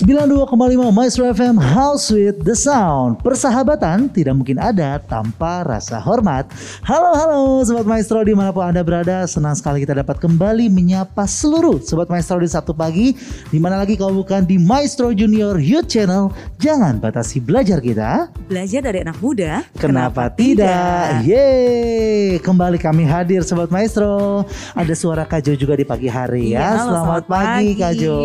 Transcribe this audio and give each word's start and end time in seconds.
92,5 0.00 0.48
Maestro 0.96 1.28
FM 1.28 1.60
House 1.60 2.08
with 2.08 2.40
the 2.40 2.56
Sound. 2.56 3.20
Persahabatan 3.20 4.08
tidak 4.08 4.32
mungkin 4.32 4.56
ada 4.56 4.96
tanpa 4.96 5.60
rasa 5.60 6.00
hormat. 6.00 6.48
Halo 6.88 7.12
halo 7.12 7.40
Sobat 7.68 7.84
Maestro 7.84 8.24
di 8.24 8.32
mana 8.32 8.48
pun 8.48 8.64
Anda 8.64 8.80
berada 8.80 9.28
Senang 9.28 9.52
sekali 9.60 9.84
kita 9.84 9.92
dapat 9.92 10.16
kembali 10.16 10.72
menyapa 10.72 11.28
seluruh 11.28 11.84
Sobat 11.84 12.08
Maestro 12.08 12.40
di 12.40 12.48
Sabtu 12.48 12.72
pagi. 12.72 13.12
Di 13.52 13.60
mana 13.60 13.76
lagi 13.76 14.00
kalau 14.00 14.24
bukan 14.24 14.48
di 14.48 14.56
Maestro 14.56 15.12
Junior 15.12 15.60
Youth 15.60 15.92
Channel? 15.92 16.32
Jangan 16.56 16.96
batasi 16.96 17.44
belajar 17.44 17.84
kita. 17.84 18.32
Belajar 18.48 18.80
dari 18.80 19.04
anak 19.04 19.20
muda? 19.20 19.68
Kenapa, 19.76 20.32
tidak? 20.32 21.28
Yeay! 21.28 22.40
Kembali 22.40 22.80
kami 22.80 23.04
hadir 23.04 23.44
Sobat 23.44 23.68
Maestro. 23.68 24.48
Ada 24.72 24.96
suara 24.96 25.28
Kajo 25.28 25.52
juga 25.52 25.76
di 25.76 25.84
pagi 25.84 26.08
hari 26.08 26.56
ya. 26.56 26.64
Iya, 26.64 26.64
halo, 26.64 26.80
Selamat, 26.80 26.88
selamat 26.88 27.24
pagi, 27.28 27.44
pagi. 27.52 27.72
Kajo 27.76 28.16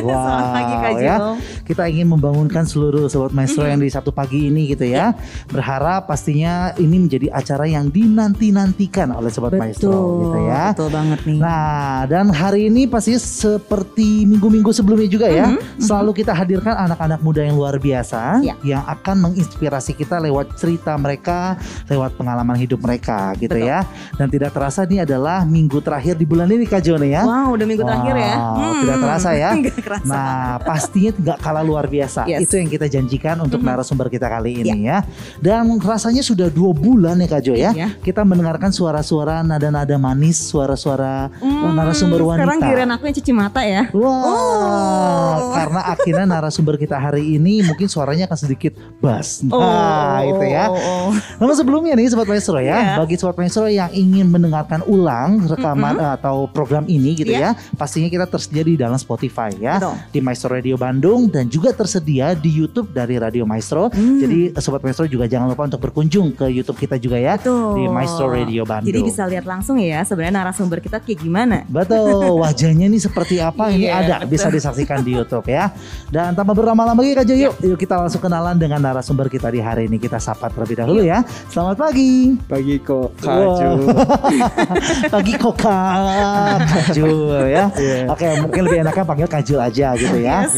Wow 0.00 0.16
Selamat 0.16 0.48
pagi, 0.56 0.74
Kak 0.80 0.92
ya. 0.96 1.09
Jo. 1.12 1.30
Kita 1.64 1.82
ingin 1.86 2.06
membangunkan 2.06 2.62
seluruh 2.62 3.06
sobat 3.06 3.32
maestro 3.32 3.64
yang 3.64 3.78
di 3.78 3.88
Sabtu 3.88 4.10
pagi 4.10 4.46
ini 4.46 4.68
gitu 4.68 4.84
ya. 4.84 5.16
Berharap 5.46 6.06
pastinya 6.06 6.70
ini 6.76 7.00
menjadi 7.00 7.30
acara 7.30 7.64
yang 7.64 7.88
dinanti-nantikan 7.88 9.10
oleh 9.10 9.28
sobat 9.28 9.54
maestro 9.54 9.90
gitu 10.22 10.38
ya. 10.44 10.70
Betul 10.72 10.90
banget 10.90 11.20
nih 11.24 11.38
Nah, 11.40 12.04
dan 12.04 12.28
hari 12.28 12.68
ini 12.68 12.84
pasti 12.84 13.16
seperti 13.16 14.22
minggu-minggu 14.24 14.70
sebelumnya 14.70 15.06
juga 15.06 15.26
ya, 15.26 15.46
Mhm, 15.48 15.80
selalu 15.80 16.10
kita 16.16 16.32
hadirkan 16.32 16.76
anak-anak 16.78 17.20
muda 17.20 17.40
yang 17.40 17.56
luar 17.56 17.76
biasa 17.76 18.40
Ya. 18.40 18.54
yang 18.60 18.84
akan 18.84 19.16
menginspirasi 19.22 19.92
kita 19.92 20.18
lewat 20.18 20.54
cerita 20.54 20.94
mereka, 20.94 21.56
lewat 21.86 22.14
pengalaman 22.14 22.54
hidup 22.54 22.78
mereka 22.78 23.32
gitu 23.36 23.52
Betul. 23.52 23.66
ya. 23.66 23.82
Dan 24.14 24.28
tidak 24.28 24.52
terasa 24.52 24.84
ini 24.84 25.00
adalah 25.00 25.42
minggu 25.42 25.80
terakhir 25.80 26.14
di 26.14 26.24
bulan 26.24 26.46
ini 26.46 26.64
Kak 26.64 26.82
Jone 26.82 27.08
ya. 27.08 27.22
Wow 27.22 27.54
udah 27.54 27.66
minggu 27.66 27.82
terakhir 27.82 28.14
ya 28.14 28.34
Wow, 28.36 28.72
tidak 28.80 28.96
terasa 29.00 29.30
ya. 29.32 29.50
Kerasa 29.86 30.06
Nah, 30.06 30.52
pastinya 31.00 31.32
nggak 31.32 31.38
kalah 31.40 31.64
luar 31.64 31.86
biasa. 31.88 32.28
Yes. 32.28 32.44
Itu 32.44 32.60
yang 32.60 32.68
kita 32.68 32.86
janjikan 32.86 33.36
untuk 33.40 33.60
Mhm. 33.60 33.68
narasumber 33.72 34.06
kita 34.12 34.28
kali 34.28 34.60
ini 34.60 34.84
ya. 34.84 35.00
Dan 35.40 35.80
rasanya 35.80 36.20
sudah 36.20 36.52
dua 36.52 36.76
bulan 36.76 37.16
ya 37.16 37.28
Kak 37.28 37.40
Jo 37.40 37.54
ya. 37.56 37.72
Iya. 37.72 37.88
Kita 37.98 38.20
mendengarkan 38.22 38.68
suara-suara 38.70 39.40
nada-nada 39.40 39.96
manis, 39.96 40.36
suara-suara 40.36 41.32
Hmm, 41.40 41.72
narasumber 41.72 42.20
wanita. 42.20 42.44
Sekarang 42.44 42.60
giliran 42.60 42.90
aku 42.92 43.02
yang 43.06 43.16
cuci 43.16 43.32
mata 43.32 43.60
ya 43.62 43.82
Wah, 43.92 44.20
Oh. 44.20 45.52
karena 45.54 45.80
akhirnya 45.88 46.26
narasumber 46.28 46.76
kita 46.76 46.96
hari 46.96 47.36
ini 47.36 47.64
mungkin 47.64 47.88
suaranya 47.88 48.28
akan 48.28 48.38
sedikit 48.38 48.72
bass. 48.98 49.40
Nah, 49.40 49.56
Oh, 49.56 50.18
itu 50.26 50.44
ya. 50.46 50.64
oh, 50.68 50.76
oh. 50.76 51.08
Namun 51.40 51.54
sebelumnya 51.54 51.94
nih 51.94 52.10
Sobat 52.10 52.28
Maestro 52.28 52.58
ya, 52.60 52.76
Iya. 52.76 52.94
bagi 52.98 53.14
Sobat 53.16 53.36
Maestro 53.38 53.64
yang 53.66 53.88
ingin 53.92 54.28
mendengarkan 54.28 54.84
ulang 54.84 55.46
rekaman 55.46 55.96
eh, 55.96 56.12
atau 56.20 56.44
program 56.50 56.84
ini 56.86 57.14
gitu 57.14 57.30
Iya. 57.30 57.54
ya, 57.56 57.76
pastinya 57.76 58.08
kita 58.08 58.26
tersedia 58.26 58.64
di 58.64 58.74
dalam 58.74 58.98
Spotify 58.98 59.52
ya, 59.56 59.78
Betul. 59.78 59.94
di 60.10 60.18
Maestro 60.20 60.48
Radio 60.50 60.74
Bandung 60.74 60.89
dan 61.30 61.46
juga 61.46 61.70
tersedia 61.70 62.34
di 62.34 62.50
YouTube 62.50 62.90
dari 62.90 63.14
Radio 63.14 63.46
Maestro. 63.46 63.86
Hmm. 63.94 64.18
Jadi 64.18 64.50
Sobat 64.58 64.82
Maestro 64.82 65.06
juga 65.06 65.30
jangan 65.30 65.46
lupa 65.46 65.70
untuk 65.70 65.78
berkunjung 65.78 66.34
ke 66.34 66.50
YouTube 66.50 66.82
kita 66.82 66.98
juga 66.98 67.14
ya, 67.14 67.38
Betul. 67.38 67.78
di 67.78 67.84
Maestro 67.86 68.26
Radio 68.26 68.66
Bandung. 68.66 68.90
Jadi 68.90 69.00
bisa 69.06 69.22
lihat 69.30 69.46
langsung 69.46 69.78
ya 69.78 70.02
sebenarnya 70.02 70.42
narasumber 70.42 70.82
kita 70.82 70.98
kayak 70.98 71.22
gimana 71.22 71.62
Betul, 71.70 72.34
wajahnya 72.42 72.90
ini 72.90 72.98
seperti 72.98 73.38
apa 73.38 73.70
ini 73.70 73.86
Iya, 73.86 73.92
ada 74.02 74.16
betul. 74.24 74.34
bisa 74.34 74.46
disaksikan 74.50 75.06
di 75.06 75.14
YouTube 75.14 75.46
ya. 75.46 75.70
Dan 76.10 76.34
tanpa 76.34 76.56
berlama-lama 76.56 76.98
lagi 76.98 77.14
Kak 77.14 77.28
yuk, 77.30 77.54
yuk 77.62 77.78
kita 77.78 77.94
langsung 78.00 78.18
kenalan 78.18 78.58
dengan 78.58 78.82
narasumber 78.82 79.30
kita 79.30 79.52
di 79.52 79.62
hari 79.62 79.86
ini. 79.86 80.00
Kita 80.00 80.18
sapa 80.18 80.50
terlebih 80.50 80.82
dahulu 80.82 81.04
ya. 81.04 81.22
Selamat 81.52 81.76
pagi. 81.78 82.34
Pagi 82.48 82.80
kok 82.80 83.12
Wow. 83.20 83.58
Kaju. 83.60 83.70
Pagi 85.14 85.32
koka 85.36 85.80
Kajul 86.64 87.50
ya. 87.52 87.64
Iya. 87.76 87.98
Oke, 88.08 88.26
mungkin 88.40 88.60
lebih 88.66 88.78
enaknya 88.86 89.04
panggil 89.04 89.28
Kajul 89.28 89.58
aja 89.60 89.92
gitu 89.98 90.16
ya. 90.18 90.48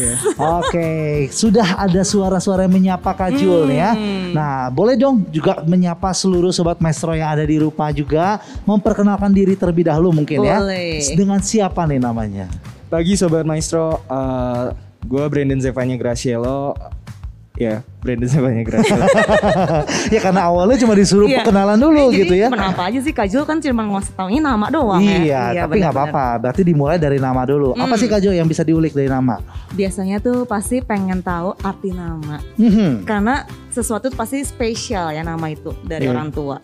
Oke, 0.61 1.27
sudah 1.29 1.77
ada 1.81 2.01
suara-suara 2.01 2.65
yang 2.65 2.73
menyapa 2.73 3.11
Kajul 3.13 3.69
nih 3.69 3.79
ya. 3.79 3.91
Hmm. 3.93 4.31
Nah, 4.33 4.71
boleh 4.73 4.95
dong 4.97 5.25
juga 5.29 5.61
menyapa 5.65 6.11
seluruh 6.15 6.53
sobat 6.53 6.79
maestro 6.79 7.13
yang 7.13 7.33
ada 7.33 7.45
di 7.45 7.57
Rupa 7.59 7.89
juga 7.91 8.41
memperkenalkan 8.63 9.29
diri 9.33 9.53
terlebih 9.53 9.87
dahulu 9.89 10.23
mungkin 10.23 10.41
ya. 10.43 10.59
Boleh. 10.59 11.01
Dengan 11.13 11.39
siapa 11.43 11.85
nih 11.85 11.99
namanya? 12.01 12.47
Pagi 12.93 13.17
Sobat 13.17 13.41
Maestro. 13.41 14.05
eh 14.05 14.93
gue 15.03 15.23
Brandon 15.27 15.59
Zevanya 15.59 15.99
Gracielo. 15.99 16.77
Ya, 17.53 17.85
Brandon 18.01 18.25
Zevanya 18.25 18.65
Gracielo. 18.65 19.05
ya 20.13 20.19
karena 20.19 20.41
awalnya 20.43 20.73
cuma 20.73 20.97
disuruh 20.97 21.29
Iya. 21.29 21.45
perkenalan 21.45 21.77
dulu 21.77 22.09
Jadi 22.09 22.19
gitu 22.19 22.33
ya. 22.33 22.47
Kenapa 22.49 22.89
aja 22.89 22.97
sih 22.97 23.13
Kajul 23.13 23.45
kan 23.45 23.61
cuma 23.61 23.85
ngasih 23.85 24.13
taunya 24.13 24.41
nama 24.41 24.65
doang 24.67 24.97
ya 24.99 25.17
Iya, 25.53 25.69
tapi 25.69 25.77
nggak 25.77 25.93
apa-apa. 25.93 26.25
Berarti 26.41 26.65
dimulai 26.65 26.97
dari 26.97 27.21
nama 27.21 27.45
dulu. 27.45 27.77
Apa 27.77 27.85
Hmm. 27.87 27.93
sih 27.95 28.09
Kak 28.09 28.19
Jo 28.19 28.33
yang 28.33 28.49
bisa 28.49 28.65
diulik 28.65 28.91
dari 28.91 29.05
nama? 29.05 29.37
Biasanya 29.69 30.17
tuh 30.17 30.43
pasti 30.43 30.81
pengen 30.81 31.21
tahu 31.21 31.53
arti 31.61 31.93
nama 31.93 32.41
Mhm. 32.57 33.05
karena 33.05 33.45
sesuatu 33.69 34.09
pasti 34.09 34.41
spesial 34.41 35.13
ya 35.13 35.21
nama 35.21 35.45
itu 35.45 35.77
dari 35.83 36.09
Iya. 36.09 36.11
orang 36.11 36.33
tua. 36.33 36.57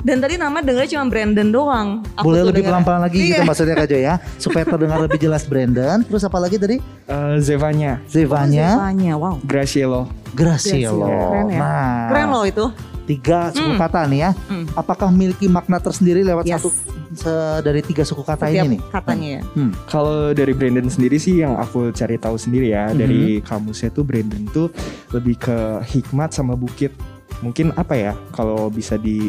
Dan 0.00 0.22
tadi 0.22 0.38
nama 0.38 0.62
dengarnya 0.62 0.86
cuma 0.88 1.04
Brandon 1.04 1.48
doang. 1.50 1.88
Aku 2.14 2.30
Boleh 2.30 2.46
lebih 2.46 2.62
pelan-pelan 2.62 3.02
lagi 3.02 3.18
gitu 3.28 3.36
Iya. 3.36 3.44
maksudnya 3.44 3.74
Kak 3.74 3.86
Jo 3.86 3.98
ya. 3.98 4.14
Supaya 4.40 4.64
terdengar 4.64 5.02
lebih 5.02 5.20
jelas 5.20 5.44
Brandon. 5.44 6.00
Terus 6.00 6.24
apa 6.24 6.38
lagi 6.38 6.56
tadi? 6.56 6.80
Eh, 7.04 7.34
Zevanya 7.42 8.00
Zevanya 8.06 8.72
Zevanya, 8.72 9.12
wow. 9.18 9.36
Gracielo. 9.44 10.08
Gracielo. 10.32 11.06
Keren 11.06 11.46
ya. 11.48 11.58
Nah, 11.58 12.08
Keren 12.08 12.28
loh 12.28 12.44
itu. 12.44 12.66
tiga 13.02 13.50
suku 13.50 13.74
Hmm. 13.74 13.80
kata 13.80 14.06
nih 14.06 14.20
ya. 14.20 14.30
Hmm. 14.46 14.64
Apakah 14.72 15.10
memiliki 15.10 15.46
makna 15.46 15.76
tersendiri 15.76 16.22
lewat 16.22 16.46
Yes. 16.46 16.56
satu 16.56 16.70
se- 17.12 17.58
dari 17.60 17.82
tiga 17.82 18.02
suku 18.02 18.22
kata 18.22 18.46
Setiap 18.46 18.62
ini 18.62 18.76
nih? 18.76 18.80
katanya 18.88 19.28
ya. 19.28 19.42
Hmm. 19.50 19.72
Kalau 19.84 20.30
dari 20.30 20.52
Brandon 20.52 20.86
sendiri 20.86 21.18
sih 21.18 21.42
yang 21.42 21.58
aku 21.58 21.90
cari 21.90 22.14
tahu 22.16 22.38
sendiri 22.38 22.70
ya 22.70 22.86
Mhm. 22.86 22.96
dari 22.96 23.22
kamusnya 23.40 23.90
tuh 23.90 24.06
Brandon 24.06 24.46
tuh 24.48 24.70
lebih 25.10 25.36
ke 25.38 25.56
hikmat 25.88 26.30
sama 26.30 26.54
bukit. 26.54 26.94
Mungkin 27.40 27.74
apa 27.74 27.94
ya 27.94 28.12
kalau 28.30 28.68
bisa 28.68 28.94
di 28.94 29.26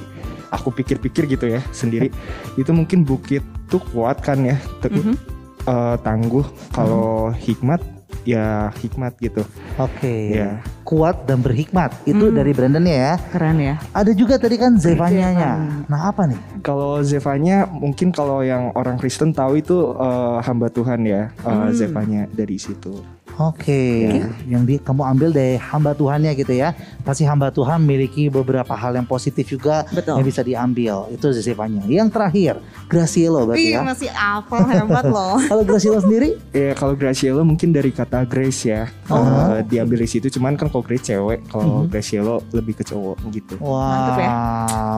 aku 0.51 0.69
pikir-pikir 0.69 1.25
gitu 1.28 1.47
ya 1.47 1.63
sendiri 1.72 2.11
itu 2.59 2.69
mungkin 2.69 3.01
bukit 3.01 3.41
tuh 3.66 3.81
kuat 3.88 4.19
kan 4.19 4.38
ya 4.44 4.59
teguh 4.78 5.01
Mhm. 5.01 5.16
eh, 5.63 5.95
tangguh 5.97 6.44
kalau 6.69 7.31
hikmat 7.31 7.81
ya 8.24 8.70
hikmat 8.78 9.18
gitu 9.18 9.42
Oke. 9.76 10.36
ya 10.36 10.62
Kuat 10.82 11.24
dan 11.24 11.40
berhikmat. 11.40 11.96
Itu 12.04 12.28
Hmm. 12.28 12.36
dari 12.36 12.52
Brandonnya 12.52 12.92
ya. 12.92 13.14
Keren 13.32 13.58
ya. 13.58 13.80
Ada 13.96 14.12
juga 14.12 14.36
tadi 14.36 14.59
kan 14.59 14.76
Zevanya-nya. 14.76 15.52
Zevanya. 15.56 15.88
Nah, 15.88 16.12
apa 16.12 16.28
nih? 16.28 16.36
Kalau 16.59 17.00
Zevanya 17.00 17.64
mungkin 17.64 18.12
kalau 18.12 18.44
yang 18.44 18.76
orang 18.76 19.00
Kristen 19.00 19.32
tahu 19.32 19.64
itu 19.64 19.78
eh, 19.96 20.38
hamba 20.44 20.68
Tuhan 20.68 21.00
ya 21.02 21.32
eh, 21.32 21.48
Hmm. 21.48 21.72
Zevanya 21.72 22.28
dari 22.28 22.59
situ. 22.59 23.00
Oke, 23.41 24.13
yang 24.46 24.62
di, 24.62 24.78
kamu 24.78 25.02
ambil 25.07 25.29
dari 25.31 25.57
hamba 25.57 25.91
Tuhannya 25.91 26.29
gitu 26.34 26.53
ya. 26.53 26.78
Pasti 27.02 27.25
hamba 27.25 27.50
Tuhan 27.50 27.81
memiliki 27.81 28.29
beberapa 28.29 28.69
hal 28.72 28.94
yang 28.94 29.03
positif 29.03 29.50
juga 29.50 29.81
Betul. 29.90 30.22
yang 30.22 30.25
bisa 30.25 30.41
diambil. 30.41 31.09
Itu 31.09 31.34
Zevanya. 31.34 31.81
Yang 31.84 32.13
terakhir, 32.13 32.53
Gracielo 32.85 33.44
berarti 33.44 33.66
Ih, 33.66 33.74
ya. 33.74 33.81
masih 33.81 34.09
hafal 34.09 34.62
hebat 34.63 35.06
loh. 35.06 35.41
Kalau 35.50 35.63
Gracielo 35.63 35.97
sendiri? 35.97 36.38
Ya 36.52 36.74
kalau 36.74 36.94
Gracielo 36.94 37.41
mungkin 37.41 37.72
dari 37.72 37.90
kata 37.90 38.24
Grace 38.24 38.62
ya 38.63 38.85
Oh. 39.07 39.58
Eh, 39.58 39.66
diambil 39.68 40.00
dari 40.00 40.08
situ. 40.08 40.29
Cuman 40.29 40.56
kan 40.56 40.69
kalau 40.69 40.85
Grace 40.85 41.03
cewek, 41.03 41.44
kalau 41.50 41.84
Mhm. 41.84 41.90
Gracielo 41.90 42.40
lebih 42.52 42.78
ke 42.78 42.84
cowok 42.85 43.18
gitu. 43.29 43.56
Wah, 43.59 43.84
Mantep 44.08 44.18
ya. 44.18 44.31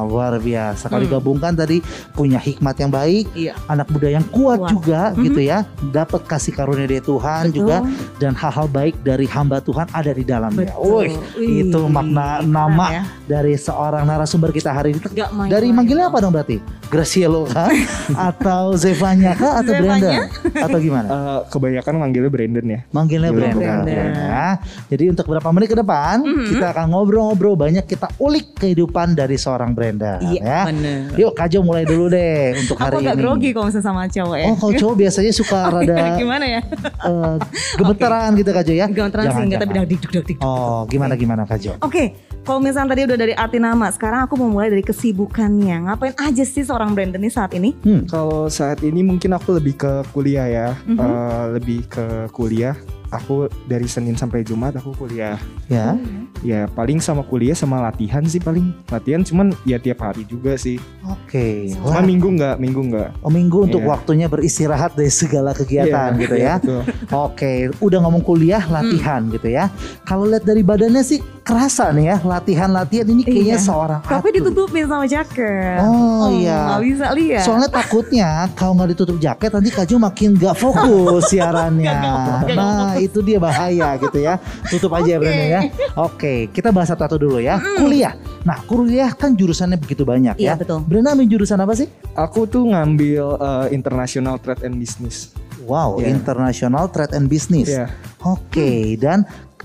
luar 0.05 0.33
biasa. 0.37 0.85
Kalau 0.85 1.01
Hmm. 1.01 1.07
digabungkan 1.07 1.53
tadi 1.53 1.81
punya 2.11 2.37
hikmat 2.37 2.75
yang 2.77 2.91
baik, 2.91 3.25
Iya. 3.33 3.57
anak 3.65 3.89
muda 3.89 4.09
yang 4.09 4.25
kuat, 4.29 4.59
Kuat. 4.59 4.69
juga 4.69 5.01
Mhm. 5.13 5.23
gitu 5.23 5.41
ya. 5.41 5.57
Dapat 5.89 6.21
kasih 6.25 6.53
karunia 6.53 6.85
dari 6.85 7.01
Tuhan 7.01 7.49
Betul. 7.49 7.55
juga 7.55 7.77
dan 8.17 8.32
hal-hal 8.33 8.67
baik 8.67 8.99
dari 8.99 9.25
hamba 9.25 9.57
Tuhan 9.59 9.87
ada 9.89 10.09
di 10.09 10.21
dalamnya. 10.21 10.73
Wih, 10.75 11.13
Wih, 11.33 11.63
itu 11.63 11.79
makna 11.87 12.41
nama 12.41 12.87
ya. 12.91 13.03
dari 13.25 13.53
seorang 13.53 14.03
narasumber 14.03 14.49
kita 14.49 14.69
hari 14.69 14.91
ini. 14.91 15.01
Gak 15.07 15.29
main 15.31 15.47
Dari 15.47 15.69
manggilnya 15.69 16.07
apa 16.07 16.17
dong 16.19 16.31
berarti? 16.31 16.57
Gracielo 16.85 17.45
kah? 17.45 17.69
atau 18.29 18.73
Zevanya 18.73 19.33
kah? 19.33 19.59
Atau 19.59 19.73
Zevanya? 19.73 20.29
Brandon? 20.29 20.61
Atau 20.61 20.77
gimana? 20.79 21.07
Eh, 21.07 21.39
kebanyakan 21.47 21.93
manggilnya 21.97 22.29
Brandon 22.29 22.65
ya. 22.67 22.79
Manggilnya 22.89 23.29
Manggilnya 23.29 23.53
Brandon. 23.55 23.83
Brandon. 23.83 24.13
Ya. 24.13 24.47
Jadi 24.87 25.03
untuk 25.07 25.25
beberapa 25.25 25.49
menit 25.51 25.67
ke 25.67 25.77
depan 25.77 26.15
Mhm. 26.19 26.45
kita 26.49 26.65
akan 26.69 26.85
ngobrol-ngobrol 26.89 27.55
banyak 27.55 27.83
kita 27.83 28.07
ulik 28.17 28.53
kehidupan 28.55 29.13
dari 29.13 29.35
seorang 29.35 29.71
Brandon 29.71 30.19
Iya, 30.19 30.41
ya. 30.41 30.61
bener. 30.65 31.13
Yuk 31.15 31.31
Kajo 31.33 31.59
mulai 31.61 31.83
dulu 31.83 32.07
deh 32.07 32.53
untuk 32.55 32.75
Aku 32.75 32.83
hari 32.83 32.95
agak 33.01 33.13
ini. 33.13 33.21
grogi 33.21 33.49
kalau 33.51 33.65
misalnya 33.65 33.85
sama 33.85 34.01
cowok 34.05 34.35
ya. 34.35 34.45
Oh 34.45 34.55
kalau 34.55 34.73
cowok 34.75 34.95
biasanya 34.97 35.31
suka 35.31 35.59
rada 35.73 35.97
Gimana 36.15 36.45
ya? 36.47 36.61
eh, 37.03 37.35
gemeteran 37.75 38.22
gitu 38.33 38.49
Kajo 38.49 38.71
ya. 38.71 38.87
Gemeteran 38.87 39.23
sih 39.23 39.29
Jangan, 39.29 39.43
enggak 39.43 39.59
tapi 39.59 39.71
jangan. 39.71 39.83
dak 39.83 39.91
dik 39.91 40.11
dik 40.13 40.25
dik. 40.25 40.37
Oh 40.39 40.79
gimana 40.85 41.13
gimana 41.13 41.43
Kajo? 41.43 41.75
Oke, 41.79 42.03
kalau 42.41 42.59
misalnya 42.59 42.91
tadi 42.91 43.01
udah 43.03 43.17
dari 43.17 43.33
arti 43.33 43.57
nama, 43.57 43.87
sekarang 43.87 44.23
aku 44.23 44.33
mau 44.35 44.49
mulai 44.49 44.67
dari 44.67 44.81
kesibukannya. 44.81 45.77
Ngapain 45.83 46.15
aja 46.17 46.43
sih 46.43 46.61
seorang 46.61 46.91
Brandon 46.91 47.17
ini 47.17 47.27
saat 47.27 47.51
ini? 47.51 47.75
Hmm. 47.79 48.03
Kalau 48.05 48.47
saat 48.47 48.79
ini 48.79 49.01
mungkin 49.01 49.31
aku 49.31 49.53
lebih 49.53 49.75
ke 49.75 49.91
kuliah 50.09 50.45
ya, 50.45 50.67
Mhm. 50.83 50.97
Eh, 50.97 51.43
lebih 51.53 51.79
ke 51.85 52.05
kuliah. 52.29 52.75
Aku 53.13 53.35
dari 53.63 53.85
Senin 53.85 54.13
sampai 54.13 54.41
Jumat 54.41 54.73
aku 54.73 54.91
kuliah. 54.95 55.37
Ya. 55.67 55.93
Ya 56.41 56.67
paling 56.67 56.99
sama 56.99 57.21
kuliah 57.21 57.53
sama 57.53 57.79
latihan 57.79 58.19
sih 58.23 58.37
paling. 58.37 58.73
Latihan 58.89 59.21
cuman 59.21 59.55
ya 59.63 59.77
tiap 59.77 60.01
hari 60.01 60.25
juga 60.25 60.53
sih. 60.55 60.75
Oke. 61.03 61.71
Cuma 61.71 61.93
Wah, 61.93 62.03
minggu 62.03 62.27
nggak, 62.27 62.55
minggu 62.57 62.81
nggak. 62.89 63.09
oh, 63.21 63.29
minggu 63.29 63.57
untuk 63.63 63.79
Iya. 63.79 63.89
waktunya 63.89 64.27
beristirahat 64.27 64.91
dari 64.93 65.07
segala 65.07 65.53
kegiatan 65.53 66.11
Iya, 66.11 66.19
gitu 66.19 66.35
ya. 66.35 66.53
betul. 66.57 66.81
Oke, 67.13 67.51
udah 67.77 67.99
ngomong 68.01 68.21
kuliah, 68.21 68.63
latihan 68.65 69.23
gitu 69.29 69.47
ya. 69.47 69.71
Kalau 70.03 70.25
lihat 70.25 70.43
dari 70.43 70.61
badannya 70.61 70.99
sih 70.99 71.21
kerasa 71.43 71.91
nih 71.91 72.05
ya, 72.07 72.17
latihan-latihan 72.19 73.03
ini 73.05 73.21
kayaknya 73.21 73.55
Iya. 73.55 73.63
seorang 73.63 73.99
Tapi 74.01 74.27
atlet. 74.27 74.35
ditutupin 74.39 74.85
sama 74.85 75.05
jaket. 75.05 75.79
Oh, 75.79 76.27
iya. 76.29 76.75
Gak 76.75 76.81
bisa 76.83 77.05
lihat. 77.13 77.43
Soalnya 77.43 77.69
takutnya 77.69 78.29
kalau 78.53 78.73
nggak 78.73 78.89
ditutup 78.91 79.17
jaket 79.17 79.49
nanti 79.49 79.69
Kaju 79.69 79.95
makin 80.01 80.29
nggak 80.33 80.55
fokus 80.55 81.23
siarannya. 81.31 81.87
Nggak 81.87 82.03
fokus, 82.03 82.51
nggak 82.51 82.55
Nah 82.55 82.95
itu 83.05 83.19
dia 83.19 83.37
bahaya 83.37 83.95
gitu 83.97 84.19
ya. 84.19 84.39
Tutup 84.67 84.91
aja 84.95 85.15
ya 85.15 85.17
Brenda 85.19 85.45
ya. 85.45 85.61
Oke 85.95 86.47
kita 86.49 86.71
bahas 86.71 86.89
satu-satu 86.89 87.19
dulu 87.19 87.37
ya. 87.37 87.59
Kuliah. 87.59 88.15
Nah 88.43 88.59
kuliah 88.63 89.11
kan 89.11 89.33
jurusannya 89.33 89.75
begitu 89.75 90.03
banyak 90.03 90.35
Iya, 90.35 90.55
ya. 90.55 90.59
betul. 90.59 90.81
Brenda 90.83 91.13
ambil 91.13 91.27
jurusan 91.27 91.59
apa 91.59 91.73
sih? 91.73 91.87
Aku 92.13 92.43
tuh 92.45 92.67
ngambil 92.69 93.37
eh, 93.37 93.67
International 93.71 94.39
Trade 94.39 94.63
and 94.65 94.77
Business. 94.77 95.31
Wow, 95.63 96.03
Iya. 96.03 96.11
International 96.11 96.91
Trade 96.91 97.15
and 97.15 97.31
Business. 97.31 97.71
Iya. 97.71 97.87
Oke, 98.27 98.99
dan 98.99 99.23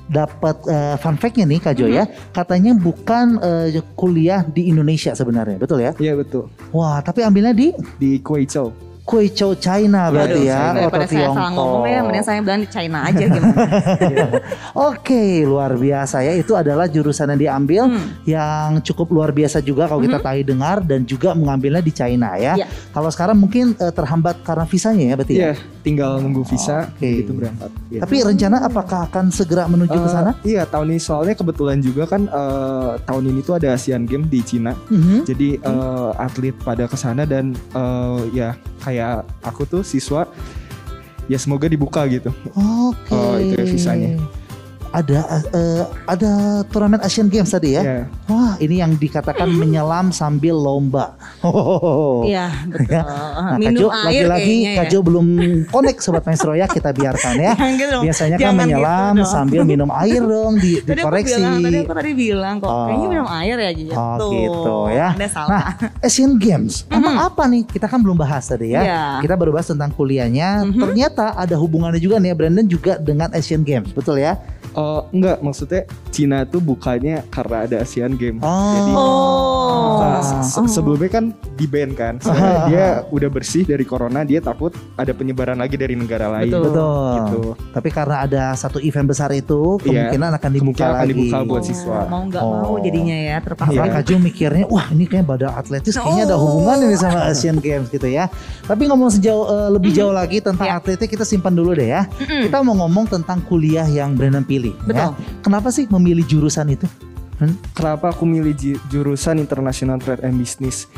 dapat 0.09 0.57
eh, 0.65 0.97
fun 0.97 1.19
fact-nya 1.19 1.45
nih 1.45 1.61
Kak 1.61 1.75
Jo 1.75 1.85
ya, 1.85 2.07
katanya 2.33 2.73
bukan 2.73 3.37
eh, 3.43 3.77
kuliah 3.93 4.41
di 4.41 4.71
Indonesia 4.71 5.13
sebenarnya, 5.13 5.59
betul 5.59 5.83
ya? 5.83 5.93
Iya 6.01 6.17
betul. 6.17 6.49
Wah, 6.73 7.03
tapi 7.03 7.21
ambilnya 7.21 7.53
di 7.53 7.75
Di 7.99 8.23
Guizhou. 8.23 8.73
Guizhou 9.09 9.57
China 9.57 10.13
berarti 10.13 10.45
ya, 10.45 10.77
Daripada 10.77 11.09
atau 11.09 11.17
saya 11.17 11.29
salah 11.33 11.49
ngomong 11.57 11.89
ya, 11.89 12.01
mending 12.05 12.25
saya 12.29 12.39
bilang 12.45 12.61
di 12.61 12.69
China 12.69 12.99
aja 13.09 13.25
gimana. 13.25 13.57
Oke, 14.93 15.49
luar 15.49 15.81
biasa 15.81 16.21
ya. 16.21 16.37
Itu 16.37 16.53
adalah 16.53 16.85
jurusan 16.93 17.33
yang 17.33 17.41
diambil 17.41 17.83
Hmm. 17.89 18.21
yang 18.29 18.85
cukup 18.85 19.09
luar 19.09 19.31
biasa 19.33 19.65
juga 19.65 19.89
kalau 19.89 20.05
kita 20.05 20.21
tadi 20.21 20.45
dengar 20.45 20.85
dan 20.85 21.09
juga 21.09 21.33
mengambilnya 21.33 21.81
di 21.81 21.89
China 21.89 22.37
ya. 22.37 22.53
Iya. 22.61 22.67
Kalau 22.93 23.09
sekarang 23.09 23.41
mungkin 23.41 23.73
eh, 23.81 23.93
terhambat 23.97 24.45
karena 24.45 24.69
visanya 24.69 25.05
ya 25.09 25.15
berarti 25.17 25.35
ya. 25.41 25.57
Tinggal 25.89 26.21
nunggu 26.21 26.45
visa 26.45 26.93
Oke. 26.93 27.25
gitu 27.25 27.33
berangkat. 27.33 27.73
Iya. 27.89 28.01
Tapi 28.05 28.17
rencana 28.21 28.57
apakah 28.61 29.09
akan 29.09 29.33
segera 29.33 29.65
menuju 29.65 29.97
ke 29.97 30.05
Eh, 30.05 30.13
sana? 30.13 30.31
Iya, 30.45 30.69
tahun 30.69 30.93
ini 30.93 31.01
soalnya 31.01 31.33
kebetulan 31.33 31.81
juga 31.81 32.05
kan 32.05 32.29
eh, 32.29 32.93
tahun 33.03 33.25
ini 33.25 33.41
tuh 33.41 33.57
ada 33.57 33.73
Asian 33.73 34.05
Games 34.05 34.29
di 34.29 34.45
Cina. 34.45 34.77
Mhm. 34.93 35.25
Jadi 35.25 35.57
eh, 35.57 36.11
atlet 36.15 36.53
pada 36.61 36.85
ke 36.85 36.95
sana 36.95 37.25
dan 37.25 37.57
eh, 37.57 38.21
ya 38.37 38.53
kayak 38.79 39.25
aku 39.41 39.65
tuh 39.65 39.81
siswa 39.81 40.29
ya 41.25 41.37
semoga 41.37 41.65
dibuka 41.67 42.05
gitu. 42.05 42.29
Oke. 42.53 43.13
Oh, 43.13 43.37
itu 43.37 43.55
ya 43.55 43.65
visanya. 43.65 44.21
Ada 44.89 45.19
eh, 45.53 45.83
ada 46.07 46.31
turnamen 46.67 47.01
Asian 47.01 47.29
Games 47.29 47.49
tadi 47.49 47.77
ya. 47.77 47.83
Ya. 47.85 48.01
Wah, 48.25 48.57
ini 48.57 48.81
yang 48.81 48.97
dikatakan 48.97 49.45
menyelam 49.47 50.11
sambil 50.11 50.57
lomba. 50.57 51.13
Hohoho. 51.45 52.25
Iya, 52.25 52.49
betul. 52.65 52.97
Nah, 52.97 53.57
Minum 53.57 53.85
Kajo 53.85 53.89
air 54.09 54.25
lagi-lagi 54.25 54.55
ya. 54.65 54.73
Kajo 54.81 54.99
belum 55.01 55.27
connect 55.69 56.01
sobat 56.01 56.25
maestro 56.25 56.53
ya, 56.53 56.65
kita 56.65 56.91
biarkan 56.91 57.35
ya. 57.37 57.53
Gitu. 57.79 57.99
Biasanya 58.01 58.37
kan 58.37 58.43
Jangan 58.43 58.59
menyelam 58.59 59.15
gitu 59.15 59.29
sambil 59.29 59.63
minum 59.63 59.91
air 59.93 60.19
dong 60.19 60.57
di 60.57 60.81
Tadi 60.81 60.99
aku 60.99 60.99
dikoreksi. 60.99 61.37
bilang, 61.37 61.61
tadi 61.63 61.79
aku 61.79 61.95
tadi 61.95 62.11
bilang 62.13 62.55
kok 62.59 62.67
Oh. 62.69 62.85
kayaknya 62.89 63.09
minum 63.09 63.29
air 63.31 63.57
ya 63.59 63.71
gitu. 63.73 63.93
Oh 63.95 64.17
gitu 64.29 64.73
ya. 64.91 65.09
Anda 65.15 65.29
salah. 65.29 65.49
Nah, 65.49 65.65
Asian 66.01 66.33
Games 66.37 66.89
emang 66.89 67.17
apa 67.19 67.45
nih? 67.47 67.63
Kita 67.65 67.87
kan 67.87 68.01
belum 68.01 68.17
bahas 68.17 68.45
tadi 68.45 68.73
ya. 68.73 68.81
Iya. 68.83 69.03
Kita 69.21 69.35
baru 69.37 69.53
bahas 69.53 69.69
tentang 69.69 69.93
kuliahnya. 69.93 70.65
Mhm. 70.65 70.81
Ternyata 70.81 71.37
ada 71.37 71.55
hubungannya 71.55 72.01
juga 72.01 72.17
nih 72.19 72.33
ya 72.33 72.37
Brandon 72.37 72.67
juga 72.67 72.93
dengan 72.97 73.29
Asian 73.31 73.63
Games, 73.63 73.93
betul 73.93 74.19
ya? 74.19 74.37
Eh, 74.79 75.01
enggak, 75.11 75.37
maksudnya 75.41 75.83
Cina 76.09 76.43
tuh 76.45 76.61
bukannya 76.61 77.27
karena 77.29 77.67
ada 77.67 77.77
Asian 77.79 78.15
Games. 78.15 78.39
Oh. 78.41 78.55
Jadi 78.73 78.93
Oh. 78.95 79.99
Nah, 79.99 80.21
se- 80.21 80.55
se- 80.55 80.71
sebelumnya 80.71 81.11
kan 81.11 81.25
di 81.53 81.67
ban 81.67 81.91
kan. 81.93 82.15
Soalnya 82.19 82.55
dia 82.65 82.87
udah 83.09 83.29
bersih 83.29 83.63
dari 83.63 83.83
corona, 83.83 84.23
dia 84.23 84.39
takut 84.39 84.71
ada 84.95 85.11
penyebaran 85.11 85.55
lagi 85.55 85.75
dari 85.75 85.93
negara 85.93 86.31
lain. 86.31 86.49
Betul. 86.49 86.71
Betul. 86.71 87.13
Gitu. 87.19 87.41
Tapi 87.69 87.89
karena 87.89 88.17
ada 88.21 88.43
satu 88.55 88.79
event 88.79 89.05
besar 89.05 89.31
itu, 89.31 89.77
Iya. 89.79 90.09
kemungkinan 90.09 90.31
akan 90.33 90.51
dibuka 90.51 90.63
Kemungkinan 90.79 90.89
akan 90.89 91.03
lagi. 91.03 91.13
dibuka 91.13 91.39
buat 91.45 91.63
siswa. 91.65 91.99
Mau 92.07 92.23
nggak 92.25 92.43
Oh. 92.43 92.55
mau 92.61 92.75
jadinya 92.79 93.17
ya 93.17 93.37
terpaksa. 93.41 93.83
Kak 93.89 94.03
Jo 94.05 94.17
mikirnya, 94.17 94.65
wah 94.67 94.87
ini 94.89 95.05
kayak 95.05 95.27
badan 95.27 95.53
atletis 95.53 95.95
kayaknya 95.95 96.25
ada 96.25 96.37
Oh. 96.37 96.43
hubungan 96.47 96.77
ini 96.85 96.97
sama 96.97 97.21
Asian 97.27 97.59
Games 97.59 97.89
gitu 97.89 98.07
ya. 98.07 98.31
Tapi 98.63 98.83
ngomong 98.85 99.11
sejauh 99.11 99.45
eh, 99.49 99.69
lebih 99.71 99.91
jauh 99.93 100.13
lagi 100.13 100.39
tentang 100.39 100.67
Iya. 100.67 100.79
atletik 100.79 101.09
kita 101.09 101.25
simpan 101.25 101.51
dulu 101.51 101.73
deh 101.73 101.89
ya. 101.89 102.07
Mm-mm. 102.07 102.47
Kita 102.47 102.61
mau 102.61 102.79
ngomong 102.79 103.11
tentang 103.11 103.43
kuliah 103.43 103.85
yang 103.85 104.13
Brandon 104.13 104.45
pilih. 104.45 104.68
Ya. 104.71 104.85
Betul. 104.85 105.11
Kenapa 105.41 105.69
sih 105.69 105.85
memilih 105.87 106.25
jurusan 106.25 106.69
itu? 106.69 106.87
Hmm? 107.39 107.55
Kenapa 107.71 108.11
aku 108.11 108.25
milih 108.25 108.53
jurusan 108.89 109.39
International 109.39 109.97
Trade 109.97 110.23
and 110.23 110.37
Business? 110.37 110.91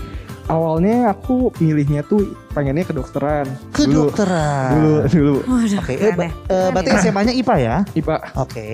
Awalnya 0.47 1.15
aku 1.15 1.55
milihnya 1.59 2.03
tuh 2.03 2.27
pengennya 2.51 2.83
kedokteran. 2.83 3.47
Dulu, 3.71 4.11
Kedokteran. 4.11 4.71
dulu, 4.75 4.95
dulu. 5.07 5.35
Waduh, 5.47 5.79
Oke, 5.79 5.93
eh, 5.93 5.99
keren 6.01 6.17
ba- 6.17 6.25
ya. 6.25 6.31
eh, 6.49 6.69
berarti 6.73 6.91
ya. 6.91 6.99
SMA-nya 7.01 7.33
IPA 7.37 7.57
ya? 7.61 7.77
IPA. 7.95 8.17
Oke. 8.35 8.69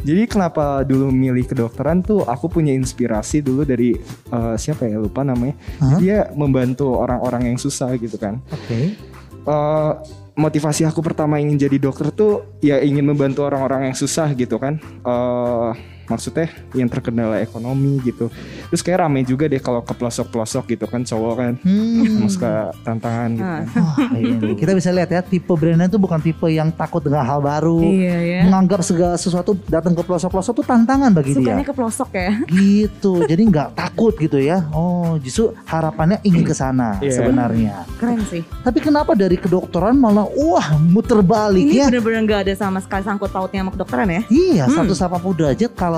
Jadi 0.00 0.22
kenapa 0.24 0.80
dulu 0.80 1.08
milih 1.08 1.44
kedokteran 1.44 2.00
tuh 2.00 2.24
aku 2.24 2.48
punya 2.50 2.72
inspirasi 2.72 3.40
dulu 3.40 3.64
dari 3.64 3.92
eh, 4.30 4.54
siapa 4.56 4.84
ya 4.84 4.96
lupa 4.96 5.20
namanya. 5.20 5.56
Hah? 5.76 5.96
Dia 5.98 6.30
membantu 6.32 6.94
orang-orang 6.94 7.52
yang 7.52 7.58
susah 7.58 7.92
gitu 7.96 8.16
kan. 8.16 8.40
Oke. 8.48 8.96
Eh, 9.44 9.92
motivasi 10.34 10.82
aku 10.86 11.00
pertama 11.00 11.38
ingin 11.38 11.56
jadi 11.56 11.78
dokter 11.78 12.10
tuh 12.10 12.58
ya 12.58 12.82
ingin 12.82 13.06
membantu 13.06 13.46
orang-orang 13.46 13.90
yang 13.90 13.96
susah 13.96 14.30
gitu 14.34 14.58
kan. 14.58 14.78
Eh 15.06 15.93
maksudnya 16.06 16.46
yang 16.72 16.86
terkendala 16.86 17.38
ekonomi 17.38 18.00
gitu. 18.00 18.28
Terus 18.68 18.80
kayak 18.80 18.98
rame 19.00 19.22
juga 19.22 19.46
deh 19.46 19.58
kalau 19.58 19.80
ke 19.80 19.92
pelosok-pelosok 19.92 20.64
gitu 20.68 20.84
kan 20.84 21.00
cowok 21.00 21.34
kan. 21.34 21.52
Hmm. 21.60 22.26
Suka 22.26 22.52
tantangan 22.80 23.28
gitu 23.30 23.44
kan. 23.44 23.64
Wah, 23.74 23.96
ini. 24.14 24.52
Kita 24.54 24.72
bisa 24.72 24.90
lihat 24.90 25.08
ya 25.08 25.20
tipe 25.20 25.52
Brandon 25.52 25.86
itu 25.86 25.96
bukan 25.96 26.18
tipe 26.18 26.46
yang 26.46 26.68
takut 26.70 27.00
dengan 27.00 27.22
hal 27.22 27.38
baru. 27.38 27.80
Iya 27.80 28.16
ya. 28.20 28.40
Menganggap 28.44 28.80
segala 28.80 29.14
sesuatu 29.14 29.54
datang 29.64 29.92
ke 29.92 30.02
pelosok-pelosok 30.02 30.52
tuh 30.56 30.66
tantangan 30.66 31.10
bagi 31.10 31.32
Sukanya 31.32 31.60
dia. 31.60 31.68
ke 31.68 31.74
pelosok 31.74 32.10
ya. 32.10 32.30
Gitu. 32.46 33.12
Jadi 33.24 33.42
nggak 33.44 33.68
takut 33.74 34.14
gitu 34.14 34.36
ya. 34.36 34.66
Oh, 34.70 35.14
justru 35.18 35.52
harapannya 35.64 36.18
ingin 36.22 36.42
ke 36.42 36.52
sana 36.52 36.98
Iya. 36.98 37.20
sebenarnya. 37.20 37.74
Keren 37.96 38.20
sih. 38.26 38.42
Tapi 38.42 38.78
kenapa 38.80 39.14
dari 39.14 39.36
kedokteran 39.36 39.94
malah 39.94 40.26
wah 40.26 40.66
muter 40.80 41.20
balik 41.20 41.62
Ini 41.62 41.76
ya? 41.76 41.86
bener-bener 41.88 42.22
gak 42.24 42.40
ada 42.48 42.54
sama 42.56 42.78
sekali 42.78 43.02
sangkut 43.02 43.30
pautnya 43.30 43.60
sama 43.60 43.70
kedokteran 43.70 44.08
ya. 44.08 44.20
Iya, 44.26 44.64
Hmm. 44.66 44.76
satu 44.82 44.94
sapa 44.94 45.16
derajat 45.20 45.70
kalau 45.74 45.93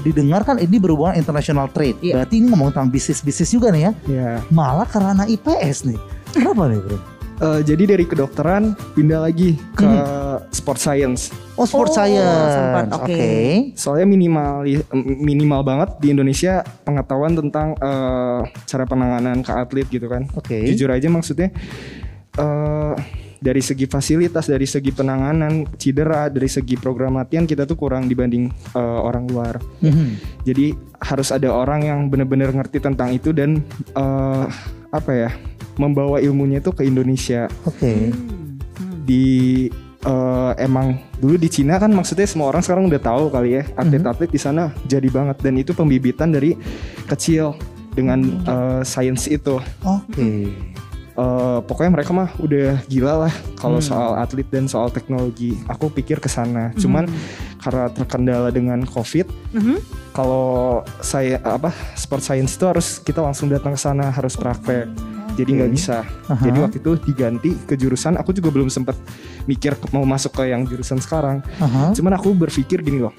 didengar 0.00 0.42
kan 0.42 0.56
ini 0.58 0.76
berhubungan 0.80 1.14
international 1.14 1.68
trade. 1.70 1.98
Iya. 2.00 2.22
Berarti 2.22 2.34
ini 2.40 2.46
ngomong 2.52 2.72
tentang 2.72 2.90
bisnis-bisnis 2.90 3.50
juga 3.52 3.68
nih 3.74 3.82
ya. 3.82 3.92
Ya. 4.08 4.30
Malah 4.48 4.86
karena 4.88 5.24
IPS 5.24 5.88
nih. 5.88 5.98
Kenapa 6.32 6.68
nih, 6.68 6.80
Bro? 6.80 6.98
Eh, 7.38 7.60
jadi 7.62 7.94
dari 7.94 8.02
kedokteran 8.02 8.74
pindah 8.98 9.22
lagi 9.22 9.54
ke 9.78 9.86
sport 10.50 10.82
science. 10.82 11.30
Oh, 11.54 11.62
sport 11.62 11.94
Oh, 11.94 11.94
science. 11.94 12.90
Oke. 12.90 13.14
oke. 13.14 13.30
Soalnya 13.78 14.10
minimal 14.10 14.66
minimal 14.98 15.62
banget 15.62 16.02
di 16.02 16.10
Indonesia 16.10 16.66
pengetahuan 16.82 17.38
tentang 17.38 17.78
eh, 17.78 18.40
cara 18.42 18.84
penanganan 18.90 19.46
ke 19.46 19.54
atlet 19.54 19.86
gitu 19.86 20.10
kan. 20.10 20.26
Oke. 20.34 20.66
Jujur 20.66 20.90
aja 20.90 21.06
maksudnya 21.06 21.54
eh 22.38 22.94
dari 23.38 23.62
segi 23.62 23.86
fasilitas, 23.86 24.50
dari 24.50 24.66
segi 24.66 24.90
penanganan 24.90 25.66
cedera, 25.78 26.26
dari 26.26 26.50
segi 26.50 26.74
program 26.74 27.18
latihan 27.18 27.46
kita 27.46 27.64
tuh 27.64 27.78
kurang 27.78 28.10
dibanding 28.10 28.50
eh, 28.74 29.00
orang 29.00 29.30
luar. 29.30 29.54
Mhm. 29.82 30.08
Jadi 30.42 30.74
harus 30.98 31.30
ada 31.30 31.48
orang 31.54 31.86
yang 31.86 32.00
benar-benar 32.10 32.50
ngerti 32.50 32.82
tentang 32.82 33.14
itu 33.14 33.30
dan 33.30 33.62
eh, 33.94 34.44
apa 34.90 35.12
ya 35.14 35.30
membawa 35.78 36.18
ilmunya 36.18 36.58
itu 36.58 36.74
ke 36.74 36.82
Indonesia. 36.82 37.46
Oke. 37.62 38.10
Hmm. 38.10 38.58
Di 39.06 39.26
eh, 40.02 40.52
emang 40.58 40.98
dulu 41.22 41.38
di 41.38 41.48
Cina 41.48 41.78
kan 41.78 41.94
maksudnya 41.94 42.26
semua 42.26 42.50
orang 42.50 42.62
sekarang 42.62 42.90
udah 42.90 43.00
tahu 43.00 43.30
kali 43.30 43.58
ya 43.58 43.62
atlet-atlet 43.78 44.30
di 44.30 44.40
sana 44.40 44.70
jadi 44.86 45.06
banget 45.10 45.42
dan 45.42 45.54
itu 45.58 45.74
pembibitan 45.74 46.30
dari 46.30 46.58
kecil 47.06 47.54
dengan 47.94 48.42
eh, 48.46 48.82
sains 48.86 49.26
itu. 49.30 49.58
Oke. 49.82 50.54
Eh, 51.18 51.58
pokoknya 51.66 51.90
mereka 51.90 52.14
mah 52.14 52.30
udah 52.38 52.78
gila 52.86 53.26
lah 53.26 53.34
kalau 53.58 53.82
Hmm. 53.82 53.90
soal 53.90 54.10
atlet 54.14 54.46
dan 54.46 54.70
soal 54.70 54.86
teknologi. 54.86 55.58
Aku 55.66 55.90
pikir 55.90 56.22
ke 56.22 56.30
sana. 56.30 56.70
Cuman 56.78 57.10
karena 57.58 57.90
terkendala 57.90 58.54
dengan 58.54 58.86
COVID, 58.86 59.26
Mhm. 59.50 59.82
kalau 60.14 60.78
saya 61.02 61.42
apa 61.42 61.74
sport 61.98 62.22
science 62.22 62.54
itu 62.54 62.70
harus 62.70 63.02
kita 63.02 63.18
langsung 63.18 63.50
datang 63.50 63.74
ke 63.74 63.80
sana 63.82 64.14
harus 64.14 64.38
praktek. 64.38 64.86
Jadi 65.34 65.58
nggak 65.58 65.72
bisa. 65.74 66.06
Aha. 66.30 66.38
Jadi 66.38 66.58
waktu 66.62 66.78
itu 66.78 66.92
diganti 67.02 67.50
ke 67.66 67.74
jurusan. 67.74 68.14
Aku 68.14 68.30
juga 68.30 68.54
belum 68.54 68.70
sempat 68.70 68.94
mikir 69.42 69.74
mau 69.90 70.06
masuk 70.06 70.38
ke 70.38 70.46
yang 70.46 70.62
jurusan 70.62 71.02
sekarang. 71.02 71.42
Aha. 71.58 71.98
Cuman 71.98 72.14
aku 72.14 72.30
berpikir 72.30 72.78
gini 72.78 73.02
loh. 73.02 73.14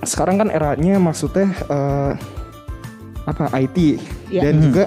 Sekarang 0.00 0.40
kan 0.40 0.48
eranya 0.48 0.96
maksudnya 0.96 1.52
eh, 1.52 2.12
apa 3.24 3.52
IT 3.52 4.00
Iya. 4.32 4.40
dan 4.40 4.54
Mhm. 4.56 4.62
juga 4.62 4.84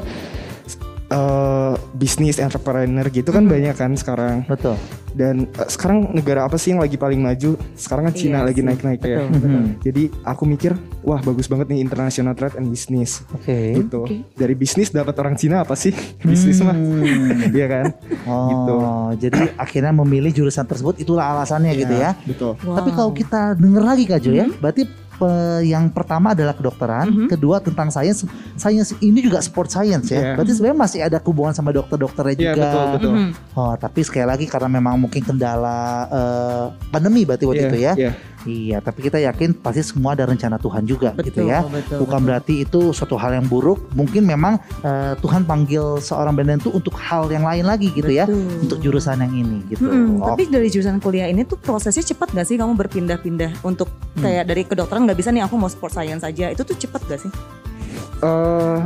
eh, 1.09 1.73
bisnis 1.91 2.37
entrepreneur 2.37 3.05
gitu 3.07 3.29
kan 3.29 3.41
Mhm. 3.41 3.49
banyak 3.49 3.75
kan 3.75 3.91
sekarang. 3.93 4.45
Betul. 4.45 4.77
Dan 5.09 5.49
eh, 5.49 5.67
sekarang 5.67 6.13
negara 6.13 6.45
apa 6.45 6.55
sih 6.55 6.69
yang 6.69 6.79
lagi 6.79 6.95
paling 6.95 7.17
maju? 7.17 7.57
Sekarang 7.73 8.05
kan 8.05 8.13
Cina 8.13 8.39
Iya 8.39 8.45
lagi 8.45 8.61
naik-naik 8.61 9.01
ya. 9.01 9.25
betul. 9.25 9.49
Mhm. 9.49 9.63
Jadi 9.81 10.03
aku 10.23 10.43
mikir, 10.45 10.71
wah 11.01 11.17
bagus 11.19 11.45
banget 11.45 11.67
nih 11.67 11.79
international 11.79 12.33
trade 12.33 12.55
and 12.55 12.69
business. 12.69 13.25
Oke. 13.31 13.73
Gitu. 13.75 14.01
Dari 14.33 14.53
bisnis 14.53 14.89
dapat 14.89 15.17
orang 15.17 15.33
Cina 15.33 15.61
apa 15.61 15.73
sih? 15.73 15.91
bisnis 16.23 16.61
mah. 16.61 16.73
Hmm. 16.73 17.49
Iya 17.57 17.65
kan? 17.67 17.85
Oh, 18.23 18.47
Gitu. 18.47 18.75
jadi 19.19 19.41
akhirnya 19.55 19.91
memilih 19.91 20.31
jurusan 20.31 20.63
tersebut 20.63 20.97
itulah 20.97 21.25
alasannya 21.27 21.73
gitu 21.75 21.91
ya. 21.91 22.13
Betul. 22.21 22.53
Tapi 22.55 22.89
kalau 22.91 23.11
kita 23.11 23.55
denger 23.55 23.83
lagi 23.83 24.03
Kak 24.05 24.19
Jo 24.19 24.31
ya, 24.31 24.45
berarti 24.47 24.85
yang 25.59 25.91
pertama 25.91 26.31
adalah 26.31 26.53
kedokteran, 26.53 27.07
Mhm. 27.09 27.27
kedua 27.27 27.59
tentang 27.59 27.89
sains. 27.89 28.23
Sains 28.55 28.95
ini 28.99 29.19
juga 29.19 29.39
sport 29.39 29.67
science 29.67 30.07
ya. 30.07 30.19
Iya. 30.21 30.33
Berarti 30.35 30.51
sebenarnya 30.53 30.79
masih 30.79 30.99
ada 31.03 31.17
hubungan 31.19 31.51
sama 31.51 31.69
dokter-dokternya 31.69 32.35
Iya 32.35 32.43
juga. 32.53 32.63
betul 32.63 32.85
betul. 32.95 33.13
Mhm. 33.13 33.29
Oh, 33.53 33.73
tapi 33.75 33.99
sekali 34.01 34.25
lagi 34.25 34.45
karena 34.45 34.69
memang 34.71 34.95
mungkin 34.97 35.21
kendala 35.21 35.79
eh, 36.09 36.65
pandemi 36.88 37.23
berarti 37.23 37.43
waktu 37.43 37.59
Iya, 37.59 37.69
itu 37.69 37.79
ya. 37.79 37.93
iya. 37.95 38.11
Iya, 38.41 38.79
tapi 38.79 39.00
kita 39.01 39.19
yakin 39.19 39.51
pasti 39.53 39.81
semua 39.81 40.13
ada 40.13 40.24
rencana 40.24 40.55
Tuhan 40.55 40.84
juga 40.84 41.12
gitu 41.17 41.43
Betul, 41.43 41.51
ya. 41.51 41.60
betul, 41.62 41.98
Bukan 42.00 42.15
betul. 42.15 42.27
berarti 42.27 42.53
itu 42.62 42.81
suatu 42.89 43.15
hal 43.15 43.34
yang 43.34 43.46
buruk. 43.46 43.91
Mungkin 43.91 44.24
memang 44.24 44.55
eh, 44.79 45.13
Tuhan 45.15 45.43
panggil 45.43 46.00
seorang 46.00 46.31
Brandon 46.31 46.55
itu 46.58 46.69
untuk 46.69 46.96
hal 46.96 47.27
yang 47.27 47.43
lain 47.43 47.63
lagi 47.63 47.91
gitu 47.91 48.08
ya. 48.08 48.24
Betul. 48.24 48.63
Untuk 48.63 48.77
jurusan 48.79 49.19
yang 49.19 49.34
ini 49.34 49.60
gitu. 49.67 49.84
Mm-mm, 49.84 50.19
Oh, 50.19 50.31
Tapi 50.31 50.48
dari 50.48 50.67
jurusan 50.67 50.98
kuliah 50.98 51.25
ini 51.25 51.43
tuh 51.43 51.55
prosesnya 51.55 52.03
cepat 52.05 52.31
gak 52.31 52.43
sih 52.43 52.55
kamu 52.55 52.75
berpindah-pindah 52.75 53.60
untuk 53.62 53.88
Hmm. 54.10 54.25
kayak 54.25 54.46
dari 54.46 54.63
kedokteran 54.63 55.05
nggak 55.05 55.15
bisa 55.15 55.29
nih 55.29 55.41
aku 55.41 55.55
mau 55.55 55.67
sport 55.67 55.93
science 55.93 56.22
aja 56.22 56.50
itu 56.50 56.60
tuh 56.60 56.75
cepat 56.75 57.00
gak 57.05 57.19
sih? 57.19 57.31
eh 58.19 58.79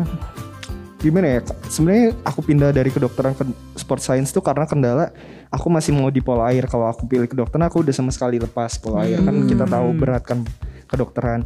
gimana 1.03 1.27
ya? 1.27 1.39
Sebenarnya 1.67 2.15
aku 2.23 2.39
pindah 2.41 2.71
dari 2.71 2.87
kedokteran 2.87 3.35
ke 3.35 3.43
sport 3.75 3.99
science 3.99 4.31
tuh 4.31 4.39
karena 4.39 4.63
kendala 4.63 5.11
aku 5.51 5.67
masih 5.67 5.91
mau 5.91 6.07
di 6.07 6.23
pola 6.23 6.47
air. 6.49 6.63
Kalau 6.65 6.87
aku 6.87 7.03
pilih 7.03 7.27
kedokteran 7.27 7.67
aku 7.67 7.83
udah 7.83 7.91
sama 7.91 8.09
sekali 8.09 8.39
lepas 8.39 8.79
pola 8.79 9.03
air 9.03 9.19
kan 9.19 9.35
Hmm. 9.35 9.45
kita 9.45 9.67
tahu 9.67 9.87
berat 9.93 10.23
kan 10.23 10.39
kedokteran. 10.87 11.43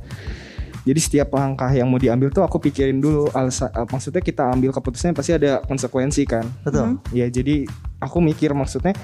Jadi 0.88 1.00
setiap 1.04 1.36
langkah 1.36 1.68
yang 1.68 1.92
mau 1.92 2.00
diambil 2.00 2.32
tuh 2.32 2.48
aku 2.48 2.64
pikirin 2.64 3.04
dulu 3.04 3.28
alasan 3.36 3.68
eh, 3.68 3.84
maksudnya 3.84 4.24
kita 4.24 4.48
ambil 4.48 4.72
keputusannya 4.72 5.12
pasti 5.12 5.36
ada 5.36 5.60
konsekuensi 5.66 6.24
kan. 6.24 6.46
betul. 6.64 7.02
Ya 7.12 7.28
jadi 7.28 7.68
aku 8.00 8.24
mikir 8.24 8.56
maksudnya 8.56 8.96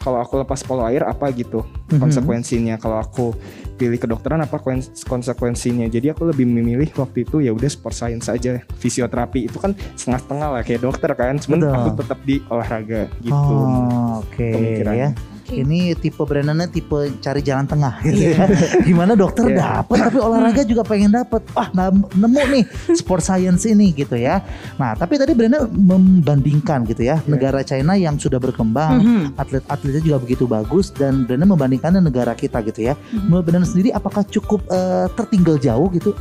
kalau 0.00 0.18
aku 0.18 0.40
lepas 0.40 0.64
pola 0.64 0.88
air 0.88 1.04
apa 1.04 1.28
gitu 1.30 1.60
Mhm. 1.92 2.00
konsekuensinya. 2.00 2.74
Kalau 2.80 2.96
aku 2.96 3.36
pilih 3.76 3.96
kedokteran 3.96 4.40
apa 4.40 4.56
kuen- 4.56 4.84
konsekuensinya. 5.04 5.84
Jadi 5.86 6.08
aku 6.08 6.24
lebih 6.24 6.44
memilih 6.44 6.88
waktu 6.96 7.24
itu 7.24 7.40
ya 7.40 7.52
udah 7.52 7.68
sport 7.68 7.92
science 7.92 8.28
aja. 8.28 8.64
Fisioterapi 8.76 9.44
itu 9.44 9.60
kan 9.60 9.76
setengah-setengah 9.94 10.48
lah 10.50 10.60
kayak 10.64 10.80
dokter 10.80 11.12
kan. 11.12 11.36
Cuman 11.36 11.58
Betul. 11.60 11.76
aku 11.76 11.90
tetap 12.00 12.18
di 12.24 12.36
olahraga 12.48 13.12
gitu. 13.20 13.36
Oh, 13.36 14.20
oke 14.20 14.40
pemikirannya. 14.48 15.12
ya. 15.12 15.29
Ini 15.50 15.98
tipe 15.98 16.22
Brandonnya 16.22 16.66
tipe 16.66 16.94
cari 17.18 17.42
jalan 17.42 17.66
tengah 17.66 17.98
gitu 18.00 18.32
ya. 18.32 18.46
Gimana 18.86 19.12
dokter 19.12 19.50
Iya. 19.50 19.82
dapat 19.82 19.98
tapi 20.00 20.18
olahraga 20.18 20.62
juga 20.62 20.82
pengen 20.82 21.10
dapat. 21.10 21.42
Wah, 21.52 21.68
nemu 22.14 22.40
nih 22.54 22.64
sport 22.94 23.20
science 23.20 23.64
ini 23.64 23.90
gitu 23.90 24.14
ya. 24.14 24.40
Nah, 24.76 24.94
tapi 24.94 25.18
tadi 25.18 25.34
Brandon 25.34 25.66
membandingkan 25.66 26.86
gitu 26.86 27.02
ya 27.02 27.18
negara 27.26 27.60
China 27.60 27.94
yang 27.94 28.14
sudah 28.14 28.38
berkembang, 28.38 29.02
Mhm. 29.02 29.24
atlet-atletnya 29.34 30.02
juga 30.04 30.18
begitu 30.18 30.44
bagus 30.44 30.88
dan 30.88 31.26
Brandon 31.26 31.50
membandingkan 31.50 31.90
dengan 31.90 32.06
negara 32.06 32.32
kita 32.32 32.62
gitu 32.62 32.86
ya. 32.86 32.94
Menurut 33.10 33.44
Brandon 33.44 33.66
sendiri 33.66 33.90
apakah 33.90 34.22
cukup 34.22 34.62
eh, 34.66 35.10
tertinggal 35.12 35.58
jauh 35.58 35.90
gitu? 35.90 36.14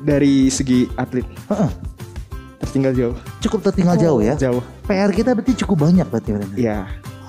Dari 0.00 0.48
segi 0.48 0.88
atlet 0.96 1.28
Heeh. 1.46 1.70
tertinggal 2.58 2.92
jauh. 2.92 3.16
Cukup 3.38 3.60
tertinggal 3.62 3.96
jauh 3.96 4.20
ya. 4.20 4.32
Jauh. 4.34 4.64
PR 4.84 5.10
kita 5.10 5.32
berarti 5.32 5.52
cukup 5.54 5.84
banyak 5.84 6.06
berarti 6.06 6.30
Brandon. 6.32 6.56
Iya. 6.56 6.78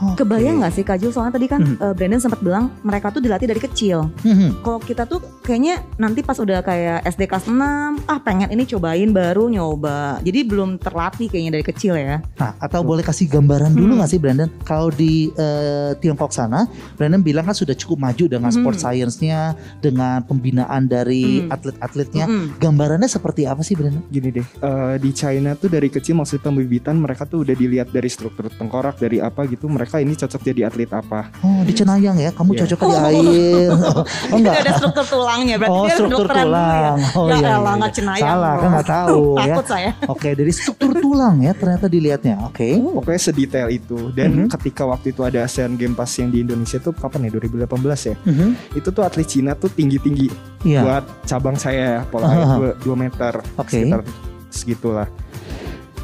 Oke. 0.04 0.18
Kebayang 0.20 0.60
nggak 0.60 0.74
sih 0.74 0.82
Kak 0.82 0.98
Jul? 0.98 1.12
Soalnya 1.12 1.34
tadi 1.34 1.46
kan 1.46 1.62
Mhm. 1.62 1.76
eh, 1.78 1.94
Brandon 1.94 2.18
sempat 2.20 2.40
bilang 2.40 2.74
mereka 2.82 3.10
tuh 3.10 3.20
dilatih 3.20 3.46
dari 3.46 3.60
kecil. 3.60 4.10
Mhm. 4.22 4.60
Kalau 4.60 4.80
kita 4.80 5.06
tuh 5.06 5.22
kayaknya 5.40 5.86
nanti 5.96 6.22
pas 6.22 6.36
udah 6.36 6.60
kayak 6.60 7.06
SD 7.06 7.26
kelas 7.26 7.46
6, 7.46 7.62
ah 8.04 8.18
pengen 8.18 8.50
ini 8.50 8.66
cobain 8.66 9.10
baru 9.10 9.46
nyoba. 9.48 10.18
Jadi 10.20 10.40
belum 10.44 10.78
terlatih 10.78 11.28
kayaknya 11.28 11.52
dari 11.54 11.66
kecil 11.66 11.94
ya. 11.94 12.18
Nah, 12.36 12.58
atau 12.58 12.82
boleh 12.82 13.02
kasih 13.02 13.28
gambaran 13.28 13.72
dulu 13.72 13.94
Hmm. 13.94 14.00
nggak 14.00 14.10
sih 14.10 14.18
Brandon? 14.18 14.50
Kalau 14.64 14.90
di 14.90 15.14
eh, 15.34 15.92
Tiongkok 15.96 16.32
sana, 16.32 16.66
Brandon 16.96 17.20
bilang 17.20 17.44
kan 17.44 17.54
sudah 17.54 17.74
cukup 17.74 18.02
maju 18.02 18.26
dengan 18.26 18.48
Hmm. 18.48 18.58
sport 18.58 18.78
science-nya, 18.80 19.54
dengan 19.80 20.22
pembinaan 20.22 20.86
dari 20.86 21.42
Hmm. 21.42 21.52
atlet-atletnya. 21.52 22.26
Mm-mm. 22.26 22.58
Gambarannya 22.58 23.06
seperti 23.06 23.44
apa 23.44 23.62
sih 23.62 23.74
Brandon? 23.74 24.02
Gini 24.08 24.32
deh, 24.32 24.46
eh, 24.46 24.96
di 24.98 25.12
China 25.12 25.54
tuh 25.54 25.68
dari 25.68 25.88
kecil 25.88 26.16
maksud 26.16 26.40
pembibitan 26.40 26.96
mereka 26.96 27.24
tuh 27.24 27.44
udah 27.44 27.54
dilihat 27.54 27.90
dari 27.90 28.08
struktur 28.08 28.48
tengkorak 28.50 28.98
dari 28.98 29.20
apa 29.20 29.44
gitu 29.46 29.68
mereka 29.68 29.91
ini 30.00 30.16
cocok 30.16 30.42
jadi 30.42 30.62
atlet 30.70 30.88
apa. 30.88 31.28
Oh, 31.42 31.66
di 31.66 31.74
Cenayang 31.74 32.16
ya, 32.16 32.32
kamu 32.32 32.54
Iya. 32.54 32.60
cocok 32.64 32.80
di 32.80 32.96
air. 32.96 33.70
oh, 33.76 34.04
Itu 34.08 34.36
enggak. 34.38 34.56
ada 34.62 34.72
struktur 34.78 35.04
tulangnya 35.04 35.56
berarti 35.58 35.76
Oh, 35.76 35.84
dia 35.84 35.96
struktur 35.98 36.26
dulu 36.26 36.38
tulang. 36.40 36.96
ya. 36.96 37.10
Oh, 37.12 37.26
ya 37.28 37.36
iya, 37.36 37.50
elah 37.52 37.60
iya. 37.60 37.80
nggak 37.82 37.92
cenayang. 37.92 38.24
Salah, 38.24 38.54
kan 38.56 38.70
nggak 38.72 38.88
tahu 38.88 39.22
ya. 39.36 39.44
Takut 39.44 39.66
saya. 39.68 39.90
Oke, 40.08 40.30
dari 40.32 40.52
struktur 40.54 40.92
tulang 40.96 41.36
ya 41.42 41.52
ternyata 41.52 41.86
dilihatnya. 41.86 42.36
Oke. 42.46 42.68
Pokoknya 42.78 43.22
sedetail 43.22 43.68
itu 43.68 44.00
dan 44.14 44.30
Mhm. 44.32 44.48
ketika 44.50 44.84
waktu 44.86 45.12
itu 45.12 45.22
ada 45.22 45.44
ASEAN 45.44 45.76
Games 45.76 45.98
pas 45.98 46.12
yang 46.14 46.30
di 46.30 46.40
Indonesia 46.40 46.78
tuh 46.78 46.94
kapan 46.94 47.28
ya 47.28 47.32
2018 47.34 47.68
ya. 48.06 48.16
Mhm. 48.22 48.78
Itu 48.78 48.90
tuh 48.90 49.02
atlet 49.02 49.26
Cina 49.26 49.52
tuh 49.54 49.68
tinggi-tinggi 49.68 50.30
Iya. 50.62 50.82
buat 50.82 51.04
cabang 51.26 51.58
saya 51.58 52.06
pola 52.06 52.30
air 52.30 52.46
Aha. 52.46 52.56
2 52.78 52.96
meter 52.96 53.34
Oke. 53.58 53.82
sekitar 53.82 54.02
segitulah. 54.48 55.08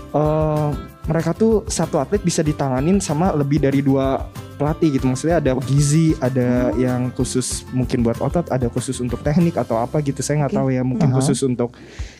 Eh, 0.09 0.69
mereka 1.07 1.31
tuh 1.31 1.63
satu 1.65 1.97
atlet 1.97 2.19
bisa 2.19 2.39
ditanganin 2.41 2.99
sama 2.99 3.31
lebih 3.31 3.57
dari 3.57 3.79
dua 3.79 4.27
pelatih 4.53 4.91
gitu 4.91 5.05
maksudnya 5.05 5.37
ada 5.37 5.55
gizi 5.61 6.11
ada 6.17 6.67
Hmm. 6.67 6.75
yang 6.75 7.01
khusus 7.11 7.63
mungkin 7.71 8.01
buat 8.01 8.17
otot 8.17 8.49
ada 8.49 8.67
khusus 8.67 8.97
untuk 8.97 9.21
teknik 9.21 9.55
atau 9.55 9.77
apa 9.77 9.97
gitu 9.99 10.19
saya 10.19 10.43
nggak 10.43 10.53
tahu 10.53 10.67
ya 10.69 10.81
mungkin 10.81 11.07
Aha. 11.07 11.15
khusus 11.15 11.39
untuk 11.41 11.71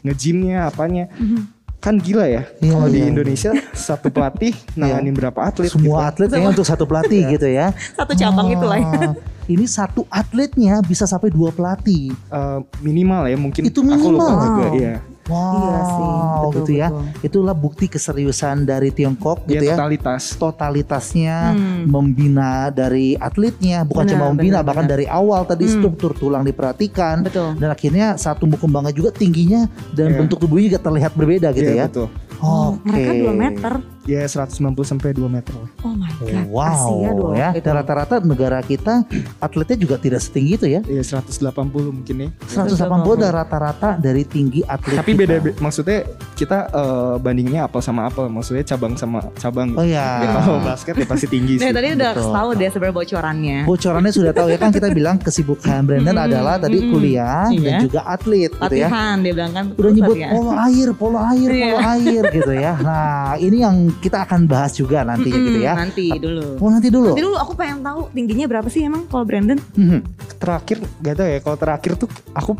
ngejimnya 0.02 0.66
apanya 0.66 1.10
Mhm. 1.14 1.42
kan 1.78 1.96
gila 1.96 2.26
ya 2.26 2.42
Iya, 2.58 2.72
kalau 2.72 2.88
di 2.88 3.00
iya. 3.00 3.08
Indonesia 3.08 3.52
satu 3.72 4.08
pelatih 4.08 4.54
nanganin 4.80 5.14
berapa 5.14 5.40
atlet 5.42 5.68
Semua 5.68 5.98
gitu. 6.00 6.10
atlet 6.10 6.30
kayaknya 6.30 6.50
untuk 6.52 6.66
satu 6.66 6.84
pelatih 6.84 7.22
gitu 7.30 7.48
ya. 7.48 7.70
Satu 7.94 8.14
cabang 8.14 8.50
itu 8.50 8.66
lah 8.66 8.78
ya. 8.78 8.90
Oh, 9.10 9.16
Ini 9.48 9.64
satu 9.64 10.04
atletnya 10.10 10.82
bisa 10.82 11.06
sampai 11.06 11.30
dua 11.30 11.50
pelatih. 11.50 12.12
Eh, 12.12 12.60
minimal 12.82 13.24
ya 13.26 13.38
mungkin 13.38 13.62
Itu 13.64 13.80
aku 13.80 14.08
lupa 14.10 14.28
minimal. 14.28 14.44
juga 14.44 14.68
ya 14.76 14.96
Wow, 15.28 15.54
Iya 15.54 15.80
sih, 15.84 16.08
betul, 16.08 16.52
gitu 16.56 16.72
ya. 16.74 16.88
betul. 16.88 17.04
Itulah 17.22 17.52
bukti 17.54 17.86
keseriusan 17.88 18.64
dari 18.64 18.90
Tiongkok 18.90 19.44
ya 19.44 19.60
gitu 19.60 19.64
ya. 19.68 19.76
totalitas 19.76 20.24
Totalitasnya 20.38 21.36
Hmm. 21.52 21.84
membina 21.86 22.52
dari 22.70 23.14
atletnya, 23.14 23.84
bukan 23.84 24.04
Benar, 24.04 24.14
cuma 24.14 24.26
membina, 24.32 24.60
benar, 24.60 24.64
bahkan 24.66 24.86
benar. 24.86 24.94
dari 24.96 25.06
awal 25.06 25.42
tadi 25.44 25.66
Hmm. 25.66 25.74
struktur 25.78 26.12
tulang 26.14 26.44
diperhatikan. 26.44 27.24
Betul. 27.24 27.56
Dan 27.56 27.70
akhirnya 27.70 28.16
saat 28.16 28.38
tumbuh 28.38 28.56
kembangnya 28.56 28.92
juga 28.92 29.12
tingginya 29.12 29.68
dan 29.92 30.12
Iya. 30.12 30.18
bentuk 30.18 30.38
tubuhnya 30.40 30.66
juga 30.70 30.82
terlihat 30.82 31.12
berbeda 31.14 31.52
gitu 31.52 31.68
Iya, 31.68 31.78
ya. 31.78 31.88
betul 31.88 32.08
Oh, 32.40 32.76
Oke. 32.76 32.86
mereka 32.86 33.12
2 33.14 33.34
meter. 33.36 33.74
ya 34.08 34.24
190 34.24 34.56
sampai 34.82 35.12
2 35.12 35.28
meter. 35.28 35.52
Oh 35.82 35.92
my 35.92 36.08
god. 36.16 36.48
Wow, 36.48 36.64
Asia 36.64 37.12
dua 37.12 37.32
ya. 37.36 37.50
itu. 37.52 37.60
Dan 37.62 37.74
rata-rata 37.76 38.16
negara 38.22 38.60
kita 38.62 39.04
atletnya 39.38 39.76
juga 39.78 39.96
tidak 39.98 40.22
setinggi 40.22 40.54
itu 40.56 40.68
ya. 40.70 40.80
ya 40.82 41.04
180 41.04 41.44
mungkin 41.92 42.16
ya 42.18 42.30
180 42.48 42.88
dan 43.18 43.32
rata-rata 43.34 43.90
dari 43.98 44.24
tinggi 44.24 44.64
atlet 44.64 44.96
tapi 44.96 45.12
kita. 45.12 45.20
beda 45.20 45.36
be- 45.42 45.56
maksudnya 45.58 46.08
kita 46.34 46.58
eh, 46.70 47.16
bandinginnya 47.18 47.62
apel 47.64 47.82
sama 47.82 48.08
apel 48.08 48.28
maksudnya 48.28 48.64
cabang 48.66 48.96
sama 48.96 49.20
cabang 49.36 49.76
Oh 49.76 49.84
gitu. 49.84 49.92
ya. 49.92 50.08
Kalau 50.40 50.64
basket 50.64 50.94
ya 50.96 51.06
pasti 51.06 51.28
tinggi 51.28 51.54
Nah, 51.58 51.68
sih 51.68 51.74
tadi 51.74 51.88
udah 51.94 52.12
Betul. 52.14 52.32
tahu 52.32 52.50
deh 52.54 52.70
sebenarnya 52.70 52.96
bocorannya. 52.96 53.58
Bocorannya 53.66 54.12
sudah 54.14 54.32
tahu 54.32 54.48
ya 54.48 54.58
kan 54.58 54.72
kita 54.72 54.88
bilang 54.90 55.16
kesibukan 55.18 55.84
Brandon 55.84 56.16
Mm-mm, 56.16 56.28
adalah 56.28 56.56
tadi 56.56 56.80
mm-mm. 56.80 56.94
kuliah 56.96 57.44
dan 57.50 57.60
Iya. 57.60 57.80
juga 57.84 58.00
atlet 58.08 58.48
gitu 58.50 58.64
ya. 58.72 58.88
Latihan 58.88 59.16
dia 59.20 59.34
bilang 59.34 59.52
kan. 59.52 59.66
Udah 59.74 59.92
nyebut 59.92 60.16
ya. 60.16 60.30
polo 60.32 60.52
air, 60.56 60.88
polo 60.94 61.20
air, 61.20 61.50
polo 61.50 61.60
Iya. 61.76 61.92
air 61.92 62.24
gitu 62.34 62.54
ya. 62.54 62.74
Nah, 62.80 63.36
ini 63.40 63.64
yang 63.64 63.92
kita 64.00 64.24
akan 64.28 64.46
bahas 64.46 64.76
juga 64.76 65.04
nantinya 65.04 65.40
gitu 65.40 65.60
ya. 65.62 65.74
Nanti 65.76 66.06
dulu. 66.16 66.60
Oh, 66.60 66.70
nanti 66.70 66.88
dulu. 66.92 67.12
Nanti 67.14 67.24
dulu 67.24 67.38
aku 67.40 67.54
pengen 67.56 67.80
tahu 67.84 68.02
tingginya 68.12 68.46
berapa 68.50 68.68
sih 68.68 68.84
emang 68.86 69.06
kalau 69.08 69.24
Brandon? 69.24 69.60
Mhm. 69.78 70.00
terakhir 70.38 70.78
gak 71.02 71.18
tau 71.18 71.26
ya 71.26 71.40
kalau 71.42 71.58
terakhir 71.58 71.92
tuh 71.98 72.10
aku 72.38 72.54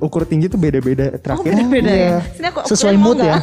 ukur 0.00 0.24
tinggi 0.24 0.46
tuh 0.46 0.56
beda-beda 0.56 1.12
terakhir 1.14 1.44
Oh, 1.46 1.56
beda-beda 1.60 1.88
Iya. 1.88 2.08
ya. 2.10 2.18
Sini 2.30 2.46
aku 2.48 2.58
Sesuai 2.64 2.96
mood 2.96 3.18
ya. 3.18 3.36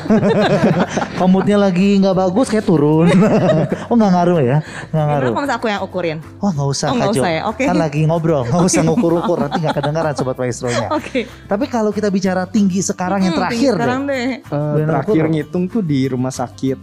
Kalau 1.17 1.29
moodnya 1.29 1.57
lagi 1.57 1.95
nggak 1.95 2.15
bagus 2.15 2.47
kayak 2.47 2.63
turun. 2.63 3.07
oh 3.89 3.95
nggak 3.95 4.11
ngaruh 4.11 4.39
ya? 4.39 4.57
Nggak 4.87 5.05
ngaruh. 5.07 5.27
kalau 5.27 5.39
misalnya 5.39 5.55
aku 5.55 5.67
yang 5.67 5.81
ukurin? 5.81 6.17
Wah 6.37 6.51
nggak 6.51 6.69
usah 6.69 6.87
Oh, 6.87 6.93
nggak 6.93 7.07
Kak 7.07 7.13
Jo. 7.13 7.21
usah 7.21 7.31
ya? 7.31 7.41
Oke. 7.45 7.63
Kan 7.63 7.77
lagi 7.77 7.99
ngobrol, 8.03 8.43
nggak 8.43 8.63
usah 8.63 8.81
ngukur-ukur 8.83 9.37
nanti 9.39 9.57
nggak 9.59 9.75
kedengaran 9.75 10.13
sobat 10.17 10.35
maestronya. 10.35 10.87
Oke. 10.89 11.19
Tapi 11.25 11.65
kalau 11.67 11.89
kita 11.89 12.07
bicara 12.07 12.43
tinggi 12.45 12.81
sekarang 12.81 13.21
yang 13.21 13.33
Hmm, 13.33 13.41
terakhir 13.43 13.57
tinggi 13.63 13.75
sekarang 13.77 14.01
deh. 14.03 14.15
deh. 14.15 14.29
Eh, 14.39 14.41
Brandon 14.47 14.87
terakhir 14.87 15.23
ngitung 15.27 15.63
tuh 15.67 15.81
di 15.81 15.99
rumah 16.05 16.31
sakit 16.31 16.77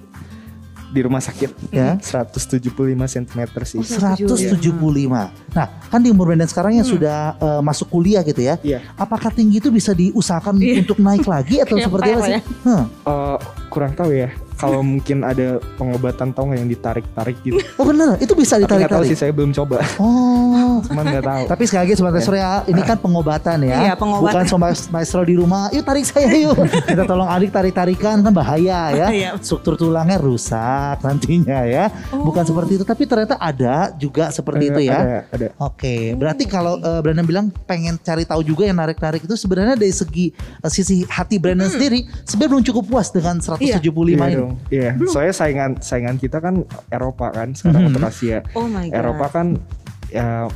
di 0.95 1.01
rumah 1.03 1.19
sakit 1.19 1.51
Ya. 1.69 1.99
175 1.99 2.71
cm 3.05 3.41
sih 3.65 3.79
Oh, 3.79 3.85
175. 3.85 5.35
Nah, 5.51 5.67
kan 5.85 5.99
di 5.99 6.09
umur 6.09 6.31
Brandon 6.31 6.47
sekarang 6.47 6.79
yang 6.79 6.87
sudah 6.87 7.35
eh, 7.37 7.61
masuk 7.61 7.91
kuliah 7.91 8.23
gitu 8.23 8.39
ya. 8.41 8.55
Iya. 8.63 8.79
Apakah 8.95 9.29
tinggi 9.29 9.59
itu 9.59 9.69
bisa 9.69 9.91
diusahakan 9.91 10.55
Iya. 10.57 10.87
untuk 10.87 10.99
naik 10.99 11.27
lagi 11.27 11.59
atau 11.59 11.75
Kayak 11.75 11.85
seperti 11.91 12.09
apa 12.09 12.23
sih? 12.23 12.33
ya. 12.33 12.41
Hah, 12.65 12.85
Eh, 13.05 13.39
kurang 13.67 13.93
tahu 13.93 14.15
ya 14.15 14.31
kalau 14.55 14.81
mungkin 14.81 15.23
ada 15.23 15.59
pengobatan 15.75 16.31
tau 16.31 16.47
nggak 16.47 16.59
yang 16.63 16.71
ditarik-tarik 16.71 17.37
gitu. 17.43 17.59
Oh 17.81 17.85
bener, 17.85 18.17
itu 18.23 18.33
bisa 18.33 18.55
tahu 18.57 18.65
ditarik-tarik. 18.65 19.09
sih 19.11 19.19
saya 19.19 19.33
belum 19.35 19.51
coba. 19.51 19.83
Oh. 19.99 20.79
Cuman 20.87 21.05
nggak 21.07 21.25
tahu. 21.25 21.45
Tapi 21.51 21.63
sekali 21.67 21.81
lagi 21.87 21.95
sobat 21.99 22.13
maestro 22.15 22.37
ya, 22.37 22.63
ini 22.67 22.83
kan 22.83 22.97
pengobatan 22.99 23.59
ya. 23.67 23.77
Iya, 23.91 23.95
pengobatan. 23.99 24.31
Bukan 24.31 24.45
sobat 24.47 24.75
maestro 24.91 25.23
di 25.23 25.35
rumah, 25.35 25.69
yuk 25.75 25.83
tarik 25.83 26.07
saya 26.07 26.31
yuk. 26.31 26.55
Kita 26.89 27.03
tolong 27.05 27.27
adik 27.27 27.51
tarik-tarikan 27.51 28.23
kan 28.23 28.33
bahaya 28.33 28.81
ya. 28.95 29.07
Iya. 29.11 29.31
Struktur 29.43 29.75
tulangnya 29.75 30.19
rusak 30.19 31.03
nantinya 31.03 31.67
ya. 31.67 31.91
Bukan 32.11 32.47
seperti 32.47 32.79
itu, 32.79 32.85
tapi 32.87 33.05
ternyata 33.05 33.35
ada 33.37 33.91
juga 33.95 34.31
seperti 34.31 34.71
itu 34.71 34.81
Eh, 34.85 34.87
ya. 34.91 34.99
Ada, 34.99 35.19
ada. 35.35 35.47
Oke, 35.59 36.15
berarti 36.15 36.45
kalau 36.47 36.79
uh, 36.79 37.01
Brandon 37.03 37.27
bilang 37.27 37.47
pengen 37.67 37.99
cari 37.99 38.23
tahu 38.23 38.43
juga 38.43 38.67
yang 38.67 38.79
narik-narik 38.79 39.25
itu 39.25 39.35
sebenarnya 39.35 39.75
dari 39.75 39.95
segi 39.95 40.31
uh, 40.61 40.71
sisi 40.71 41.03
hati 41.07 41.39
Brandon 41.39 41.67
sendiri 41.67 42.07
sebenarnya 42.23 42.51
belum 42.55 42.65
cukup 42.71 42.85
puas 42.87 43.09
dengan 43.11 43.39
175 43.39 43.65
Iya 43.65 43.79
ini. 43.81 44.44
Dong. 44.45 44.53
Iya. 44.69 44.93
Soalnya 45.09 45.33
saingan 45.33 45.71
saingan 45.79 46.17
kita 46.17 46.39
kan 46.39 46.61
Eropa 46.89 47.33
kan 47.33 47.51
sekarang 47.51 47.89
Mhm. 47.89 47.91
untuk 47.91 48.05
Asia. 48.05 48.39
Oh 48.53 48.67
my 48.67 48.87
god. 48.87 48.95
Eropa 48.95 49.27
kan 49.33 49.47
ya 50.09 50.47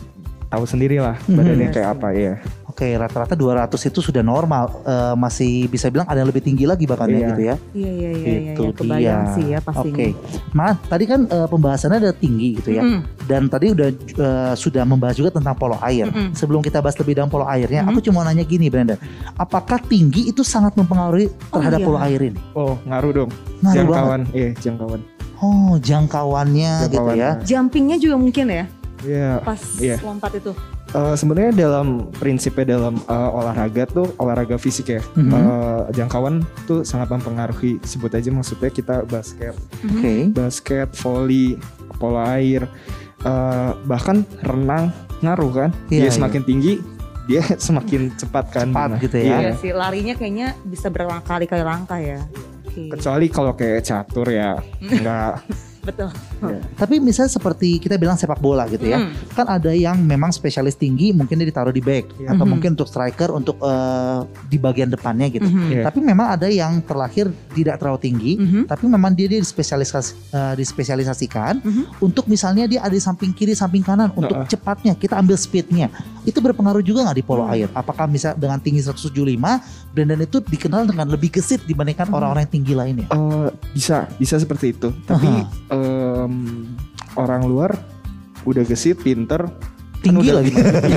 tahu 0.48 0.64
sendiri 0.64 0.96
lah 0.96 1.16
badannya 1.26 1.66
Iya 1.66 1.74
kayak 1.74 1.88
sih. 1.88 1.94
apa 1.96 2.08
ya. 2.12 2.34
Oke, 2.78 2.94
rata-rata 2.94 3.34
200 3.34 3.90
itu 3.90 3.98
sudah 3.98 4.22
normal. 4.22 4.70
Eh, 4.86 5.14
masih 5.18 5.66
bisa 5.66 5.90
bilang 5.90 6.06
ada 6.06 6.22
yang 6.22 6.30
lebih 6.30 6.46
tinggi 6.46 6.62
lagi 6.62 6.86
bahkan 6.86 7.10
ya 7.10 7.18
Iya. 7.18 7.26
gitu 7.26 7.42
ya. 7.42 7.54
Iya 7.74 7.90
iya 7.90 8.10
iya 8.14 8.14
iya 8.14 8.52
Itu 8.54 8.62
ya, 8.62 8.70
kebayang 8.70 9.02
dia. 9.20 9.34
sih 9.34 9.44
ya 9.50 9.58
pastinya. 9.58 9.98
Oke, 9.98 10.08
Ma, 10.54 10.68
tadi 10.78 11.04
kan 11.04 11.20
eh, 11.26 11.48
pembahasannya 11.50 11.98
ada 11.98 12.12
tinggi 12.14 12.54
gitu 12.54 12.70
ya. 12.70 12.86
Mm-mm. 12.86 13.02
Dan 13.26 13.50
tadi 13.50 13.74
udah 13.74 13.88
eh, 13.90 14.54
sudah 14.54 14.86
membahas 14.86 15.18
juga 15.18 15.34
tentang 15.34 15.58
polo 15.58 15.74
air. 15.82 16.06
Mm-mm. 16.06 16.38
Sebelum 16.38 16.62
kita 16.62 16.78
bahas 16.78 16.94
lebih 16.94 17.18
dalam 17.18 17.26
polo 17.26 17.50
airnya, 17.50 17.82
Mhm. 17.82 17.90
aku 17.90 17.98
cuma 18.00 18.22
nanya 18.22 18.46
gini, 18.46 18.70
Brandon. 18.70 18.94
Apakah 19.34 19.82
tinggi 19.82 20.30
itu 20.30 20.46
sangat 20.46 20.78
mempengaruhi 20.78 21.34
Oh, 21.50 21.58
terhadap 21.58 21.82
iya. 21.82 21.86
polo 21.90 21.98
air 21.98 22.20
ini? 22.22 22.38
Oh, 22.54 22.78
ngaruh 22.80 23.10
dong. 23.12 23.30
Ngaruh 23.58 23.74
banget. 23.74 23.74
jangkauan, 23.74 24.20
iya, 24.30 24.50
jangkauan. 24.54 25.00
Oh, 25.36 25.74
jangkauannya 25.82 26.72
gitu 26.84 26.94
Jangkauan, 26.94 27.18
ya. 27.18 27.30
Jumpingnya 27.42 27.98
juga 27.98 28.14
mungkin 28.16 28.46
ya 28.46 28.64
Iya. 29.02 29.42
pas 29.42 29.58
Iya. 29.76 29.98
lompat 29.98 30.30
itu. 30.32 30.54
Eh, 30.88 31.14
sebenarnya 31.14 31.52
dalam 31.52 32.08
prinsipnya 32.16 32.80
dalam 32.80 32.96
eh, 32.96 33.30
olahraga 33.30 33.84
tuh 33.84 34.08
olahraga 34.16 34.56
fisik 34.56 34.88
ya. 34.88 35.02
Mhm. 35.14 35.28
Eh, 35.28 35.80
jangkauan 35.92 36.40
tuh 36.64 36.80
sangat 36.80 37.12
mempengaruhi. 37.12 37.76
Sebut 37.82 38.08
aja 38.08 38.32
maksudnya 38.32 38.68
kita 38.68 39.04
basket, 39.04 39.52
Mhm. 39.84 39.92
Oke. 39.92 40.12
basket, 40.32 40.88
volley, 40.96 41.60
polo 41.96 42.24
air, 42.24 42.64
eh, 43.20 43.70
bahkan 43.84 44.24
renang 44.40 44.88
ngaruh 45.20 45.52
kan. 45.52 45.70
Iya, 45.88 46.08
dia 46.08 46.10
semakin 46.10 46.42
tinggi, 46.42 46.80
dia 47.26 47.44
semakin 47.68 48.08
cepat 48.16 48.44
kan. 48.48 48.72
Cepat 48.72 48.88
Nah, 48.88 48.98
gitu 48.98 49.16
ya. 49.18 49.24
iya. 49.24 49.36
Iya 49.44 49.52
sih 49.60 49.72
larinya 49.76 50.14
kayaknya 50.16 50.56
bisa 50.64 50.88
berkali-kali 50.88 51.68
langkah 51.68 52.00
ya. 52.00 52.24
Oke. 52.64 52.88
Kecuali 52.96 53.26
kalau 53.28 53.52
kayak 53.52 53.84
catur 53.84 54.32
ya, 54.32 54.56
enggak. 54.80 55.44
Betul. 55.88 56.10
Tapi 56.76 57.00
misalnya 57.00 57.32
seperti 57.32 57.80
kita 57.80 57.96
bilang 57.96 58.14
sepak 58.14 58.38
bola 58.38 58.68
gitu 58.68 58.84
ya. 58.84 59.00
Mm. 59.00 59.32
Kan 59.32 59.46
ada 59.48 59.72
yang 59.72 59.96
memang 59.96 60.28
spesialis 60.28 60.76
tinggi 60.76 61.10
mungkin 61.10 61.40
dia 61.40 61.48
ditaruh 61.48 61.72
di 61.72 61.80
back 61.80 62.20
Iya. 62.20 62.36
atau 62.36 62.44
Mhm. 62.44 62.50
mungkin 62.52 62.70
untuk 62.76 62.86
striker 62.86 63.32
untuk 63.32 63.56
eh, 63.58 64.20
di 64.46 64.60
bagian 64.60 64.86
depannya 64.86 65.26
gitu. 65.28 65.48
Mhm. 65.48 65.68
Iya. 65.72 65.82
Tapi 65.88 65.98
memang 65.98 66.26
ada 66.28 66.46
yang 66.46 66.78
terlahir 66.84 67.32
tidak 67.50 67.80
terlalu 67.80 67.98
tinggi, 67.98 68.32
Mhm. 68.36 68.60
tapi 68.68 68.84
memang 68.84 69.16
dia, 69.16 69.26
dia 69.26 69.40
dispesialisasi, 69.40 70.12
eh, 70.30 70.54
dispesialisasikan 70.54 71.64
Mhm. 71.64 71.82
untuk 72.00 72.28
misalnya 72.28 72.68
dia 72.68 72.84
ada 72.84 72.92
di 72.92 73.00
samping 73.00 73.32
kiri, 73.32 73.56
samping 73.56 73.82
kanan 73.82 74.12
untuk 74.12 74.36
Heeh. 74.36 74.48
cepatnya 74.48 74.92
kita 74.94 75.16
ambil 75.16 75.34
speednya. 75.34 75.88
Itu 76.22 76.38
berpengaruh 76.38 76.84
juga 76.84 77.08
nggak 77.08 77.16
di 77.16 77.24
polo 77.24 77.42
Hmm. 77.42 77.54
air? 77.56 77.68
Apakah 77.72 78.04
misal 78.04 78.36
dengan 78.36 78.60
tinggi 78.60 78.84
175, 78.84 79.58
Brandon 79.88 80.20
itu 80.20 80.38
dikenal 80.38 80.84
dengan 80.84 81.08
lebih 81.08 81.32
gesit 81.32 81.64
dibandingkan 81.64 82.06
Hmm. 82.06 82.16
orang-orang 82.20 82.44
yang 82.44 82.54
tinggi 82.60 82.74
lainnya? 82.76 83.06
Eh, 83.08 83.48
bisa, 83.72 84.04
bisa 84.14 84.36
seperti 84.36 84.76
itu. 84.76 84.92
Tapi 85.02 85.26
em, 85.78 86.34
orang 87.14 87.42
luar 87.42 87.70
udah 88.42 88.62
gesit, 88.62 88.98
pinter, 88.98 89.46
Tinggi 89.98 90.30
udah- 90.30 90.36
lagi, 90.38 90.52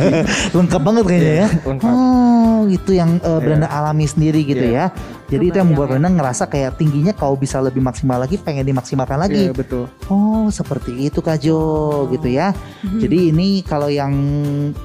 lengkap 0.57 0.81
banget 0.81 1.03
kayaknya 1.03 1.33
ya. 1.35 1.47
lengkap. 1.63 1.89
Oh, 1.89 2.61
itu 2.67 2.91
yang 2.93 3.17
uh, 3.19 3.35
Iya. 3.35 3.41
Brenda 3.41 3.67
alami 3.67 4.05
sendiri 4.05 4.41
gitu 4.43 4.61
Iya. 4.63 4.93
ya. 4.93 4.95
Jadi 5.31 5.45
itu 5.47 5.57
yang 5.57 5.71
membuat 5.71 5.87
Kebayang 5.87 6.03
Brenda 6.03 6.19
ngerasa 6.19 6.43
kayak 6.45 6.71
tingginya 6.75 7.13
kau 7.15 7.33
bisa 7.39 7.63
lebih 7.63 7.79
maksimal 7.79 8.19
lagi, 8.19 8.35
pengen 8.35 8.67
dimaksimalkan 8.67 9.15
lagi. 9.15 9.47
Iya 9.47 9.55
betul. 9.55 9.87
Oh, 10.11 10.51
seperti 10.51 11.07
itu 11.07 11.23
Kak 11.23 11.39
Jo 11.39 11.57
gitu 12.11 12.27
ya. 12.27 12.51
Mhm. 12.83 12.99
Jadi 12.99 13.17
ini 13.31 13.47
kalau 13.63 13.87
yang 13.87 14.11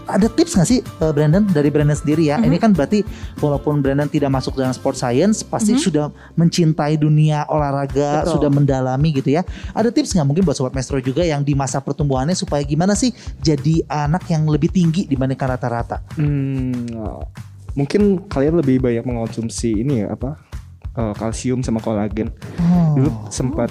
ada 0.06 0.30
tips 0.30 0.54
nggak 0.54 0.68
sih 0.70 0.80
uh, 1.02 1.10
Brandon 1.10 1.42
dari 1.50 1.68
Brandon 1.68 1.98
sendiri 1.98 2.30
ya? 2.30 2.38
Ini 2.38 2.62
kan 2.62 2.70
berarti 2.70 3.02
walaupun 3.42 3.82
Brandon 3.82 4.06
tidak 4.06 4.30
masuk 4.30 4.54
dalam 4.54 4.70
sport 4.70 4.94
science, 4.94 5.42
pasti 5.42 5.74
Mhm. 5.74 5.82
sudah 5.82 6.06
mencintai 6.38 6.94
dunia 6.94 7.42
olahraga, 7.50 8.22
Betul. 8.22 8.38
sudah 8.38 8.50
mendalami 8.54 9.10
gitu 9.18 9.34
ya. 9.34 9.42
Ada 9.74 9.90
tips 9.90 10.14
nggak 10.14 10.26
mungkin 10.26 10.46
buat 10.46 10.54
sobat 10.54 10.72
maestro 10.72 11.02
juga 11.02 11.26
yang 11.26 11.42
di 11.42 11.58
masa 11.58 11.82
pertumbuhannya 11.82 12.38
supaya 12.38 12.62
gimana 12.62 12.94
sih 12.94 13.10
jadi 13.42 13.82
anak 13.90 14.30
yang 14.30 14.46
lebih 14.46 14.70
tinggi 14.70 15.10
dibandingkan 15.10 15.58
rata-rata? 15.58 16.06
Hmm, 16.14 16.86
mungkin 17.76 18.24
kalian 18.26 18.56
lebih 18.56 18.80
banyak 18.80 19.04
mengonsumsi 19.04 19.76
ini 19.76 20.02
ya 20.02 20.12
apa 20.12 20.40
eh, 20.96 21.14
kalsium 21.14 21.60
sama 21.60 21.78
kolagen. 21.78 22.32
Oh. 22.58 22.96
Dulu 22.96 23.10
sempat 23.28 23.68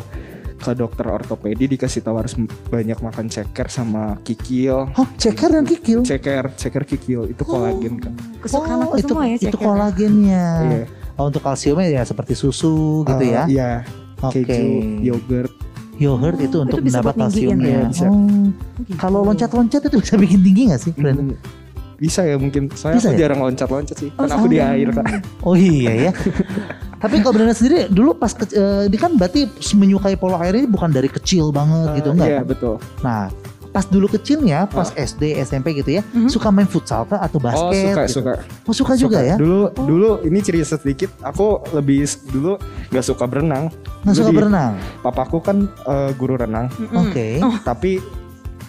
ke 0.55 0.71
dokter 0.73 1.05
ortopedi 1.05 1.67
dikasih 1.67 2.01
tahu 2.01 2.15
harus 2.17 2.33
banyak 2.71 2.97
makan 2.97 3.27
ceker 3.27 3.67
sama 3.67 4.17
kikil. 4.23 4.89
Oh, 4.93 5.05
ceker 5.15 5.51
dan 5.51 5.65
kikil. 5.65 6.01
Ceker, 6.01 6.53
ceker 6.55 6.83
kikil 6.85 7.27
itu 7.27 7.43
kolagen 7.43 7.99
kan. 7.99 8.13
Kesukaan 8.39 8.79
Oh, 8.79 8.85
aku 8.89 8.95
itu, 8.97 9.13
semua 9.13 9.25
ya 9.27 9.35
itu 9.37 9.57
kolagennya. 9.59 10.45
Iya. 10.63 10.85
Oh, 11.15 11.29
untuk 11.29 11.41
kalsiumnya 11.41 11.89
ya 11.91 12.01
seperti 12.01 12.33
susu 12.33 13.03
gitu 13.03 13.23
Eh, 13.23 13.29
ya. 13.29 13.43
Iya, 13.45 13.71
Oke. 14.19 14.41
keju, 14.41 14.65
yogurt. 15.05 15.53
Yogurt 15.95 16.39
itu 16.39 16.55
Oh, 16.59 16.65
untuk 16.65 16.79
itu 16.81 16.87
bisa 16.89 16.99
mendapat 16.99 17.13
kalsiumnya. 17.19 17.87
ya? 17.93 18.07
Oh. 18.09 18.49
Gitu. 18.83 18.97
Kalau 18.97 19.19
loncat-loncat 19.23 19.81
itu 19.85 19.97
bisa 20.01 20.15
bikin 20.17 20.39
tinggi 20.41 20.61
gak 20.67 20.81
sih, 20.81 20.91
Brandon? 20.91 21.29
Hmm, 21.29 21.37
bisa 21.95 22.21
ya 22.21 22.35
mungkin. 22.35 22.67
Soalnya 22.69 22.99
Bisa 22.99 23.09
aku 23.09 23.15
ya? 23.15 23.19
jarang 23.21 23.39
loncat-loncat 23.41 23.97
sih. 23.97 24.09
Oh, 24.15 24.23
Kan 24.23 24.31
aku 24.33 24.45
di 24.47 24.59
air 24.59 24.87
kan. 24.91 25.05
Oh 25.41 25.55
iya 25.55 26.09
ya. 26.09 26.11
Tapi 27.03 27.21
kalau 27.21 27.33
Brandon 27.33 27.53
sendiri 27.53 27.85
dulu 27.85 28.13
pas 28.13 28.31
ke, 28.31 28.47
eh, 28.49 28.87
dia 28.87 28.99
kan 28.99 29.13
berarti 29.13 29.45
menyukai 29.73 30.15
polo 30.15 30.35
air 30.37 30.55
ini 30.55 30.65
bukan 30.65 30.89
dari 30.89 31.05
kecil 31.05 31.51
banget 31.51 32.01
gitu 32.01 32.09
Eh, 32.09 32.13
enggak? 32.13 32.27
Iya, 32.27 32.39
kan? 32.39 32.45
betul. 32.47 32.75
Nah, 32.99 33.23
pas 33.69 33.85
dulu 33.85 34.07
kecilnya, 34.07 34.65
pas 34.65 34.89
SD, 34.89 35.35
SMP 35.37 35.75
gitu 35.75 35.91
ya, 35.91 36.01
Mhm. 36.07 36.31
suka 36.31 36.47
main 36.47 36.65
futsal 36.65 37.03
kah 37.03 37.19
atau 37.19 37.37
Oh, 37.37 37.43
basket? 37.43 37.91
suka, 37.91 38.01
gitu? 38.01 38.15
suka. 38.15 38.33
Oh, 38.63 38.73
suka 38.73 38.93
juga 38.95 39.19
ya? 39.21 39.35
Dulu 39.35 39.69
dulu 39.77 40.09
ini 40.23 40.39
cerita 40.39 40.79
sedikit. 40.79 41.11
Aku 41.21 41.59
lebih 41.71 42.07
dulu 42.25 42.55
nggak 42.89 43.05
suka 43.05 43.27
berenang. 43.27 43.67
Nggak 44.01 44.15
suka 44.15 44.31
berenang? 44.31 44.73
Papaku 44.99 45.37
kan 45.39 45.57
eh, 45.67 46.11
guru 46.15 46.35
renang, 46.35 46.71
Mm-mm. 46.73 46.95
Oke. 47.05 47.27
tapi 47.61 47.99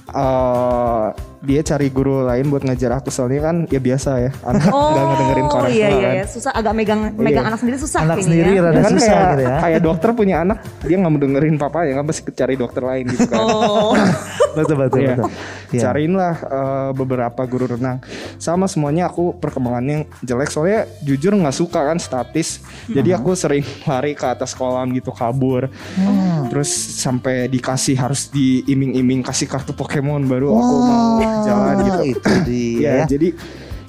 eh, 0.09 1.07
dia 1.39 1.61
cari 1.61 1.89
guru 1.89 2.23
lain 2.23 2.47
buat 2.47 2.63
ngajar 2.63 2.91
aku 2.95 3.09
soalnya 3.09 3.41
kan 3.43 3.57
ya 3.67 3.79
biasa 3.79 4.11
ya 4.19 4.31
anak 4.43 4.69
Oh, 4.69 4.89
nggak 4.93 5.05
ngedengerin 5.07 5.47
korek 5.47 5.71
iya 5.71 5.87
lah 5.87 5.93
iya 5.93 6.03
kan. 6.03 6.15
ya. 6.15 6.25
susah 6.27 6.51
agak 6.53 6.73
megang 6.73 7.01
megang 7.13 7.35
Iya. 7.39 7.49
anak 7.49 7.59
sendiri 7.59 7.77
susah 7.77 7.99
Anak 8.01 8.15
kayaknya 8.15 8.27
sendiri 8.27 8.51
ya. 8.51 8.61
rada 8.61 8.71
Ya 8.71 8.83
kan 8.83 8.93
susah 8.93 9.07
kayak, 9.09 9.29
gitu 9.29 9.43
ya. 9.43 9.57
kayak 9.61 9.81
dokter 9.89 10.11
punya 10.13 10.37
anak 10.39 10.59
dia 10.81 10.97
nggak 10.97 11.11
mau 11.11 11.21
dengerin 11.21 11.57
papa 11.57 11.79
ya 11.83 11.93
kan 11.95 12.05
pasti 12.05 12.21
cari 12.29 12.55
dokter 12.55 12.83
lain 12.83 13.05
gitu 13.09 13.27
kan 13.27 13.39
Oh. 13.39 13.93
betul 14.57 14.77
betul 14.79 14.99
Iya. 14.99 15.15
betul. 15.15 15.31
Iya. 15.69 15.81
cariin 15.83 16.15
lah 16.15 16.35
eh, 16.39 16.91
beberapa 16.93 17.43
guru 17.45 17.67
renang 17.69 17.99
sama 18.37 18.65
semuanya 18.67 19.07
aku 19.07 19.35
perkembangannya 19.35 19.97
jelek 20.21 20.47
soalnya 20.47 20.87
jujur 21.01 21.33
nggak 21.33 21.53
suka 21.53 21.81
kan 21.85 21.99
statis 21.99 22.61
jadi 22.87 23.09
Hmm. 23.09 23.19
aku 23.19 23.31
sering 23.33 23.65
lari 23.83 24.13
ke 24.13 24.25
atas 24.25 24.53
kolam 24.53 24.91
gitu 24.91 25.11
kabur 25.11 25.69
Oh. 25.99 26.47
terus 26.49 26.69
sampai 26.97 27.47
dikasih 27.47 27.95
harus 27.95 28.27
diiming-iming 28.27 29.21
kasih 29.21 29.47
kartu 29.47 29.73
Pokemon 29.73 30.25
baru 30.25 30.49
aku 30.51 30.75
mau 30.79 31.19
Wah, 31.27 31.43
jalan 31.47 31.75
gitu 31.83 32.03
Itu 32.13 32.33
dia. 32.47 32.91
ya 32.93 33.05
jadi 33.05 33.29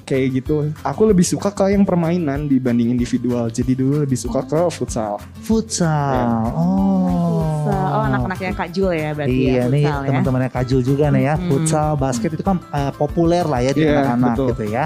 kayak 0.02 0.28
gitu 0.34 0.54
aku 0.80 1.02
lebih 1.04 1.20
suka 1.22 1.52
ke 1.52 1.68
yang 1.68 1.84
permainan 1.84 2.48
dibanding 2.48 2.88
individual 2.88 3.46
jadi 3.48 3.76
dulu 3.76 4.00
lebih 4.02 4.16
suka 4.16 4.40
ke 4.40 4.56
futsal 4.68 5.20
Futsal. 5.38 6.48
Oh. 6.50 7.60
Futsal. 7.62 7.88
Oh 7.90 8.02
anak-anaknya 8.02 8.52
Kak 8.52 8.68
Jul 8.70 8.90
ya 8.92 9.10
berarti 9.12 9.36
Iya 9.36 9.52
ya 9.52 9.64
nih 9.66 9.82
futsal 9.82 10.00
ya. 10.00 10.08
teman-temannya 10.08 10.50
Kajul 10.50 10.80
juga 10.82 11.04
nih 11.08 11.22
ya. 11.22 11.34
Futsal, 11.38 11.88
basket 11.94 12.30
itu 12.32 12.40
kan 12.40 12.56
eh, 12.68 12.92
populer 12.92 13.44
lah 13.44 13.60
ya 13.60 13.72
di 13.72 13.82
Iya, 13.82 13.92
anak-anak 13.94 14.32
betul. 14.32 14.48
gitu 14.48 14.64
ya. 14.70 14.84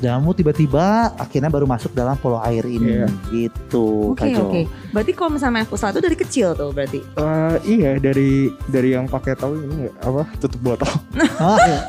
Dan 0.00 0.18
kamu 0.18 0.32
tiba-tiba 0.34 0.84
akhirnya 1.14 1.46
baru 1.46 1.64
masuk 1.64 1.92
dalam 1.92 2.16
polo 2.16 2.40
air 2.40 2.64
ini 2.64 2.88
Iya. 2.96 3.06
gitu 3.30 4.12
Oke 4.12 4.28
Jo. 4.28 4.48
oke. 4.48 4.60
Berarti 4.90 5.12
kalau 5.12 5.30
misalnya 5.30 5.62
futsal 5.62 5.92
itu 5.92 6.00
dari 6.00 6.16
kecil 6.16 6.52
tuh 6.52 6.72
berarti. 6.72 7.04
Eh, 7.04 7.56
iya 7.70 7.90
dari 7.96 8.48
dari 8.64 8.92
yang 8.92 9.04
pakai 9.04 9.32
tahu 9.32 9.54
ini 9.56 9.86
apa 9.96 10.24
tutup 10.36 10.60
botol 10.60 10.88
Ah, 11.38 11.56
iya. 11.60 11.80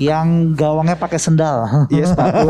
yang 0.00 0.26
gawangnya 0.52 0.96
pakai 0.96 1.16
sendal. 1.16 1.64
Iya 1.92 2.08
sepatu. 2.08 2.48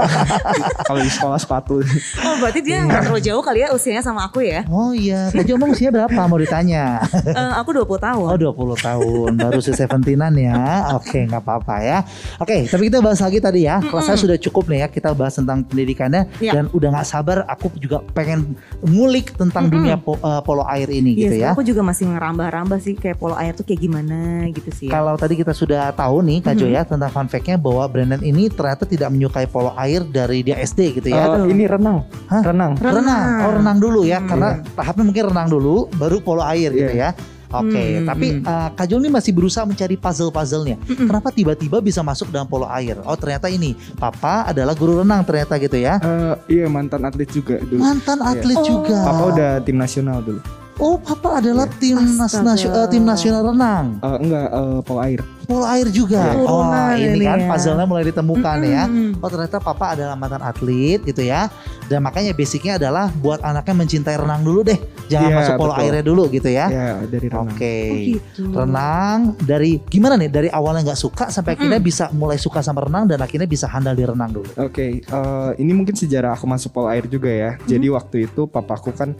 Kalau 0.82 1.00
di 1.00 1.10
sekolah 1.10 1.38
sepatu. 1.38 1.74
Oh 2.22 2.34
berarti 2.38 2.60
dia 2.60 2.82
nggak 2.82 3.02
terlalu 3.04 3.22
jauh 3.28 3.42
kali 3.42 3.58
ya 3.60 3.68
usianya 3.70 4.00
sama 4.00 4.24
aku 4.24 4.40
ya. 4.40 4.62
Oh 4.66 4.94
iya, 4.94 5.28
Jo 5.34 5.56
emang 5.56 5.70
usianya 5.70 5.92
berapa 5.92 6.20
mau 6.24 6.38
ditanya? 6.38 7.02
Eh, 7.12 7.52
aku 7.58 7.74
20 7.74 7.98
tahun. 7.98 8.26
Oh 8.28 8.38
20 8.38 8.78
tahun, 8.78 9.30
baru 9.34 9.58
si 9.58 9.72
Seventeenan 9.72 10.32
ya. 10.34 10.94
Oke, 10.94 11.26
nggak 11.26 11.42
apa-apa 11.42 11.74
ya. 11.80 11.98
Oke, 12.38 12.64
tapi 12.64 12.86
kita 12.86 13.02
bahas 13.02 13.18
lagi 13.18 13.38
tadi 13.38 13.66
ya. 13.66 13.82
Rasanya 13.82 14.16
sudah 14.16 14.38
cukup 14.38 14.70
nih 14.70 14.78
ya 14.80 14.88
kita 14.92 15.10
bahas 15.12 15.34
tentang 15.34 15.64
pendidikannya 15.64 16.28
Ya. 16.38 16.52
dan 16.52 16.68
udah 16.68 16.92
nggak 16.92 17.08
sabar 17.08 17.42
aku 17.46 17.72
juga 17.76 18.04
pengen 18.12 18.52
ngulik 18.82 19.32
tentang 19.32 19.66
dunia 19.66 19.96
po- 19.96 20.18
eh, 20.18 20.40
polo 20.42 20.62
air 20.64 20.86
ini 20.86 21.12
Iya, 21.12 21.20
gitu 21.22 21.36
ya. 21.38 21.50
aku 21.50 21.62
juga 21.62 21.80
masih 21.80 22.12
ngerambah-rambah 22.12 22.78
sih 22.78 22.94
kayak 22.94 23.16
polo 23.16 23.34
air 23.34 23.52
tuh 23.52 23.64
kayak 23.64 23.80
gimana 23.80 24.18
gitu 24.48 24.68
sih 24.70 24.86
ya. 24.86 24.92
Kalau 24.92 25.16
tadi 25.16 25.34
kita 25.34 25.50
sudah 25.50 25.88
tahu 25.90 26.20
nih 26.20 26.38
Kak 26.42 26.54
Jo 26.54 26.66
ya 26.66 26.82
tentang 26.82 27.08
fun 27.08 27.26
fact-nya 27.26 27.56
bahwa 27.56 27.84
Brandon 27.86 28.20
ini 28.20 28.46
ternyata 28.46 28.84
tidak 28.84 29.08
menyukai 29.08 29.46
polo 29.46 29.72
air 29.74 30.04
dari 30.04 30.42
dia 30.42 30.58
SD 30.58 31.00
gitu 31.00 31.08
ya. 31.08 31.32
Eh, 31.32 31.48
ini 31.48 31.64
renang. 31.64 32.04
Hah? 32.26 32.42
Renang. 32.42 32.76
renang. 32.76 32.96
Renang. 32.98 33.24
Oh 33.40 33.52
renang 33.54 33.78
dulu 33.78 34.00
ya, 34.02 34.18
karena 34.20 34.48
tahapnya 34.72 35.04
mungkin 35.04 35.24
renang 35.30 35.48
dulu, 35.48 35.88
baru 35.92 36.18
polo 36.18 36.42
air 36.42 36.68
gitu 36.70 36.92
ya. 36.92 37.14
Oke, 37.52 37.84
Hmm, 37.94 38.06
tapi 38.06 38.26
hmm. 38.34 38.42
uh, 38.42 38.68
Kak 38.72 38.86
Jul 38.86 38.98
ini 38.98 39.10
masih 39.10 39.30
berusaha 39.30 39.62
mencari 39.62 39.94
puzzle-puzzlenya. 39.94 40.76
Kenapa 40.82 41.28
tiba-tiba 41.28 41.78
bisa 41.78 42.00
masuk 42.00 42.28
dalam 42.28 42.44
polo 42.44 42.64
air? 42.66 42.96
Oh 43.02 43.12
ternyata 43.12 43.46
ini, 43.46 43.72
Papa 43.94 44.44
adalah 44.44 44.72
guru 44.72 44.98
renang 44.98 45.20
ternyata 45.20 45.56
gitu 45.56 45.76
ya. 45.76 46.00
Eh, 46.00 46.34
iya 46.50 46.66
mantan 46.66 47.02
atlet 47.02 47.28
juga 47.28 47.60
dulu. 47.60 47.78
Mantan 47.78 48.18
atlet 48.18 48.56
Oh. 48.56 48.64
juga. 48.64 48.96
Papa 49.02 49.22
udah 49.30 49.50
tim 49.60 49.76
nasional 49.76 50.18
dulu. 50.18 50.40
Oh, 50.78 50.96
Papa 50.96 51.38
adalah 51.38 51.68
tim 51.70 51.94
nas- 52.16 52.32
Astaga. 52.32 52.56
nasio- 52.56 52.72
eh, 52.72 52.88
tim 52.88 53.04
nasional 53.04 53.44
renang. 53.46 54.00
Eh, 54.00 54.16
enggak 54.18 54.46
eh, 54.48 54.78
polo 54.82 55.00
air. 55.00 55.20
Polo 55.48 55.66
air 55.66 55.88
juga. 55.90 56.32
Iya. 56.32 56.42
Oh, 56.42 56.62
Turunan 56.62 56.94
ini 56.96 57.16
ini 57.18 57.24
kan 57.26 57.40
ya. 57.40 57.48
puzzle-nya 57.50 57.86
mulai 57.86 58.04
ditemukan 58.08 58.58
ya. 58.62 58.82
Mm-mm. 58.86 59.18
Oh, 59.18 59.28
ternyata 59.28 59.58
papa 59.58 59.94
adalah 59.94 60.14
mantan 60.14 60.40
atlet 60.40 61.00
gitu 61.02 61.22
ya. 61.22 61.50
Dan 61.90 62.00
makanya 62.02 62.32
basicnya 62.32 62.78
adalah 62.78 63.10
buat 63.10 63.42
anaknya 63.42 63.74
mencintai 63.84 64.16
renang 64.16 64.40
dulu 64.40 64.62
deh. 64.62 64.78
Jangan 65.10 65.28
Iya, 65.28 65.36
masuk 65.36 65.52
polo 65.58 65.72
betul. 65.74 65.82
airnya 65.84 66.04
dulu 66.04 66.22
gitu 66.30 66.48
ya. 66.48 66.66
Ya 66.70 66.88
dari 67.04 67.26
renang. 67.28 67.52
Oke. 67.52 67.76
Oh, 67.76 67.96
gitu. 68.16 68.42
Renang 68.54 69.18
dari 69.42 69.70
gimana 69.88 70.14
nih? 70.16 70.30
Dari 70.30 70.48
awalnya 70.48 70.92
nggak 70.92 71.00
suka 71.00 71.24
sampai 71.28 71.58
akhirnya 71.58 71.80
bisa 71.82 72.08
mulai 72.14 72.38
suka 72.38 72.62
sama 72.62 72.86
renang 72.86 73.04
dan 73.10 73.18
akhirnya 73.20 73.44
bisa 73.44 73.66
handal 73.66 73.92
di 73.92 74.04
renang 74.06 74.30
dulu. 74.32 74.48
Oke, 74.56 75.02
eh, 75.02 75.50
ini 75.58 75.72
mungkin 75.74 75.92
sejarah 75.92 76.32
aku 76.32 76.46
masuk 76.46 76.70
polo 76.72 76.88
air 76.88 77.04
juga 77.10 77.28
ya. 77.28 77.50
Jadi 77.66 77.90
waktu 77.90 78.30
itu 78.30 78.46
papaku 78.46 78.94
kan 78.94 79.12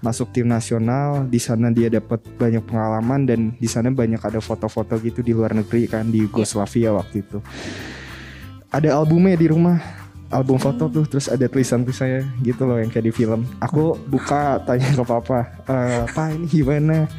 masuk 0.00 0.30
tim 0.30 0.46
nasional, 0.46 1.24
di 1.26 1.40
sana 1.40 1.70
dia 1.70 1.88
dapat 1.88 2.20
banyak 2.36 2.62
pengalaman 2.62 3.26
dan 3.26 3.40
di 3.56 3.66
sana 3.66 3.90
banyak 3.90 4.18
ada 4.18 4.38
foto-foto 4.38 4.98
gitu 4.98 5.22
di 5.22 5.30
luar 5.30 5.54
negeri 5.54 5.69
kan 5.86 6.10
di 6.10 6.26
Yugoslavia 6.26 6.90
waktu 6.90 7.22
itu. 7.22 7.38
Ada 8.70 8.98
albumnya 8.98 9.34
di 9.34 9.50
rumah, 9.50 9.78
album 10.30 10.62
foto 10.62 10.86
tuh, 10.86 11.04
terus 11.10 11.26
ada 11.26 11.42
tulisan-tulisannya 11.50 12.42
gitu 12.46 12.62
loh 12.62 12.78
yang 12.78 12.86
kayak 12.86 13.10
di 13.10 13.12
film. 13.14 13.42
Aku 13.58 13.98
buka 14.06 14.62
tanya 14.62 14.90
ke 14.94 15.02
papa, 15.02 15.38
eh 15.66 16.06
pak 16.06 16.26
ini 16.38 16.46
gimana? 16.46 17.10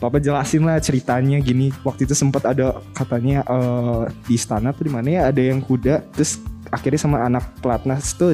Papa 0.00 0.16
jelasin 0.16 0.64
lah 0.64 0.80
ceritanya 0.80 1.36
gini. 1.40 1.68
Waktu 1.84 2.08
itu 2.08 2.16
sempat 2.16 2.48
ada 2.48 2.80
katanya 2.96 3.44
eh, 3.44 4.02
di 4.24 4.40
istana 4.40 4.72
tuh 4.72 4.88
di 4.88 4.92
mana 4.92 5.08
ya 5.08 5.22
ada 5.28 5.42
yang 5.44 5.60
kuda, 5.60 6.00
terus 6.16 6.40
akhirnya 6.72 7.00
sama 7.00 7.22
anak 7.28 7.44
pelatnas 7.60 8.16
tuh 8.16 8.32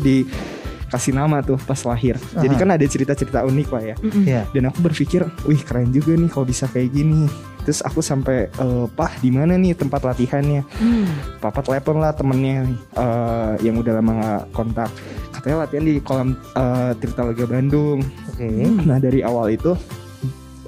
dikasih 0.93 1.17
nama 1.17 1.41
tuh 1.41 1.57
pas 1.65 1.81
lahir. 1.89 2.21
Jadi 2.37 2.53
Aha. 2.53 2.61
kan 2.61 2.69
ada 2.77 2.85
cerita-cerita 2.85 3.49
unik 3.49 3.69
lah 3.73 3.83
ya. 3.83 3.97
Mm-mm. 3.97 4.29
Iya. 4.29 4.45
Dan 4.53 4.69
aku 4.69 4.85
berpikir, 4.85 5.25
wih 5.49 5.65
keren 5.65 5.89
juga 5.89 6.13
nih 6.13 6.29
kalau 6.29 6.45
bisa 6.45 6.69
kayak 6.69 6.93
gini. 6.93 7.33
Terus 7.65 7.81
aku 7.81 8.05
sampai, 8.05 8.53
eh, 8.53 8.87
Pak 8.93 9.25
di 9.25 9.33
mana 9.33 9.57
nih 9.57 9.73
tempat 9.73 10.05
latihannya? 10.05 10.61
Hmm. 10.69 11.09
Papa 11.41 11.65
telepon 11.65 11.97
lah 11.97 12.13
temennya 12.13 12.69
eh, 12.93 13.53
yang 13.65 13.81
udah 13.81 14.05
lama 14.05 14.13
gak 14.21 14.45
kontak. 14.53 14.93
Katanya 15.33 15.65
latihan 15.65 15.85
di 15.89 15.97
kolam 16.05 16.37
eh, 16.37 16.93
Tirta 17.01 17.25
Lega 17.25 17.49
Bandung. 17.49 18.05
Oke. 18.29 18.69
Nah 18.85 19.01
dari 19.01 19.25
awal 19.25 19.57
itu 19.57 19.73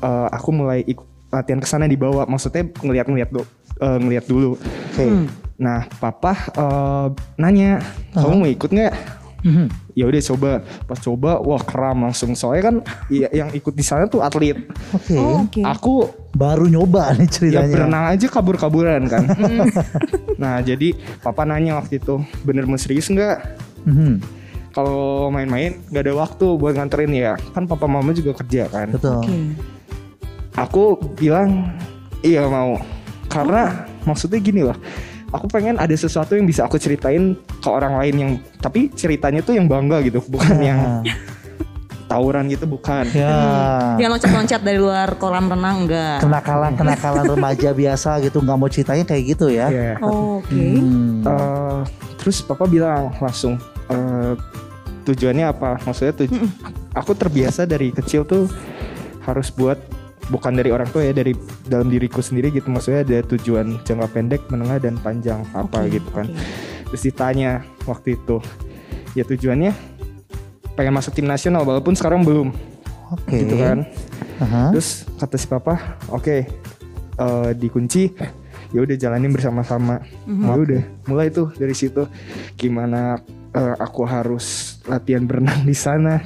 eh, 0.00 0.28
aku 0.32 0.56
mulai 0.56 0.88
ikut 0.88 1.04
latihan 1.28 1.60
ke 1.60 1.68
sana 1.68 1.84
dibawa. 1.84 2.24
Maksudnya 2.24 2.64
ngeliat-ngeliat 2.80 3.28
do- 3.28 3.44
eh, 3.76 3.98
ngeliat 4.00 4.24
dulu. 4.24 4.56
Oke. 4.56 5.04
Hmm. 5.04 5.28
Nah 5.60 5.84
papa 6.00 6.32
eh, 6.56 7.06
nanya, 7.36 7.84
kamu 8.16 8.34
mau 8.40 8.48
ikut 8.48 8.72
nggak? 8.72 9.20
Mhm. 9.44 9.66
Ya 9.92 10.04
udah 10.04 10.22
coba. 10.24 10.50
Pas 10.82 10.98
coba, 10.98 11.36
wah 11.38 11.60
kram 11.60 12.00
langsung. 12.00 12.32
Soalnya 12.32 12.62
kan 12.64 12.76
i- 13.08 13.28
yang 13.30 13.52
ikut 13.52 13.70
di 13.70 13.80
sana 13.80 14.04
tuh 14.04 14.18
atlet. 14.18 14.56
Oke. 14.90 15.14
Oh, 15.14 15.44
Oke. 15.44 15.60
Aku 15.62 15.94
Baru 16.32 16.66
nyoba 16.66 17.12
nih 17.12 17.24
ya 17.24 17.30
ceritanya. 17.30 17.70
berenang 17.70 18.04
aja 18.10 18.26
kabur-kaburan 18.26 19.06
kan. 19.06 19.22
nah 20.42 20.58
jadi 20.58 20.90
papa 21.20 21.44
nanya 21.44 21.76
waktu 21.76 21.96
itu, 21.96 22.18
bener 22.42 22.64
mau 22.64 22.74
serius 22.74 23.06
nggak? 23.06 23.38
Mhm. 23.84 24.12
Kalau 24.72 25.30
main-main 25.30 25.78
nggak 25.86 26.02
ada 26.02 26.14
waktu 26.16 26.46
buat 26.56 26.74
nganterin 26.74 27.12
ya. 27.12 27.38
Kan 27.52 27.64
papa 27.64 27.86
mama 27.86 28.10
juga 28.10 28.34
kerja 28.34 28.66
kan. 28.66 28.90
Betul. 28.90 29.20
Oke. 29.20 29.38
aku 30.54 30.84
bilang 31.12 31.74
iya 32.20 32.46
mau 32.46 32.78
karena 33.26 33.74
maksudnya 34.02 34.38
gini 34.38 34.62
loh 34.62 34.78
aku 35.34 35.50
pengen 35.50 35.74
ada 35.76 35.90
sesuatu 35.90 36.32
yang 36.32 36.46
bisa 36.46 36.62
aku 36.62 36.78
ceritain 36.78 37.34
ke 37.34 37.68
orang 37.68 37.98
lain 37.98 38.14
yang 38.16 38.30
tapi 38.56 38.86
ceritanya 38.88 39.42
tuh 39.42 39.52
yang 39.52 39.66
bangga 39.66 39.98
gitu 40.00 40.22
bukan 40.24 40.56
yang 40.62 40.78
Ah. 40.78 41.02
tawuran 42.06 42.46
gitu 42.46 42.64
bukan 42.64 43.02
Ya. 43.10 43.34
Yang 43.96 44.10
loncat-loncat 44.14 44.60
dari 44.60 44.76
luar 44.76 45.16
kolam 45.16 45.48
renang 45.48 45.82
enggak? 45.82 46.20
Kenakalan 46.20 46.72
kenakalan 46.74 47.24
remaja 47.26 47.72
biasa 47.72 48.20
gitu 48.20 48.38
nggak 48.38 48.54
mau 48.54 48.68
ceritanya 48.68 49.02
kayak 49.02 49.24
gitu 49.26 49.46
ya. 49.48 49.66
ya 49.68 49.92
Oh, 49.98 50.38
Oke. 50.38 50.54
Hmm. 50.78 51.24
Eh, 51.24 51.80
terus 52.14 52.38
papa 52.40 52.64
bilang 52.64 53.10
langsung 53.18 53.58
eh, 53.88 54.32
tujuannya 55.02 55.46
apa 55.46 55.80
maksudnya 55.82 56.14
tuj 56.14 56.30
aku 56.94 57.12
terbiasa 57.12 57.64
dari 57.64 57.90
kecil 57.90 58.22
tuh 58.22 58.48
harus 59.20 59.48
buat 59.50 59.76
bukan 60.28 60.56
dari 60.56 60.70
orang 60.72 60.88
tua 60.88 61.04
ya 61.04 61.12
dari 61.12 61.36
dalam 61.68 61.88
diriku 61.92 62.24
sendiri 62.24 62.48
gitu. 62.52 62.68
Maksudnya 62.68 63.04
ada 63.04 63.18
tujuan 63.34 63.80
jangka 63.84 64.06
pendek 64.12 64.42
menengah 64.48 64.78
dan 64.80 64.96
panjang 65.00 65.44
apa 65.52 65.84
Oke, 65.84 66.00
gitu 66.00 66.10
kan. 66.12 66.26
oke. 66.28 66.42
terus 66.94 67.10
ditanya 67.10 67.50
waktu 67.90 68.14
itu 68.14 68.38
ya 69.18 69.26
tujuannya 69.26 69.74
pengen 70.78 70.94
masuk 70.94 71.10
tim 71.18 71.26
nasional 71.26 71.66
walaupun 71.66 71.94
sekarang 71.98 72.22
belum. 72.22 72.54
Oke. 73.12 73.44
gitu 73.44 73.58
kan. 73.58 73.84
Aha. 74.42 74.74
terus 74.74 75.06
kata 75.22 75.38
si 75.38 75.46
papa 75.46 75.78
oke 76.10 76.42
eh, 77.14 77.50
dikunci 77.54 78.10
ya 78.74 78.82
udah 78.82 78.96
jalanin 78.98 79.30
bersama-sama. 79.30 80.02
Ya 80.26 80.54
udah 80.54 80.82
mulai 81.06 81.30
tuh 81.30 81.54
dari 81.54 81.74
situ. 81.74 82.06
Gimana 82.58 83.22
eh, 83.54 83.74
aku 83.78 84.02
harus 84.02 84.73
latihan 84.84 85.24
berenang 85.24 85.64
di 85.64 85.72
sana 85.72 86.20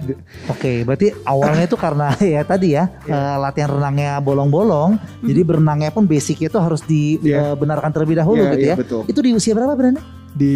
Oke, 0.46 0.82
berarti 0.82 1.14
awalnya 1.22 1.64
itu 1.64 1.76
karena 1.76 2.10
ya 2.34 2.42
tadi 2.42 2.74
ya 2.74 2.90
eh, 3.02 3.36
latihan 3.36 3.70
renangnya 3.70 4.18
bolong-bolong, 4.18 4.98
jadi 5.20 5.40
berenangnya 5.42 5.90
pun 5.90 6.04
basicnya 6.04 6.48
itu 6.48 6.58
harus 6.58 6.82
Iya. 6.84 7.54
dibenarkan 7.54 7.90
terlebih 7.90 8.18
dahulu 8.18 8.42
Iya, 8.42 8.50
gitu 8.52 8.64
iya, 8.64 8.74
ya. 8.74 8.76
betul. 8.76 9.00
Itu 9.06 9.20
di 9.20 9.30
usia 9.32 9.54
berapa 9.54 9.72
Brandon? 9.72 10.02
di 10.30 10.54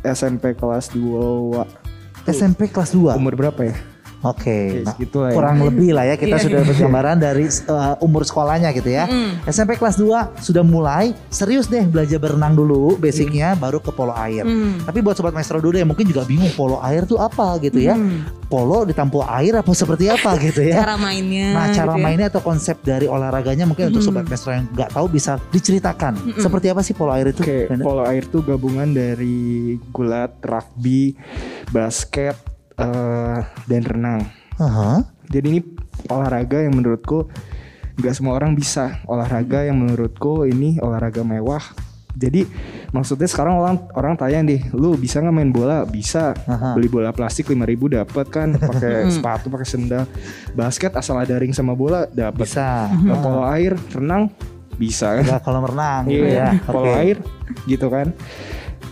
SMP 0.00 0.54
kelas 0.54 0.90
2 0.90 2.24
SMP 2.24 2.68
kelas 2.68 2.94
2. 2.94 3.18
umur 3.18 3.34
berapa 3.34 3.60
ya 3.62 3.76
Oke. 4.22 4.86
Ya, 4.86 4.86
nah, 4.86 4.94
lah 4.94 5.28
ya. 5.28 5.34
kurang 5.34 5.56
lebih 5.66 5.90
lah 5.90 6.04
ya 6.06 6.14
kita 6.14 6.38
Iya. 6.38 6.42
sudah 6.46 6.58
dapat 6.62 6.76
gambaran 6.78 7.16
dari 7.18 7.44
eh, 7.50 7.94
umur 7.98 8.22
sekolahnya 8.22 8.70
gitu 8.70 8.90
ya. 8.90 9.10
Mm-mm. 9.10 9.42
SMP 9.50 9.74
kelas 9.74 9.98
2 9.98 10.38
sudah 10.38 10.62
mulai 10.62 11.10
serius 11.26 11.66
deh 11.66 11.82
belajar 11.82 12.22
berenang 12.22 12.54
dulu 12.54 12.94
basicnya 12.96 13.58
baru 13.58 13.82
ke 13.82 13.90
polo 13.90 14.14
air. 14.14 14.46
Hmm. 14.46 14.78
Tapi 14.86 15.02
buat 15.02 15.18
sobat 15.18 15.34
maestro 15.34 15.58
dulu 15.58 15.74
yang 15.74 15.90
mungkin 15.90 16.06
juga 16.06 16.22
bingung 16.22 16.54
polo 16.54 16.78
air 16.80 17.02
tuh 17.02 17.18
apa 17.18 17.58
gitu 17.58 17.82
ya. 17.82 17.98
Hmm. 17.98 18.22
Polo 18.46 18.84
ditampung 18.84 19.26
air 19.26 19.58
apa 19.58 19.72
seperti 19.74 20.06
apa 20.06 20.38
gitu 20.46 20.62
ya. 20.62 20.86
Cara 20.86 20.94
mainnya. 20.94 21.48
Nah, 21.58 21.66
cara 21.74 21.92
gitu 21.92 21.98
ya. 21.98 22.04
mainnya 22.04 22.26
atau 22.30 22.42
konsep 22.44 22.78
dari 22.80 23.10
olahraganya 23.10 23.66
mungkin 23.66 23.90
untuk 23.90 24.06
sobat 24.06 24.30
maestro 24.30 24.54
yang 24.54 24.70
nggak 24.70 24.94
tahu 24.94 25.10
bisa 25.10 25.42
diceritakan. 25.50 26.14
Seperti 26.38 26.70
apa 26.70 26.86
sih 26.86 26.94
polo 26.94 27.10
air 27.10 27.34
itu? 27.34 27.42
Oke, 27.42 27.66
Brandon? 27.66 27.82
polo 27.82 28.02
air 28.06 28.22
tuh 28.30 28.46
gabungan 28.46 28.86
dari 28.86 29.74
gulat, 29.90 30.38
rugby, 30.44 31.16
basket, 31.72 32.36
eh, 32.82 33.38
dan 33.66 33.82
renang. 33.82 34.20
Aha. 34.58 35.06
Jadi 35.26 35.46
ini 35.48 35.60
olahraga 36.06 36.60
yang 36.60 36.74
menurutku 36.74 37.30
nggak 37.96 38.14
semua 38.14 38.34
orang 38.34 38.52
bisa. 38.52 39.00
Olahraga 39.06 39.64
yang 39.64 39.78
menurutku 39.78 40.44
ini 40.44 40.76
olahraga 40.78 41.22
mewah. 41.22 41.62
Jadi 42.12 42.44
maksudnya 42.92 43.24
sekarang 43.24 43.56
orang 43.56 43.88
orang 43.96 44.14
tanya 44.20 44.44
nih, 44.44 44.68
lu 44.76 45.00
bisa 45.00 45.16
nggak 45.16 45.32
main 45.32 45.48
bola? 45.48 45.88
Bisa. 45.88 46.36
Aha. 46.44 46.76
Beli 46.76 46.92
bola 46.92 47.08
plastik 47.08 47.48
5000 47.48 47.64
dapat 47.88 48.26
kan, 48.28 48.48
pakai 48.68 49.08
sepatu, 49.08 49.48
pakai 49.48 49.64
sendal. 49.64 50.04
Basket 50.52 50.92
asal 50.92 51.16
ada 51.16 51.40
ring 51.40 51.56
sama 51.56 51.72
bola 51.72 52.04
dapat. 52.04 52.44
Bisa. 52.44 52.92
Nah, 52.92 53.16
polo 53.16 53.48
air, 53.48 53.72
renang 53.96 54.28
bisa 54.76 55.16
kan? 55.20 55.40
Kalau 55.40 55.64
renang 55.64 56.04
gitu 56.04 56.24
Iya, 56.28 56.36
ya. 56.36 56.48
polo 56.68 56.84
Oke. 56.84 57.00
air 57.00 57.16
gitu 57.64 57.86
kan. 57.88 58.12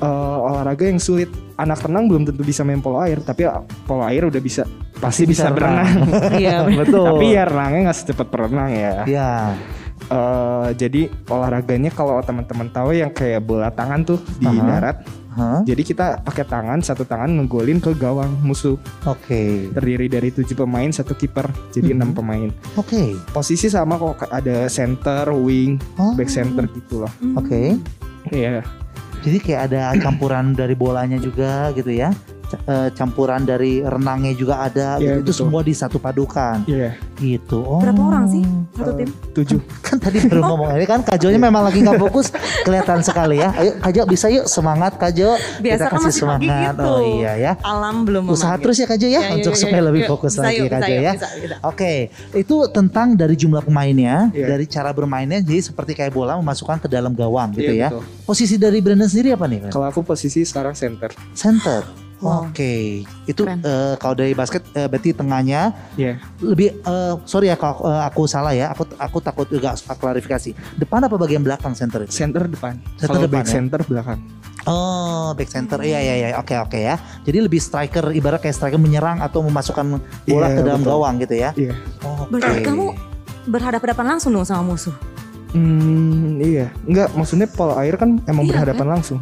Eh, 0.01 0.37
olahraga 0.41 0.89
yang 0.89 0.97
sulit. 0.97 1.29
Anak 1.61 1.85
renang 1.85 2.09
belum 2.09 2.25
tentu 2.25 2.41
bisa 2.41 2.65
main 2.65 2.81
polo 2.81 2.97
air, 2.99 3.21
tapi 3.21 3.45
ya, 3.45 3.61
polo 3.85 4.01
air 4.03 4.25
udah 4.25 4.41
bisa 4.41 4.65
pasti 4.97 5.25
bisa 5.25 5.49
bisa, 5.49 5.53
renang. 5.53 6.09
berenang. 6.09 6.33
Iya. 6.41 6.57
Betul. 6.73 7.05
tapi 7.07 7.27
ya 7.31 7.43
renangnya 7.45 7.81
nggak 7.89 7.99
secepat 8.01 8.27
berenang 8.29 8.71
ya. 8.73 8.95
Ya. 9.05 9.33
Eh, 10.11 10.69
jadi 10.75 11.07
olahraganya 11.29 11.93
kalau 11.93 12.17
teman-teman 12.21 12.67
tahu 12.67 12.97
yang 12.97 13.13
kayak 13.13 13.45
bola 13.45 13.69
tangan 13.69 14.03
tuh 14.03 14.19
di 14.41 14.49
Aha. 14.49 14.65
darat. 14.65 14.97
Hah? 15.31 15.63
Jadi 15.63 15.87
kita 15.87 16.27
pakai 16.27 16.43
tangan 16.43 16.83
satu 16.83 17.07
tangan 17.07 17.31
ngegolin 17.31 17.79
ke 17.79 17.95
gawang 17.95 18.35
musuh. 18.43 18.75
Oke. 19.07 19.71
Terdiri 19.71 20.11
dari 20.11 20.35
tujuh 20.35 20.59
pemain 20.59 20.91
satu 20.91 21.15
kiper. 21.15 21.47
Jadi 21.71 21.93
Mhm. 21.93 21.97
enam 21.97 22.11
pemain. 22.11 22.51
Oke. 22.75 23.15
Posisi 23.31 23.71
sama 23.71 23.95
kok 23.95 24.27
ada 24.27 24.67
center, 24.67 25.31
wing, 25.31 25.79
Oh. 25.95 26.19
back 26.19 26.27
center 26.27 26.67
gitu 26.67 27.07
loh. 27.07 27.13
Oke. 27.39 27.79
Iya. 28.29 28.67
Jadi 29.21 29.39
kayak 29.39 29.61
ada 29.73 29.93
campuran 30.01 30.57
dari 30.57 30.73
bolanya 30.73 31.21
juga 31.21 31.71
gitu 31.77 31.93
ya. 31.93 32.09
Eh, 32.51 32.91
campuran 32.93 33.43
dari 33.43 33.79
renangnya 33.79 34.35
juga 34.35 34.59
ada 34.61 34.99
Iya, 34.99 35.23
gitu. 35.23 35.23
Itu 35.23 35.33
semua 35.37 35.63
disatu 35.63 35.97
padukan 35.97 36.67
Iya. 36.67 36.99
gitu. 37.17 37.63
Oh. 37.63 37.79
Berapa 37.79 38.03
orang 38.03 38.27
sih 38.27 38.43
satu 38.73 38.91
tim? 38.93 39.07
Tujuh. 39.33 39.61
Kan 39.87 39.97
tadi 39.97 40.19
baru 40.21 40.43
ngomong 40.45 40.71
ini 40.73 40.83
kan 40.85 41.01
Kajonya 41.01 41.39
memang 41.39 41.63
lagi 41.63 41.79
nggak 41.79 41.99
fokus 42.01 42.35
kelihatan 42.61 43.01
sekali 43.01 43.39
ya. 43.39 43.51
Ayo 43.53 43.79
Kajo 43.79 44.01
bisa 44.05 44.27
yuk 44.29 44.47
semangat 44.47 44.95
Kajo. 44.97 45.39
Biasa 45.59 45.79
Kita 45.79 45.87
kan 45.89 45.99
kasih 46.01 46.13
semangat. 46.13 46.75
gitu. 46.75 46.83
Oh 46.85 46.99
iya 47.03 47.33
ya. 47.37 47.53
Alam 47.61 48.03
belum 48.03 48.27
Usaha 48.27 48.51
memanggil. 48.51 48.63
terus 48.63 48.77
ya 48.77 48.87
Kajo 48.89 49.07
ya, 49.07 49.13
Ya, 49.13 49.21
ya, 49.21 49.31
untuk 49.37 49.53
ya, 49.53 49.59
supaya 49.61 49.79
ya, 49.79 49.87
lebih 49.87 50.03
ya. 50.03 50.09
fokus 50.09 50.33
Bisa 50.33 50.43
lagi 50.43 50.57
yuk, 50.57 50.67
bisa 50.67 50.75
Kajo 50.77 50.91
yuk, 50.91 51.03
ya. 51.03 51.13
bisa, 51.13 51.29
bisa. 51.39 51.57
Oke, 51.63 51.93
itu 52.33 52.57
tentang 52.69 53.09
dari 53.15 53.35
jumlah 53.37 53.63
pemainnya, 53.63 54.17
Iya. 54.31 54.47
dari 54.49 54.65
cara 54.67 54.91
bermainnya 54.91 55.39
jadi 55.39 55.63
seperti 55.65 55.93
kayak 55.93 56.11
bola 56.11 56.35
memasukkan 56.37 56.79
ke 56.81 56.89
dalam 56.89 57.13
gawang 57.13 57.51
gitu 57.53 57.71
Iya, 57.71 57.79
ya. 57.81 57.89
betul. 57.91 58.03
Posisi 58.25 58.55
dari 58.57 58.79
Brandon 58.79 59.07
sendiri 59.07 59.31
apa 59.33 59.47
nih? 59.47 59.71
Kalau 59.71 59.87
aku 59.87 60.03
posisi 60.03 60.43
sekarang 60.43 60.75
center. 60.75 61.15
Center. 61.33 62.10
Wow. 62.21 62.47
Oke, 62.47 63.01
itu 63.25 63.43
Keren. 63.43 63.61
eh, 63.61 63.97
kalau 63.97 64.13
dari 64.13 64.33
basket 64.33 64.61
eh, 64.71 64.85
berarti 64.85 65.11
tengahnya 65.11 65.73
Iya. 65.95 66.21
lebih 66.39 66.77
eh, 66.79 67.15
sorry 67.25 67.49
ya 67.49 67.57
kalau 67.57 67.81
eh, 67.83 68.03
aku 68.05 68.29
salah 68.29 68.53
ya, 68.53 68.69
aku 68.69 68.85
aku 68.95 69.19
takut 69.19 69.49
juga 69.49 69.73
klarifikasi. 69.73 70.53
Depan 70.77 71.01
apa 71.01 71.17
bagian 71.17 71.41
belakang 71.41 71.73
center 71.73 72.05
itu? 72.05 72.13
Center 72.13 72.45
depan. 72.45 72.77
Center 72.95 73.09
Kalau 73.09 73.25
depan 73.25 73.33
back 73.35 73.47
ya? 73.47 73.53
center 73.53 73.81
belakang. 73.83 74.21
Oh, 74.63 75.33
back 75.33 75.49
center. 75.49 75.81
Iya 75.81 75.97
iya 75.99 76.15
iya. 76.15 76.29
Oke 76.37 76.53
oke 76.55 76.77
ya. 76.77 77.01
Jadi 77.25 77.41
lebih 77.41 77.57
striker 77.57 78.13
ibarat 78.13 78.39
kayak 78.39 78.53
striker 78.53 78.77
menyerang 78.77 79.19
atau 79.19 79.41
memasukkan 79.41 79.97
bola 80.29 80.47
Iya, 80.47 80.49
ke 80.53 80.61
dalam 80.63 80.81
betul. 80.81 80.93
gawang 80.93 81.15
gitu 81.19 81.35
ya. 81.35 81.51
Iya. 81.57 81.73
Oh, 82.05 82.29
Berarti 82.29 82.53
oke. 82.55 82.65
kamu 82.65 82.85
berhadapan-hadapan 83.49 84.07
langsung 84.07 84.31
dong 84.31 84.45
sama 84.45 84.61
musuh. 84.67 84.93
Hmm, 85.51 86.39
iya. 86.39 86.69
Enggak, 86.85 87.11
maksudnya 87.11 87.49
polo 87.49 87.75
air 87.75 87.97
kan 87.97 88.21
emang 88.25 88.45
Iya, 88.45 88.53
berhadapan 88.55 88.87
langsung. 88.95 89.19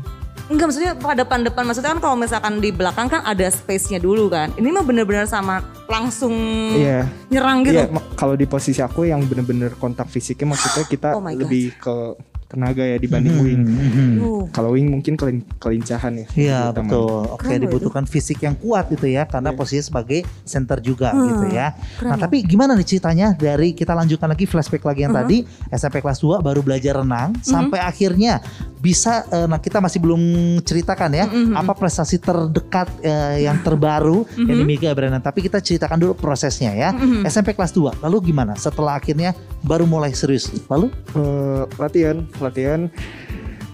Enggak 0.49 0.67
maksudnya 0.67 0.93
hadapan-depan 0.97 1.63
maksudnya 1.63 1.93
kan 1.93 2.01
kalau 2.01 2.17
misalkan 2.17 2.57
di 2.57 2.71
belakang 2.71 3.07
kan 3.07 3.21
ada 3.23 3.45
space-nya 3.47 3.99
dulu 3.99 4.29
kan. 4.29 4.49
Ini 4.57 4.69
mah 4.71 4.81
bener-bener 4.81 5.25
sama 5.25 5.61
langsung 5.85 6.33
Iya. 6.73 7.05
nyerang 7.29 7.63
gitu. 7.63 7.77
Iya, 7.77 7.87
mak- 7.87 8.17
kalau 8.17 8.33
di 8.33 8.45
posisi 8.45 8.81
aku 8.81 9.05
yang 9.05 9.21
bener-bener 9.23 9.77
kontak 9.77 10.09
fisiknya 10.09 10.49
maksudnya 10.49 10.85
kita 10.85 11.09
Oh 11.13 11.21
God. 11.21 11.37
lebih 11.37 11.77
ke 11.77 11.97
tenaga 12.49 12.81
ya 12.81 12.97
dibanding 12.97 13.37
Mhm, 13.37 13.45
wing. 13.45 13.63
mhm. 13.63 14.09
Tuh. 14.19 14.43
Kalau 14.51 14.73
wing 14.73 14.89
mungkin 14.89 15.15
kelin- 15.15 15.45
kelincahan 15.59 16.13
ya. 16.15 16.27
Iya 16.33 16.61
betul. 16.73 17.29
Oke 17.29 17.45
loh 17.47 17.61
dibutuhkan 17.61 18.05
fisik 18.05 18.41
yang 18.41 18.57
kuat 18.57 18.89
gitu 18.89 19.05
ya 19.05 19.23
karena 19.23 19.53
Iya. 19.53 19.59
posisi 19.59 19.85
sebagai 19.85 20.25
center 20.43 20.81
juga 20.81 21.13
Hmm, 21.13 21.29
gitu 21.29 21.47
ya. 21.51 21.77
keren 21.95 22.09
Nah 22.09 22.17
tapi 22.19 22.41
gimana 22.43 22.73
nih 22.73 22.89
ceritanya 22.89 23.33
dari 23.33 23.71
kita 23.71 23.93
lanjutkan 23.93 24.29
lagi 24.29 24.45
flashback 24.45 24.81
lagi 24.83 25.05
yang 25.05 25.13
Uh-huh. 25.13 25.29
tadi 25.29 25.45
SMP 25.69 26.01
kelas 26.01 26.19
2 26.19 26.41
baru 26.41 26.61
belajar 26.61 26.97
renang 26.97 27.37
Mm-hmm. 27.37 27.45
sampai 27.45 27.79
akhirnya 27.79 28.41
bisa 28.79 29.27
eh, 29.29 29.45
nah 29.45 29.59
kita 29.59 29.79
masih 29.79 29.99
belum 29.99 30.23
ceritakan 30.63 31.11
ya 31.13 31.27
Mhm. 31.27 31.53
apa 31.53 31.75
prestasi 31.75 32.17
terdekat 32.17 32.89
eh, 33.03 33.45
yang 33.45 33.61
terbaru 33.61 34.25
yang 34.39 34.49
Mhm. 34.49 34.59
dimiliki 34.59 34.87
Brandon 34.89 35.21
tapi 35.21 35.43
kita 35.43 35.59
ceritakan 35.59 35.99
dulu 35.99 36.15
prosesnya 36.15 36.73
ya. 36.73 36.91
Mhm. 36.91 37.27
SMP 37.27 37.53
kelas 37.53 37.71
2 37.71 37.93
lalu 38.01 38.33
gimana 38.33 38.55
setelah 38.55 38.97
akhirnya 38.97 39.35
baru 39.61 39.85
mulai 39.85 40.11
serius 40.11 40.49
lalu 40.67 40.89
Eh, 41.11 41.65
latihan, 41.77 42.23
latihan. 42.41 42.87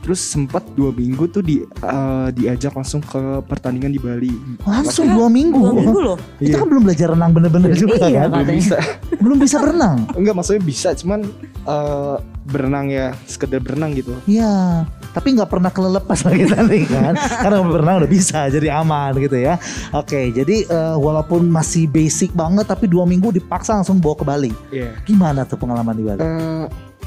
Terus 0.05 0.21
sempat 0.21 0.61
dua 0.77 0.93
minggu 0.93 1.33
tuh 1.33 1.41
di 1.41 1.65
eh, 1.65 2.29
diajak 2.31 2.77
langsung 2.77 3.01
ke 3.01 3.17
pertandingan 3.49 3.89
di 3.89 3.97
Bali. 3.97 4.37
langsung 4.63 5.09
dua 5.09 5.33
minggu. 5.33 5.57
Dua 5.57 5.73
minggu 5.73 5.99
loh. 5.99 6.17
Itu 6.37 6.53
Iya. 6.53 6.61
kan 6.61 6.69
belum 6.69 6.83
belajar 6.85 7.09
renang 7.17 7.33
bener-bener 7.33 7.73
juga 7.73 8.05
Iya, 8.05 8.29
kan? 8.29 8.37
Belum 8.37 8.49
bisa. 8.53 8.77
Belum 9.17 9.39
bisa 9.41 9.57
berenang. 9.57 10.05
Enggak, 10.21 10.37
maksudnya 10.37 10.61
bisa, 10.61 10.93
cuman 10.93 11.25
eh, 11.65 12.17
berenang 12.45 12.93
ya, 12.93 13.17
sekedar 13.25 13.65
berenang 13.65 13.97
gitu. 13.97 14.13
Iya, 14.29 14.85
tapi 15.11 15.33
nggak 15.33 15.49
pernah 15.49 15.73
kelelepas 15.73 16.21
lagi 16.21 16.45
tadi 16.53 16.85
kan, 16.85 17.17
karena 17.17 17.65
berenang 17.65 17.97
udah 18.05 18.11
bisa, 18.13 18.53
jadi 18.53 18.77
aman 18.77 19.17
gitu 19.17 19.41
ya. 19.41 19.57
Oke, 19.91 20.29
jadi 20.29 20.69
eh, 20.69 20.97
walaupun 21.01 21.49
masih 21.49 21.89
basic 21.89 22.37
banget, 22.37 22.69
tapi 22.69 22.85
dua 22.85 23.09
minggu 23.09 23.33
dipaksa 23.33 23.73
langsung 23.73 23.97
bawa 23.97 24.21
ke 24.21 24.25
Bali. 24.29 24.53
Iya. 24.69 25.01
Gimana 25.03 25.49
tuh 25.49 25.57
pengalaman 25.57 25.97
di 25.97 26.05
Bali? 26.05 26.21
Eh, 26.21 26.65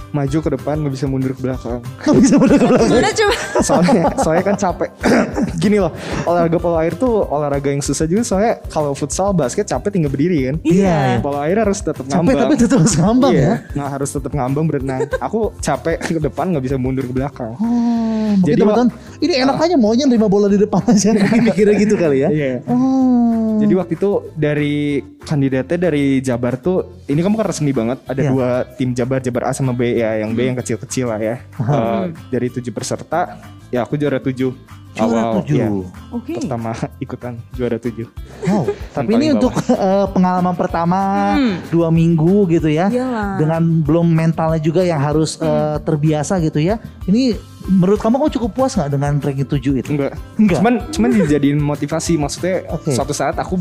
maju 0.08 0.38
ke 0.40 0.50
depan 0.52 0.76
nggak 0.80 0.94
bisa 0.94 1.06
mundur 1.06 1.32
ke 1.32 1.42
belakang. 1.42 1.80
Nggak 2.04 2.16
bisa 2.18 2.36
bener 2.36 2.56
ke 2.56 2.66
belakang. 2.66 2.90
Gimana 2.90 3.12
coba? 3.12 3.36
soalnya 3.58 4.04
soalnya 4.22 4.44
kan 4.46 4.56
capek 4.56 4.90
gini 5.58 5.78
loh 5.78 5.90
olahraga 6.24 6.58
polo 6.58 6.78
air 6.78 6.94
tuh 6.94 7.26
olahraga 7.26 7.68
yang 7.68 7.82
susah 7.82 8.06
juga 8.06 8.22
soalnya 8.22 8.62
kalau 8.68 8.94
futsal 8.94 9.34
basket 9.34 9.66
capek 9.66 9.90
tinggal 9.90 10.14
berdiri 10.14 10.46
kan 10.46 10.56
Iya. 10.62 11.18
polo 11.20 11.42
air 11.42 11.58
harus 11.58 11.82
tetap 11.82 12.06
Capek 12.06 12.14
ngambang 12.14 12.38
tapi 12.38 12.54
tetap 12.56 12.78
harus 12.80 12.96
ngambang 12.96 13.34
iya, 13.34 13.42
ya. 13.42 13.54
nggak 13.74 13.90
harus 13.92 14.10
tetap 14.12 14.32
ngambang 14.32 14.66
berenang 14.68 15.00
aku 15.18 15.50
capek 15.58 15.98
ke 15.98 16.22
depan 16.22 16.54
nggak 16.54 16.64
bisa 16.64 16.76
mundur 16.78 17.06
ke 17.06 17.14
belakang 17.14 17.50
Oh, 17.58 18.36
mungkin 18.38 18.46
Jadi, 18.46 18.60
teman-teman, 18.62 18.90
ini 19.18 19.34
enak 19.40 19.56
aja 19.58 19.76
maunya 19.76 20.06
lima 20.06 20.28
bola 20.28 20.46
di 20.46 20.60
depan 20.60 20.84
aja, 20.84 21.10
mungkin 21.16 21.42
mikirnya 21.44 21.76
gitu 21.80 21.96
kali 21.96 22.18
ya. 22.22 22.30
iya 22.30 22.54
Oh. 22.68 23.58
jadi 23.58 23.74
waktu 23.74 23.94
itu 23.96 24.12
dari 24.38 24.76
kandidatnya 25.20 25.78
dari 25.82 26.20
Jabar 26.22 26.56
tuh 26.56 27.02
ini 27.06 27.18
kamu 27.18 27.36
kan 27.36 27.48
resmi 27.48 27.72
banget 27.72 27.98
ada 28.04 28.20
Iya. 28.20 28.30
dua 28.30 28.48
tim 28.76 28.92
Jabar 28.92 29.18
Jabar 29.18 29.50
A 29.50 29.52
sama 29.52 29.72
B 29.72 29.87
ya 29.93 30.10
yang 30.19 30.32
B 30.32 30.39
yang 30.43 30.58
kecil-kecil 30.58 31.08
lah 31.08 31.19
ya 31.19 31.36
Eh, 31.56 32.04
dari 32.28 32.47
tujuh 32.50 32.71
peserta 32.71 33.39
ya 33.67 33.82
aku 33.82 33.95
juara 33.95 34.17
tujuh 34.17 34.52
juara 34.93 35.21
awal 35.30 35.45
tujuh. 35.45 35.56
ya, 35.56 35.69
Oke. 36.10 36.34
pertama 36.38 36.73
ikutan 37.06 37.38
juara 37.52 37.78
tujuh 37.78 38.10
Wow, 38.43 38.65
tapi 38.95 39.13
ini 39.13 39.30
bawah. 39.30 39.36
untuk 39.38 39.54
eh, 39.69 40.06
pengalaman 40.10 40.56
pertama 40.56 41.00
Hmm. 41.38 41.56
dua 41.67 41.89
minggu 41.89 42.50
gitu 42.50 42.65
ya, 42.65 42.88
Iyalah. 42.88 43.38
dengan 43.38 43.62
belum 43.84 44.08
mentalnya 44.08 44.58
juga 44.58 44.82
yang 44.82 44.97
harus 44.97 45.38
eh, 45.38 45.78
terbiasa 45.80 46.39
gitu 46.39 46.58
ya. 46.58 46.80
Ini 47.04 47.38
menurut 47.67 48.00
kamu 48.00 48.17
kamu 48.17 48.30
cukup 48.34 48.52
puas 48.56 48.73
nggak 48.73 48.89
dengan 48.89 49.12
ranking 49.17 49.45
7 49.45 49.60
itu? 49.76 49.89
enggak 49.91 50.15
Enggak. 50.34 50.58
cuman 50.58 50.73
cuman 50.89 51.10
dijadiin 51.19 51.60
motivasi 51.60 52.15
maksudnya 52.15 52.65
Oke. 52.71 52.89
suatu 52.89 53.12
saat 53.12 53.36
aku 53.36 53.60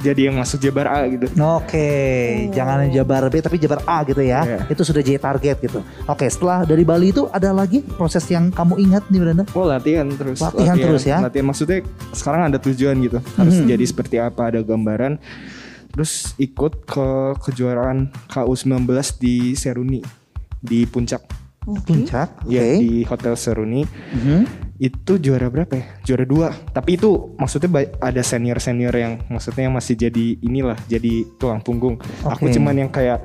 jadi 0.00 0.20
yang 0.26 0.36
masuk 0.36 0.58
Jabar 0.58 0.88
A 0.88 1.04
gitu 1.06 1.28
Oke, 1.38 1.88
jangan 2.50 2.88
Jabar 2.88 3.28
B 3.28 3.38
tapi 3.38 3.56
Jabar 3.56 3.84
A 3.84 4.00
gitu 4.02 4.18
ya. 4.18 4.40
Iya. 4.42 4.58
Itu 4.66 4.80
sudah 4.80 5.00
jadi 5.00 5.16
target 5.16 5.60
gitu. 5.60 5.80
Oke, 6.04 6.24
setelah 6.24 6.64
dari 6.64 6.82
Bali 6.82 7.10
itu 7.10 7.28
ada 7.28 7.50
lagi 7.50 7.84
proses 7.84 8.24
yang 8.26 8.48
kamu 8.48 8.80
ingat 8.80 9.04
nih 9.06 9.20
Brenda? 9.20 9.44
oh 9.50 9.64
latihan 9.64 10.08
terus 10.08 10.40
Latihan 10.40 10.74
terus 10.74 11.04
ya? 11.04 11.20
latihan 11.20 11.44
maksudnya 11.44 11.84
sekarang 12.10 12.48
ada 12.48 12.58
tujuan 12.58 12.96
gitu 12.98 13.18
harus 13.34 13.56
Mhm. 13.56 13.68
jadi 13.68 13.84
seperti 13.84 14.16
apa 14.16 14.48
ada 14.48 14.60
gambaran 14.60 15.20
terus 15.90 16.32
ikut 16.36 16.84
ke 16.84 17.08
kejuaraan 17.42 18.08
KU19 18.26 18.88
di 19.16 19.52
Seruni 19.52 20.00
di 20.56 20.84
puncak 20.84 21.20
Oke. 21.66 21.92
Puncak. 21.92 22.40
Oke. 22.42 22.52
ya 22.52 22.62
di 22.78 23.04
Hotel 23.04 23.34
Seruni 23.34 23.82
Mhm. 23.84 24.69
Itu 24.80 25.20
juara 25.20 25.46
berapa 25.46 25.68
ya 25.70 25.84
juara 26.02 26.24
dua 26.24 26.48
tapi 26.72 26.96
itu 26.96 27.36
maksudnya 27.36 27.68
ada 28.00 28.22
senior 28.24 28.56
senior 28.56 28.90
yang 28.90 29.20
maksudnya 29.28 29.68
yang 29.68 29.76
masih 29.76 29.92
jadi 29.94 30.40
inilah 30.40 30.80
jadi 30.88 31.28
tulang 31.36 31.60
punggung 31.60 32.00
aku 32.22 32.48
Oke. 32.48 32.56
cuman 32.56 32.74
yang 32.74 32.88
kayak 32.88 33.20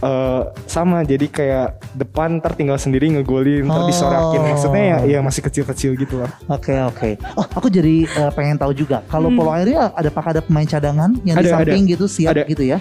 eh, 0.00 0.42
sama 0.64 1.04
jadi 1.04 1.28
kayak 1.28 1.68
depan 1.92 2.40
ntar 2.40 2.56
tinggal 2.56 2.80
sendiri 2.80 3.12
ngegolin 3.12 3.60
ntar 3.62 3.84
Oh. 3.84 3.86
disorakin 3.86 4.40
maksudnya 4.42 4.82
ya, 4.82 4.98
ya 5.06 5.18
masih 5.20 5.44
kecil-kecil 5.44 5.92
gitu 5.94 6.16
lah 6.16 6.32
Oke 6.48 6.72
oke. 6.72 7.20
Oh 7.36 7.44
aku 7.44 7.68
jadi 7.68 8.08
eh, 8.08 8.30
pengen 8.32 8.56
tahu 8.56 8.72
juga. 8.72 9.04
Kalau 9.06 9.28
Hmm. 9.28 9.36
polo 9.36 9.52
airnya 9.52 9.92
ada 9.92 10.08
apakah 10.08 10.32
ada 10.32 10.40
pemain 10.40 10.64
cadangan 10.64 11.12
yang 11.22 11.36
di 11.36 11.44
Ada, 11.44 11.60
samping 11.60 11.82
gitu 11.86 12.08
siap 12.08 12.32
Ada. 12.32 12.48
gitu 12.48 12.64
ya? 12.64 12.80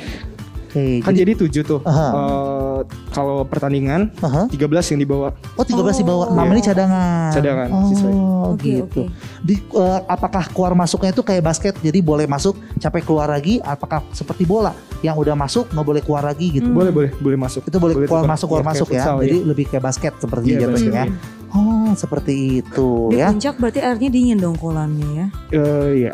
Oke. 0.69 1.01
kan 1.01 1.11
jadi, 1.11 1.33
jadi 1.33 1.41
tujuh 1.41 1.61
tuh 1.65 1.79
Aha. 1.81 2.07
Eh, 2.07 2.81
kalau 3.09 3.41
pertandingan 3.41 4.13
Aha. 4.19 4.45
13 4.47 4.61
yang 4.87 5.01
dibawa 5.01 5.33
Oh 5.53 5.65
13 5.65 5.97
dibawa, 5.97 6.23
Oh. 6.23 6.37
6 6.37 6.45
ini 6.47 6.61
cadangan. 6.61 7.29
Cadangan, 7.33 7.67
Oh 7.69 7.83
siswa. 7.89 8.09
Oke, 8.49 8.69
gitu. 8.77 8.85
oke. 8.85 9.03
Di, 9.41 9.55
eh, 9.57 9.99
apakah 10.05 10.45
keluar 10.47 10.73
masuknya 10.73 11.09
itu 11.09 11.21
kayak 11.21 11.41
basket? 11.41 11.73
Jadi 11.75 11.99
boleh 11.99 12.23
masuk, 12.23 12.53
capek 12.77 13.01
keluar 13.03 13.27
lagi. 13.27 13.57
Apakah 13.59 14.05
seperti 14.11 14.43
bola 14.43 14.71
yang 14.99 15.15
udah 15.15 15.33
masuk 15.33 15.65
nggak 15.67 15.85
boleh 15.85 16.01
keluar 16.01 16.23
lagi 16.23 16.53
gitu? 16.53 16.65
Hmm. 16.65 16.77
boleh 16.77 16.91
boleh 16.91 17.09
boleh 17.15 17.37
masuk 17.39 17.65
Itu 17.65 17.77
boleh, 17.77 17.95
keluar 17.99 18.21
tukar. 18.21 18.29
masuk 18.29 18.47
keluar 18.47 18.61
kayak 18.61 18.71
masuk 18.75 18.87
ya. 18.87 18.93
futsal, 18.95 19.17
Jadi 19.19 19.35
iya. 19.35 19.47
lebih 19.47 19.65
kayak 19.67 19.83
basket 19.83 20.13
seperti 20.17 20.45
Iya, 20.45 20.57
jatuhnya 20.59 20.71
basket, 20.71 20.93
ya. 20.93 21.03
iya. 21.03 21.38
Oh 21.51 21.89
seperti 21.91 22.61
itu 22.61 23.09
Di 23.09 23.17
ya. 23.17 23.27
puncak 23.27 23.57
berarti 23.57 23.79
airnya 23.79 24.07
dingin 24.07 24.37
dong 24.37 24.53
kolamnya 24.53 25.07
ya. 25.09 25.25
Eh, 25.51 25.87
iya 25.99 26.13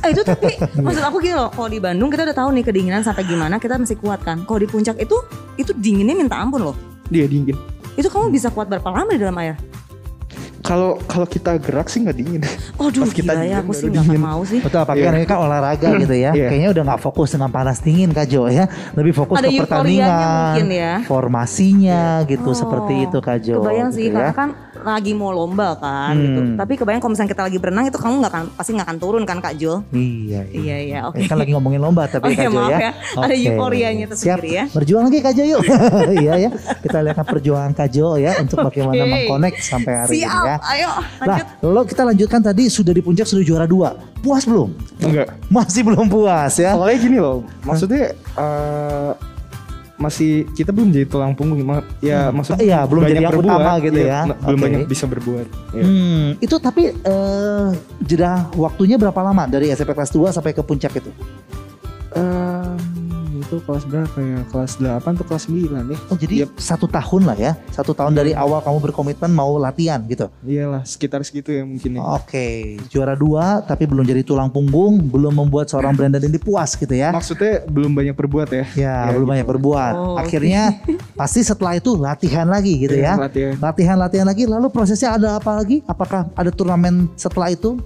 Eh 0.00 0.10
itu 0.10 0.20
tapi 0.20 0.52
maksud 0.84 1.00
aku 1.00 1.18
gini 1.18 1.32
loh, 1.32 1.48
kalau 1.48 1.66
di 1.66 1.78
Bandung 1.78 2.08
kita 2.08 2.22
udah 2.22 2.36
tahu 2.36 2.52
nih 2.52 2.62
kedinginan 2.62 3.00
sampai 3.00 3.22
gimana 3.22 3.56
kita 3.56 3.74
masih 3.74 3.96
kuat 3.96 4.20
kan. 4.20 4.42
Kalau 4.42 4.58
di 4.58 4.66
puncak 4.66 4.96
itu 4.98 5.16
itu 5.54 5.72
dinginnya 5.72 6.12
minta 6.14 6.36
ampun 6.36 6.60
loh. 6.62 6.76
dia 7.06 7.24
dingin 7.24 7.56
Itu 7.94 8.08
kamu 8.08 8.28
bisa 8.28 8.48
kuat 8.48 8.66
berapa 8.66 8.84
lama 8.86 9.08
di 9.08 9.18
dalam 9.18 9.36
air? 9.36 9.56
Kalau 10.60 10.96
kalau 11.04 11.24
kita 11.24 11.56
gerak 11.58 11.86
sih 11.86 12.00
nggak 12.00 12.16
dingin. 12.16 12.40
Aduh 12.74 13.04
Pas 13.04 13.12
kita 13.12 13.32
gila 13.32 13.44
ya 13.44 13.60
aku 13.60 13.72
sih 13.72 13.84
nggak 13.86 14.16
mau 14.16 14.40
sih. 14.42 14.58
Betul, 14.58 14.80
apalagi 14.80 15.00
Iya. 15.00 15.06
kan 15.06 15.14
ini 15.14 15.26
kan 15.26 15.38
olahraga 15.38 15.88
gitu 15.94 16.14
ya. 16.14 16.32
Iya. 16.32 16.48
Kayaknya 16.48 16.68
udah 16.70 16.82
nggak 16.86 17.00
fokus 17.02 17.28
dengan 17.30 17.50
panas 17.50 17.78
dingin 17.78 18.08
Kak 18.10 18.24
Jo 18.26 18.48
ya. 18.48 18.64
Lebih 18.92 19.12
fokus 19.12 19.36
Ada 19.36 19.46
ke 19.46 19.60
pertandingan, 19.60 20.08
mungkin 20.56 20.68
ya. 20.70 20.92
formasinya 21.04 22.02
gitu 22.24 22.48
Oh, 22.48 22.56
seperti 22.56 22.94
itu 23.02 23.18
Kak 23.18 23.38
Jo. 23.40 23.60
Kebayang 23.60 23.92
sih 23.92 24.08
gitu 24.08 24.16
karena 24.16 24.24
ya. 24.26 24.32
kan 24.34 24.48
lagi 24.86 25.10
mau 25.10 25.28
lomba 25.28 25.74
kan 25.74 26.14
gitu. 26.14 26.40
Hmm. 26.40 26.56
Tapi 26.56 26.72
kebayang 26.74 26.98
kalau 26.98 27.12
misalnya 27.12 27.30
kita 27.30 27.42
lagi 27.42 27.58
berenang 27.58 27.84
itu 27.84 27.96
kamu 27.96 28.14
nggak 28.20 28.30
akan 28.30 28.44
pasti 28.54 28.70
nggak 28.72 28.86
akan 28.86 28.98
turun 28.98 29.22
kan 29.22 29.38
Kak 29.38 29.54
Jul? 29.54 29.80
Iya, 29.90 30.44
Iya 30.46 30.76
iya 30.78 30.98
oke. 31.04 31.16
Ini 31.16 31.26
kan 31.26 31.36
lagi 31.36 31.52
ngomongin 31.52 31.80
lomba 31.80 32.04
tapi 32.06 32.24
Oh 32.26 32.30
iya, 32.30 32.38
Kak 32.38 32.46
Jo 32.46 32.54
maaf 32.54 32.70
ya. 32.70 32.78
ya. 32.78 32.92
Ada 33.14 33.26
Oke. 33.30 33.44
euforianya 33.44 34.04
Siap. 34.04 34.10
tersendiri 34.10 34.50
ya. 34.50 34.64
Berjuang 34.70 35.04
lagi 35.06 35.18
Kak 35.18 35.32
Jo 35.32 35.44
yuk. 35.48 35.62
Iya 36.20 36.34
ya. 36.38 36.50
Kita 36.78 36.98
lihat 37.00 37.16
perjuangan 37.20 37.72
Kak 37.72 37.88
Jo 37.88 38.08
ya 38.14 38.32
untuk 38.38 38.56
bagaimana 38.62 38.94
Oke. 38.98 39.10
mengkonek 39.10 39.54
sampai 39.58 39.92
hari 39.96 40.10
Siap, 40.20 40.30
ini 40.30 40.46
ya. 40.46 40.56
ayo 40.70 40.90
Nah, 41.24 41.38
lanjut. 41.40 41.46
lo 41.64 41.80
kita 41.82 42.02
lanjutkan 42.04 42.40
tadi 42.40 42.64
sudah 42.66 42.92
di 42.92 43.00
puncak 43.00 43.24
sudah 43.24 43.42
juara 43.42 43.64
dua. 43.64 43.96
Puas 44.20 44.44
belum? 44.44 44.70
Enggak. 45.00 45.36
Masih 45.48 45.82
belum 45.82 46.06
puas 46.06 46.54
ya. 46.54 46.72
Soalnya 46.72 46.98
gini 46.98 47.18
loh, 47.18 47.42
maksudnya 47.62 48.12
eh, 48.14 49.10
masih 49.94 50.30
kita 50.52 50.70
belum 50.70 50.90
jadi 50.90 51.06
tulang 51.06 51.32
punggung, 51.32 51.62
ya 52.00 52.28
Hmm. 52.28 52.34
maksud 52.34 52.58
Iya, 52.58 52.82
belum 52.82 53.02
jadi 53.04 53.22
yang 53.22 53.34
utama 53.36 53.78
gitu 53.78 54.00
ya. 54.00 54.20
ma- 54.26 54.38
Belum 54.42 54.58
Oke. 54.58 54.64
banyak 54.66 54.80
bisa 54.84 55.04
berbuat. 55.06 55.46
ya. 55.70 55.84
Hmm, 55.84 56.26
itu 56.36 56.56
tapi 56.58 56.82
eh, 56.90 57.68
jeda 58.00 58.32
waktunya 58.54 58.96
berapa 58.96 59.20
lama 59.20 59.46
dari 59.46 59.70
SMP 59.70 59.92
kelas 59.92 60.10
2 60.10 60.30
sampai 60.30 60.50
ke 60.50 60.60
puncak 60.60 60.90
itu? 60.94 61.10
Ehm, 62.12 62.63
itu 63.44 63.60
kelas 63.60 63.84
berapa 63.84 64.16
ya? 64.16 64.40
Kelas 64.48 64.72
8 64.80 65.04
atau 65.04 65.26
kelas 65.28 65.44
9 65.46 65.92
ya? 65.92 65.98
Oh 66.08 66.16
jadi 66.16 66.34
Yep. 66.48 66.56
satu 66.56 66.86
tahun 66.88 67.22
lah 67.28 67.36
ya, 67.36 67.52
satu 67.70 67.92
tahun 67.92 68.16
dari 68.16 68.32
awal 68.32 68.64
kamu 68.64 68.80
berkomitmen 68.90 69.30
mau 69.30 69.54
latihan 69.60 70.00
gitu. 70.08 70.32
Iyalah, 70.42 70.82
sekitar 70.82 71.20
segitu 71.22 71.52
ya 71.52 71.62
mungkin 71.62 71.96
ya. 71.96 72.02
Oke, 72.16 72.80
juara 72.88 73.12
dua 73.14 73.60
tapi 73.60 73.84
belum 73.84 74.02
jadi 74.02 74.24
tulang 74.24 74.48
punggung, 74.48 74.98
belum 74.98 75.44
membuat 75.44 75.68
seorang 75.68 75.92
Brandon 75.92 76.24
ini 76.24 76.40
puas 76.40 76.72
gitu 76.74 76.90
ya. 76.90 77.12
Maksudnya 77.12 77.62
belum 77.68 77.92
banyak 77.92 78.16
berbuat 78.16 78.48
ya? 78.50 78.64
Ya, 78.74 78.96
belum 79.12 79.28
gitu. 79.28 79.32
banyak 79.36 79.46
berbuat. 79.46 79.94
Oh. 79.94 80.16
Akhirnya 80.16 80.80
pasti 81.20 81.44
setelah 81.44 81.76
itu 81.76 81.94
latihan 81.94 82.48
lagi 82.48 82.80
gitu 82.80 82.96
ya. 82.96 83.14
Iya, 83.14 83.22
latihan. 83.28 83.54
Latihan 83.60 83.96
latihan 84.00 84.26
lagi 84.26 84.44
lalu 84.48 84.66
prosesnya 84.72 85.14
ada 85.14 85.36
apa 85.36 85.52
lagi? 85.54 85.84
Apakah 85.84 86.32
ada 86.32 86.48
turnamen 86.48 87.06
setelah 87.14 87.52
itu? 87.52 87.76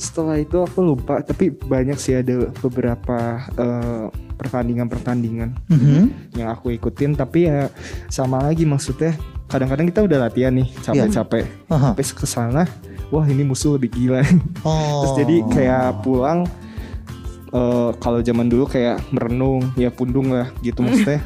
Setelah 0.00 0.40
itu 0.40 0.56
aku 0.56 0.80
lupa, 0.80 1.20
tapi 1.20 1.52
banyak 1.52 2.00
sih 2.00 2.16
ada 2.16 2.48
beberapa 2.64 3.18
eh, 3.52 4.08
pertandingan-pertandingan 4.40 5.52
Mhm. 5.68 6.32
yang 6.40 6.48
aku 6.48 6.72
ikutin. 6.72 7.12
Tapi 7.12 7.44
ya 7.44 7.68
sama 8.08 8.40
lagi 8.40 8.64
maksudnya, 8.64 9.12
kadang-kadang 9.44 9.92
kita 9.92 10.00
udah 10.00 10.18
latihan 10.24 10.56
nih, 10.56 10.72
capek-capek. 10.80 11.44
Aha. 11.68 11.92
Tapi 11.92 12.02
ke 12.16 12.24
sana, 12.24 12.64
wah 13.12 13.28
ini 13.28 13.44
musuh 13.44 13.76
lebih 13.76 13.92
gila. 13.92 14.24
Oh. 14.64 14.72
Terus 15.04 15.12
jadi 15.20 15.36
kayak 15.52 15.86
pulang 16.00 16.48
eh, 17.52 17.90
kalau 18.00 18.24
zaman 18.24 18.48
dulu 18.48 18.64
kayak 18.64 19.04
merenung 19.12 19.68
ya 19.76 19.92
pundung 19.92 20.32
lah 20.32 20.48
gitu 20.62 20.80
maksudnya 20.80 21.20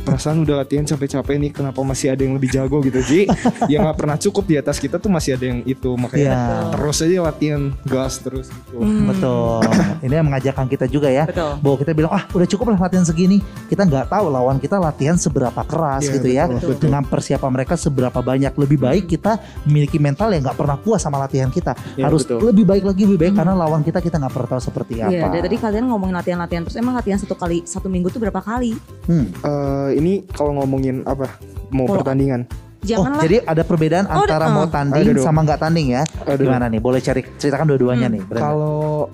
perasaan 0.00 0.40
udah 0.40 0.56
latihan 0.58 0.82
capek-capek 0.82 1.36
nih 1.38 1.50
kenapa 1.52 1.80
masih 1.80 2.08
ada 2.08 2.20
yang 2.20 2.34
lebih 2.34 2.48
jago 2.48 2.80
gitu 2.80 2.98
jadi 2.98 3.28
yang 3.72 3.84
nggak 3.84 3.96
pernah 3.96 4.16
cukup 4.16 4.44
di 4.44 4.56
atas 4.56 4.76
kita 4.76 4.96
tuh 4.96 5.08
masih 5.08 5.34
ada 5.34 5.44
yang 5.44 5.60
itu 5.62 5.90
makanya 5.94 6.24
Iya. 6.26 6.40
terus 6.72 6.96
aja 6.98 7.16
latihan 7.22 7.62
gas 7.84 8.18
terus 8.18 8.46
gitu 8.48 8.76
Hmm. 8.76 9.08
Betul. 9.08 9.62
Ini 10.02 10.14
yang 10.14 10.26
mengajarkan 10.26 10.66
kita 10.66 10.84
juga 10.86 11.08
ya. 11.08 11.24
Betul. 11.24 11.58
Bahwa 11.58 11.76
kita 11.76 11.90
bilang, 11.92 12.12
ah 12.12 12.24
udah 12.28 12.44
cukup 12.44 12.70
lah 12.70 12.78
latihan 12.78 13.02
segini. 13.02 13.40
Kita 13.66 13.82
nggak 13.82 14.08
tahu 14.08 14.28
lawan 14.28 14.56
kita 14.56 14.76
latihan 14.76 15.16
seberapa 15.16 15.62
keras 15.62 16.04
Iya, 16.04 16.12
gitu 16.12 16.28
ya. 16.28 16.44
betul, 16.44 16.74
betul. 16.74 16.82
Dengan 16.82 17.02
persiapan 17.02 17.50
mereka 17.50 17.74
seberapa 17.74 18.20
banyak. 18.20 18.52
Lebih 18.52 18.78
baik 18.78 19.04
kita 19.08 19.38
memiliki 19.64 19.96
mental 19.96 20.28
yang 20.30 20.44
nggak 20.44 20.54
pernah 20.54 20.76
puas 20.76 21.00
sama 21.00 21.16
latihan 21.16 21.48
kita. 21.48 21.72
Iya, 21.94 22.04
Harus 22.04 22.22
betul. 22.22 22.44
lebih 22.44 22.64
baik 22.64 22.84
lagi, 22.84 23.02
lebih 23.06 23.18
baik 23.18 23.34
karena 23.34 23.54
lawan 23.54 23.80
kita 23.80 23.98
kita 23.98 24.16
nggak 24.18 24.32
pernah 24.32 24.48
tahu 24.50 24.62
seperti 24.62 24.92
Iya, 24.96 25.06
apa. 25.18 25.26
dari 25.30 25.42
tadi 25.42 25.56
kalian 25.56 25.84
ngomongin 25.86 26.14
latihan-latihan 26.14 26.62
terus 26.62 26.76
emang 26.76 26.94
latihan 26.94 27.16
satu 27.16 27.34
kali 27.34 27.64
satu 27.64 27.86
minggu 27.86 28.08
tuh 28.08 28.20
berapa 28.20 28.38
kali? 28.38 28.76
Hmm. 29.08 29.26
Eh, 29.56 29.90
ini 29.96 30.12
kalau 30.28 30.52
ngomongin 30.54 31.00
apa 31.02 31.32
mau 31.70 31.84
Kalau- 31.84 32.00
pertandingan 32.00 32.44
Oh, 32.46 32.86
Janganlah. 32.86 33.18
jadi 33.18 33.36
ada 33.42 33.62
perbedaan 33.62 34.06
Oh, 34.06 34.22
antara 34.22 34.46
ada- 34.46 34.54
mau 34.54 34.62
oh. 34.62 34.70
tanding 34.70 35.06
dong. 35.10 35.24
sama 35.24 35.42
nggak 35.42 35.58
tanding 35.58 35.88
ya? 35.90 36.02
Ada 36.22 36.38
Gimana 36.38 36.66
nih? 36.68 36.78
Boleh 36.78 37.00
cari 37.00 37.26
ceritakan 37.32 37.66
dua-duanya 37.66 38.06
Hmm. 38.06 38.14
nih. 38.14 38.22
Kalau 38.32 39.10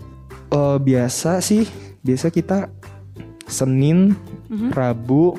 eh, 0.50 0.76
biasa 0.78 1.40
sih 1.40 1.64
biasa 1.98 2.28
kita 2.28 2.68
Senin 3.42 4.12
Mhm. 4.46 4.68
Rabu 4.70 5.32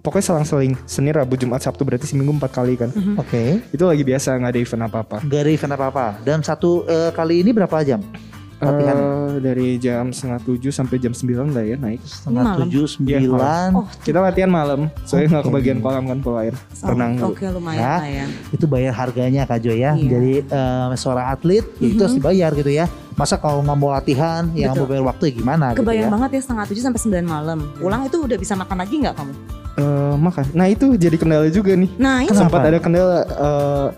pokoknya 0.00 0.24
selang-seling 0.24 0.72
Senin 0.82 1.12
Rabu 1.12 1.36
Jumat 1.36 1.60
Sabtu 1.60 1.84
berarti 1.84 2.06
seminggu 2.06 2.32
empat 2.32 2.52
kali 2.54 2.72
kan 2.74 2.88
Mhm. 2.88 3.20
Oke. 3.20 3.60
itu 3.66 3.84
lagi 3.84 4.00
biasa 4.00 4.32
nggak 4.34 4.48
ada 4.48 4.60
event 4.62 4.82
apa-apa 4.82 5.16
Gak 5.22 5.40
ada 5.42 5.50
event 5.50 5.74
apa-apa. 5.74 6.06
Dan 6.22 6.40
satu 6.40 6.84
eh, 6.86 7.10
kali 7.10 7.40
ini 7.40 7.52
berapa 7.52 7.76
jam? 7.82 8.00
Latihan. 8.66 8.96
Eh, 8.96 9.12
dari 9.36 9.68
jam 9.76 10.04
setengah 10.08 10.40
tujuh 10.40 10.70
sampai 10.70 10.96
jam 10.96 11.10
9 11.10 11.24
lah 11.50 11.62
ya 11.62 11.76
naik. 11.76 12.00
Setengah 12.00 12.42
malam. 12.44 12.58
tujuh, 12.64 12.84
Iya, 12.84 12.92
sembilan. 13.20 13.68
Oh, 13.72 13.86
Kita 13.98 14.18
latihan 14.18 14.48
malam, 14.48 14.80
soalnya 15.02 15.26
nggak 15.30 15.42
Oke. 15.42 15.50
kebagian 15.52 15.78
kolam 15.78 16.04
kan 16.04 16.18
pola 16.18 16.38
air 16.42 16.54
renang 16.80 17.12
dulu. 17.14 17.30
Oke, 17.30 17.44
lumayan 17.46 17.78
Ya. 17.78 17.94
lah 17.94 18.06
ya. 18.06 18.26
itu 18.50 18.64
bayar 18.64 18.92
harganya 18.94 19.42
Kak 19.44 19.58
Jo 19.58 19.72
ya. 19.72 19.92
Iya. 19.92 20.08
Jadi 20.08 20.32
eh, 20.44 20.88
seorang 20.94 21.26
atlet 21.28 21.64
ya 21.76 21.86
itu 21.86 22.00
harus 22.00 22.14
dibayar 22.14 22.50
gitu 22.52 22.70
ya. 22.70 22.86
Masa 23.14 23.36
kalau 23.36 23.60
nggak 23.60 23.76
mau 23.76 23.90
latihan, 23.90 24.42
ya 24.50 24.66
nggak 24.66 24.74
mau 24.74 24.76
Betul. 24.80 24.90
bayar 24.90 25.04
waktu 25.06 25.22
ya 25.24 25.32
gimana 25.36 25.66
gitu 25.70 25.80
Kebayang 25.80 26.02
ya. 26.02 26.12
banget 26.12 26.30
ya 26.30 26.40
setengah 26.42 26.64
tujuh 26.66 26.82
sampai 26.82 27.00
sembilan 27.00 27.24
malam. 27.24 27.58
Pulang 27.76 28.02
itu 28.04 28.16
udah 28.20 28.36
bisa 28.36 28.54
makan 28.54 28.76
lagi 28.76 28.94
nggak 28.98 29.14
kamu? 29.14 29.32
Eh, 29.74 30.14
makan. 30.16 30.44
Nah 30.52 30.66
itu 30.66 30.86
jadi 30.94 31.14
kendala 31.14 31.46
juga 31.48 31.74
nih. 31.74 31.90
Nah 31.96 32.22
ini? 32.22 32.30
Sempat 32.30 32.62
ada 32.62 32.78
kendala. 32.78 33.22
eh, 33.22 33.88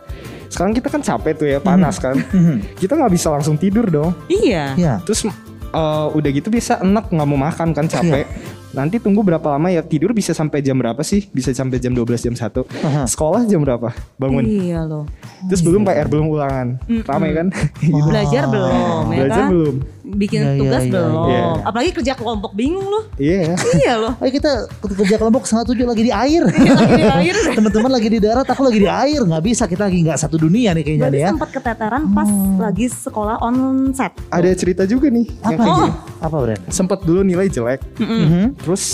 sekarang 0.49 0.73
kita 0.73 0.89
kan 0.89 1.01
capek 1.01 1.33
tuh 1.35 1.47
ya, 1.47 1.59
panas 1.59 1.97
kan. 1.97 2.17
Mhm. 2.37 2.77
Kita 2.77 2.95
nggak 2.95 3.13
bisa 3.13 3.29
langsung 3.29 3.57
tidur 3.57 3.87
dong. 3.87 4.11
iya. 4.27 4.73
Ya. 4.75 4.95
Terus 5.03 5.27
eh, 5.27 6.07
udah 6.11 6.31
gitu 6.31 6.49
bisa 6.49 6.79
enak 6.79 7.09
nggak 7.09 7.27
mau 7.27 7.39
makan 7.41 7.71
kan 7.71 7.87
capek. 7.87 8.25
Iya. 8.25 8.55
Nanti 8.77 9.01
tunggu 9.01 9.25
berapa 9.25 9.57
lama 9.57 9.73
ya 9.73 9.81
tidur 9.81 10.13
bisa 10.13 10.37
sampai 10.37 10.61
jam 10.61 10.77
berapa 10.77 11.01
sih? 11.01 11.25
Bisa 11.27 11.49
sampai 11.49 11.81
jam 11.81 11.97
12 11.97 12.05
jam 12.21 12.35
1 12.37 12.61
Aha. 12.85 13.09
Sekolah 13.09 13.49
jam 13.49 13.65
berapa? 13.65 13.89
Bangun. 14.21 14.45
Iya 14.45 14.85
loh. 14.85 15.09
Terus 15.49 15.65
belum 15.65 15.81
PR 15.81 16.05
belum 16.05 16.29
ulangan. 16.29 16.77
Mm-mm. 16.85 17.09
Ramai 17.09 17.33
kan? 17.33 17.49
Belajar 17.81 18.45
belum 18.53 18.77
ya 19.09 19.17
Belajar 19.17 19.41
kan? 19.41 19.49
belum? 19.49 19.75
Bikin 20.07 20.39
Iya, 20.39 20.49
iya, 20.49 20.61
tugas 20.61 20.83
iya, 20.83 20.93
belum. 20.93 21.13
iya. 21.27 21.43
Apalagi 21.63 21.91
kerja 21.93 22.13
kelompok 22.15 22.55
bingung 22.55 22.87
loh. 22.87 23.05
Iya. 23.17 23.59
iya 23.77 23.95
loh. 23.97 24.15
Ayo 24.17 24.31
kita 24.31 24.53
kerja 24.81 25.17
kelompok 25.17 25.43
setengah 25.45 25.67
tujuh 25.67 25.83
lagi 25.85 26.03
di 26.03 26.13
air. 26.15 26.43
Lagi 26.79 26.95
di 26.95 27.07
air. 27.09 27.35
Teman-teman 27.59 27.91
lagi 27.91 28.09
di 28.09 28.19
darat, 28.19 28.47
aku 28.47 28.63
lagi 28.63 28.79
di 28.79 28.87
air. 28.87 29.21
Nggak 29.21 29.43
bisa 29.43 29.65
kita 29.65 29.85
lagi 29.85 30.01
nggak 30.01 30.15
satu 30.17 30.39
dunia 30.39 30.71
nih 30.73 30.83
kayaknya 30.83 31.03
Berarti 31.03 31.17
nih 31.17 31.23
ya. 31.23 31.31
sempat 31.35 31.51
keteteran 31.51 32.03
pas 32.13 32.31
lagi 32.61 32.87
sekolah 32.87 33.37
onset. 33.41 34.13
Ada 34.29 34.51
cerita 34.55 34.83
juga 34.85 35.09
nih 35.09 35.27
Apa? 35.43 35.63
Oh. 35.65 35.91
Apa 36.21 36.37
Bren? 36.41 36.61
Sempet 36.69 37.03
dulu 37.03 37.21
nilai 37.21 37.47
jelek, 37.47 37.83
Mm-mm. 37.99 38.21
Mhm. 38.23 38.45
terus 38.59 38.85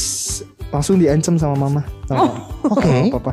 langsung 0.68 0.96
diancam 0.96 1.36
sama 1.36 1.52
mama, 1.58 1.84
sama, 2.06 2.32
Oke. 2.64 2.88
sama 2.88 3.12
papa. 3.12 3.32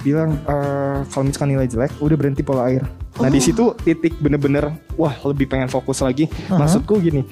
Bilang 0.00 0.36
"Eh, 0.38 0.98
kalau 1.06 1.24
misalkan 1.24 1.48
nilai 1.50 1.64
jelek, 1.64 1.92
udah 1.98 2.16
berhenti 2.16 2.40
pola 2.40 2.64
air. 2.66 2.80
Nah 3.20 3.30
di 3.30 3.38
situ 3.38 3.74
titik 3.86 4.18
bener-bener, 4.18 4.74
wah 4.98 5.14
lebih 5.22 5.46
pengen 5.46 5.70
fokus 5.70 6.02
lagi. 6.02 6.26
Aha. 6.50 6.58
Maksudku 6.58 6.98
gini, 6.98 7.22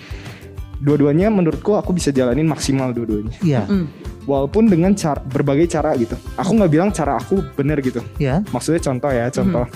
dua-duanya 0.79 1.31
menurutku 1.31 1.75
aku 1.75 1.95
bisa 1.95 2.15
jalanin 2.15 2.47
maksimal 2.47 2.95
dua-duanya. 2.95 3.35
Iya. 3.43 3.67
Mm. 3.67 3.87
Walaupun 4.23 4.71
dengan 4.71 4.95
cara 4.95 5.19
berbagai 5.19 5.67
cara 5.67 5.99
gitu. 5.99 6.15
Aku 6.39 6.55
nggak 6.55 6.71
bilang 6.71 6.91
cara 6.95 7.19
aku 7.19 7.43
bener 7.59 7.83
gitu. 7.83 7.99
Iya. 8.23 8.47
Maksudnya 8.55 8.79
contoh 8.79 9.11
ya, 9.11 9.27
contoh. 9.35 9.67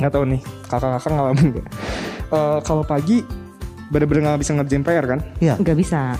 Nggak 0.00 0.12
tahu 0.14 0.24
nih, 0.32 0.40
kakak-kakak 0.70 1.12
ngalamin 1.12 1.46
nggak? 1.52 1.66
Eh, 2.28 2.58
kalau 2.64 2.84
pagi 2.84 3.24
bener-bener 3.92 4.32
nggak 4.32 4.40
bisa 4.40 4.52
ngerjain 4.56 4.84
PR 4.84 5.04
kan? 5.04 5.20
Iya. 5.40 5.54
Nggak 5.60 5.76
bisa. 5.76 6.16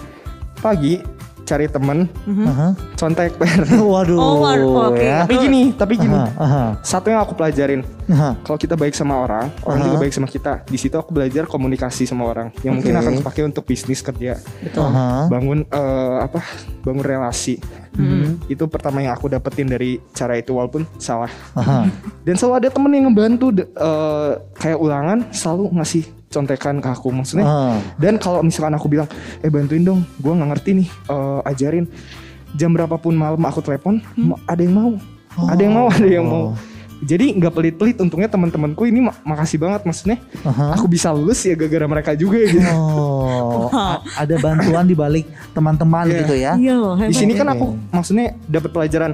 Pagi 0.61 1.01
cari 1.49 1.65
temen. 1.65 2.05
Aha. 2.45 2.77
contek 2.93 3.41
PR. 3.41 3.65
Waduh. 3.95 4.19
Oh, 4.19 4.45
waduh, 4.45 4.93
oke. 4.93 5.01
ya. 5.01 5.25
tapi 5.25 5.35
gini, 5.41 5.63
tapi 5.73 5.95
gini. 5.97 6.13
Aha, 6.13 6.29
aha, 6.37 6.65
Satu 6.83 7.09
yang 7.09 7.23
aku 7.23 7.33
pelajarin, 7.33 7.81
aha. 8.07 8.37
kalau 8.45 8.59
kita 8.59 8.75
baik 8.75 8.93
sama 8.93 9.17
orang, 9.17 9.49
orang 9.65 9.79
Aha. 9.81 9.87
juga 9.87 9.97
baik 10.03 10.13
sama 10.13 10.29
kita. 10.29 10.61
Di 10.63 10.77
situ 10.77 10.93
aku 10.93 11.11
belajar 11.11 11.49
komunikasi 11.49 12.05
sama 12.05 12.29
orang 12.29 12.53
yang 12.61 12.77
mungkin 12.77 12.93
Oke. 12.93 13.01
akan 13.01 13.13
dipakai 13.17 13.43
untuk 13.43 13.65
bisnis 13.65 14.05
kerja, 14.05 14.37
Betul. 14.61 14.85
Aha. 14.85 15.25
bangun 15.27 15.65
eh, 15.65 16.17
apa, 16.21 16.45
bangun 16.85 17.01
relasi. 17.01 17.57
Mhm. 17.95 18.47
Itu 18.47 18.67
pertama 18.67 19.01
yang 19.01 19.15
aku 19.15 19.27
dapetin 19.27 19.67
dari 19.67 19.99
cara 20.13 20.37
itu 20.37 20.53
walaupun 20.53 20.85
salah. 20.99 21.31
Aha. 21.55 21.89
Dan 22.23 22.37
selalu 22.37 22.55
ada 22.61 22.69
temen 22.69 22.93
yang 22.93 23.09
ngebantu 23.09 23.47
de- 23.55 23.71
eh, 23.71 24.31
kayak 24.55 24.79
ulangan 24.79 25.19
selalu 25.31 25.73
ngasih 25.75 26.05
contekan 26.29 26.79
ke 26.79 26.89
aku 26.89 27.09
maksudnya. 27.09 27.45
Aha. 27.45 27.81
Dan 27.97 28.17
kalau 28.17 28.41
misalkan 28.41 28.73
aku 28.73 28.87
bilang, 28.87 29.09
eh 29.41 29.49
bantuin 29.49 29.81
dong, 29.81 30.05
gue 30.15 30.29
nggak 30.29 30.49
ngerti 30.51 30.71
nih, 30.77 30.89
eh, 30.89 31.41
ajarin. 31.45 31.85
Jam 32.51 32.71
berapapun 32.71 33.13
malam 33.13 33.41
aku 33.43 33.61
telepon, 33.61 34.01
ma- 34.15 34.41
ada 34.45 34.61
yang 34.61 34.73
mau, 34.73 34.93
ada 35.45 35.61
yang 35.61 35.75
mau, 35.75 35.87
ada 35.93 36.07
yang 36.07 36.25
mau. 36.25 36.45
Jadi 36.99 37.31
nggak 37.31 37.53
pelit-pelit. 37.53 37.95
Untungnya 37.97 38.27
teman-temanku 38.27 38.83
ini 38.83 38.99
ma- 39.01 39.15
makasih 39.23 39.55
banget, 39.57 39.87
maksudnya 39.87 40.19
Aha. 40.43 40.75
aku 40.75 40.85
bisa 40.85 41.15
lulus 41.15 41.39
ya 41.41 41.55
gara-gara 41.55 41.87
mereka 41.87 42.11
juga 42.13 42.43
gitu. 42.43 42.59
Oh, 42.75 43.71
ada 44.23 44.35
bantuan 44.37 44.83
di 44.83 44.99
balik 44.99 45.25
teman-teman 45.53 46.05
Iya. 46.05 46.17
gitu 46.19 46.35
ya. 46.35 46.53
Iya. 46.59 46.77
Di 47.07 47.15
sini 47.15 47.33
kan 47.33 47.47
Oke. 47.47 47.55
aku 47.55 47.67
maksudnya 47.91 48.27
dapat 48.45 48.71
pelajaran. 48.71 49.13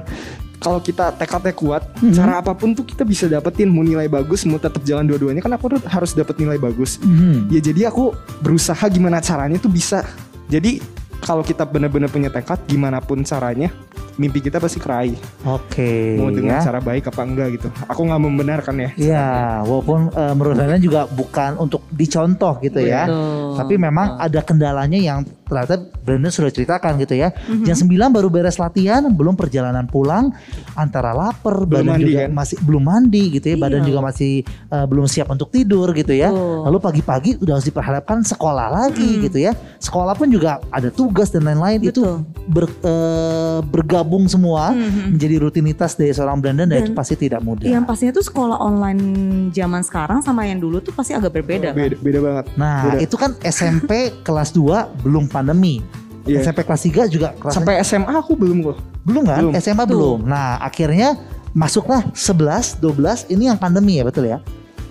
Kalau 0.65 0.81
kita 0.81 1.13
tekadnya 1.13 1.53
kuat, 1.53 1.85
Mhm. 2.01 2.17
cara 2.17 2.41
apa 2.41 2.57
pun 2.57 2.73
tuh 2.73 2.81
kita 2.81 3.05
bisa 3.05 3.29
dapetin 3.29 3.69
mau 3.69 3.85
nilai 3.85 4.09
bagus, 4.09 4.41
mau 4.49 4.57
tetap 4.57 4.81
jalan 4.81 5.05
dua-duanya 5.05 5.45
kan 5.45 5.53
aku 5.53 5.77
harus 5.85 6.17
dapet 6.17 6.41
nilai 6.41 6.57
bagus. 6.57 6.97
Mhm. 6.97 7.53
Ya 7.53 7.61
jadi 7.61 7.93
aku 7.93 8.17
berusaha 8.41 8.81
gimana 8.89 9.21
caranya 9.21 9.61
tuh 9.61 9.69
bisa. 9.69 10.01
Jadi 10.49 10.81
kalau 11.21 11.41
kita 11.41 11.63
benar-benar 11.63 12.07
punya 12.07 12.27
tekad, 12.27 12.59
gimana 12.65 12.99
pun 12.99 13.21
caranya, 13.21 13.71
mimpi 14.15 14.39
kita 14.39 14.57
pasti 14.57 14.77
keraih. 14.77 15.15
Oke. 15.43 16.15
Mau 16.15 16.29
dengan 16.29 16.59
ya. 16.59 16.63
cara 16.63 16.79
baik 16.79 17.07
apa 17.07 17.21
enggak 17.21 17.47
gitu. 17.53 17.67
Aku 17.85 18.01
nggak 18.01 18.21
membenarkan 18.21 18.75
ya. 18.77 18.89
Iya, 18.95 19.27
walaupun 19.63 19.99
eh, 20.09 20.33
menurut 20.33 20.55
Brandon 20.55 20.79
juga 20.79 21.01
bukan 21.05 21.51
untuk 21.57 21.83
dicontoh 21.89 22.59
gitu 22.59 22.79
ya. 22.79 23.07
Betul. 23.07 23.55
Tapi 23.55 23.73
memang 23.75 24.07
ada 24.17 24.39
kendalanya 24.39 24.95
yang 24.95 25.19
ternyata 25.45 25.77
Brandon 26.01 26.31
sudah 26.31 26.49
ceritakan 26.49 26.95
gitu 26.97 27.15
ya. 27.15 27.29
Mhm. 27.45 27.65
Jam 27.65 27.75
9 27.75 28.09
baru 28.09 28.27
beres 28.29 28.55
latihan, 28.55 29.03
belum 29.05 29.35
perjalanan 29.35 29.85
pulang, 29.85 30.31
antara 30.73 31.11
lapar, 31.11 31.65
Belum 31.65 31.85
badan 31.85 31.91
mandi, 31.99 32.05
juga 32.07 32.21
kan? 32.25 32.31
masih 32.33 32.57
belum 32.61 32.83
mandi 32.83 33.23
gitu 33.33 33.45
ya, 33.51 33.57
badan 33.57 33.81
Iya. 33.81 33.87
juga 33.87 33.99
masih 34.03 34.33
eh, 34.45 34.85
belum 34.85 35.05
siap 35.05 35.27
untuk 35.27 35.49
tidur 35.49 35.91
gitu 35.91 36.13
ya. 36.13 36.29
Betul. 36.31 36.63
Lalu 36.65 36.77
pagi-pagi 36.79 37.31
udah 37.39 37.53
harus 37.59 37.67
diperhadapkan 37.67 38.23
sekolah 38.23 38.67
lagi 38.69 39.19
Mhm. 39.19 39.21
gitu 39.27 39.37
ya. 39.41 39.51
Sekolah 39.77 40.13
pun 40.13 40.27
juga 40.29 40.59
ada 40.69 40.87
tugas 40.87 41.13
dan 41.25 41.43
lain-lain 41.43 41.79
itu 41.81 42.03
ber- 42.45 42.67
eh, 42.81 43.59
bergabung 43.63 44.27
semua 44.27 44.69
Mhm. 44.69 45.15
menjadi 45.15 45.35
rutinitas 45.39 45.93
dari 45.93 46.11
seorang 46.11 46.37
Brandon 46.37 46.65
dan, 46.65 46.75
Dan- 46.75 46.83
itu 46.83 46.91
pasti 46.91 47.15
tidak 47.15 47.39
mudah. 47.39 47.63
Yang 47.63 47.85
pastinya 47.85 48.13
tuh 48.13 48.25
sekolah 48.25 48.57
online 48.57 49.01
zaman 49.49 49.79
sekarang 49.79 50.19
sama 50.19 50.43
yang 50.43 50.59
dulu 50.59 50.79
tuh 50.79 50.91
pasti 50.91 51.11
agak 51.11 51.31
berbeda. 51.33 51.71
kan? 51.71 51.79
Beda, 51.79 51.95
beda 51.97 52.19
banget. 52.19 52.45
Nah, 52.55 52.79
Beda. 52.85 52.97
itu 52.99 53.15
kan 53.15 53.31
SMP 53.41 53.91
kelas 54.27 54.51
2 54.51 54.91
belum 54.99 55.25
pandemi. 55.25 55.79
Iya. 56.25 56.41
SMP 56.43 56.61
kelas 56.61 56.81
3 56.83 57.05
juga 57.05 57.31
kelas 57.33 57.53
Sampai 57.53 57.79
SMA 57.79 58.11
aku 58.11 58.33
belum 58.33 58.59
kok. 58.61 58.77
belum 59.01 59.23
kan? 59.23 59.39
belum. 59.39 59.53
SMA 59.55 59.83
Tuh. 59.83 59.89
belum. 59.89 60.19
Nah, 60.25 60.57
akhirnya 60.57 61.15
masuklah 61.51 62.01
11, 62.11 62.75
12 62.75 63.29
ini 63.29 63.45
yang 63.45 63.55
pandemi 63.55 63.95
ya, 63.95 64.03
betul 64.03 64.25
ya? 64.25 64.41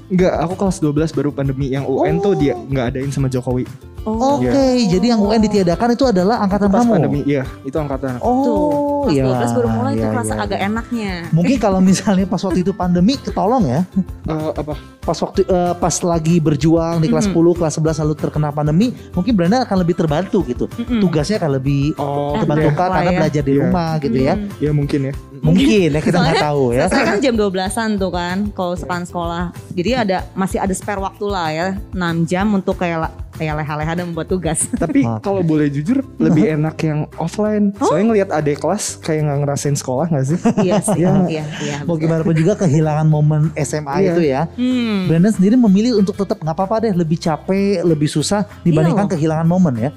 Enggak, 0.06 0.36
aku 0.38 0.54
kelas 0.54 0.78
12 0.78 1.10
baru 1.10 1.30
pandemi. 1.30 1.68
Yang 1.68 1.84
UN 1.86 2.16
tuh 2.20 2.34
dia 2.34 2.54
nggak 2.54 2.84
adain 2.88 3.10
sama 3.10 3.26
Jokowi. 3.26 3.66
Oh, 4.04 4.36
Oke, 4.36 4.52
jadi 4.84 5.16
yang 5.16 5.20
UN 5.20 5.40
ditiadakan 5.40 5.96
itu 5.96 6.04
adalah 6.04 6.36
angkatan 6.38 6.68
Pas 6.68 6.84
kamu. 6.84 6.92
pandemi, 6.92 7.20
iya, 7.24 7.42
itu 7.64 7.72
angkatan. 7.72 8.20
Oh, 8.20 9.08
iya. 9.08 9.24
12 9.24 9.56
baru 9.56 9.68
mulai 9.70 9.92
tuh 9.92 10.00
iya, 10.00 10.12
kerasa 10.12 10.34
iya. 10.34 10.44
agak 10.44 10.60
enaknya. 10.62 11.12
Mungkin 11.32 11.56
kalau 11.56 11.80
misalnya 11.80 12.24
pas 12.24 12.38
waktu 12.38 12.60
itu 12.60 12.72
pandemi 12.72 13.16
ketolong 13.16 13.64
ya. 13.64 13.80
Eh, 14.24 14.50
apa? 14.54 14.76
Pas 15.00 15.16
waktu 15.16 15.40
eh, 15.42 15.74
pas 15.74 15.94
lagi 16.00 16.36
berjuang 16.36 17.00
di 17.00 17.08
kelas 17.08 17.26
Mhm. 17.26 17.32
10, 17.32 17.52
kelas 17.54 17.72
11 17.74 17.96
lalu 17.98 18.14
terkena 18.14 18.48
pandemi, 18.48 18.86
mungkin 19.10 19.32
Brenda 19.32 19.64
akan 19.64 19.76
lebih 19.80 19.94
terbantu 19.94 20.44
gitu. 20.44 20.68
Mm-mm. 20.70 21.00
Tugasnya 21.00 21.40
akan 21.40 21.50
lebih 21.56 21.96
Oh, 21.96 22.32
Enak 22.32 22.44
terbantu 22.44 22.66
lah 22.66 22.88
karena 22.90 23.08
ya. 23.08 23.18
belajar 23.18 23.42
di 23.42 23.52
Iya. 23.52 23.60
rumah 23.60 23.90
gitu 23.98 24.18
ya. 24.18 24.34
Hmm. 24.34 24.48
ya 24.60 24.70
mungkin 24.70 25.00
ya. 25.00 25.14
Mungkin 25.40 25.66
ya 25.92 26.00
kita 26.00 26.16
nggak 26.18 26.40
tahu 26.40 26.64
ya. 26.72 26.84
Saya 26.88 27.04
kan 27.06 27.18
jam 27.20 27.34
12-an 27.34 27.90
tuh 27.96 28.08
kan 28.08 28.36
kalau 28.52 28.72
sepan 28.72 29.04
sekolah. 29.04 29.52
Jadi 29.72 29.90
ada 29.92 30.24
masih 30.32 30.56
ada 30.56 30.72
spare 30.72 30.96
waktu 30.98 31.24
lah 31.24 31.48
ya 31.48 31.68
6 31.90 32.24
jam 32.24 32.48
untuk 32.50 32.76
kayak 32.76 33.12
kayak 33.34 33.54
leha-leha 33.60 33.92
dan 33.94 34.04
membuat 34.10 34.28
tugas. 34.28 34.66
Tapi 34.82 35.02
Oke. 35.02 35.20
kalau 35.20 35.42
boleh 35.42 35.66
jujur 35.68 36.02
lebih 36.16 36.54
enak 36.54 36.76
yang 36.80 37.00
offline. 37.16 37.74
Soalnya 37.78 38.06
ngelihat 38.10 38.30
adik 38.30 38.58
kelas 38.58 38.98
kayak 38.98 39.26
nggak 39.26 39.38
ngerasain 39.44 39.76
sekolah 39.76 40.06
nggak 40.08 40.26
sih? 40.26 40.38
iya 40.62 40.78
sih. 40.80 41.02
Iya. 41.02 41.12
Iya, 41.26 41.44
iya. 41.60 41.76
Mau 41.84 41.98
gimana 41.98 42.22
pun 42.22 42.32
juga 42.32 42.54
kehilangan 42.56 43.06
momen 43.06 43.50
SMA 43.58 43.94
Iya. 44.00 44.10
itu 44.10 44.20
ya. 44.22 44.42
Hmm. 44.54 45.10
Brandon 45.10 45.32
sendiri 45.32 45.54
memilih 45.54 45.98
untuk 45.98 46.14
tetap 46.14 46.38
nggak 46.38 46.54
apa-apa 46.54 46.88
deh 46.88 46.94
lebih 46.94 47.18
capek, 47.18 47.82
lebih 47.82 48.06
susah 48.06 48.46
dibandingkan 48.62 49.06
Iya 49.06 49.12
kehilangan 49.14 49.46
momen 49.46 49.74
ya. 49.76 49.90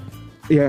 Iya. 0.48 0.68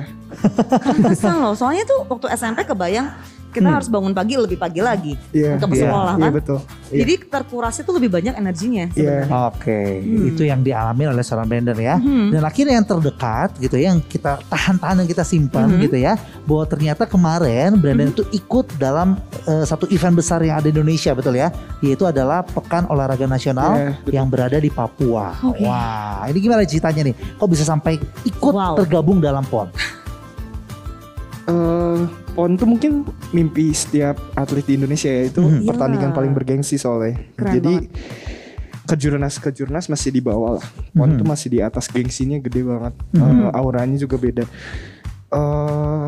Pantesan 0.70 1.40
loh. 1.42 1.54
Soalnya 1.56 1.84
tuh 1.88 2.06
waktu 2.06 2.28
SMP 2.36 2.64
kebayang 2.64 3.10
kita 3.50 3.66
Hmm. 3.66 3.76
harus 3.76 3.88
bangun 3.88 4.14
pagi 4.14 4.34
lebih 4.34 4.56
pagi 4.56 4.78
lagi 4.80 5.14
Iya. 5.32 5.58
untuk 5.58 5.74
Iya. 5.74 5.82
sekolah 5.84 6.14
Iya 6.14 6.24
kan. 6.24 6.32
betul. 6.32 6.60
Iya. 6.90 7.00
Jadi 7.02 7.14
terkurasnya 7.26 7.84
tuh 7.84 7.96
lebih 7.98 8.10
banyak 8.10 8.34
energinya 8.34 8.84
Iya. 8.90 9.26
sebenarnya. 9.26 9.34
Oke, 9.48 9.82
Hmm. 10.00 10.30
itu 10.30 10.42
yang 10.44 10.62
dialami 10.62 11.04
oleh 11.06 11.22
seorang 11.22 11.46
Brandon 11.46 11.76
ya. 11.76 11.96
Mhm. 11.98 12.30
Dan 12.30 12.42
akhirnya 12.42 12.74
yang 12.74 12.86
terdekat 12.86 13.50
gitu 13.58 13.76
ya, 13.76 13.86
yang 13.90 14.00
kita 14.00 14.32
tahan-tahan 14.46 14.96
yang 14.98 15.10
kita 15.10 15.24
simpan 15.24 15.68
Mhm. 15.68 15.82
gitu 15.82 15.98
ya, 15.98 16.14
bahwa 16.44 16.64
ternyata 16.66 17.04
kemarin 17.04 17.70
Brandon 17.76 18.10
itu 18.10 18.24
ikut 18.32 18.76
dalam 18.76 19.18
eh, 19.42 19.66
satu 19.66 19.90
event 19.90 20.14
besar 20.14 20.42
yang 20.42 20.58
ada 20.58 20.66
di 20.66 20.72
Indonesia 20.72 21.10
betul 21.12 21.34
ya, 21.34 21.50
yaitu 21.80 22.06
adalah 22.06 22.42
Pekan 22.42 22.86
Olahraga 22.86 23.26
Nasional 23.26 23.98
betul. 23.98 24.14
yang 24.14 24.30
berada 24.30 24.56
di 24.56 24.70
Papua. 24.70 25.34
Oke. 25.42 25.66
Wah, 25.66 26.22
ini 26.26 26.38
gimana 26.38 26.62
ceritanya 26.64 27.02
nih? 27.04 27.16
Kok 27.34 27.50
bisa 27.50 27.64
sampai 27.64 27.98
ikut 28.24 28.54
Wow. 28.54 28.78
tergabung 28.78 29.18
dalam 29.18 29.42
PON? 29.44 29.74
Eh, 31.50 32.00
PON 32.32 32.54
tuh 32.56 32.68
mungkin 32.70 32.92
mimpi 33.32 33.74
setiap 33.74 34.16
atlet 34.34 34.62
di 34.64 34.78
Indonesia 34.78 35.10
ya 35.10 35.24
itu 35.26 35.42
Mhm. 35.42 35.66
pertandingan 35.66 36.12
Iya. 36.14 36.16
paling 36.16 36.32
bergengsi 36.32 36.78
soalnya. 36.78 37.18
Keren 37.34 37.54
Jadi 37.58 37.74
banget. 37.76 37.92
kejurnas 38.86 39.36
kejurnas 39.40 39.86
masih 39.88 40.10
di 40.10 40.22
bawah 40.22 40.58
lah. 40.58 40.66
PON 40.92 41.10
Mhm. 41.10 41.18
tuh 41.18 41.26
masih 41.26 41.48
di 41.50 41.60
atas 41.60 41.86
gengsinya 41.86 42.38
gede 42.38 42.62
banget. 42.62 42.94
Mhm. 43.12 43.50
Eh, 43.50 43.50
auranya 43.52 43.98
juga 43.98 44.16
beda. 44.16 44.46
Eh 45.28 46.08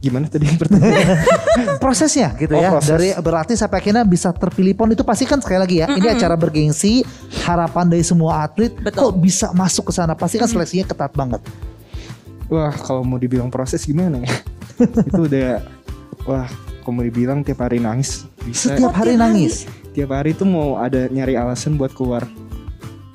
gimana 0.00 0.28
tadi 0.28 0.44
pertanyaan? 0.52 1.16
prosesnya 1.80 2.36
gitu 2.36 2.52
Oh, 2.52 2.60
ya 2.60 2.76
proses. 2.76 2.92
dari 2.92 3.08
berlatih 3.16 3.56
sampai 3.56 3.80
akhirnya 3.80 4.04
bisa 4.04 4.28
terpilih 4.30 4.76
pon 4.76 4.92
itu 4.92 5.00
pasti 5.00 5.24
kan 5.24 5.40
sekali 5.40 5.56
lagi 5.56 5.76
ya 5.80 5.88
ini 5.88 5.96
Mm-mm. 5.98 6.12
acara 6.12 6.36
bergengsi 6.36 7.00
harapan 7.40 7.88
dari 7.88 8.04
semua 8.04 8.44
atlet 8.44 8.68
Betul. 8.74 9.00
kok 9.00 9.12
bisa 9.16 9.46
masuk 9.52 9.88
ke 9.88 9.92
sana 9.94 10.12
pasti 10.12 10.36
kan 10.36 10.44
seleksinya 10.44 10.84
ketat 10.84 11.08
banget 11.10 11.40
Wah, 12.46 12.68
kalau 12.76 13.00
mau 13.00 13.16
dibilang 13.16 13.48
proses 13.48 13.80
gimana 13.80 14.20
ya? 14.20 14.28
Itu 14.80 15.20
udah 15.30 15.62
wah, 16.26 16.48
kalau 16.82 17.00
mau 17.00 17.04
dibilang 17.04 17.40
tiap 17.46 17.64
hari 17.64 17.80
nangis 17.80 18.26
bisa. 18.44 18.74
setiap 18.74 18.92
hari 18.92 19.14
tiap 19.14 19.22
hari. 19.24 19.32
nangis 19.34 19.54
tiap 19.94 20.10
hari 20.10 20.34
tuh 20.34 20.44
mau 20.50 20.76
ada 20.76 21.06
nyari 21.06 21.38
alasan 21.38 21.78
buat 21.78 21.94
keluar. 21.94 22.26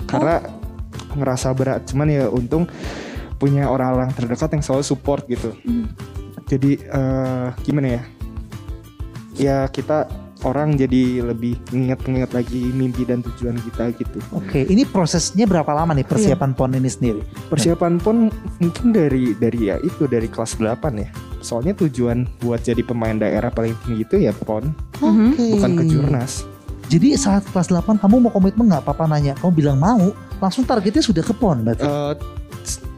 Karena 0.08 0.42
ngerasa 1.14 1.52
berat, 1.54 1.86
cuman 1.92 2.08
ya 2.08 2.26
untung 2.32 2.66
punya 3.38 3.68
orang-orang 3.68 4.10
terdekat 4.16 4.56
yang 4.56 4.64
selalu 4.64 4.84
support 4.88 5.28
gitu. 5.28 5.54
Hmm. 5.68 5.92
Jadi 6.50 6.82
eh, 6.82 7.48
gimana 7.62 8.00
ya? 8.00 8.04
Ya 9.38 9.58
kita 9.70 10.10
orang 10.48 10.80
jadi 10.80 11.20
lebih 11.20 11.60
nginget-nginget 11.70 12.32
lagi 12.32 12.72
mimpi 12.72 13.04
dan 13.04 13.20
tujuan 13.20 13.60
kita 13.60 13.92
gitu. 14.00 14.24
oke 14.32 14.72
ini 14.72 14.88
prosesnya 14.88 15.44
berapa 15.44 15.68
lama 15.68 15.92
nih 15.92 16.08
persiapan 16.08 16.56
pon 16.56 16.72
ini 16.72 16.88
sendiri 16.88 17.20
Persiapan 17.52 18.00
pun 18.00 18.32
mungkin 18.64 18.96
dari 18.96 19.36
dari 19.36 19.68
ya 19.68 19.76
itu 19.84 20.08
dari 20.08 20.32
kelas 20.32 20.56
8 20.56 20.80
ya. 20.96 21.12
Soalnya 21.40 21.74
tujuan 21.74 22.28
buat 22.38 22.60
jadi 22.60 22.80
pemain 22.82 23.16
daerah 23.16 23.48
paling 23.48 23.74
tinggi 23.82 24.04
itu 24.04 24.16
ya 24.20 24.32
PON. 24.34 24.72
Oke. 25.00 25.56
bukan 25.56 25.72
ke 25.74 25.84
Jurnas. 25.86 26.44
jadi 26.86 27.14
saat 27.16 27.46
kelas 27.46 27.70
8 27.70 27.96
kamu 27.96 28.18
mau 28.20 28.32
komitmen 28.32 28.66
nggak 28.66 28.82
papa 28.82 29.06
nanya 29.06 29.38
kamu 29.38 29.52
bilang 29.54 29.78
mau 29.78 30.10
langsung 30.38 30.66
targetnya 30.66 31.00
sudah 31.00 31.22
ke 31.22 31.32
pon 31.32 31.62
berarti 31.62 31.86
Eh, 31.86 32.14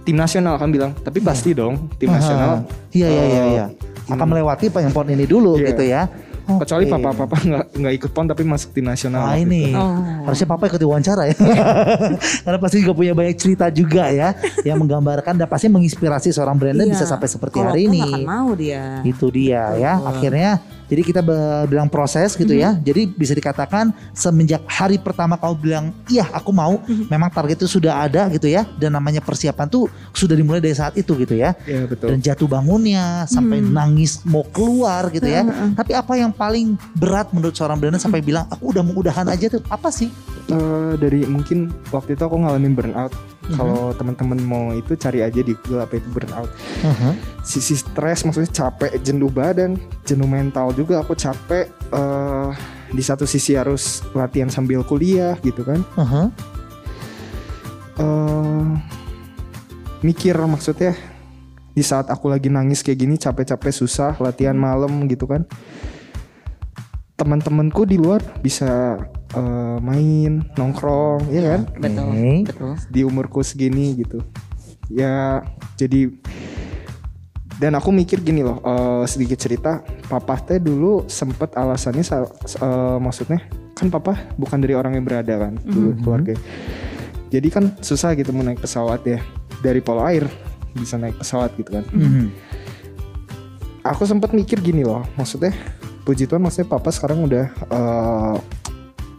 tim 0.01 0.15
nasional 0.15 0.55
kan 0.55 0.71
bilang, 0.71 0.95
tapi 0.95 1.19
pasti 1.19 1.51
dong 1.51 1.91
tim 1.99 2.07
Aha. 2.07 2.15
nasional. 2.15 2.53
iya 2.89 3.05
iya 3.05 3.23
iya 3.23 3.35
eh, 3.37 3.51
iya 3.51 3.65
akan 4.07 4.27
melewati 4.27 4.71
yang 4.71 4.89
pon 4.89 5.05
ini 5.05 5.23
dulu 5.23 5.55
Iya. 5.55 5.67
gitu 5.67 5.83
ya 5.83 6.01
Kecuali 6.41 6.85
Oke. 6.85 6.93
papa-papa 6.93 7.35
nggak 7.39 7.65
nggak 7.75 7.93
ikut 7.95 8.11
PON 8.11 8.25
tapi 8.27 8.43
masuk 8.43 8.69
tim 8.71 8.83
nasional. 8.83 9.23
Nah 9.23 9.37
gitu. 9.37 9.45
ini 9.45 9.63
Oh. 9.71 10.25
harusnya 10.27 10.47
papa 10.47 10.67
ikut 10.67 10.77
diwawancara 10.77 11.23
ya, 11.25 11.35
karena 12.43 12.57
pasti 12.57 12.77
juga 12.79 12.93
punya 12.93 13.13
banyak 13.13 13.35
cerita 13.35 13.65
juga 13.67 14.09
ya, 14.09 14.33
yang 14.61 14.77
menggambarkan 14.77 15.35
dan 15.35 15.47
pasti 15.47 15.67
menginspirasi 15.67 16.29
seorang 16.29 16.55
Brandon 16.55 16.85
Iya. 16.85 16.93
bisa 16.93 17.05
sampai 17.05 17.27
seperti 17.27 17.57
Kalau 17.57 17.71
hari 17.71 17.87
ini. 17.87 18.01
akan 18.01 18.21
mau 18.23 18.49
dia. 18.53 19.01
Itu 19.01 19.27
dia 19.29 19.73
ya, 19.75 19.93
Betul. 19.97 20.09
akhirnya 20.09 20.51
jadi 20.85 21.01
kita 21.03 21.21
bilang 21.65 21.87
proses 21.87 22.35
gitu 22.35 22.51
ya, 22.51 22.75
Mhm. 22.75 22.83
jadi 22.83 23.01
bisa 23.07 23.31
dikatakan 23.31 23.95
semenjak 24.11 24.59
hari 24.65 24.99
pertama 24.99 25.35
kau 25.35 25.55
bilang 25.55 25.95
iya 26.05 26.27
aku 26.29 26.51
mau, 26.51 26.83
Mhm. 26.83 27.07
memang 27.07 27.29
target 27.29 27.57
itu 27.57 27.69
sudah 27.71 28.01
ada 28.01 28.27
gitu 28.27 28.45
ya, 28.45 28.67
dan 28.75 28.91
namanya 28.91 29.19
persiapan 29.19 29.67
tuh 29.67 29.87
sudah 30.11 30.35
dimulai 30.35 30.59
dari 30.59 30.75
saat 30.75 30.91
itu 30.93 31.15
gitu 31.15 31.31
ya, 31.31 31.55
Iya 31.63 31.87
betul. 31.87 32.11
dan 32.11 32.19
jatuh 32.19 32.43
bangunnya 32.45 33.23
sampai 33.25 33.63
Hmm. 33.63 33.71
nangis 33.71 34.19
mau 34.23 34.43
keluar 34.43 35.07
gitu 35.09 35.23
ya. 35.23 35.47
Heeh. 35.47 35.69
Tapi 35.73 35.91
apa 35.95 36.13
yang 36.13 36.30
paling 36.34 36.79
berat 36.97 37.29
menurut 37.36 37.53
seorang 37.53 37.77
Brandon 37.77 38.01
sampai 38.01 38.23
bilang 38.23 38.47
aku 38.49 38.73
udah 38.73 38.84
mau 38.84 38.97
udahan 38.99 39.27
aja 39.29 39.51
tuh 39.51 39.61
apa 39.69 39.91
sih? 39.93 40.11
Eh, 40.51 40.93
dari 40.99 41.23
mungkin 41.23 41.71
waktu 41.95 42.19
itu 42.19 42.23
aku 42.27 42.41
ngalamin 42.41 42.75
burnout. 42.75 43.13
Mhm. 43.47 43.55
Kalau 43.55 43.95
teman-teman 43.95 44.39
mau 44.43 44.65
itu 44.75 44.95
cari 44.99 45.23
aja 45.23 45.39
di 45.39 45.55
Google 45.63 45.84
apa 45.88 45.99
itu 45.99 46.07
burnout. 46.11 46.49
Uh-huh. 46.84 47.13
Sisi 47.43 47.79
stres 47.79 48.23
maksudnya 48.27 48.51
capek, 48.51 48.99
jenuh 48.99 49.32
badan, 49.32 49.79
jenuh 50.03 50.27
mental 50.27 50.75
juga 50.75 50.99
aku 50.99 51.15
capek. 51.15 51.67
eh 51.91 52.51
di 52.91 52.99
satu 52.99 53.23
sisi 53.23 53.55
harus 53.55 54.03
latihan 54.11 54.51
sambil 54.51 54.84
kuliah 54.84 55.39
gitu 55.43 55.63
kan. 55.63 55.79
Uh-huh. 55.95 56.27
eh 57.99 58.65
mikir 60.01 60.34
maksudnya 60.49 60.97
di 61.71 61.84
saat 61.86 62.11
aku 62.11 62.27
lagi 62.27 62.51
nangis 62.51 62.84
kayak 62.84 62.99
gini 62.99 63.15
capek-capek 63.15 63.71
susah 63.71 64.19
latihan 64.19 64.57
malam 64.57 65.07
gitu 65.07 65.23
kan 65.23 65.47
teman-temanku 67.22 67.86
di 67.86 67.95
luar 67.95 68.17
bisa 68.39 68.97
eh, 69.32 69.78
main 69.80 70.41
nongkrong 70.55 71.30
ya 71.30 71.41
kan 71.51 71.61
Betul. 71.76 72.09
Oke. 72.09 72.34
Betul. 72.47 72.72
di 72.89 73.01
umurku 73.01 73.39
segini 73.41 73.93
gitu 73.95 74.17
ya 74.89 75.45
jadi 75.76 76.09
dan 77.55 77.78
aku 77.78 77.89
mikir 77.89 78.19
gini 78.19 78.41
loh 78.41 78.57
eh, 78.59 79.05
sedikit 79.05 79.38
cerita 79.38 79.80
papa 80.07 80.36
teh 80.39 80.57
dulu 80.57 81.05
sempet 81.05 81.53
alasannya 81.53 82.01
sa- 82.01 82.26
eh, 82.57 82.97
maksudnya 82.97 83.38
kan 83.72 83.88
papa 83.88 84.17
bukan 84.36 84.57
dari 84.57 84.74
orang 84.74 84.93
yang 84.93 85.05
berada 85.05 85.38
kan 85.39 85.53
dulu 85.59 85.93
keluarga 85.99 86.34
jadi 87.30 87.47
kan 87.47 87.78
susah 87.80 88.11
gitu 88.13 88.30
mau 88.30 88.41
naik 88.41 88.59
pesawat 88.59 89.05
ya 89.05 89.22
dari 89.59 89.80
polo 89.80 90.03
air 90.03 90.26
bisa 90.74 90.97
naik 90.97 91.15
pesawat 91.15 91.53
gitu 91.55 91.72
kan 91.72 91.86
Mhm. 91.88 92.26
aku 93.82 94.03
sempat 94.03 94.32
mikir 94.32 94.59
gini 94.59 94.82
loh 94.82 95.05
maksudnya 95.15 95.53
puji 96.02 96.26
Tuhan 96.26 96.41
maksudnya 96.41 96.68
papa 96.68 96.89
sekarang 96.89 97.24
udah 97.24 97.45
eh, 97.52 98.36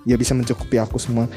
ya 0.03 0.19
bisa 0.19 0.35
mencukupi 0.35 0.77
aku 0.77 0.99
semua 0.99 1.31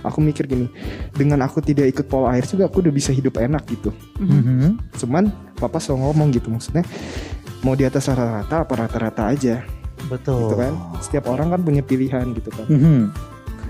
aku 0.00 0.18
mikir 0.18 0.46
gini 0.46 0.70
dengan 1.10 1.42
aku 1.42 1.58
tidak 1.58 1.90
ikut 1.90 2.06
polo 2.06 2.26
air 2.26 2.42
juga 2.42 2.66
aku 2.66 2.78
udah 2.80 2.94
bisa 2.94 3.10
hidup 3.10 3.34
enak 3.36 3.66
gitu 3.66 3.90
Mhm. 4.18 4.94
cuman 4.94 5.30
papa 5.54 5.78
selalu 5.78 6.06
ngomong 6.06 6.28
gitu 6.30 6.46
maksudnya 6.48 6.86
mau 7.62 7.74
di 7.74 7.82
atas 7.82 8.06
rata-rata 8.06 8.62
apa 8.62 8.74
rata-rata 8.76 9.22
aja 9.26 9.62
Betul. 10.06 10.46
gitu 10.46 10.54
kan 10.54 10.72
setiap 10.98 11.26
orang 11.26 11.50
kan 11.50 11.60
punya 11.62 11.82
pilihan 11.82 12.30
gitu 12.30 12.50
kan 12.50 12.66
Mhm. 12.70 13.00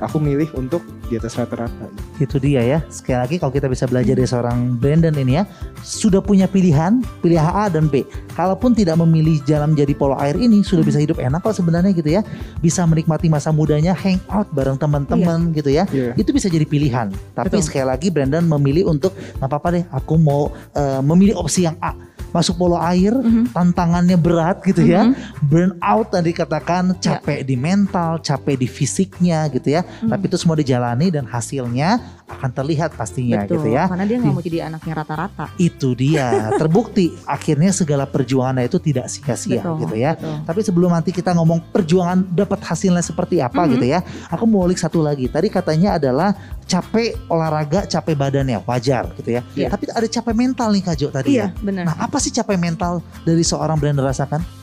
aku 0.01 0.17
milih 0.21 0.53
untuk 0.53 0.85
di 1.13 1.21
atas 1.21 1.37
rata-rata 1.37 1.93
Itu 2.17 2.41
dia 2.41 2.65
ya. 2.65 2.79
Sekali 2.89 3.19
lagi 3.21 3.37
kalau 3.37 3.53
kita 3.53 3.69
bisa 3.69 3.85
belajar 3.85 4.17
dari 4.17 4.25
seorang 4.25 4.81
Brandon 4.81 5.13
ini 5.13 5.37
ya, 5.37 5.45
sudah 5.85 6.25
punya 6.25 6.49
pilihan, 6.49 7.05
pilih 7.21 7.37
A 7.37 7.69
dan 7.69 7.93
B. 7.93 8.09
Kalaupun 8.33 8.73
tidak 8.73 8.97
memilih 9.05 9.45
jalan 9.45 9.77
menjadi 9.77 9.93
polo 9.93 10.17
air 10.17 10.39
ini, 10.41 10.65
sudah 10.65 10.81
bisa 10.81 10.97
hidup 10.97 11.21
enak 11.21 11.45
kok 11.45 11.53
sebenarnya 11.53 11.93
gitu 11.93 12.09
ya. 12.09 12.23
Bisa 12.63 12.87
menikmati 12.89 13.29
masa 13.29 13.53
mudanya, 13.53 13.93
hang 13.93 14.23
out 14.33 14.49
bareng 14.55 14.79
teman-teman 14.81 15.53
gitu 15.53 15.69
ya. 15.69 15.85
Iya. 15.91 16.15
Itu 16.17 16.31
bisa 16.33 16.47
jadi 16.49 16.65
pilihan. 16.65 17.11
Tapi 17.35 17.59
Betul. 17.59 17.67
sekali 17.67 17.85
lagi 17.91 18.09
Brandon 18.09 18.47
memilih 18.47 18.89
untuk 18.89 19.13
nggak 19.13 19.49
apa-apa 19.51 19.69
deh, 19.77 19.85
aku 19.93 20.15
mau 20.17 20.55
eh, 20.73 21.03
memilih 21.03 21.37
opsi 21.43 21.67
yang 21.67 21.75
A. 21.83 21.93
Masuk 22.33 22.57
polo 22.57 22.81
air, 22.81 23.13
Mhm. 23.13 23.53
tantangannya 23.53 24.17
berat 24.17 24.65
gitu 24.65 24.81
ya. 24.87 25.05
Mhm. 25.05 25.13
Burn 25.53 25.73
out 25.85 26.17
tadi 26.17 26.33
katakan 26.33 26.97
capek 26.97 27.45
di 27.45 27.61
mental, 27.61 28.25
capek 28.25 28.57
di 28.57 28.65
fisiknya 28.65 29.51
gitu 29.53 29.69
ya. 29.69 29.85
Mhm. 29.85 30.09
Tapi 30.09 30.23
itu 30.33 30.37
semua 30.41 30.57
dijalani 30.57 31.02
dan 31.09 31.25
hasilnya 31.25 31.99
akan 32.29 32.51
terlihat 32.53 32.93
pastinya 32.93 33.43
Betul, 33.43 33.65
gitu 33.65 33.69
ya. 33.73 33.89
karena 33.89 34.05
dia 34.05 34.17
nggak 34.19 34.33
mau 34.33 34.43
jadi 34.43 34.59
anaknya 34.67 34.95
rata-rata. 34.95 35.47
Itu 35.57 35.93
dia 35.93 36.27
terbukti 36.61 37.17
akhirnya 37.25 37.73
segala 37.73 38.05
perjuangannya 38.05 38.69
itu 38.69 38.79
tidak 38.79 39.09
sia-sia 39.09 39.65
gitu 39.65 39.95
ya. 39.95 40.15
betul. 40.15 40.37
Tapi 40.45 40.61
sebelum 40.63 40.91
nanti 40.93 41.11
kita 41.11 41.33
ngomong 41.33 41.73
perjuangan 41.73 42.23
dapat 42.29 42.61
hasilnya 42.63 43.01
seperti 43.01 43.41
apa 43.41 43.65
Mhm. 43.65 43.71
gitu 43.75 43.87
ya. 43.89 44.01
Aku 44.29 44.45
mau 44.45 44.63
ulik 44.63 44.77
satu 44.77 45.01
lagi. 45.01 45.27
Tadi 45.27 45.49
katanya 45.49 45.97
adalah 45.97 46.37
capek 46.65 47.17
olahraga, 47.27 47.85
capek 47.85 48.15
badannya 48.15 48.61
wajar 48.63 49.09
gitu 49.17 49.39
ya. 49.39 49.43
Iya. 49.55 49.69
Tapi 49.71 49.89
ada 49.89 50.07
capek 50.07 50.35
mental 50.35 50.69
nih 50.73 50.83
Kak 50.83 50.95
Jo 50.95 51.09
tadi 51.09 51.37
ya. 51.37 51.49
Iya, 51.49 51.63
benar. 51.63 51.85
Nah, 51.89 51.97
apa 52.01 52.17
sih 52.17 52.29
capek 52.29 52.57
mental 52.57 53.01
dari 53.25 53.41
seorang 53.41 53.79
Brandon 53.79 54.05
rasakan? 54.05 54.62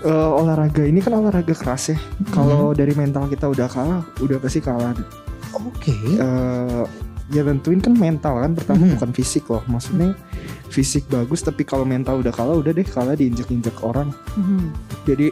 Eh, 0.00 0.08
olahraga 0.32 0.80
ini 0.80 1.04
kan 1.04 1.12
olahraga 1.12 1.52
keras 1.52 1.92
ya 1.92 1.98
kalau 2.32 2.72
dari 2.72 2.96
mental 2.96 3.28
kita 3.28 3.44
udah 3.44 3.68
kalah 3.68 4.00
udah 4.18 4.40
pasti 4.40 4.56
kalah 4.58 4.96
Oke. 5.52 5.92
eh 5.92 6.84
ya 7.28 7.44
tentuin 7.44 7.78
kan 7.78 7.92
mental 7.92 8.40
kan 8.40 8.56
pertama 8.56 8.88
Mhm. 8.88 8.96
bukan 8.96 9.10
fisik 9.12 9.44
loh 9.46 9.60
maksudnya 9.68 10.16
fisik 10.66 11.04
bagus 11.06 11.44
tapi 11.44 11.62
kalau 11.62 11.84
mental 11.84 12.16
udah 12.16 12.32
kalah 12.32 12.56
udah 12.56 12.72
deh 12.72 12.82
kalah 12.82 13.12
diinjek-injek 13.12 13.76
orang 13.84 14.08
Mhm. 14.34 14.72
jadi 15.04 15.26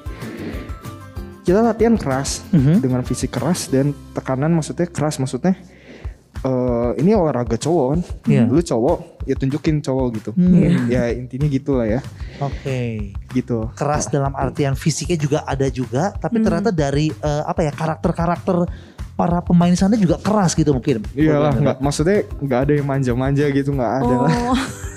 kita 1.42 1.64
latihan 1.64 1.96
keras 1.96 2.44
Mhm. 2.52 2.84
dengan 2.84 3.00
fisik 3.02 3.32
keras 3.32 3.72
dan 3.72 3.96
tekanan 4.12 4.52
maksudnya 4.52 4.84
keras 4.84 5.16
maksudnya 5.16 5.56
eh 6.38 6.90
ini 7.00 7.16
olahraga 7.16 7.56
cowok 7.56 7.86
kan 7.88 8.00
Iya. 8.28 8.44
lu 8.46 8.60
cowok 8.60 9.24
ya 9.24 9.34
tunjukin 9.34 9.80
cowok 9.80 10.06
gitu 10.14 10.30
Hmm. 10.36 10.86
ya 10.86 11.08
intinya 11.10 11.48
gitulah 11.48 11.88
ya 11.88 12.00
Oke. 12.38 13.10
Gitu 13.30 13.68
Keras 13.72 14.06
dalam 14.06 14.32
artian 14.32 14.72
fisiknya 14.72 15.16
juga 15.16 15.38
ada 15.42 15.68
juga, 15.68 16.10
tapi 16.12 16.38
Hmm. 16.38 16.44
ternyata 16.44 16.70
dari 16.70 17.08
eh, 17.10 17.42
apa 17.42 17.60
ya 17.60 17.72
karakter-karakter 17.72 18.56
para 19.12 19.38
pemain 19.40 19.74
sana 19.74 19.94
juga 19.94 20.14
keras 20.16 20.54
gitu 20.54 20.70
mungkin. 20.70 21.02
iyalah 21.12 21.50
nggak 21.52 21.76
maksudnya 21.78 22.22
nggak 22.38 22.60
ada 22.60 22.72
yang 22.72 22.86
manja-manja 22.86 23.44
gitu 23.48 23.70
nggak 23.70 23.92
ada 23.98 24.14
lah 24.16 24.30
Oh, 24.30 24.54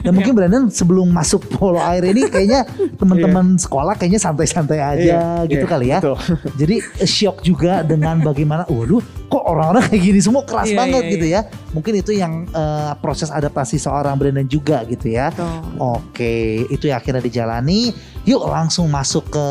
Dan 0.00 0.12
mungkin 0.12 0.32
Brandon 0.32 0.68
sebelum 0.68 1.10
masuk 1.10 1.44
polo 1.50 1.78
air 1.78 2.04
ini 2.06 2.26
kayaknya 2.26 2.64
teman-teman 2.96 3.56
sekolah 3.56 3.94
kayaknya 3.94 4.18
santai-santai 4.18 4.78
aja 4.78 4.98
Iya, 5.00 5.48
gitu 5.48 5.66
iya, 5.66 5.70
kali 5.70 5.86
ya. 5.90 5.98
betul. 5.98 6.16
Jadi 6.56 6.76
eh, 6.98 7.08
shock 7.08 7.42
juga 7.42 7.80
dengan 7.82 8.20
bagaimana, 8.20 8.64
waduh, 8.68 9.00
kok 9.26 9.44
orang-orang 9.44 9.86
kayak 9.88 10.02
gini 10.02 10.20
semua 10.20 10.42
keras 10.44 10.68
Iya, 10.70 10.78
banget 10.78 11.02
iya, 11.02 11.12
gitu 11.12 11.26
ya. 11.26 11.40
Mungkin 11.72 11.92
itu 11.96 12.12
yang 12.14 12.32
eh, 12.46 12.92
proses 12.98 13.28
adaptasi 13.28 13.76
seorang 13.76 14.16
Brandon 14.16 14.46
juga 14.46 14.82
gitu 14.86 15.10
ya. 15.10 15.30
betul. 15.32 15.50
Oke, 15.78 16.34
itu 16.68 16.88
yang 16.88 16.98
akhirnya 16.98 17.22
dijalani. 17.22 17.92
Yuk 18.24 18.44
langsung 18.46 18.86
masuk 18.88 19.30
ke 19.32 19.46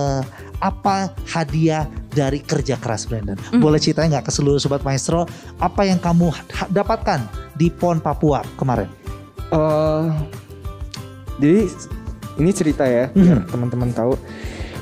apa 0.59 1.15
hadiah 1.24 1.88
dari 2.11 2.43
kerja 2.43 2.76
keras 2.76 3.07
Brandon. 3.07 3.39
Hmm. 3.49 3.63
Boleh 3.63 3.80
ceritain 3.80 4.11
nggak 4.11 4.28
ke 4.28 4.32
seluruh 4.34 4.59
sobat 4.59 4.84
maestro 4.84 5.24
apa 5.57 5.88
yang 5.88 5.97
kamu 5.97 6.36
dapatkan 6.67 7.24
di 7.55 7.72
PON 7.72 8.03
Papua 8.03 8.43
kemarin? 8.59 8.91
Eh, 9.50 10.06
jadi 11.41 11.60
ini 12.39 12.52
cerita 12.54 12.86
ya 12.86 13.10
biar 13.12 13.45
teman-teman 13.50 13.89
tahu. 13.91 14.14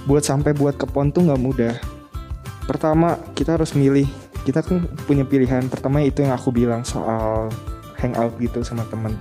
Buat 0.08 0.24
sampai 0.24 0.56
buat 0.56 0.76
ke 0.76 0.88
pon 0.88 1.12
tuh 1.12 1.28
nggak 1.28 1.42
mudah. 1.42 1.76
Pertama 2.68 3.20
kita 3.36 3.56
harus 3.56 3.72
milih. 3.76 4.08
Kita 4.44 4.64
kan 4.64 4.88
punya 5.08 5.28
pilihan. 5.28 5.68
Pertama 5.68 6.04
itu 6.04 6.24
yang 6.24 6.36
aku 6.36 6.52
bilang 6.52 6.84
soal 6.88 7.52
hangout 8.00 8.36
gitu 8.40 8.64
sama 8.64 8.84
teman. 8.88 9.16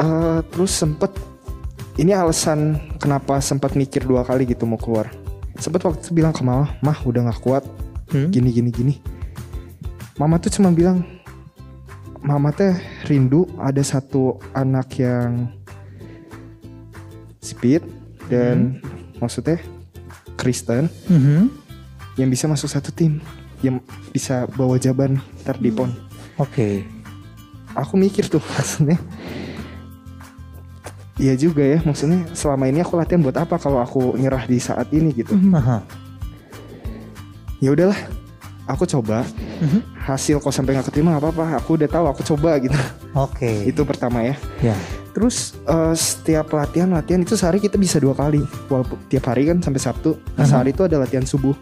Eh, 0.00 0.40
terus 0.50 0.72
sempet 0.72 1.12
ini 1.98 2.16
alasan 2.16 2.80
kenapa 2.96 3.42
sempat 3.44 3.76
mikir 3.76 4.06
dua 4.06 4.24
kali 4.24 4.48
gitu 4.48 4.64
mau 4.64 4.80
keluar. 4.80 5.10
Sempet 5.60 5.84
waktu 5.84 6.00
itu 6.00 6.16
bilang 6.16 6.32
ke 6.32 6.40
mama, 6.40 6.72
mah 6.80 6.96
udah 7.04 7.28
nggak 7.28 7.42
kuat 7.44 7.66
Hmm? 8.10 8.28
gini 8.30 8.50
gini 8.50 8.70
gini. 8.74 8.94
Mama 10.18 10.36
tuh 10.42 10.50
cuma 10.52 10.74
bilang, 10.74 11.06
Mama 12.20 12.52
teh 12.52 12.76
rindu 13.08 13.48
ada 13.56 13.80
satu 13.80 14.36
anak 14.52 14.92
yang 15.00 15.48
speed 17.40 17.80
dan 18.28 18.78
maksudnya 19.16 19.56
Kristen 20.36 20.86
Mhm. 21.08 21.48
yang 22.16 22.28
bisa 22.28 22.44
masuk 22.44 22.68
satu 22.68 22.92
tim 22.92 23.24
yang 23.60 23.80
bisa 24.12 24.44
bawa 24.52 24.76
jaban 24.76 25.16
ntar 25.42 25.56
di 25.56 25.72
pon. 25.72 25.92
Oke. 26.36 26.84
Aku 27.72 27.96
mikir 27.96 28.28
tuh 28.28 28.40
maksudnya. 28.52 29.00
Iya 31.20 31.36
juga 31.36 31.60
ya, 31.60 31.84
maksudnya 31.84 32.24
selama 32.32 32.64
ini 32.64 32.80
aku 32.80 32.96
latihan 32.96 33.20
buat 33.20 33.36
apa 33.36 33.60
kalau 33.60 33.76
aku 33.76 34.16
nyerah 34.16 34.48
di 34.48 34.56
saat 34.56 34.88
ini 34.88 35.12
gitu. 35.12 35.36
Aha. 35.52 35.84
Ya 37.60 37.76
udahlah, 37.76 38.00
aku 38.70 38.84
coba. 38.86 39.26
Mhm. 39.58 39.80
Hasil 40.00 40.38
kok 40.38 40.50
sampai 40.50 40.74
nggak 40.74 40.88
keterima 40.88 41.12
nggak 41.12 41.22
apa-apa. 41.22 41.58
Aku 41.58 41.76
udah 41.76 41.86
tahu 41.86 42.04
aku 42.06 42.22
coba 42.24 42.56
gitu. 42.58 42.76
Oke. 43.12 43.66
Itu 43.66 43.82
pertama 43.82 44.22
ya. 44.22 44.34
Ya. 44.62 44.76
Terus 45.10 45.58
eh, 45.62 45.94
setiap 45.94 46.50
latihan 46.50 46.86
latihan 46.88 47.18
itu 47.18 47.34
sehari 47.34 47.58
kita 47.58 47.74
bisa 47.74 47.98
dua 47.98 48.14
kali, 48.14 48.40
walaupun 48.66 48.96
tiap 49.06 49.26
hari 49.26 49.46
kan 49.46 49.58
sampai 49.58 49.78
Sabtu. 49.78 50.14
Nah, 50.34 50.42
Aha. 50.42 50.48
sehari 50.48 50.70
itu 50.70 50.82
ada 50.82 50.96
latihan 50.96 51.22
subuh. 51.22 51.54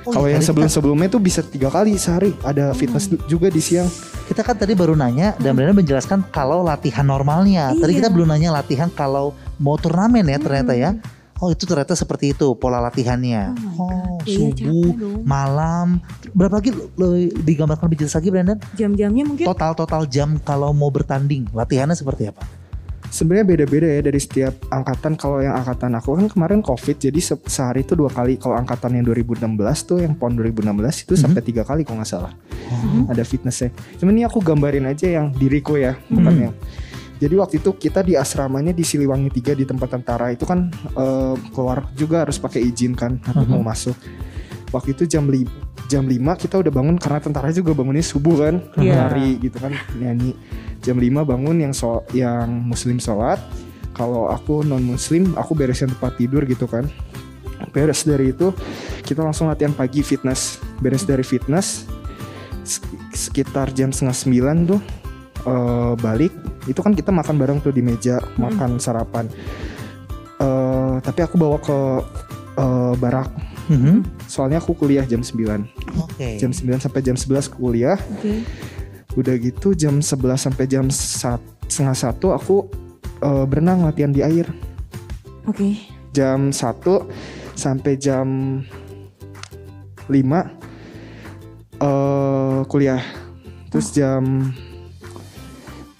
Oh, 0.00 0.16
Kalau 0.16 0.26
iya, 0.26 0.34
yang 0.34 0.40
tadi 0.40 0.48
sebelum 0.48 0.68
sebelumnya 0.68 1.08
tuh 1.08 1.20
bisa 1.20 1.40
tiga 1.40 1.68
kali 1.68 1.94
sehari. 1.94 2.32
Ada 2.40 2.72
fitness 2.72 3.06
du- 3.06 3.20
juga 3.28 3.46
di 3.46 3.60
siang. 3.60 3.86
Kita 4.26 4.40
kan 4.40 4.56
tadi 4.56 4.72
baru 4.72 4.94
nanya 4.94 5.36
dan 5.36 5.52
Brandon 5.52 5.76
menjelaskan 5.76 6.24
kalau 6.30 6.62
latihan 6.62 7.04
normalnya. 7.04 7.74
Tadi 7.74 7.92
Iya. 7.92 7.98
kita 8.00 8.08
belum 8.08 8.30
nanya 8.30 8.50
latihan 8.50 8.88
kalau 8.88 9.30
mau 9.56 9.76
turnamen 9.76 10.24
ya 10.24 10.38
ternyata 10.38 10.72
ya. 10.72 10.96
Oh 11.40 11.48
itu 11.48 11.64
ternyata 11.64 11.92
seperti 11.92 12.30
itu 12.30 12.52
pola 12.52 12.78
latihannya. 12.78 13.56
Oh 13.56 13.56
my 13.56 13.72
Oh, 13.72 13.88
God. 14.20 14.22
Iya, 14.22 14.36
subuh, 14.52 14.92
dong. 14.92 15.20
malam. 15.24 15.88
Berapa 16.30 16.60
lagi 16.60 16.70
lo- 16.70 16.92
lo 16.94 17.08
digambarkan 17.16 17.88
lebih 17.88 18.04
jelas 18.04 18.14
lagi 18.14 18.28
Brandon? 18.28 18.60
Jam-jamnya 18.74 19.24
mungkin 19.24 19.44
Total 19.46 19.72
total 19.72 20.04
jam 20.04 20.36
kalau 20.38 20.70
mau 20.70 20.88
bertanding 20.88 21.48
latihannya 21.50 21.94
seperti 21.94 22.28
apa? 22.28 22.44
Sebenarnya 23.06 23.42
beda-beda 23.44 23.88
ya 23.88 24.00
dari 24.00 24.16
setiap 24.16 24.54
angkatan. 24.68 25.16
Kalau 25.16 25.40
yang 25.40 25.56
angkatan 25.56 25.90
aku 25.92 26.14
kan 26.14 26.28
kemarin 26.28 26.60
COVID, 26.60 26.94
jadi 27.00 27.18
se- 27.18 27.42
sehari 27.44 27.82
itu 27.82 27.96
dua 27.96 28.06
kali. 28.06 28.36
Kalau 28.36 28.54
angkatan 28.54 28.94
yang 28.94 29.04
2016 29.04 29.50
tuh 29.82 29.98
yang 29.98 30.14
pon 30.14 30.30
2016 30.30 31.02
itu 31.02 31.16
Mhm. 31.16 31.20
sampai 31.20 31.42
tiga 31.42 31.64
kali 31.64 31.82
kalau 31.82 31.98
nggak 31.98 32.10
salah. 32.12 32.30
Oh. 32.70 33.08
Ada 33.08 33.24
fitnessnya. 33.24 33.72
Cuman 33.96 34.12
ini 34.12 34.22
aku 34.22 34.38
gambarin 34.38 34.86
aja 34.86 35.10
yang 35.10 35.32
diriku 35.32 35.74
ya, 35.74 35.98
bukan 36.06 36.30
Mhm. 36.30 36.44
yang. 36.44 36.54
Jadi 37.20 37.34
waktu 37.36 37.60
itu 37.60 37.70
kita 37.72 38.00
di 38.00 38.16
asramanya 38.16 38.72
di 38.72 38.80
Siliwangi 38.80 39.28
3 39.30 39.52
di 39.52 39.62
tempat 39.62 39.92
tentara 39.92 40.32
itu 40.32 40.42
kan 40.42 40.72
eh, 40.72 41.34
keluar 41.52 41.84
juga 41.92 42.24
harus 42.24 42.40
pakai 42.40 42.64
izin 42.64 42.96
kan 42.96 43.20
Mhm. 43.20 43.46
mau 43.50 43.62
masuk. 43.62 43.92
Waktu 44.70 44.94
itu 44.94 45.04
jam 45.06 45.28
li 45.28 45.44
jam 45.84 46.06
5 46.06 46.16
kita 46.34 46.56
udah 46.56 46.70
bangun 46.70 46.96
karena 46.96 47.18
tentara 47.18 47.50
juga 47.50 47.74
bangunnya 47.74 48.00
subuh 48.00 48.36
kan, 48.40 48.54
Iya. 48.74 49.10
lari 49.10 49.36
gitu 49.38 49.58
kan 49.58 49.70
nyanyi. 49.94 50.32
Jam 50.80 50.96
5 50.96 51.20
bangun 51.22 51.60
yang 51.60 51.74
so 51.74 52.06
yang 52.10 52.48
muslim 52.64 52.96
sholat. 52.96 53.36
Kalau 53.90 54.30
aku 54.30 54.62
non 54.62 54.80
muslim, 54.80 55.34
aku 55.34 55.52
beresin 55.52 55.90
tempat 55.90 56.16
tidur 56.16 56.46
gitu 56.46 56.64
kan. 56.64 56.88
Beres 57.68 58.02
dari 58.02 58.32
itu 58.32 58.54
kita 59.02 59.20
langsung 59.20 59.44
latihan 59.44 59.74
pagi 59.74 60.00
fitness. 60.00 60.56
Beres 60.80 61.04
dari 61.04 61.20
fitness 61.20 61.84
sek- 62.62 62.88
sekitar 63.12 63.68
jam 63.70 63.90
setengah 63.90 64.16
sembilan 64.16 64.56
tuh 64.64 64.80
eh, 65.42 65.92
balik 65.96 66.32
itu 66.64 66.78
kan 66.78 66.92
kita 66.92 67.08
makan 67.08 67.36
bareng 67.36 67.58
tuh 67.58 67.70
di 67.70 67.80
meja 67.80 68.18
makan 68.36 68.76
sarapan 68.76 69.26
Eh, 70.40 70.96
tapi 71.00 71.20
aku 71.20 71.36
bawa 71.36 71.60
ke 71.60 71.78
eh, 72.56 72.94
barak 72.96 73.28
Mhm. 73.68 74.24
soalnya 74.24 74.56
aku 74.56 74.72
kuliah 74.74 75.04
jam 75.04 75.20
9 75.20 75.62
Oke. 76.00 76.40
jam 76.40 76.50
9 76.50 76.80
sampai 76.80 77.00
jam 77.00 77.14
11 77.14 77.46
kuliah 77.46 77.94
Oke. 78.10 78.42
udah 79.14 79.34
gitu 79.36 79.76
jam 79.76 80.00
11 80.00 80.40
sampai 80.40 80.64
jam 80.64 80.88
sat- 80.88 81.44
setengah 81.68 81.94
satu 81.94 82.32
aku 82.32 82.56
eh, 83.20 83.44
berenang 83.44 83.84
latihan 83.84 84.10
di 84.10 84.24
air 84.24 84.48
Oke. 85.44 85.76
jam 86.10 86.50
1 86.50 87.04
sampai 87.52 87.94
jam 87.94 88.26
5 90.08 90.16
eh 91.78 92.60
kuliah 92.66 93.02
terus 93.68 93.92
jam 93.92 94.50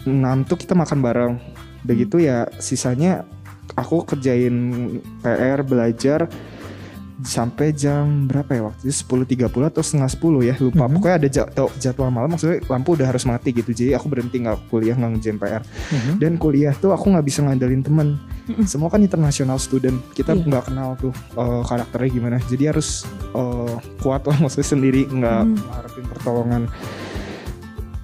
6 0.02 0.12
tuh 0.44 0.56
kita 0.56 0.72
makan 0.72 0.98
bareng. 0.98 1.32
Udah 1.80 1.94
gitu 1.94 2.16
ya 2.16 2.48
sisanya 2.56 3.24
aku 3.72 4.04
kerjain 4.04 4.52
PR 5.20 5.60
belajar 5.60 6.28
sampai 7.20 7.68
jam 7.70 8.24
berapa 8.24 8.48
ya 8.50 8.62
waktu 8.64 8.88
itu? 8.88 8.96
10.30 9.04 9.44
atau 9.68 9.84
setengah 9.84 10.08
10 10.08 10.40
ya 10.40 10.56
lupa. 10.56 10.88
Mhm. 10.88 10.92
pokoknya 10.96 11.16
ada 11.16 11.28
jad- 11.28 11.52
jadwal 11.76 12.08
malam. 12.08 12.32
Maksudnya 12.32 12.64
lampu 12.64 12.96
udah 12.96 13.06
harus 13.06 13.24
mati 13.24 13.52
gitu. 13.52 13.70
Jadi 13.70 13.92
aku 13.92 14.08
berhenti 14.08 14.40
nggak 14.40 14.72
kuliah 14.72 14.96
nggak 14.96 15.10
ngerjain 15.14 15.36
PR 15.36 15.60
Mhm. 15.60 16.12
dan 16.16 16.32
kuliah 16.34 16.72
tuh 16.72 16.90
aku 16.90 17.12
nggak 17.12 17.20
bisa 17.22 17.44
ngandelin 17.44 17.84
temen. 17.84 18.16
Semua 18.64 18.88
kan 18.88 18.98
international 18.98 19.60
student. 19.60 20.00
Kita 20.10 20.32
Iya. 20.32 20.42
nggak 20.42 20.64
kenal 20.66 20.96
tuh 20.96 21.12
eh, 21.12 21.62
karakternya 21.62 22.08
gimana. 22.10 22.36
Jadi 22.42 22.64
harus 22.66 23.04
eh, 23.30 23.74
kuat 24.00 24.24
lah 24.24 24.36
maksudnya 24.42 24.64
sendiri. 24.66 25.04
Nggak 25.06 25.40
Hmm. 25.42 25.54
mengharapin 25.54 26.04
pertolongan. 26.08 26.62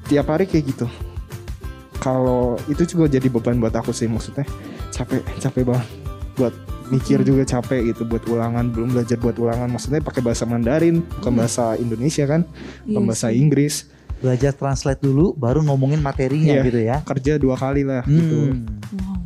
Tiap 0.06 0.26
hari 0.28 0.44
kayak 0.44 0.64
gitu 0.70 0.86
kalau 1.98 2.56
itu 2.66 2.82
juga 2.86 3.08
jadi 3.08 3.26
beban 3.26 3.56
buat 3.56 3.72
aku 3.72 3.90
sih 3.90 4.06
maksudnya 4.06 4.44
capek 4.90 5.20
capek 5.38 5.62
banget 5.64 5.88
buat 6.34 6.54
mikir 6.86 7.18
Hmm. 7.18 7.26
juga 7.26 7.42
capek 7.44 7.90
gitu 7.90 8.02
buat 8.04 8.22
ulangan 8.24 8.70
belum 8.70 8.94
belajar 8.94 9.16
buat 9.16 9.34
ulangan 9.34 9.66
maksudnya 9.66 9.98
pakai 9.98 10.22
bahasa 10.22 10.44
Mandarin 10.44 11.02
bukan 11.16 11.32
Hmm. 11.32 11.40
bahasa 11.40 11.64
Indonesia 11.74 12.24
kan 12.24 12.46
bukan 12.84 13.02
Iya 13.02 13.08
bahasa. 13.08 13.28
Inggris 13.30 13.76
Belajar 14.16 14.56
translate 14.56 15.04
dulu, 15.04 15.36
baru 15.36 15.60
ngomongin 15.60 16.00
materinya 16.00 16.56
Iya. 16.56 16.64
gitu 16.64 16.80
ya. 16.80 16.96
kerja 17.04 17.36
dua 17.36 17.52
kali 17.54 17.84
lah 17.84 18.00
gitu 18.02 18.48
Hmm. 18.48 18.64
Wow. 18.96 19.25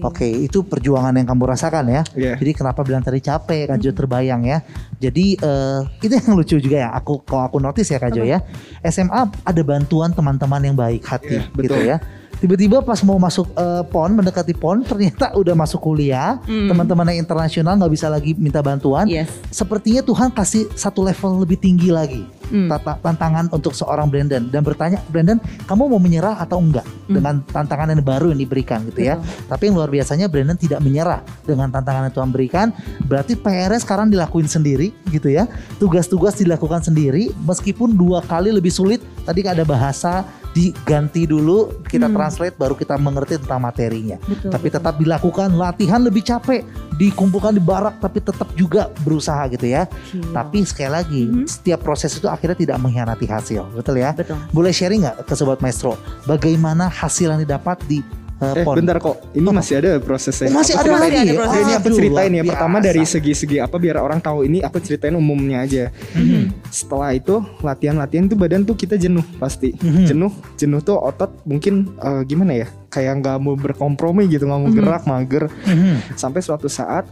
Iya. 0.00 0.08
Oke, 0.08 0.24
itu 0.26 0.64
perjuangan 0.64 1.12
yang 1.12 1.28
kamu 1.28 1.44
rasakan 1.44 1.84
ya. 1.92 2.02
Iya. 2.16 2.34
Jadi 2.40 2.50
kenapa 2.56 2.80
bilang 2.80 3.04
tadi 3.04 3.20
capek, 3.20 3.68
Kak 3.68 3.78
Jo 3.78 3.92
terbayang 3.92 4.42
ya. 4.48 4.64
Jadi 4.96 5.36
eh, 5.36 5.80
itu 6.00 6.12
yang 6.16 6.32
lucu 6.32 6.56
juga 6.56 6.88
ya. 6.88 6.90
Aku 6.96 7.20
kalau 7.22 7.44
aku 7.44 7.56
notice 7.60 7.92
ya 7.92 8.00
Kak 8.00 8.16
Jo 8.16 8.24
ya. 8.24 8.40
SMA 8.80 9.28
ada 9.44 9.62
bantuan 9.62 10.10
teman-teman 10.10 10.60
yang 10.64 10.76
baik 10.76 11.04
hati 11.04 11.36
Iya, 11.36 11.42
gitu 11.52 11.76
betul. 11.76 11.84
ya. 11.84 11.96
Tiba-tiba 12.40 12.80
pas 12.80 12.96
mau 13.04 13.20
masuk 13.20 13.52
eh, 13.52 13.84
PON, 13.92 14.16
mendekati 14.16 14.56
PON, 14.56 14.80
ternyata 14.80 15.36
udah 15.36 15.52
masuk 15.52 15.84
kuliah. 15.84 16.40
Hmm. 16.48 16.72
Teman-teman 16.72 17.12
yang 17.12 17.20
internasional 17.20 17.76
nggak 17.76 17.92
bisa 17.92 18.08
lagi 18.08 18.32
minta 18.32 18.64
bantuan. 18.64 19.04
Yes. 19.04 19.28
Sepertinya 19.52 20.00
Tuhan 20.00 20.32
kasih 20.32 20.72
satu 20.72 21.04
level 21.04 21.44
lebih 21.44 21.60
tinggi 21.60 21.92
lagi 21.92 22.24
Hmm. 22.50 22.66
tantangan 23.02 23.46
untuk 23.54 23.72
seorang 23.72 24.10
Brandon 24.10 24.42
dan 24.50 24.66
bertanya 24.66 24.98
Brandon 25.06 25.38
kamu 25.70 25.86
mau 25.86 26.02
menyerah 26.02 26.34
atau 26.42 26.58
enggak 26.58 26.82
Hmm. 27.06 27.18
dengan 27.18 27.34
tantangan 27.42 27.90
yang 27.90 28.02
baru 28.02 28.30
yang 28.30 28.38
diberikan 28.38 28.82
gitu 28.90 29.02
ya 29.02 29.18
Betul. 29.18 29.46
tapi 29.50 29.62
yang 29.70 29.74
luar 29.78 29.90
biasanya 29.90 30.26
Brandon 30.26 30.58
tidak 30.58 30.78
menyerah 30.78 31.22
dengan 31.42 31.70
tantangan 31.70 32.10
yang 32.10 32.14
Tuhan 32.14 32.30
berikan 32.30 32.66
berarti 33.06 33.34
PR 33.34 33.70
sekarang 33.78 34.10
dilakuin 34.10 34.46
sendiri 34.46 34.90
gitu 35.10 35.30
ya 35.30 35.46
tugas-tugas 35.78 36.38
dilakukan 36.38 36.82
sendiri 36.82 37.30
meskipun 37.42 37.94
dua 37.94 38.22
kali 38.22 38.50
lebih 38.54 38.70
sulit 38.70 38.98
tadi 39.22 39.42
ada 39.46 39.62
bahasa 39.66 40.22
diganti 40.52 41.24
dulu 41.24 41.80
kita 41.82 42.06
Hmm. 42.06 42.16
translate 42.16 42.54
baru 42.54 42.74
kita 42.74 42.96
mengerti 42.96 43.38
tentang 43.38 43.60
materinya 43.60 44.18
Betul. 44.20 44.50
tapi 44.50 44.66
tetap 44.68 44.94
dilakukan 44.96 45.48
latihan 45.52 46.00
lebih 46.00 46.20
capek 46.20 46.66
dikumpulkan 46.94 47.52
di 47.52 47.60
barak 47.60 47.96
tapi 47.98 48.18
tetap 48.18 48.50
juga 48.52 48.90
berusaha 49.00 49.46
gitu 49.48 49.64
ya 49.64 49.86
Gila. 50.10 50.34
tapi 50.34 50.58
sekali 50.62 50.90
lagi 50.90 51.22
Mhm. 51.24 51.46
setiap 51.46 51.80
proses 51.80 52.12
itu 52.12 52.26
akhirnya 52.26 52.56
tidak 52.56 52.76
mengkhianati 52.78 53.24
hasil, 53.24 53.62
betul 53.72 53.96
ya? 53.96 54.10
betul. 54.12 54.36
Boleh 54.50 54.70
sharing 54.70 55.02
nggak 55.02 55.22
ke 55.22 55.34
sobat 55.34 55.58
maestro 55.58 55.94
bagaimana 56.24 56.86
hasil 56.86 57.30
yang 57.30 57.40
didapat 57.40 57.78
di 57.86 58.02
Eh 58.40 58.64
pon? 58.64 58.72
bentar 58.72 58.96
kok, 58.96 59.20
ini 59.32 59.44
Oh. 59.44 59.52
masih 59.52 59.74
ada 59.76 60.00
prosesnya. 60.00 60.48
Oh, 60.48 60.56
masih 60.56 60.72
ada 60.72 60.96
lagi. 60.96 61.28
ada. 61.28 61.44
Ya, 61.46 61.60
ini 61.60 61.72
aku 61.74 61.88
ceritain 61.90 62.30
ya. 62.30 62.40
luar 62.40 62.50
Pertama 62.50 62.76
biasa. 62.76 62.86
dari 62.88 63.02
segi-segi 63.04 63.56
apa 63.58 63.76
biar 63.76 63.96
orang 63.96 64.16
tahu 64.18 64.38
ini 64.42 64.58
aku 64.60 64.80
ceritain 64.80 65.12
umumnya 65.12 65.60
aja. 65.60 65.92
Mhm. 66.14 66.64
Setelah 66.66 67.12
itu 67.12 67.34
latihan-latihan 67.60 68.24
tuh 68.24 68.34
badan 68.34 68.64
tuh 68.64 68.72
kita 68.74 68.96
jenuh 68.96 69.20
pasti. 69.36 69.76
Mhm. 69.76 70.04
Jenuh, 70.06 70.32
jenuh 70.56 70.80
tuh 70.80 70.96
otot 70.96 71.28
mungkin 71.44 71.92
eh, 71.94 72.24
gimana 72.24 72.56
ya? 72.56 72.66
Kayak 72.88 73.20
nggak 73.20 73.36
mau 73.38 73.54
berkompromi 73.54 74.24
gitu, 74.26 74.44
nggak 74.44 74.56
mau 74.58 74.68
Mhm. 74.68 74.78
gerak, 74.78 75.02
mager. 75.04 75.44
Mhm. 75.62 76.16
Sampai 76.16 76.40
suatu 76.40 76.64
saat 76.66 77.04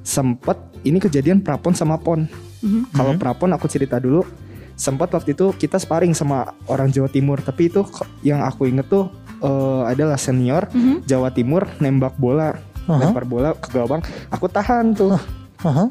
sempet 0.00 0.58
ini 0.82 0.98
kejadian 0.98 1.38
prapon 1.38 1.72
sama 1.72 1.94
pon. 1.94 2.26
Mhm. 2.58 2.90
Kalau 2.90 3.14
Mhm. 3.14 3.20
prapon 3.20 3.50
aku 3.50 3.66
cerita 3.66 3.96
dulu. 3.96 4.26
Sempat 4.72 5.12
waktu 5.12 5.30
itu 5.32 5.54
kita 5.54 5.76
sparring 5.76 6.10
sama 6.10 6.42
orang 6.66 6.88
Jawa 6.88 7.06
Timur, 7.06 7.38
tapi 7.38 7.70
itu 7.70 7.86
yang 8.20 8.42
aku 8.42 8.66
inget 8.66 8.88
tuh 8.88 9.06
eh, 9.42 9.82
adalah 9.86 10.14
senior 10.14 10.66
Mhm. 10.68 11.02
Jawa 11.02 11.28
Timur 11.28 11.66
nembak 11.76 12.14
bola, 12.14 12.54
Aha. 12.84 12.98
lempar 13.00 13.24
bola 13.24 13.52
ke 13.52 13.68
gawang. 13.68 14.00
Aku 14.28 14.46
tahan 14.46 14.94
tuh. 14.94 15.18
Aha. 15.60 15.90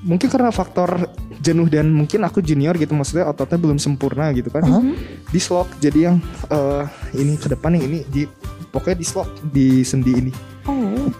Mungkin 0.00 0.28
karena 0.28 0.48
faktor 0.48 1.10
jenuh 1.36 1.66
dan 1.66 1.90
mungkin 1.90 2.22
aku 2.22 2.38
junior 2.38 2.74
gitu 2.74 2.92
maksudnya 2.92 3.26
ototnya 3.26 3.58
belum 3.58 3.76
sempurna 3.76 4.30
gitu 4.30 4.48
kan. 4.48 4.62
Aha. 4.62 4.80
Di 5.26 5.38
slok 5.38 5.68
jadi 5.76 6.08
yang 6.08 6.16
eh, 6.48 6.84
ini 7.14 7.34
ke 7.34 7.48
depan 7.48 7.74
yang 7.74 7.84
ini 7.84 7.98
di 8.06 8.22
pokoknya 8.68 8.96
di 8.96 9.06
slok 9.06 9.28
di 9.46 9.66
sendi 9.82 10.12
ini. 10.16 10.32
Oh, 10.64 11.10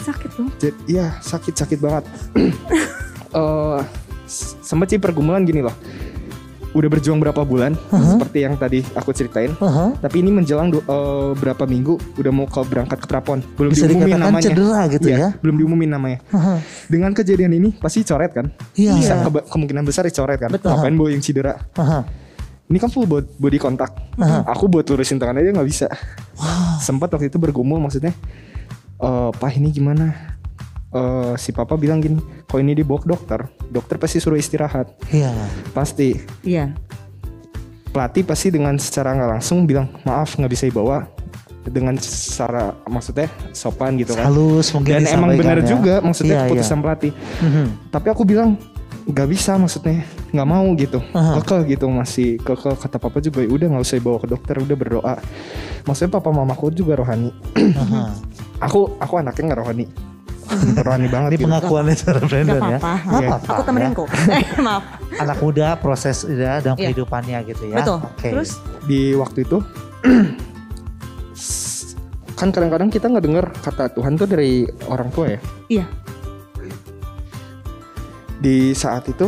sakit 0.00 0.30
loh. 0.36 0.50
Jadi 0.56 0.78
ya 0.88 1.14
sakit-sakit 1.18 1.78
banget. 1.78 2.04
Eh 3.28 3.80
s- 4.24 4.56
sempet 4.60 4.88
sih 4.88 4.96
pergumulan 4.96 5.42
gini 5.42 5.60
loh. 5.60 5.74
Udah 6.72 6.88
berjuang 6.88 7.16
berapa 7.16 7.40
bulan 7.40 7.72
Aha. 7.88 8.14
seperti 8.14 8.42
yang 8.42 8.54
tadi 8.54 8.84
aku 8.92 9.10
ceritain. 9.10 9.54
Aha. 9.56 9.96
Tapi 9.96 10.20
ini 10.20 10.28
menjelang 10.28 10.68
du- 10.68 10.80
eh, 10.80 11.30
berapa 11.34 11.62
minggu 11.62 11.96
udah 12.16 12.32
mau 12.32 12.44
ke 12.44 12.60
berangkat 12.62 12.98
ke 12.98 13.06
prapon. 13.06 13.40
Belum 13.54 13.70
Bisa 13.70 13.86
diumumin 13.86 14.16
namanya. 14.16 14.44
cedera 14.44 14.80
gitu 14.86 15.06
Iya, 15.06 15.16
ya? 15.16 15.28
Belum 15.38 15.56
diumumin 15.56 15.88
namanya. 15.88 16.18
Aha. 16.30 16.60
Dengan 16.86 17.10
kejadian 17.10 17.52
ini 17.52 17.68
pasti 17.72 18.02
coret 18.02 18.30
kan? 18.30 18.46
Iya. 18.72 18.92
Bisa 18.92 19.14
keba- 19.20 19.44
kemungkinan 19.44 19.82
besar 19.82 20.04
dicoret 20.04 20.36
kan? 20.36 20.50
Betul. 20.50 20.68
Ngapain 20.70 20.94
bawa 20.94 21.08
yang 21.08 21.20
cedera? 21.20 21.54
Aha. 21.74 22.04
Ini 22.66 22.76
kan 22.76 22.90
full 22.90 23.06
bo- 23.06 23.22
body 23.22 23.56
kontak. 23.56 23.94
Aha. 24.16 24.42
Aku 24.48 24.66
buat 24.66 24.84
lurusin 24.84 25.16
tangan 25.16 25.38
aja 25.38 25.50
nggak 25.50 25.64
bisa. 25.64 25.86
Sempat 26.78 27.08
waktu 27.08 27.28
itu 27.28 27.38
bergumul 27.38 27.78
maksudnya. 27.78 28.12
Eh, 28.96 29.30
Pak 29.30 29.52
ini 29.54 29.68
gimana? 29.70 30.35
Eh, 30.86 31.34
si 31.36 31.50
papa 31.50 31.74
bilang 31.74 31.98
gini, 31.98 32.16
kok 32.42 32.56
ini 32.56 32.72
dibawa 32.72 33.02
ke 33.02 33.08
dokter, 33.08 33.40
dokter 33.66 33.98
pasti 33.98 34.16
suruh 34.16 34.38
istirahat, 34.38 34.94
Iya. 35.10 35.34
pasti. 35.70 36.14
Iya. 36.40 36.72
Pelatih 37.90 38.22
pasti 38.22 38.48
dengan 38.48 38.76
secara 38.76 39.12
nggak 39.12 39.30
langsung 39.32 39.64
bilang 39.64 39.90
maaf 40.02 40.36
nggak 40.36 40.46
bisa 40.48 40.64
dibawa 40.64 41.08
dengan 41.64 41.98
secara 41.98 42.70
maksudnya 42.86 43.26
sopan 43.50 43.98
gitu 43.98 44.14
kan. 44.14 44.30
Halus 44.30 44.70
mungkin 44.70 44.94
Dan 44.94 45.10
emang 45.10 45.34
benar 45.34 45.58
ya. 45.58 45.66
juga 45.66 45.98
maksudnya 45.98 46.36
Iya, 46.38 46.54
keputusan 46.54 46.78
pelatih. 46.78 47.12
Mhm. 47.42 47.66
Tapi 47.90 48.06
aku 48.06 48.22
bilang 48.22 48.54
nggak 49.06 49.26
bisa 49.26 49.54
maksudnya 49.54 50.02
nggak 50.30 50.48
mau 50.48 50.66
gitu 50.74 50.98
Aha. 51.14 51.38
kekeh 51.38 51.78
gitu 51.78 51.86
masih 51.86 52.38
kekeh 52.38 52.74
kata 52.74 52.98
papa 52.98 53.18
juga 53.18 53.38
"Ya 53.38 53.48
udah 53.48 53.66
nggak 53.70 53.84
usah 53.84 53.98
bawa 53.98 54.18
ke 54.18 54.26
dokter 54.26 54.58
udah 54.58 54.74
berdoa 54.74 55.14
maksudnya 55.86 56.10
papa 56.10 56.34
mamaku 56.34 56.74
juga 56.74 56.98
rohani 56.98 57.30
aku 58.58 58.98
aku 58.98 59.14
anaknya 59.16 59.42
nggak 59.46 59.60
rohani 59.62 59.86
rohani 60.86 61.08
banget 61.10 61.30
Ini 61.30 61.36
gitu. 61.38 61.46
pengakuannya 61.50 61.94
secara 61.98 62.18
Gak 62.22 62.28
Brandon 62.30 62.60
ya. 62.62 62.78
Iya. 62.78 62.78
apa-apa, 62.78 63.50
Aku 63.50 63.62
temenin 63.66 63.92
kok. 63.92 64.08
Eh, 64.36 64.46
maaf. 64.62 64.82
Anak 65.18 65.38
muda 65.42 65.66
proses 65.78 66.16
ya 66.26 66.62
dalam 66.62 66.78
Iya. 66.78 66.90
kehidupannya 66.92 67.38
gitu 67.50 67.64
ya. 67.70 67.76
Betul. 67.82 67.98
Oke. 68.02 68.28
Terus 68.30 68.50
di 68.86 69.00
waktu 69.18 69.38
itu 69.42 69.58
kan 72.36 72.52
kadang-kadang 72.52 72.92
kita 72.92 73.08
nggak 73.08 73.24
dengar 73.24 73.46
kata 73.64 73.88
Tuhan 73.96 74.20
tuh 74.20 74.28
dari 74.28 74.68
orang 74.92 75.08
tua 75.08 75.32
ya 75.32 75.40
iya. 75.72 75.84
di 78.36 78.76
saat 78.76 79.08
itu 79.08 79.24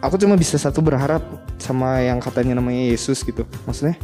aku 0.00 0.16
cuma 0.16 0.32
bisa 0.40 0.56
satu 0.56 0.80
berharap 0.80 1.20
sama 1.60 2.00
yang 2.00 2.24
katanya 2.24 2.56
namanya 2.56 2.88
Yesus 2.88 3.20
gitu 3.20 3.44
maksudnya 3.68 4.00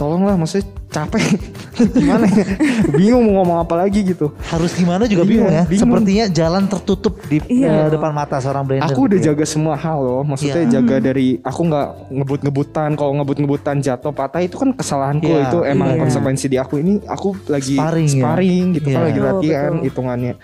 tolonglah 0.00 0.32
maksudnya 0.32 0.64
capek 0.88 1.20
gimana 1.94 2.24
ya 2.26 2.44
bingung 2.90 3.20
mau 3.22 3.34
ngomong 3.38 3.58
apa 3.60 3.74
lagi 3.78 4.00
gitu 4.02 4.32
harus 4.42 4.72
gimana 4.72 5.04
juga 5.04 5.22
Iya, 5.22 5.30
bingung 5.30 5.52
ya. 5.52 5.64
bingung. 5.64 5.84
Sepertinya 5.86 6.24
jalan 6.26 6.64
tertutup 6.66 7.14
di 7.22 7.36
Iya. 7.46 7.86
eh, 7.86 7.88
depan 7.90 8.10
mata 8.10 8.40
seorang 8.40 8.64
Brandon. 8.64 8.88
aku 8.88 9.00
udah 9.06 9.14
gitu 9.14 9.22
ya. 9.22 9.26
jaga 9.30 9.44
semua 9.44 9.76
hal 9.76 9.98
loh 9.98 10.24
maksudnya 10.24 10.64
Iya. 10.64 10.72
jaga 10.74 10.96
dari 10.98 11.36
aku 11.38 11.60
nggak 11.62 11.88
ngebut-ngebutan 12.10 12.90
kalau 12.94 13.12
ngebut-ngebutan 13.14 13.76
jatuh 13.78 14.10
patah 14.10 14.40
itu 14.40 14.56
kan 14.56 14.72
kesalahanku 14.72 15.28
Iya, 15.28 15.46
itu 15.46 15.58
emang 15.64 15.88
iya. 15.90 16.00
konsekuensi 16.00 16.46
di 16.48 16.56
aku 16.56 16.74
ini 16.76 17.04
aku 17.04 17.28
lagi 17.46 17.76
Sparring 17.76 18.08
ya. 18.08 18.22
sparring 18.24 18.64
gitu 18.74 18.88
kan 18.88 18.96
Iya. 18.96 19.06
lagi 19.06 19.20
latihan 19.22 19.72
betul. 19.74 19.84
hitungannya 19.84 20.34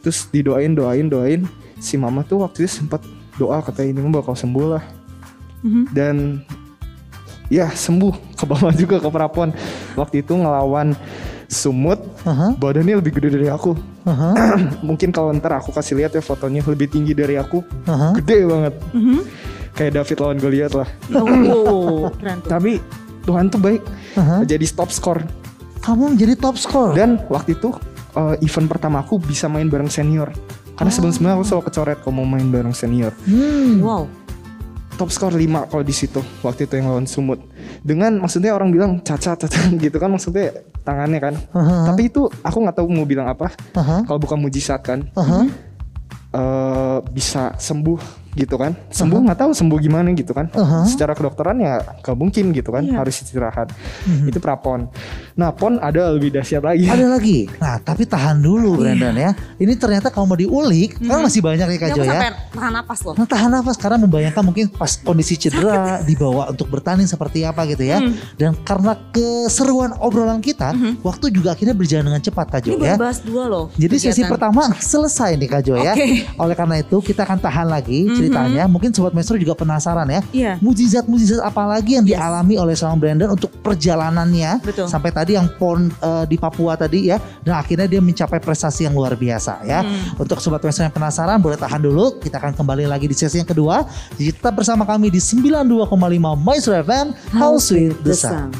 terus 0.00 0.18
didoain 0.28 0.72
doain 0.72 1.06
doain 1.06 1.40
si 1.78 1.94
mama 1.94 2.20
tuh 2.20 2.42
waktu 2.42 2.66
itu 2.66 2.80
sempat 2.80 3.00
doa 3.32 3.58
katanya 3.58 3.88
ini 3.92 4.00
mah 4.02 4.18
bakal 4.18 4.34
sembuh 4.34 4.66
lah 4.68 4.84
Mhm. 5.62 5.82
dan 5.90 6.16
ya 7.52 7.68
sembuh 7.68 8.32
ke 8.32 8.44
bawah 8.48 8.72
juga 8.72 8.96
ke 8.96 9.08
prapon. 9.12 9.52
Waktu 10.00 10.24
itu 10.24 10.32
ngelawan 10.32 10.96
Sumut, 11.52 12.00
Aha, 12.24 12.56
badannya 12.56 12.96
lebih 12.96 13.12
gede 13.20 13.36
dari 13.36 13.52
aku. 13.52 13.76
aha, 14.08 14.56
Mungkin 14.88 15.12
kalau 15.12 15.36
ntar 15.36 15.60
aku 15.60 15.68
kasih 15.68 16.00
lihat 16.00 16.16
ya 16.16 16.24
fotonya 16.24 16.64
lebih 16.64 16.88
tinggi 16.88 17.12
dari 17.12 17.36
aku, 17.36 17.60
aha. 17.84 18.16
gede 18.16 18.48
banget. 18.48 18.74
Mhm. 18.96 19.20
Kayak 19.76 19.92
David 20.00 20.16
lawan 20.24 20.38
Goliath 20.40 20.76
lah. 20.80 20.88
Oh, 21.12 22.08
wow, 22.08 22.08
keren 22.16 22.40
tuh. 22.40 22.48
Tapi 22.56 22.80
Tuhan 23.28 23.52
tuh 23.52 23.60
baik, 23.60 23.84
Aha. 24.16 24.48
jadi 24.48 24.64
stop 24.64 24.88
score. 24.88 25.20
Kamu 25.84 26.16
menjadi 26.16 26.40
top 26.40 26.56
score. 26.56 26.96
Dan 26.96 27.20
waktu 27.28 27.52
itu 27.52 27.68
eh, 28.16 28.34
event 28.40 28.66
pertama 28.72 29.04
aku 29.04 29.20
bisa 29.20 29.44
main 29.44 29.68
bareng 29.68 29.92
senior. 29.92 30.32
Karena 30.72 30.88
sebelum-sebelumnya 30.88 31.36
aku 31.36 31.44
selalu 31.44 31.64
kecoret 31.68 31.98
kalau 32.00 32.14
mau 32.16 32.26
main 32.26 32.48
bareng 32.48 32.72
senior. 32.72 33.12
Hmm. 33.28 33.76
Wow. 33.84 34.08
Top 34.92 35.08
score 35.08 35.32
5 35.32 35.72
kalau 35.72 35.80
di 35.80 35.94
situ 35.94 36.20
waktu 36.44 36.68
itu 36.68 36.76
yang 36.76 36.92
lawan 36.92 37.08
Sumut. 37.08 37.40
Dengan 37.80 38.20
maksudnya 38.20 38.52
orang 38.52 38.68
bilang 38.68 39.00
cacat 39.00 39.40
cacat 39.40 39.72
gitu 39.84 39.96
kan 39.96 40.12
maksudnya 40.12 40.52
tangannya 40.84 41.20
kan. 41.20 41.34
Aha. 41.56 41.88
Tapi 41.88 42.12
itu 42.12 42.28
aku 42.44 42.56
nggak 42.60 42.76
tahu 42.76 42.86
mau 42.92 43.08
bilang 43.08 43.26
apa. 43.26 43.48
Aha, 43.72 44.04
Kalau 44.04 44.18
bukan 44.20 44.36
mujizat 44.36 44.84
kan 44.84 45.08
aha. 45.16 45.48
eh 46.32 46.98
bisa 47.08 47.56
sembuh 47.56 48.20
gitu 48.32 48.56
kan. 48.56 48.72
Sembuh 48.88 49.20
nggak 49.28 49.38
tahu 49.44 49.50
sembuh 49.52 49.78
gimana 49.80 50.08
gitu 50.16 50.32
kan. 50.32 50.48
Aha. 50.52 50.88
Secara 50.88 51.12
kedokteran 51.12 51.56
ya 51.60 51.80
gak 52.00 52.16
mungkin 52.16 52.52
gitu 52.56 52.72
kan. 52.72 52.84
Iya. 52.84 53.04
Harus 53.04 53.20
istirahat. 53.20 53.72
Mhm. 54.08 54.28
Itu 54.32 54.38
prapon. 54.40 54.88
Nah 55.32 55.48
pon 55.50 55.78
ada 55.78 56.12
lebih 56.12 56.28
dahsyat 56.30 56.60
lagi. 56.60 56.84
Ada 56.84 57.06
lagi. 57.08 57.48
Nah, 57.56 57.78
tapi 57.78 58.04
tahan 58.04 58.38
dulu 58.38 58.76
Brandon 58.78 59.14
ya. 59.14 59.30
Ini 59.56 59.72
ternyata 59.74 60.08
kalau 60.08 60.26
mau 60.26 60.36
diulik, 60.36 60.98
kan 60.98 61.20
masih 61.20 61.40
banyak 61.40 61.64
nih 61.66 61.78
Kak 61.78 61.90
Jo 61.92 62.02
ya. 62.02 62.32
tahan 62.52 62.72
napas 62.72 63.00
loh. 63.00 63.14
Nah, 63.14 63.24
tahan 63.24 63.48
nafas 63.48 63.76
karena 63.76 63.96
membayangkan 63.96 64.42
mungkin 64.42 64.68
pas 64.68 64.92
kondisi 64.94 65.36
cedera 65.36 66.02
dibawa 66.02 66.50
untuk 66.50 66.68
bertanding 66.68 67.06
seperti 67.06 67.42
apa 67.42 67.64
gitu 67.64 67.80
ya. 67.82 67.96
Hmm. 67.96 68.12
Dan 68.34 68.52
karena 68.60 68.92
keseruan 69.08 69.96
obrolan 69.98 70.38
kita, 70.38 70.74
waktu 71.00 71.30
juga 71.30 71.52
akhirnya 71.52 71.72
berjalan 71.72 72.04
dengan 72.06 72.20
cepat 72.20 72.46
Kak 72.50 72.60
Jo 72.62 72.76
Ini 72.76 72.84
ya. 72.84 72.96
bahas 72.98 73.22
dua 73.22 73.46
loh. 73.46 73.70
Jadi 73.74 73.96
sesi 73.96 74.20
kegiatan. 74.20 74.30
pertama 74.30 74.62
selesai 74.74 75.36
nih 75.36 75.48
Kak 75.48 75.62
Jo 75.62 75.74
ya. 75.76 75.94
Oke. 75.94 76.26
Oleh 76.36 76.54
karena 76.54 76.76
itu 76.78 76.96
kita 76.98 77.22
akan 77.22 77.38
tahan 77.38 77.66
lagi 77.66 78.04
Mhm. 78.04 78.14
ceritanya. 78.14 78.64
Mungkin 78.66 78.90
Sobat 78.90 79.14
Maestro 79.14 79.38
juga 79.38 79.54
penasaran 79.54 80.04
ya. 80.06 80.20
Iya. 80.28 80.52
Mujizat-mujizat 80.58 81.40
apa 81.40 81.62
lagi 81.64 81.94
yang 81.94 82.04
Yes. 82.04 82.18
dialami 82.18 82.54
oleh 82.58 82.74
seorang 82.74 82.98
Brandon 82.98 83.30
untuk 83.30 83.48
perjalanannya 83.62 84.60
Betul. 84.60 84.86
sampai 84.90 85.08
tadi 85.08 85.21
yang 85.30 85.46
pon 85.54 85.86
eh, 85.86 86.24
di 86.26 86.34
Papua 86.34 86.74
tadi 86.74 87.12
ya 87.12 87.22
dan 87.46 87.62
akhirnya 87.62 87.86
dia 87.86 88.02
mencapai 88.02 88.42
prestasi 88.42 88.90
yang 88.90 88.94
luar 88.98 89.14
biasa 89.14 89.62
ya. 89.62 89.86
Hmm. 89.86 90.22
Untuk 90.22 90.42
sobat 90.42 90.62
Maestro 90.62 90.88
yang 90.88 90.94
penasaran 90.94 91.38
boleh 91.38 91.58
tahan 91.58 91.78
dulu. 91.78 92.18
Kita 92.18 92.42
akan 92.42 92.58
kembali 92.58 92.90
lagi 92.90 93.06
di 93.06 93.14
sesi 93.14 93.38
yang 93.38 93.48
kedua. 93.48 93.86
Jadi 94.18 94.34
tetap 94.34 94.58
bersama 94.58 94.82
kami 94.82 95.12
di 95.12 95.22
92,5 95.22 95.86
Maestro 96.38 96.74
FM 96.82 97.06
House 97.38 97.70
with 97.70 97.96
the 98.02 98.14
Sun. 98.16 98.50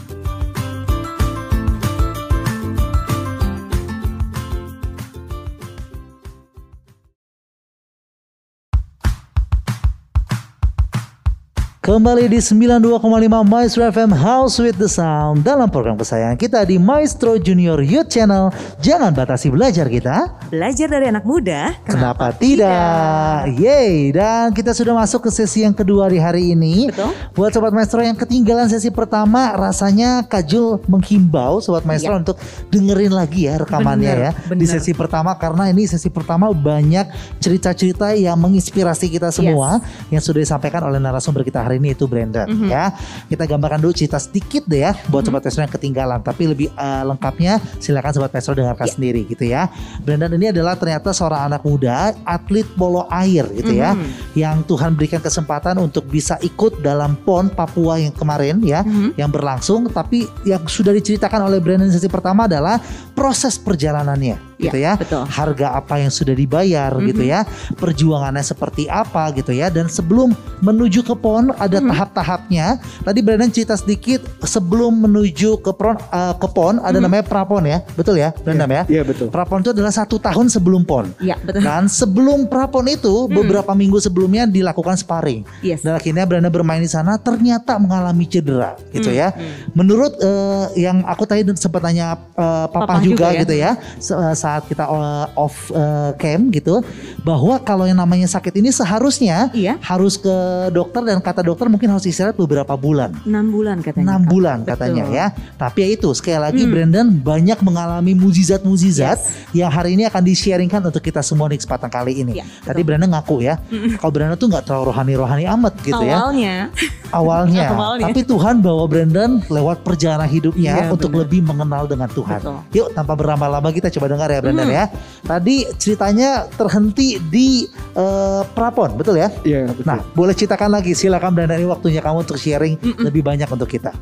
Kembali 11.83 12.31
di 12.31 12.39
92,5 12.39 13.03
Maestro 13.43 13.83
FM 13.83 14.15
House 14.15 14.63
with 14.63 14.79
the 14.79 14.87
Sound 14.87 15.43
dalam 15.43 15.67
program 15.67 15.99
kesayangan 15.99 16.39
kita 16.39 16.63
di 16.63 16.79
Maestro 16.79 17.43
Junior 17.43 17.83
Youth 17.83 18.07
Channel. 18.07 18.55
Jangan 18.79 19.11
batasi 19.11 19.51
belajar 19.51 19.91
kita. 19.91 20.31
Belajar 20.47 20.87
dari 20.87 21.11
anak 21.11 21.27
muda. 21.27 21.75
Kenapa, 21.83 22.31
tidak? 22.39 23.51
Yeay, 23.59 24.15
dan 24.15 24.55
kita 24.55 24.71
sudah 24.79 24.95
masuk 24.95 25.27
ke 25.27 25.35
sesi 25.35 25.67
yang 25.67 25.75
kedua 25.75 26.07
di 26.07 26.23
hari 26.23 26.55
ini. 26.55 26.87
Betul. 26.87 27.11
Buat 27.35 27.51
Sobat 27.51 27.75
Maestro 27.75 27.99
yang 27.99 28.15
ketinggalan 28.15 28.71
sesi 28.71 28.95
pertama, 28.95 29.51
rasanya 29.59 30.23
Kajul 30.23 30.87
menghimbau 30.87 31.59
Sobat 31.59 31.83
Maestro 31.83 32.15
untuk 32.15 32.39
dengerin 32.71 33.11
lagi 33.11 33.51
ya 33.51 33.59
rekamannya 33.59 34.15
Bener, 34.15 34.27
ya. 34.31 34.33
Di 34.39 34.55
bener. 34.55 34.71
sesi 34.71 34.95
pertama, 34.95 35.35
karena 35.35 35.67
ini 35.67 35.91
sesi 35.91 36.07
pertama 36.15 36.47
banyak 36.55 37.11
cerita-cerita 37.43 38.15
yang 38.15 38.39
menginspirasi 38.39 39.11
kita 39.11 39.35
semua. 39.35 39.83
Yang 40.15 40.31
sudah 40.31 40.47
disampaikan 40.47 40.87
oleh 40.87 41.03
narasumber 41.03 41.43
kita 41.43 41.72
hari 41.72 41.72
ini 41.75 41.93
itu 41.93 42.05
Brandon 42.07 42.47
Mhm. 42.47 42.69
ya. 42.69 42.93
Kita 43.27 43.45
gambarkan 43.45 43.81
dulu 43.81 43.93
cerita 43.93 44.17
sedikit 44.17 44.65
deh 44.65 44.85
ya 44.85 44.93
buat 45.09 45.23
Sobat 45.23 45.43
Maestro 45.43 45.65
yang 45.65 45.73
ketinggalan. 45.73 46.21
Tapi 46.21 46.43
lebih 46.47 46.69
eh, 46.71 47.03
lengkapnya 47.05 47.59
silakan 47.79 48.13
Sobat 48.13 48.31
Maestro 48.31 48.53
dengarkan 48.53 48.87
Ya. 48.87 48.93
sendiri 48.93 49.21
gitu 49.25 49.45
ya. 49.45 49.67
Brandon 50.01 50.33
ini 50.33 50.51
adalah 50.51 50.77
ternyata 50.77 51.11
seorang 51.13 51.49
anak 51.49 51.63
muda 51.63 52.13
atlet 52.23 52.67
polo 52.73 53.05
air 53.09 53.47
gitu 53.53 53.73
ya 53.73 53.93
Mhm. 53.93 54.37
yang 54.37 54.57
Tuhan 54.63 54.95
berikan 54.95 55.19
kesempatan 55.19 55.79
untuk 55.79 56.07
bisa 56.07 56.37
ikut 56.41 56.81
dalam 56.81 57.17
PON 57.23 57.49
Papua 57.49 57.99
yang 57.99 58.13
kemarin 58.13 58.61
ya 58.61 58.83
Mhm. 58.83 59.17
yang 59.17 59.31
berlangsung 59.31 59.89
tapi 59.89 60.25
yang 60.45 60.63
sudah 60.67 60.91
diceritakan 60.91 61.47
oleh 61.47 61.59
Brandon 61.59 61.89
sesi 61.89 62.07
pertama 62.07 62.45
adalah 62.45 62.79
proses 63.13 63.57
perjalanannya 63.57 64.52
gitu 64.63 64.79
ya. 64.79 64.93
betul. 64.95 65.23
Harga 65.27 65.67
apa 65.75 65.99
yang 65.99 66.09
sudah 66.09 66.33
dibayar 66.33 66.91
gitu 67.03 67.23
ya. 67.23 67.43
Perjuangannya 67.75 68.43
seperti 68.43 68.87
apa 68.87 69.33
gitu 69.33 69.51
ya 69.51 69.67
dan 69.67 69.87
sebelum 69.87 70.31
menuju 70.61 71.03
ke 71.03 71.15
PON 71.15 71.51
ada 71.57 71.79
tahap-tahapnya. 71.81 72.79
Tadi 73.03 73.19
Brandon 73.21 73.51
cerita 73.51 73.75
sedikit 73.75 74.23
sebelum 74.43 75.03
menuju 75.03 75.59
ke 75.59 75.71
PON 75.71 75.97
eh, 75.99 76.35
ke 76.37 76.49
PON 76.49 76.79
ada 76.79 76.99
namanya 76.99 77.25
prapon 77.25 77.65
ya. 77.65 77.83
Betul 77.93 78.19
ya 78.19 78.31
Brandon 78.33 78.71
ya? 78.71 78.83
Iya 78.87 79.03
betul. 79.03 79.29
Prapon 79.29 79.61
itu 79.61 79.71
adalah 79.71 79.91
satu 79.91 80.17
tahun 80.17 80.47
sebelum 80.47 80.85
PON. 80.85 81.11
Iya 81.19 81.37
betul. 81.41 81.63
Dan 81.63 81.87
sebelum 81.87 82.47
prapon 82.47 82.87
itu 82.87 83.27
beberapa 83.27 83.73
minggu 83.73 83.99
sebelumnya 83.99 84.45
dilakukan 84.45 84.95
sparring. 84.95 85.43
Yes. 85.61 85.83
Dan 85.83 85.97
akhirnya 85.97 86.23
Branda 86.23 86.49
bermain 86.49 86.79
di 86.79 86.91
sana 86.91 87.19
ternyata 87.19 87.77
mengalami 87.77 88.25
cedera 88.25 88.79
gitu 88.93 89.11
ya. 89.11 89.33
Menurut 89.73 90.15
eh, 90.19 90.67
yang 90.79 91.03
aku 91.03 91.25
tadi 91.25 91.43
sempat 91.57 91.83
tanya 91.83 92.15
eh, 92.35 92.67
papa 92.69 92.81
Papa 92.83 92.99
juga, 93.01 93.31
juga 93.31 93.33
ya. 93.33 93.41
gitu 93.43 93.55
ya 93.55 93.71
se- 93.99 94.15
eh, 94.15 94.35
saat 94.53 94.69
kita 94.69 94.85
off 95.33 95.57
eh, 95.71 96.11
cam 96.15 96.51
gitu 96.51 96.85
bahwa 97.21 97.57
kalau 97.59 97.85
yang 97.85 97.97
namanya 97.97 98.27
sakit 98.27 98.53
ini 98.55 98.69
seharusnya 98.69 99.49
Iya. 99.51 99.81
harus 99.81 100.17
ke 100.17 100.37
dokter 100.69 101.01
dan 101.03 101.19
kata 101.19 101.41
dokter 101.41 101.67
mungkin 101.67 101.89
harus 101.89 102.05
istirahat 102.05 102.37
beberapa 102.37 102.75
bulan. 102.75 103.17
Enam 103.25 103.49
bulan 103.49 103.81
katanya. 103.81 104.05
enam 104.07 104.21
Kak. 104.21 104.29
bulan 104.29 104.57
Betul. 104.59 104.69
katanya 104.69 105.05
ya. 105.09 105.27
Tapi 105.57 105.79
ya 105.79 105.89
itu 105.91 106.09
sekali 106.13 106.39
lagi 106.39 106.63
Hmm. 106.63 106.71
Brandon 106.71 107.07
banyak 107.09 107.59
mengalami 107.61 108.13
mujizat-mujizat 108.13 109.17
Yes. 109.17 109.53
yang 109.53 109.69
hari 109.69 109.95
ini 109.95 110.05
akan 110.05 110.21
di-sharingkan 110.21 110.81
untuk 110.83 111.01
kita 111.01 111.23
semua 111.23 111.47
di 111.47 111.57
kesempatan 111.57 111.89
kali 111.89 112.13
ini. 112.19 112.33
Iya, 112.35 112.45
Tadi 112.63 112.81
Brandon 112.83 113.09
ngaku 113.11 113.37
ya, 113.41 113.57
kalau 113.97 114.13
Brandon 114.13 114.37
tuh 114.37 114.49
nggak 114.49 114.65
terlalu 114.65 114.85
rohani-rohani 114.91 115.45
amat 115.49 115.73
gitu 115.81 116.03
ya 116.03 116.21
Awalnya. 116.21 116.57
awalnya. 117.13 117.69
Tapi 118.03 118.21
Tuhan 118.23 118.59
bawa 118.59 118.85
Brandon 118.85 119.41
lewat 119.45 119.81
perjalanan 119.83 120.27
hidupnya 120.27 120.73
Iya, 120.79 120.91
untuk 120.91 121.09
benar. 121.09 121.21
lebih 121.23 121.41
mengenal 121.43 121.85
dengan 121.85 122.09
Tuhan. 122.09 122.41
Betul. 122.41 122.59
Yuk 122.73 122.89
tanpa 122.93 123.13
berlama-lama 123.15 123.69
kita 123.71 123.89
coba 123.91 124.07
dengar 124.09 124.29
ya 124.29 124.41
Brandon 124.43 124.67
Hmm. 124.67 124.75
ya. 124.75 124.85
Tadi 125.23 125.57
ceritanya 125.75 126.31
terhenti 126.51 127.17
di 127.23 127.63
eh, 127.93 128.43
Prapon, 128.49 128.99
betul 128.99 129.17
ya? 129.17 129.31
Iya 129.43 129.71
betul. 129.71 129.87
Nah, 129.87 130.03
boleh 130.13 130.35
ceritakan 130.35 130.73
lagi. 130.73 130.93
Silakan 130.93 131.31
Brandon 131.31 131.57
ini 131.57 131.65
waktunya 131.65 132.01
kamu 132.01 132.23
untuk 132.23 132.37
sharing 132.37 132.75
lebih 132.99 133.23
banyak 133.23 133.47
untuk 133.47 133.71
kita. 133.71 133.95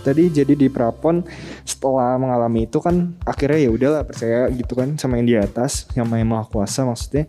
Tadi 0.00 0.32
jadi 0.32 0.56
di 0.56 0.72
prapon 0.72 1.20
setelah 1.60 2.16
mengalami 2.16 2.64
itu 2.64 2.80
kan 2.80 3.12
akhirnya 3.20 3.60
ya 3.60 3.70
udahlah 3.70 4.02
percaya 4.02 4.48
gitu 4.48 4.72
kan 4.72 4.96
sama 4.96 5.20
yang 5.20 5.28
di 5.28 5.36
atas 5.36 5.84
yang 5.92 6.08
maha 6.08 6.48
kuasa 6.48 6.88
maksudnya 6.88 7.28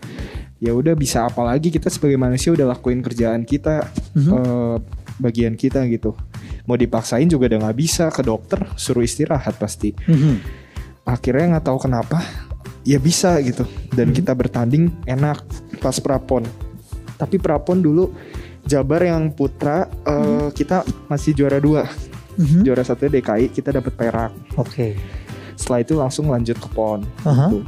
ya 0.56 0.72
udah 0.72 0.96
bisa 0.96 1.28
apa 1.28 1.44
lagi 1.44 1.68
kita 1.68 1.92
sebagai 1.92 2.16
manusia 2.16 2.48
udah 2.50 2.72
lakuin 2.72 3.04
kerjaan 3.04 3.44
kita 3.44 3.92
Mhm. 4.16 4.32
eh, 4.32 4.76
bagian 5.20 5.54
kita 5.54 5.84
gitu 5.86 6.16
mau 6.64 6.80
dipaksain 6.80 7.28
juga 7.28 7.52
udah 7.52 7.68
nggak 7.68 7.76
bisa 7.78 8.08
ke 8.08 8.24
dokter 8.24 8.64
suruh 8.80 9.04
istirahat 9.04 9.60
pasti 9.60 9.92
Mhm. 10.08 10.61
Akhirnya 11.12 11.58
nggak 11.58 11.66
tahu 11.68 11.78
kenapa 11.82 12.24
ya 12.82 12.98
bisa 12.98 13.36
gitu 13.44 13.68
dan 13.92 14.10
Mhm. 14.10 14.16
kita 14.16 14.32
bertanding 14.32 14.90
enak 15.04 15.44
pas 15.78 16.00
prapon 16.00 16.48
tapi 17.16 17.36
prapon 17.38 17.78
dulu 17.78 18.10
Jabar 18.62 19.02
yang 19.02 19.34
putra 19.34 19.90
eh, 20.06 20.48
kita 20.54 20.82
masih 21.06 21.34
juara 21.34 21.58
dua 21.58 21.90
Mhm. 22.38 22.62
juara 22.64 22.82
satu 22.82 23.06
DKI 23.06 23.50
kita 23.50 23.74
dapat 23.74 23.92
perak 23.92 24.32
Oke. 24.56 24.96
setelah 25.54 25.82
itu 25.82 25.94
langsung 25.94 26.26
lanjut 26.26 26.56
ke 26.56 26.70
pon. 26.70 27.02
Gitu. 27.04 27.66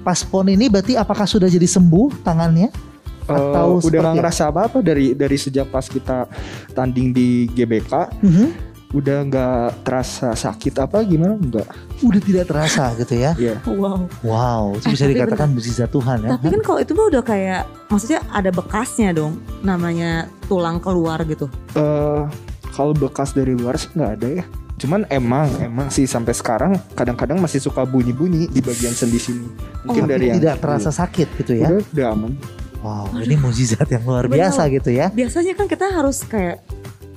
Pas 0.00 0.22
pon 0.22 0.46
ini 0.46 0.66
berarti 0.66 0.94
apakah 0.94 1.26
sudah 1.26 1.46
jadi 1.46 1.66
sembuh 1.66 2.22
tangannya? 2.22 2.70
Eh, 2.70 3.34
Atau 3.34 3.76
udah 3.76 3.82
seperti 3.84 3.98
nggak 3.98 4.14
ngerasa 4.16 4.42
apa 4.48 4.60
apa 4.64 4.78
dari 4.80 5.12
dari 5.12 5.36
sejak 5.36 5.68
pas 5.68 5.84
kita 5.84 6.24
tanding 6.72 7.12
di 7.12 7.28
GBK 7.52 7.92
Mhm. 8.22 8.46
Udah 8.88 9.18
nggak 9.22 9.84
terasa 9.84 10.32
sakit 10.32 10.72
apa 10.78 11.04
gimana 11.04 11.36
enggak 11.36 11.68
Udah 11.98 12.20
tidak 12.20 12.44
terasa 12.46 12.94
gitu 12.96 13.14
ya. 13.14 13.32
Iya 13.34 13.60
Wow. 13.64 14.08
Wow, 14.22 14.62
itu 14.74 14.86
Eh, 14.86 14.92
bisa 14.92 15.04
tapi 15.04 15.12
dikatakan 15.12 15.48
mujizat 15.50 15.90
Tuhan 15.90 16.18
ya. 16.22 16.30
Tapi 16.34 16.46
kan 16.48 16.62
kalau 16.62 16.78
itu 16.78 16.92
mah 16.92 17.06
udah 17.06 17.20
kayak 17.20 17.62
maksudnya 17.86 18.24
ada 18.28 18.48
bekasnya 18.48 19.12
dong. 19.12 19.36
Namanya 19.60 20.10
tulang 20.46 20.78
keluar 20.78 21.20
gitu. 21.22 21.52
Eh, 21.74 22.22
kalau 22.70 22.92
bekas 22.92 23.32
dari 23.32 23.52
luar 23.52 23.74
sih 23.74 23.90
nggak 23.90 24.12
ada 24.14 24.28
ya 24.34 24.46
cuman 24.78 25.02
emang 25.10 25.50
emang 25.58 25.90
sih 25.90 26.06
sampai 26.06 26.30
sekarang 26.30 26.78
kadang-kadang 26.94 27.34
masih 27.36 27.58
suka 27.58 27.82
bunyi-bunyi 27.82 28.46
di 28.46 28.62
bagian 28.62 28.94
sendi 28.94 29.18
sini 29.18 29.50
mungkin 29.82 30.06
Oh, 30.06 30.08
dari 30.08 30.30
yang 30.30 30.38
tidak 30.38 30.62
terasa 30.62 30.94
sakit 30.94 31.34
gitu 31.34 31.58
ya. 31.58 31.66
udah, 31.66 31.82
udah 31.82 32.06
aman 32.14 32.32
Wow, 32.78 33.10
ini 33.18 33.34
mujizat 33.34 33.90
yang 33.90 34.06
luar 34.06 34.30
Benar. 34.30 34.54
biasa 34.54 34.70
gitu 34.70 34.94
ya. 34.94 35.10
Biasanya 35.10 35.58
kan 35.58 35.66
kita 35.66 35.90
harus 35.90 36.22
kayak 36.22 36.62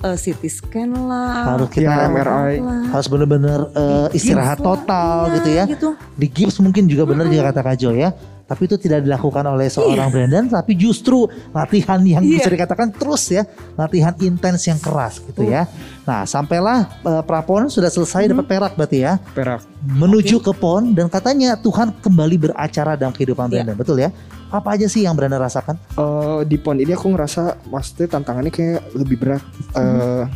eh, 0.02 0.16
CT 0.16 0.42
scan 0.48 0.90
lah. 1.06 1.56
Harus 1.56 1.68
kita 1.70 1.86
Ya, 1.86 2.06
MRI. 2.06 2.54
lah. 2.58 2.82
harus 2.90 3.06
bener-bener 3.06 3.60
eh, 3.72 4.08
istirahat 4.12 4.58
Gips 4.58 4.66
lah, 4.66 4.76
total 4.76 5.16
iya, 5.22 5.34
gitu 5.34 5.50
ya. 5.50 5.64
Gitu. 5.66 5.88
Di 6.14 6.26
gips 6.26 6.56
mungkin 6.58 6.84
juga 6.86 7.06
benar 7.06 7.26
juga 7.26 7.48
kata 7.48 7.60
Kak 7.62 7.74
Jo 7.76 7.90
ya. 7.92 8.10
Tapi 8.52 8.68
itu 8.68 8.76
tidak 8.76 9.00
dilakukan 9.00 9.48
oleh 9.48 9.64
seorang 9.66 10.12
Brandon, 10.12 10.44
tapi 10.46 10.76
justru 10.76 11.24
latihan 11.50 11.96
yang 12.04 12.20
Iya. 12.20 12.36
bisa 12.36 12.52
dikatakan 12.52 12.92
terus 12.92 13.32
ya, 13.32 13.48
latihan 13.74 14.12
intens 14.20 14.60
yang 14.62 14.76
keras 14.76 15.24
gitu 15.24 15.48
ya. 15.48 15.64
Nah, 16.04 16.28
sampailah 16.28 16.84
eh, 17.00 17.22
prapon 17.24 17.72
sudah 17.72 17.88
selesai 17.88 18.28
dapat 18.28 18.44
perak 18.44 18.72
berarti 18.76 19.00
ya, 19.00 19.16
perak 19.32 19.64
menuju 19.82 20.36
ke 20.38 20.52
pon 20.52 20.92
dan 20.92 21.08
katanya 21.08 21.56
Tuhan 21.56 21.96
kembali 21.96 22.36
beracara 22.38 22.92
dalam 22.94 23.10
kehidupan 23.10 23.48
Iya. 23.48 23.64
Brandon, 23.64 23.76
betul 23.78 23.96
ya? 23.96 24.12
Apa 24.48 24.76
aja 24.76 24.84
sih 24.84 25.00
yang 25.00 25.16
Brandon 25.16 25.40
rasakan? 25.40 25.80
Eh, 25.96 26.40
di 26.44 26.60
pon 26.60 26.76
ini 26.76 26.92
aku 26.92 27.08
ngerasa 27.08 27.64
maksudnya 27.66 28.12
tantangannya 28.12 28.52
kayak 28.52 28.84
lebih 28.92 29.16
berat. 29.16 29.40
Eh, 29.72 30.28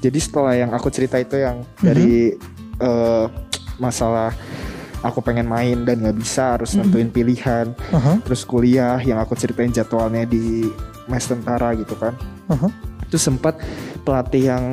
Jadi 0.00 0.18
setelah 0.20 0.52
yang 0.52 0.68
aku 0.68 0.90
cerita 0.90 1.16
itu 1.16 1.38
yang 1.38 1.62
dari 1.78 2.34
eh, 2.76 3.26
masalah 3.76 4.34
aku 5.04 5.20
pengen 5.20 5.44
main 5.44 5.84
dan 5.84 6.00
nggak 6.00 6.16
bisa 6.16 6.56
harus 6.56 6.72
nentuin 6.72 7.06
pilihan, 7.06 7.76
Aha, 7.92 8.16
terus 8.20 8.40
kuliah 8.42 8.96
yang 8.98 9.20
aku 9.20 9.36
ceritain 9.36 9.68
jadwalnya 9.68 10.24
di 10.24 10.64
mes 11.04 11.20
tentara 11.22 11.76
gitu 11.76 11.92
kan. 11.94 12.16
aha. 12.48 12.72
Itu 13.04 13.20
sempat 13.20 13.60
pelatih 14.00 14.48
yang 14.48 14.64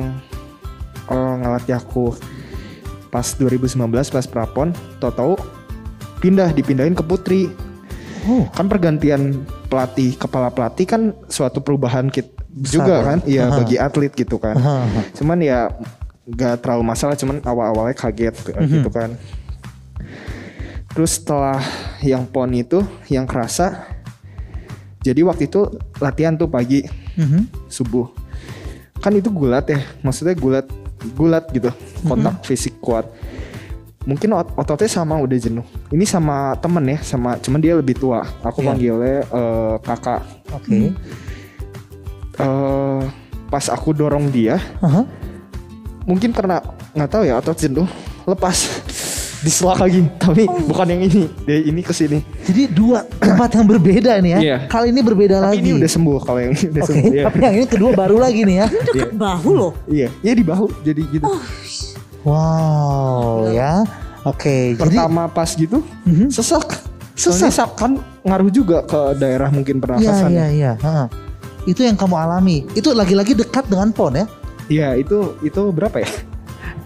eh, 1.06 1.34
ngelatih 1.36 1.76
aku 1.76 2.16
pas 3.06 3.28
2019 3.30 3.76
pas 3.92 4.24
prapon, 4.24 4.72
tau-tau 4.96 5.36
pindah 6.18 6.48
dipindahin 6.50 6.94
ke 6.94 7.02
putri 7.02 7.52
Oh, 8.22 8.46
kan 8.48 8.70
pergantian 8.70 9.42
pelatih 9.66 10.14
kepala 10.14 10.46
pelatih 10.46 10.86
kan 10.86 11.02
suatu 11.26 11.58
perubahan 11.58 12.06
kit 12.06 12.30
juga 12.54 12.94
ya. 12.94 13.04
kan 13.04 13.18
iya 13.26 13.42
Aha. 13.44 13.58
bagi 13.58 13.76
atlet 13.76 14.14
gitu 14.14 14.38
kan 14.38 14.54
aha. 14.54 15.10
cuman 15.12 15.42
ya 15.42 15.66
nggak 16.22 16.62
terlalu 16.62 16.86
masalah 16.86 17.18
cuman 17.18 17.42
awal-awalnya 17.42 17.98
kaget 17.98 18.38
Mhm. 18.46 18.78
gitu 18.78 18.90
kan 18.94 19.18
terus 20.92 21.16
setelah 21.16 21.60
yang 22.00 22.24
pon 22.24 22.50
itu 22.50 22.80
yang 23.06 23.24
kerasa 23.24 23.88
jadi 25.00 25.24
waktu 25.24 25.46
itu 25.46 25.66
latihan 25.98 26.34
tuh 26.34 26.46
pagi 26.46 26.84
Mhm. 27.12 27.66
subuh 27.66 28.08
kan 28.98 29.12
itu 29.12 29.28
gulat 29.28 29.66
ya 29.66 29.80
maksudnya 30.00 30.32
gulat 30.32 30.64
gulat 31.12 31.50
gitu 31.50 31.68
kontak 32.02 32.40
fisik 32.42 32.78
kuat 32.78 33.08
mungkin 34.02 34.34
ot- 34.34 34.54
ototnya 34.54 34.88
sama 34.88 35.14
udah 35.16 35.34
jenuh 35.34 35.66
ini 35.88 36.02
sama 36.02 36.54
temen 36.56 36.82
ya 36.86 36.98
sama 37.00 37.34
cuman 37.36 37.58
dia 37.58 37.74
lebih 37.74 37.94
tua 37.94 38.22
aku 38.40 38.62
Iya. 38.62 38.68
panggilnya 38.68 39.16
eh, 39.24 39.74
kakak 39.80 40.20
Oke. 40.52 40.90
eh 42.38 43.02
pas 43.48 43.64
aku 43.68 43.92
dorong 43.92 44.26
dia 44.28 44.56
Aha. 44.80 45.04
mungkin 46.02 46.32
karena 46.32 46.62
nggak 46.92 47.10
tahu 47.10 47.22
ya 47.22 47.36
otot 47.36 47.54
jenuh 47.54 47.86
lepas 48.24 48.56
diselak 49.42 49.78
lagi 49.82 50.06
tapi 50.22 50.46
bukan 50.46 50.86
yang 50.86 51.02
ini 51.02 51.26
dia 51.42 51.58
ini 51.60 51.82
ke 51.82 51.90
sini 51.90 52.22
Jadi 52.42 52.70
dua 52.70 53.02
tempat 53.18 53.54
yang 53.54 53.66
berbeda 53.66 54.18
nih 54.18 54.30
ya. 54.30 54.38
Iya. 54.38 54.56
Kali 54.66 54.90
ini 54.90 55.02
berbeda 55.02 55.36
tapi 55.38 55.58
lagi. 55.58 55.62
ini 55.62 55.70
udah 55.78 55.90
sembuh 55.90 56.18
kalau 56.22 56.38
yang 56.38 56.52
ini 56.54 56.64
udah 56.70 56.82
Oke, 56.82 56.88
sembuh 56.88 57.12
ya. 57.12 57.24
tapi 57.26 57.38
yang 57.40 57.54
ini 57.58 57.66
kedua 57.66 57.90
baru 57.92 58.16
lagi 58.16 58.40
nih 58.42 58.56
ya. 58.56 58.66
Deket 58.70 59.12
bahu 59.12 59.50
loh. 59.52 59.72
iya 59.86 60.08
iya 60.22 60.32
di 60.32 60.42
bahu 60.42 60.66
jadi 60.80 61.02
gitu 61.10 61.26
Wow, 62.22 63.50
ya. 63.50 63.82
Oke, 64.22 64.72
jadi 64.72 64.78
pertama 64.78 65.26
pas 65.26 65.50
gitu 65.50 65.82
Mhm. 66.06 66.30
sesak 66.30 66.78
Sesak? 67.12 67.50
Soalnya 67.50 67.66
kan 67.76 67.92
ngaruh 68.24 68.48
juga 68.48 68.86
ke 68.86 69.18
daerah 69.20 69.50
mungkin 69.50 69.76
Iya, 69.76 69.82
pernafasan 69.82 70.30
iya, 70.32 70.46
iya. 70.48 70.72
Ha. 70.80 71.10
Itu 71.66 71.82
yang 71.82 71.94
kamu 71.94 72.16
alami. 72.16 72.64
Itu 72.72 72.94
lagi-lagi 72.94 73.36
dekat 73.36 73.68
dengan 73.68 73.92
pon 73.92 74.16
ya. 74.16 74.26
Iya 74.66 74.88
itu 74.96 75.36
itu 75.42 75.60
berapa 75.68 75.98
ya 75.98 76.08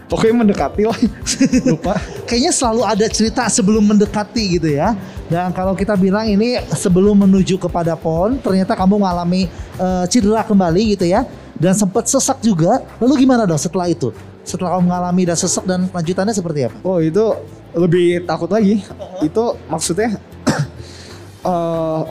pokoknya 0.07 0.35
mendekati 0.43 0.83
lah 0.87 0.97
lupa 1.71 1.93
Kayaknya 2.27 2.51
selalu 2.51 2.81
ada 2.83 3.05
cerita 3.07 3.47
sebelum 3.47 3.83
mendekati 3.87 4.59
gitu 4.59 4.67
ya. 4.67 4.95
Dan 5.31 5.51
kalau 5.55 5.75
kita 5.75 5.95
bilang 5.95 6.27
ini 6.27 6.59
sebelum 6.75 7.15
menuju 7.23 7.55
kepada 7.55 7.95
pon, 7.95 8.35
ternyata 8.39 8.75
kamu 8.75 8.99
mengalami 8.99 9.47
eh, 9.79 10.05
cedera 10.11 10.43
kembali 10.43 10.95
gitu 10.95 11.07
ya. 11.07 11.23
Dan 11.55 11.71
sempat 11.71 12.07
sesak 12.11 12.43
juga. 12.43 12.83
Lalu 12.99 13.23
gimana 13.23 13.47
dong 13.47 13.59
setelah 13.59 13.87
itu? 13.87 14.11
Setelah 14.43 14.75
kamu 14.75 14.91
mengalami 14.91 15.23
dan 15.23 15.37
sesak 15.39 15.63
dan 15.63 15.87
lanjutannya 15.91 16.35
seperti 16.35 16.67
apa? 16.67 16.75
oh 16.83 17.03
itu 17.03 17.35
lebih 17.75 18.23
takut 18.23 18.47
lagi 18.47 18.79
itu 19.19 19.43
maksudnya 19.67 20.15
eh 21.47 22.01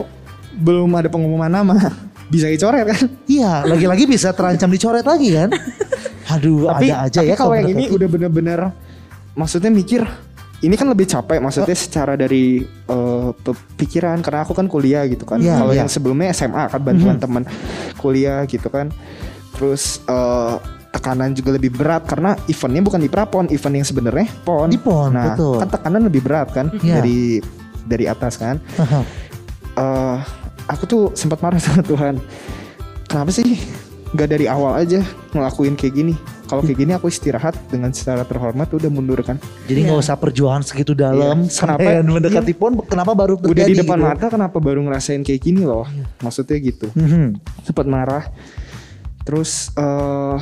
belum 0.57 0.89
ada 0.93 1.09
pengumuman 1.09 1.49
nama 1.49 1.77
bisa 2.27 2.49
dicoret 2.49 2.85
kan 2.85 3.09
Iya, 3.25 3.63
lagi-lagi 3.65 4.03
bisa 4.05 4.33
terancam 4.35 4.69
dicoret 4.69 5.05
lagi 5.05 5.33
kan? 5.33 5.49
Aduh, 6.29 6.67
tapi 6.67 6.87
ada 6.89 7.07
aja 7.07 7.19
tapi 7.19 7.29
ya 7.29 7.35
kalau 7.35 7.53
yang 7.53 7.69
ini 7.69 7.87
udah 7.87 8.07
bener-bener 8.07 8.59
maksudnya 9.33 9.69
mikir 9.69 10.03
ini 10.57 10.73
kan 10.73 10.85
lebih 10.85 11.05
capek 11.05 11.37
maksudnya 11.37 11.73
secara 11.73 12.13
dari 12.13 12.65
pe- 13.37 13.63
pikiran 13.75 14.19
karena 14.19 14.41
aku 14.41 14.51
kan 14.51 14.65
kuliah 14.65 15.05
gitu 15.05 15.21
kan 15.21 15.37
Iya, 15.37 15.55
kalau 15.55 15.71
iya. 15.71 15.79
yang 15.79 15.87
sebelumnya 15.87 16.29
SMA 16.31 16.65
kan 16.65 16.81
bantuan 16.81 17.15
Mhm. 17.15 17.21
teman 17.21 17.43
kuliah 17.95 18.41
gitu 18.43 18.67
kan 18.67 18.89
terus 19.53 20.01
eh, 20.03 20.55
tekanan 20.89 21.31
juga 21.31 21.53
lebih 21.53 21.71
berat 21.71 22.03
karena 22.03 22.33
eventnya 22.45 22.81
bukan 22.81 22.97
di 22.97 23.07
prapon 23.07 23.45
event 23.47 23.75
yang 23.75 23.85
sebenarnya 23.85 24.25
pon 24.41 24.65
Di 24.65 24.81
PON, 24.81 25.13
nah 25.13 25.31
betul. 25.31 25.61
kan 25.61 25.69
tekanan 25.69 26.01
lebih 26.03 26.21
berat 26.21 26.47
kan 26.49 26.73
Iya. 26.75 26.97
dari 26.97 27.37
dari 27.85 28.05
atas 28.05 28.35
kan 28.35 28.57
eh 29.77 30.17
aku 30.65 30.83
tuh 30.83 31.01
sempat 31.13 31.37
marah 31.37 31.61
sama 31.63 31.79
Tuhan. 31.79 32.17
Kenapa 33.05 33.31
sih 33.31 33.55
nggak 34.17 34.29
dari 34.29 34.49
awal 34.49 34.73
aja 34.73 35.05
ngelakuin 35.29 35.77
kayak 35.77 35.93
gini? 35.93 36.13
Kalau 36.47 36.63
kayak 36.63 36.79
gini 36.79 36.91
aku 36.91 37.05
istirahat 37.05 37.53
dengan 37.67 37.91
secara 37.91 38.23
terhormat 38.23 38.65
udah 38.67 38.87
mundur 38.87 39.19
kan. 39.19 39.35
Jadi 39.67 39.83
nggak 39.83 39.99
Iya. 39.99 40.03
usah 40.07 40.15
perjuangan 40.15 40.63
segitu 40.63 40.95
dalam 40.95 41.45
sampai 41.45 42.01
Kenapa- 42.01 42.07
mendekati 42.09 42.53
pon 42.55 42.73
kenapa 42.81 43.11
baru 43.13 43.35
terjadi 43.37 43.51
Udah 43.53 43.65
di 43.67 43.75
depan 43.77 43.97
gitu? 43.99 44.07
mata 44.09 44.25
kenapa 44.27 44.57
baru 44.57 44.79
ngerasain 44.81 45.21
kayak 45.21 45.41
gini 45.43 45.61
loh? 45.61 45.85
Maksudnya 46.17 46.57
gitu. 46.57 46.87
Mhm. 46.91 47.37
Sempat 47.61 47.85
marah. 47.85 48.25
Terus 49.21 49.69
eh 49.75 50.37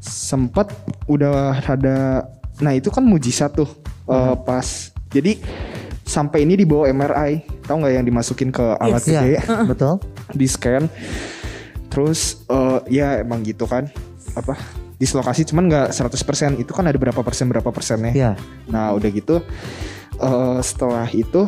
sempat 0.00 0.72
udah 1.04 1.60
rada 1.60 2.24
nah 2.58 2.72
itu 2.72 2.88
kan 2.88 3.04
mujizat 3.04 3.52
tuh 3.52 3.68
eh, 4.08 4.34
pas. 4.42 4.90
Jadi 5.08 5.38
sampai 6.02 6.42
ini 6.42 6.56
dibawa 6.56 6.88
MRI. 6.88 7.44
Tahu 7.62 7.76
nggak 7.78 7.92
yang 7.92 8.06
dimasukin 8.08 8.48
ke 8.48 8.64
alat 8.74 9.04
Iya, 9.04 9.20
gede? 9.20 9.36
betul. 9.68 9.94
di 10.28 10.44
scan 10.44 10.88
terus 11.88 12.44
eh, 12.46 12.78
ya 12.88 13.20
emang 13.20 13.42
gitu 13.42 13.64
kan 13.64 13.88
apa 14.36 14.54
dislokasi 14.98 15.46
cuman 15.48 15.70
nggak 15.70 15.86
100% 15.94 16.58
itu 16.58 16.72
kan 16.74 16.84
ada 16.86 16.98
berapa 16.98 17.22
persen 17.22 17.46
berapa 17.48 17.70
persennya 17.70 18.12
Iya. 18.12 18.32
nah 18.68 18.92
udah 18.92 19.10
gitu 19.10 19.40
eh, 20.18 20.58
setelah 20.60 21.06
itu 21.10 21.46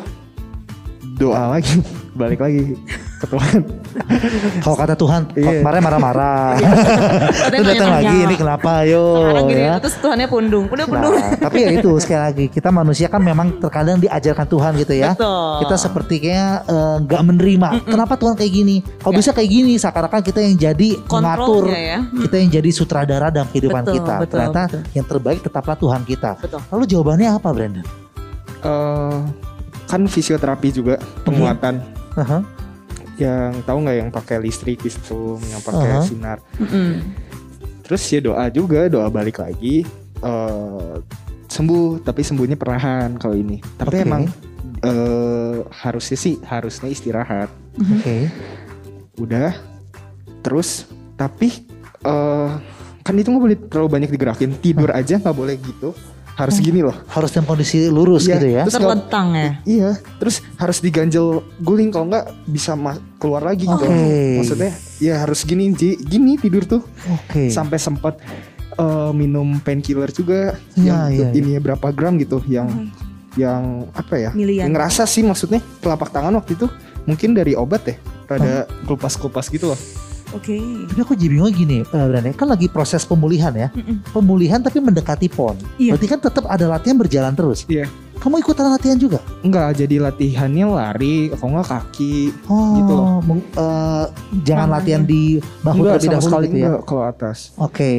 doa 1.20 1.52
lagi 1.52 1.84
balik 2.20 2.40
lagi 2.40 2.74
ke 3.20 3.26
Tuhan 3.28 3.60
Kalau 4.64 4.76
kata 4.76 4.94
Tuhan, 4.94 5.28
Iya. 5.34 5.60
kemarin 5.60 5.80
marah-marah. 5.82 6.54
Terus 7.50 7.66
datang 7.66 7.90
lagi, 7.92 8.16
ini 8.22 8.34
kenapa 8.34 8.86
yo 8.86 9.02
Sekarang 9.18 9.44
gini 9.46 9.62
ya. 9.62 9.74
terus 9.76 9.94
Tuhannya 9.98 10.26
pundung. 10.26 10.64
Udah 10.68 10.86
pundung. 10.86 11.12
Nah, 11.12 11.30
tapi 11.36 11.58
ya 11.60 11.70
itu 11.74 11.90
sekali 11.98 12.20
lagi 12.22 12.44
kita 12.46 12.70
manusia 12.70 13.06
kan 13.06 13.18
memang 13.18 13.58
terkadang 13.58 13.98
diajarkan 13.98 14.46
Tuhan 14.46 14.72
gitu 14.78 14.94
ya. 14.94 15.12
Betul. 15.12 15.52
Kita 15.60 15.74
seperti 15.76 16.14
kayak 16.22 16.54
eh, 16.64 16.96
nggak 17.02 17.22
menerima. 17.24 17.68
Kenapa 17.84 18.14
Tuhan 18.14 18.34
kayak 18.36 18.52
gini? 18.52 18.76
Kalau 19.00 19.12
bisa 19.12 19.30
kayak 19.32 19.50
gini, 19.50 19.72
seakan-akan 19.74 20.20
kita 20.22 20.40
yang 20.40 20.54
jadi 20.56 20.88
mengatur, 21.02 21.64
ya. 21.68 21.98
kita 22.06 22.34
yang 22.36 22.50
jadi 22.52 22.70
sutradara 22.70 23.28
dalam 23.28 23.48
kehidupan 23.48 23.82
Betul, 23.82 23.94
kita. 23.96 24.14
betul, 24.16 24.30
Ternyata 24.30 24.62
betul. 24.66 24.80
yang 24.92 25.06
terbaik 25.06 25.40
tetaplah 25.42 25.76
Tuhan 25.76 26.02
kita. 26.04 26.30
Betul. 26.38 26.60
Lalu 26.68 26.84
jawabannya 26.86 27.28
apa, 27.32 27.48
Brandon? 27.50 27.86
Eh, 28.60 29.18
kan 29.90 30.06
fisioterapi 30.06 30.70
juga 30.70 30.94
penguatan 31.26 31.82
Aha. 32.14 32.46
yang 33.18 33.50
tahu 33.66 33.82
nggak 33.82 33.96
yang 33.98 34.10
pakai 34.14 34.38
listrik 34.38 34.78
gitu 34.86 35.42
yang 35.50 35.58
pakai 35.66 35.98
Aha. 35.98 36.06
sinar 36.06 36.38
Mm-mm. 36.62 37.02
terus 37.82 38.06
ya 38.06 38.22
doa 38.22 38.46
juga 38.54 38.86
doa 38.86 39.10
balik 39.10 39.42
lagi 39.42 39.82
eh 40.22 40.94
sembuh 41.50 42.06
tapi 42.06 42.22
sembuhnya 42.22 42.54
perlahan 42.54 43.18
kalau 43.18 43.34
ini 43.34 43.58
tapi 43.74 43.98
Oke. 43.98 44.06
emang 44.06 44.22
eh 44.80 45.58
harusnya 45.74 46.16
sih 46.16 46.38
harusnya 46.46 46.86
istirahat 46.86 47.50
Oke. 47.74 48.30
udah 49.18 49.52
terus 50.46 50.86
tapi 51.18 51.66
eh 52.06 52.50
kan 53.02 53.14
itu 53.18 53.26
nggak 53.26 53.42
boleh 53.42 53.58
terlalu 53.66 53.88
banyak 53.90 54.10
digerakin 54.14 54.54
tidur 54.62 54.94
aja 54.94 55.18
nggak 55.18 55.34
boleh 55.36 55.58
gitu 55.58 55.90
harus 56.40 56.56
gini 56.56 56.80
loh 56.80 56.96
Harus 57.06 57.30
dalam 57.30 57.44
kondisi 57.44 57.84
lurus 57.86 58.24
Iya, 58.24 58.34
gitu 58.34 58.46
ya. 58.48 58.62
terus 58.64 58.74
Terlentang 58.74 59.26
ya. 59.32 59.50
iya 59.62 59.90
terus 60.16 60.40
harus 60.54 60.78
diganjel 60.78 61.26
guling 61.58 61.88
kalau 61.88 62.08
nggak 62.08 62.26
bisa 62.46 62.72
ma- 62.72 62.96
keluar 63.16 63.44
lagi 63.44 63.64
gitu 63.64 63.76
Oke. 63.78 64.40
maksudnya 64.40 64.72
ya 64.98 65.20
harus 65.20 65.42
gini 65.42 65.68
gini 65.98 66.34
tidur 66.34 66.64
tuh 66.64 66.82
Oke. 67.06 67.48
sampai 67.48 67.76
sempat 67.76 68.16
eh, 68.72 69.12
minum 69.12 69.60
painkiller 69.60 70.08
juga 70.08 70.56
Iya, 70.74 71.12
yang 71.12 71.12
iya, 71.12 71.28
ini 71.34 71.50
berapa 71.58 71.90
gram 71.90 72.16
gitu 72.16 72.40
yang 72.46 72.88
yang 73.36 73.86
apa 73.92 74.14
ya 74.18 74.30
Milian. 74.32 74.66
yang 74.66 74.72
ngerasa 74.72 75.04
sih 75.04 75.22
maksudnya 75.22 75.60
telapak 75.78 76.10
tangan 76.10 76.34
waktu 76.34 76.56
itu 76.56 76.66
mungkin 77.04 77.30
dari 77.30 77.54
obat 77.54 77.84
ya 77.84 77.96
rada 78.26 78.54
kelupas-kelupas 78.84 79.46
gitu 79.46 79.70
loh 79.70 79.78
Oke. 80.30 80.56
Tapi 80.90 81.00
aku 81.02 81.14
jadi 81.18 81.30
bingung 81.34 81.50
gini, 81.50 81.82
eh 81.82 82.04
Brand, 82.06 82.26
kan 82.38 82.46
lagi 82.46 82.70
proses 82.70 83.02
pemulihan 83.02 83.50
ya. 83.50 83.68
Mm-mm. 83.74 84.14
Pemulihan 84.14 84.62
tapi 84.62 84.78
mendekati 84.78 85.26
pon. 85.26 85.58
Iya. 85.76 85.94
Berarti 85.94 86.06
kan 86.06 86.20
tetap 86.22 86.44
ada 86.46 86.66
latihan 86.70 86.96
berjalan 86.98 87.34
terus. 87.34 87.66
Iya. 87.66 87.90
Kamu 88.20 88.36
ikutan 88.36 88.68
latihan 88.68 88.94
juga? 88.94 89.16
Enggak, 89.40 89.80
jadi 89.80 89.96
latihannya 89.98 90.68
lari, 90.68 91.32
kalau 91.32 91.56
enggak 91.56 91.68
kaki. 91.72 92.28
Oh, 92.46 92.76
Gitu 92.76 92.92
loh. 92.92 93.06
meng- 93.22 93.48
eh, 93.50 94.04
jangan 94.38 94.68
Tangannya. 94.68 94.74
latihan 94.76 95.02
di 95.02 95.22
bahu 95.58 95.74
enggak, 95.74 95.94
terlebih 95.96 96.08
dahulu 96.10 96.28
sekali 96.28 96.44
gitu 96.44 96.52
ya. 96.54 96.68
enggak 96.68 96.82
kalau 96.84 97.02
atas. 97.02 97.38
Oke, 97.56 97.92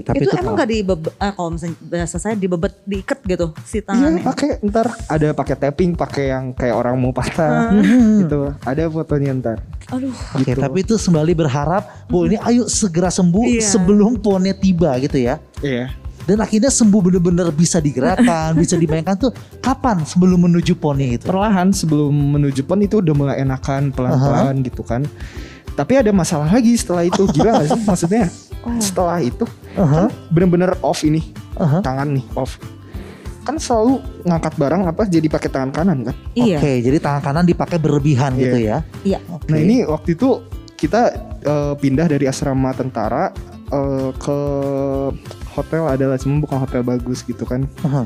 tapi 0.00 0.16
itu 0.16 0.24
itu, 0.24 0.38
emang 0.38 0.54
gak 0.54 0.70
dibebet, 0.70 1.12
eh, 1.12 1.32
kalau 1.32 1.50
misalnya 1.50 1.74
bahasa 1.82 2.16
saya 2.16 2.34
dibebet, 2.34 2.72
diikat 2.84 3.18
gitu 3.24 3.46
si 3.60 3.76
Iya, 3.76 3.82
tangannya. 3.84 4.22
pakai 4.22 4.48
ntar 4.62 4.86
ada 5.04 5.28
pakai 5.32 5.54
tapping, 5.58 5.90
pakai 5.92 6.24
yang 6.28 6.44
kayak 6.52 6.74
orang 6.76 6.94
mau 6.94 7.10
patah. 7.10 7.74
Mhm. 7.74 8.22
gitu. 8.22 8.40
Ada 8.62 8.86
fotonya 8.86 9.30
ntar. 9.34 9.58
Aduh. 9.90 10.14
Oke, 10.32 10.46
gitu. 10.46 10.60
tapi 10.60 10.78
itu 10.80 10.94
sembali 10.94 11.34
berharap, 11.34 11.82
Bu 12.06 12.24
ini 12.24 12.38
ayo 12.38 12.64
segera 12.64 13.10
sembuh 13.10 13.42
Iya. 13.50 13.66
sebelum 13.66 14.16
ponnya 14.16 14.54
tiba 14.54 14.94
gitu 14.98 15.18
ya. 15.18 15.42
Iya. 15.58 15.90
Dan 16.24 16.40
akhirnya 16.40 16.72
sembuh 16.72 17.00
bener-bener 17.04 17.52
bisa 17.52 17.78
digerakkan, 17.78 18.56
bisa 18.62 18.80
dimainkan 18.80 19.16
tuh 19.16 19.30
kapan 19.60 20.00
sebelum 20.02 20.40
menuju 20.48 20.72
ponnya 20.74 21.20
itu? 21.20 21.28
Perlahan 21.28 21.68
sebelum 21.70 22.10
menuju 22.10 22.64
pon 22.64 22.80
itu 22.80 23.04
udah 23.04 23.14
mulai 23.14 23.36
enakan 23.44 23.92
pelan-pelan 23.92 24.64
gitu 24.64 24.80
kan. 24.80 25.04
Tapi 25.74 26.00
ada 26.00 26.14
masalah 26.14 26.48
lagi 26.48 26.72
setelah 26.78 27.04
itu 27.04 27.26
gila 27.28 27.60
gak 27.60 27.68
sih 27.68 27.82
maksudnya? 27.90 28.24
Setelah 28.80 29.20
itu 29.20 29.44
Aha, 29.76 30.08
bener-bener 30.32 30.72
off 30.80 31.04
ini 31.04 31.20
aha. 31.60 31.84
tangan 31.84 32.16
nih 32.16 32.24
off. 32.32 32.56
Kan 33.44 33.60
selalu 33.60 34.00
ngangkat 34.24 34.56
barang 34.56 34.88
apa 34.88 35.04
jadi 35.04 35.28
pakai 35.28 35.52
tangan 35.52 35.68
kanan 35.68 35.98
kan. 36.08 36.16
Iya. 36.32 36.56
Oke, 36.56 36.80
jadi 36.80 36.96
tangan 36.96 37.20
kanan 37.20 37.44
dipakai 37.44 37.76
berlebihan 37.76 38.32
Iya. 38.32 38.40
gitu 38.40 38.58
ya. 38.64 38.78
Iya. 39.04 39.18
Oke. 39.28 39.52
Nah 39.52 39.58
ini 39.60 39.84
waktu 39.84 40.16
itu 40.16 40.40
kita 40.72 41.12
eh, 41.44 41.74
pindah 41.76 42.08
dari 42.08 42.24
asrama 42.24 42.72
tentara 42.72 43.34
eh, 43.68 44.10
ke 44.16 44.38
hotel 45.54 45.86
adalah 45.86 46.18
cuma 46.18 46.42
bukan 46.42 46.58
hotel 46.58 46.82
bagus 46.82 47.22
gitu 47.22 47.46
kan. 47.46 47.64
Aha. 47.86 48.02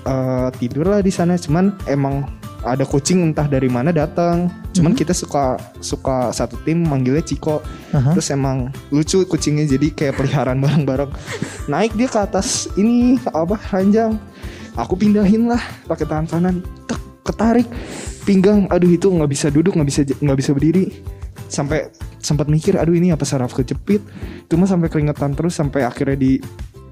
Eh, 0.00 0.48
tidur 0.56 0.88
lah 0.88 1.04
di 1.04 1.12
sana 1.12 1.36
cuman 1.36 1.76
emang 1.84 2.24
ada 2.64 2.84
kucing 2.84 3.24
entah 3.24 3.48
dari 3.48 3.68
mana 3.68 3.92
datang. 3.92 4.48
Cuman 4.72 4.92
kita 4.92 5.16
suka 5.16 5.56
suka 5.80 6.32
satu 6.32 6.56
tim 6.64 6.84
manggilnya 6.84 7.24
Ciko. 7.24 7.60
Aha. 7.92 8.16
Terus 8.16 8.28
emang 8.32 8.72
lucu 8.92 9.24
kucingnya 9.24 9.68
jadi 9.68 9.92
kayak 9.92 10.14
peliharaan 10.20 10.60
bareng-bareng. 10.64 11.12
Naik 11.68 11.96
dia 11.96 12.08
ke 12.08 12.18
atas 12.20 12.68
ini 12.76 13.20
apa 13.32 13.56
ranjang. 13.72 14.16
Aku 14.78 14.96
pindahin 14.96 15.50
lah 15.50 15.60
pakai 15.84 16.06
tangan 16.08 16.26
kanan. 16.28 16.56
Tek, 16.88 17.00
ketarik 17.24 17.68
pinggang. 18.24 18.68
Aduh 18.72 18.92
itu 18.92 19.08
nggak 19.08 19.30
bisa 19.30 19.46
duduk 19.52 19.76
nggak 19.76 19.88
bisa 19.88 20.00
nggak 20.04 20.38
bisa 20.38 20.50
berdiri. 20.56 20.86
Sampai 21.50 21.90
sempat 22.22 22.46
mikir 22.46 22.78
aduh 22.78 22.94
ini 22.94 23.10
apa 23.10 23.26
saraf 23.26 23.50
kejepit. 23.52 24.00
Cuma 24.46 24.64
sampai 24.64 24.86
keringetan 24.86 25.34
terus 25.34 25.58
sampai 25.58 25.82
akhirnya 25.82 26.14
di 26.16 26.38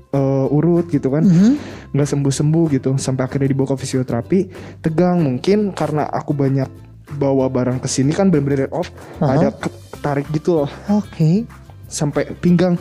eh, 0.09 0.47
urut 0.49 0.89
gitu 0.89 1.13
kan 1.13 1.21
Mhm. 1.21 1.53
nggak 1.93 2.09
sembuh 2.09 2.33
sembuh 2.33 2.65
gitu 2.73 2.97
sampai 2.97 3.29
akhirnya 3.29 3.53
dibawa 3.53 3.77
ke 3.77 3.85
fisioterapi 3.85 4.39
tegang 4.81 5.21
mungkin 5.21 5.77
karena 5.77 6.09
aku 6.09 6.33
banyak 6.33 6.65
bawa 7.13 7.53
barang 7.53 7.77
ke 7.77 7.89
sini 7.93 8.17
kan 8.17 8.33
bener-bener 8.33 8.73
off 8.73 8.89
Aha. 9.21 9.37
ada 9.37 9.49
ke- 9.53 9.69
ketarik 9.93 10.25
gitu 10.33 10.65
loh 10.65 10.71
Oke. 10.89 11.45
sampai 11.93 12.25
pinggang 12.41 12.81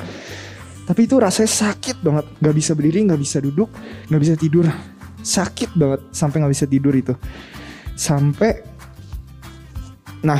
tapi 0.88 1.04
itu 1.04 1.20
rasanya 1.20 1.52
sakit 1.52 2.00
banget 2.00 2.32
nggak 2.40 2.56
bisa 2.56 2.72
berdiri 2.72 3.00
nggak 3.04 3.20
bisa 3.20 3.38
duduk 3.44 3.76
nggak 4.08 4.22
bisa 4.24 4.36
tidur 4.40 4.66
sakit 5.20 5.76
banget 5.76 6.02
sampai 6.16 6.38
nggak 6.40 6.54
bisa 6.56 6.64
tidur 6.64 6.96
itu 6.96 7.12
sampai 7.92 8.64
nah 10.24 10.40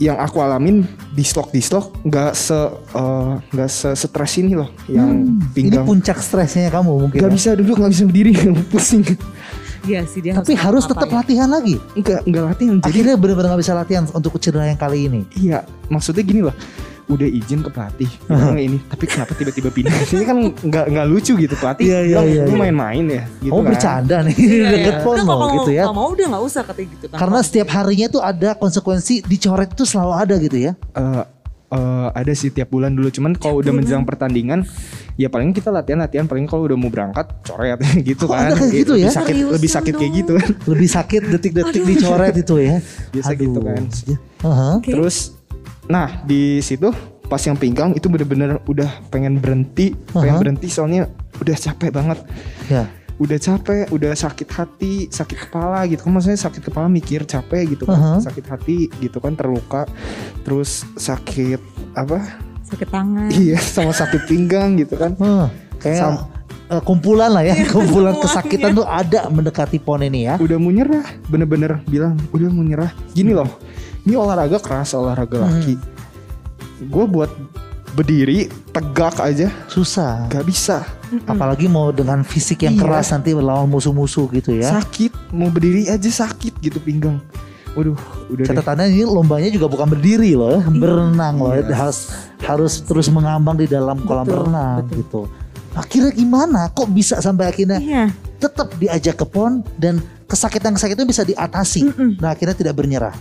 yang 0.00 0.16
aku 0.16 0.40
alamin 0.40 0.82
di 1.10 1.20
slok 1.20 1.52
di 1.52 1.60
slok 1.60 1.92
nggak 2.02 2.32
se 2.32 2.56
eh, 2.90 3.32
nggak 3.46 3.68
se 3.68 3.92
stres 3.94 4.32
ini 4.34 4.56
loh 4.56 4.72
yang 4.86 5.12
Hmm, 5.12 5.36
Ini 5.36 5.52
pinggang 5.52 5.84
puncak 5.84 6.18
stresnya 6.18 6.68
kamu 6.68 6.90
mungkin. 6.98 7.20
nggak 7.20 7.28
ya? 7.28 7.36
bisa 7.36 7.48
duduk 7.52 7.76
nggak 7.76 7.92
bisa 7.92 8.04
berdiri 8.04 8.32
pusing 8.72 9.04
Iya 9.80 10.04
sih 10.04 10.20
dia 10.20 10.32
Tapi 10.34 10.52
harus 10.54 10.84
tetap 10.84 11.04
apa 11.04 11.12
ya. 11.14 11.18
latihan 11.20 11.48
lagi. 11.48 11.76
nggak 11.94 12.20
nggak 12.22 12.44
latihan 12.46 12.76
jadi 12.78 12.88
Akhirnya 12.90 13.16
benar-benar 13.16 13.48
nggak 13.50 13.62
bisa 13.62 13.72
latihan 13.74 14.04
untuk 14.10 14.36
cedera 14.36 14.64
yang 14.66 14.76
kali 14.76 15.04
ini. 15.04 15.20
iya 15.34 15.60
maksudnya 15.86 16.20
gini 16.20 16.40
loh 16.42 16.56
udah 17.10 17.28
izin 17.28 17.60
ke 17.66 17.70
pelatih 17.74 18.10
bilang 18.30 18.58
ini 18.70 18.78
tapi 18.86 19.04
kenapa 19.10 19.32
tiba-tiba 19.34 19.68
pindah 19.74 19.92
ini 20.14 20.24
kan 20.24 20.38
nggak 20.54 20.84
nggak 20.94 21.06
lucu 21.10 21.32
gitu 21.34 21.54
pelatih 21.58 21.84
iya, 21.90 22.00
bilang, 22.06 22.26
iya, 22.30 22.42
"Lu 22.46 22.54
iya. 22.54 22.60
main-main 22.62 23.04
ya 23.10 23.22
gitu 23.42 23.52
oh 23.52 23.60
kan 23.60 23.74
bercanda 23.74 24.16
nih 24.22 24.36
deket 24.70 24.94
iya. 24.96 25.04
pon 25.04 25.14
Udah, 25.18 25.24
loh 25.26 25.36
kalau 25.40 25.46
gitu 25.60 25.70
ya. 25.74 25.84
Mau 25.90 26.08
udah 26.12 26.26
nggak 26.30 26.44
usah 26.44 26.62
katanya 26.64 26.88
gitu 26.96 27.06
kan. 27.10 27.18
Karena 27.18 27.38
setiap 27.42 27.68
harinya 27.74 28.06
tuh 28.12 28.22
ada 28.22 28.50
konsekuensi 28.56 29.14
dicoret 29.24 29.70
itu 29.72 29.84
selalu 29.88 30.12
ada 30.14 30.34
gitu 30.38 30.56
ya. 30.60 30.72
Eh, 30.94 31.22
eh, 31.74 32.08
ada 32.14 32.32
sih 32.36 32.50
tiap 32.52 32.68
bulan 32.70 32.92
dulu 32.94 33.08
cuman 33.10 33.32
kalau 33.36 33.62
udah 33.62 33.72
menjelang 33.74 34.04
pertandingan 34.06 34.66
ya 35.14 35.28
paling 35.28 35.52
kita 35.52 35.68
latihan-latihan 35.68 36.24
paling 36.24 36.48
kalau 36.48 36.66
udah 36.66 36.78
mau 36.78 36.88
berangkat 36.88 37.26
coret 37.44 37.78
gitu 38.08 38.24
Oh, 38.26 38.34
kan 38.34 38.56
kayak 38.56 38.72
gitu 38.72 38.92
lebih 38.96 39.06
ya? 39.06 39.12
sakit 39.12 39.34
Seriusan 39.34 39.54
lebih 39.54 39.70
sakit 39.70 39.94
kayak 39.96 40.12
gitu 40.16 40.32
kan 40.36 40.50
Lebih 40.66 40.88
sakit 40.88 41.22
detik-detik 41.36 41.82
dicoret 41.84 42.34
itu 42.36 42.54
ya. 42.60 42.76
Biasa 43.12 43.32
gitu 43.36 43.58
kan. 43.60 43.82
Aha. 44.40 44.68
Oke. 44.80 44.90
Terus 44.92 45.39
nah 45.90 46.22
di 46.22 46.62
situ 46.62 46.94
pas 47.26 47.42
yang 47.42 47.54
pinggang 47.54 47.94
itu 47.94 48.10
bener-bener 48.10 48.58
udah 48.66 48.90
pengen 49.10 49.38
berhenti, 49.38 49.94
pengen 50.10 50.34
Aha. 50.34 50.42
berhenti 50.42 50.66
soalnya 50.66 51.06
udah 51.38 51.56
capek 51.58 51.90
banget. 51.94 52.18
Ya. 52.66 52.90
Udah 53.20 53.38
capek, 53.38 53.86
udah 53.92 54.12
sakit 54.16 54.48
hati, 54.50 54.94
sakit 55.12 55.46
kepala 55.46 55.84
gitu 55.86 56.08
kan 56.08 56.10
maksudnya 56.10 56.40
sakit 56.40 56.72
kepala 56.72 56.90
mikir 56.90 57.22
capek 57.28 57.76
gitu 57.76 57.86
kan, 57.86 58.18
Aha. 58.18 58.18
sakit 58.18 58.44
hati 58.50 58.90
gitu 58.98 59.22
kan 59.22 59.38
terluka, 59.38 59.86
terus 60.42 60.82
sakit 60.98 61.60
apa? 61.94 62.50
sakit 62.70 62.86
tangan. 62.86 63.30
Iya, 63.34 63.58
sama 63.58 63.90
sakit 63.90 64.30
pinggang 64.30 64.78
gitu 64.78 64.94
kan. 64.94 65.18
Huh, 65.18 65.50
kayak 65.82 65.98
Sam- 65.98 66.26
eh, 66.70 66.82
kumpulan 66.86 67.34
lah 67.34 67.42
ya, 67.42 67.58
kumpulan 67.66 68.14
semuanya. 68.14 68.22
kesakitan 68.22 68.70
tuh 68.78 68.86
ada 68.86 69.26
mendekati 69.26 69.82
pon 69.82 70.02
ini 70.06 70.30
ya. 70.30 70.38
Udah 70.38 70.54
mau 70.54 70.70
nyerah, 70.70 71.02
bener-bener 71.26 71.82
bilang 71.90 72.14
udah 72.30 72.48
mau 72.50 72.62
nyerah. 72.62 72.94
Gini 73.10 73.34
loh, 73.34 73.50
ini 74.02 74.14
olahraga 74.14 74.58
keras, 74.58 74.92
olahraga 74.92 75.36
laki. 75.40 75.74
Gue 76.86 77.04
buat 77.04 77.28
berdiri 77.90 78.46
tegak 78.70 79.18
aja 79.18 79.50
Susah. 79.66 80.30
gak 80.30 80.46
bisa. 80.46 80.86
Apalagi 81.26 81.66
mau 81.66 81.90
dengan 81.90 82.22
fisik 82.22 82.62
yang 82.62 82.78
Iya. 82.78 82.82
keras 82.86 83.10
nanti 83.10 83.34
melawan 83.34 83.66
musuh-musuh 83.66 84.30
gitu 84.30 84.54
ya. 84.54 84.70
sakit 84.78 85.34
mau 85.34 85.50
berdiri 85.50 85.90
aja 85.90 86.06
sakit 86.06 86.62
gitu 86.62 86.78
pinggang 86.78 87.18
waduh 87.74 87.98
udah 88.30 88.42
deh. 88.42 88.50
Catatannya 88.50 88.90
ini 88.90 89.06
lombanya 89.06 89.46
juga 89.46 89.70
bukan 89.70 89.86
berdiri 89.90 90.34
loh, 90.34 90.58
ya, 90.58 90.66
berenang 90.66 91.38
loh. 91.38 91.54
Iya. 91.54 91.70
Harus 91.70 91.98
harus 92.42 92.72
terus 92.82 93.06
mengambang 93.10 93.54
di 93.54 93.66
dalam 93.66 94.02
kolam 94.02 94.26
Betul, 94.26 94.38
renang 94.46 94.76
betul. 94.86 94.98
gitu. 94.98 95.20
Akhirnya 95.72 96.10
gimana? 96.10 96.66
Kok 96.68 96.88
bisa 96.90 97.18
sampai 97.18 97.46
akhirnya 97.46 97.78
Iya. 97.78 98.10
tetap 98.36 98.74
diajak 98.74 99.14
ke 99.14 99.24
pon 99.24 99.62
dan 99.76 99.98
kesakitan-kesakitan 100.24 100.98
itu 100.98 101.08
bisa 101.08 101.22
diatasi. 101.22 101.80
Mm-mm. 101.86 102.10
Nah 102.18 102.30
akhirnya 102.30 102.54
tidak 102.54 102.74
bernyerah. 102.74 103.14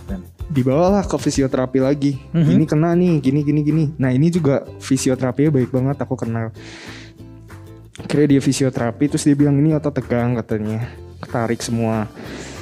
dibawalah 0.50 1.06
ke 1.06 1.14
fisioterapi 1.14 1.78
lagi 1.78 2.18
Mhm. 2.34 2.42
gini 2.44 2.64
kena 2.66 2.98
nih 2.98 3.22
gini 3.22 3.46
gini 3.46 3.62
gini 3.62 3.86
nah 3.96 4.10
ini 4.10 4.34
juga 4.34 4.66
fisioterapinya 4.82 5.54
baik 5.54 5.70
banget 5.70 6.02
aku 6.02 6.18
kenal 6.18 6.50
akhirnya 7.96 8.28
dia 8.28 8.42
fisioterapi 8.42 9.06
terus 9.08 9.22
dia 9.22 9.38
bilang 9.38 9.54
ini 9.56 9.78
otot 9.78 9.94
tegang 9.94 10.34
katanya 10.34 10.90
ketarik 11.22 11.62
semua 11.62 12.10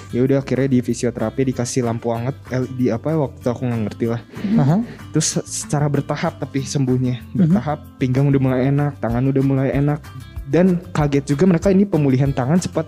ya 0.10 0.22
udah 0.22 0.40
akhirnya 0.40 0.70
di 0.70 0.80
fisioterapi 0.80 1.52
dikasih 1.52 1.84
lampu 1.84 2.10
hangat 2.10 2.32
eh, 2.50 2.64
di 2.70 2.88
apa 2.88 3.12
waktu 3.12 3.44
aku 3.44 3.62
nggak 3.62 3.82
ngerti 3.86 4.06
lah 4.08 4.22
Aha. 4.56 4.76
terus 5.10 5.28
se- 5.30 5.44
secara 5.46 5.86
bertahap 5.86 6.38
tapi 6.38 6.62
sembuhnya 6.62 7.20
bertahap 7.34 7.84
pinggang 7.98 8.26
udah 8.26 8.40
mulai 8.40 8.62
enak 8.68 8.98
tangan 8.98 9.24
udah 9.26 9.44
mulai 9.44 9.70
enak 9.72 10.00
dan 10.48 10.80
kaget 10.90 11.28
juga 11.28 11.44
mereka 11.46 11.68
ini 11.70 11.84
pemulihan 11.84 12.32
tangan 12.32 12.58
cepat 12.58 12.88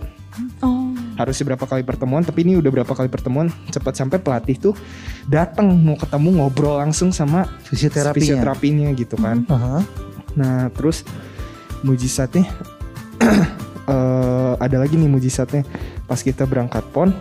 Oh. 0.62 0.94
harusnya 1.18 1.52
berapa 1.52 1.66
kali 1.66 1.82
pertemuan 1.82 2.22
tapi 2.22 2.40
ini 2.40 2.54
udah 2.54 2.70
berapa 2.70 2.88
kali 2.88 3.10
pertemuan 3.10 3.50
cepat 3.68 3.92
sampai 3.92 4.16
pelatih 4.16 4.56
tuh 4.56 4.74
datang 5.26 5.68
mau 5.74 5.98
ketemu 5.98 6.38
ngobrol 6.38 6.78
langsung 6.78 7.10
sama 7.10 7.44
Fisioterapinya. 7.66 8.14
fisioterapinya 8.38 8.88
gitu 8.94 9.18
kan 9.18 9.42
Aha. 9.44 9.82
nah 10.32 10.70
terus 10.70 11.02
mujizatnya 11.82 12.46
eh, 14.50 14.56
ada 14.58 14.76
lagi 14.78 14.94
nih 14.94 15.06
mujizatnya 15.06 15.62
pas 16.04 16.18
kita 16.18 16.44
berangkat 16.44 16.82
pon 16.88 17.14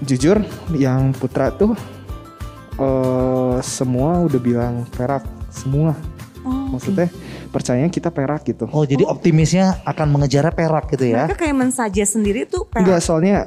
jujur 0.00 0.40
yang 0.72 1.12
putra 1.12 1.50
tuh 1.50 1.76
eh, 2.74 3.58
semua 3.60 4.22
udah 4.22 4.40
bilang 4.40 4.74
perak 4.88 5.22
semua 5.48 5.94
Oh, 6.40 6.72
maksudnya 6.72 7.12
percayanya 7.50 7.92
kita 7.92 8.08
perak 8.08 8.48
gitu 8.48 8.64
Oh 8.66 8.80
jadi 8.82 9.04
optimisnya 9.04 9.76
akan 9.84 10.08
mengejar 10.08 10.48
perak 10.48 10.88
gitu 10.88 11.04
ya? 11.04 11.28
Mereka 11.28 11.36
kayak 11.36 11.52
mensaja 11.54 12.00
sendiri 12.00 12.48
tuh 12.48 12.64
perak. 12.64 12.80
enggak 12.80 13.00
soalnya 13.04 13.44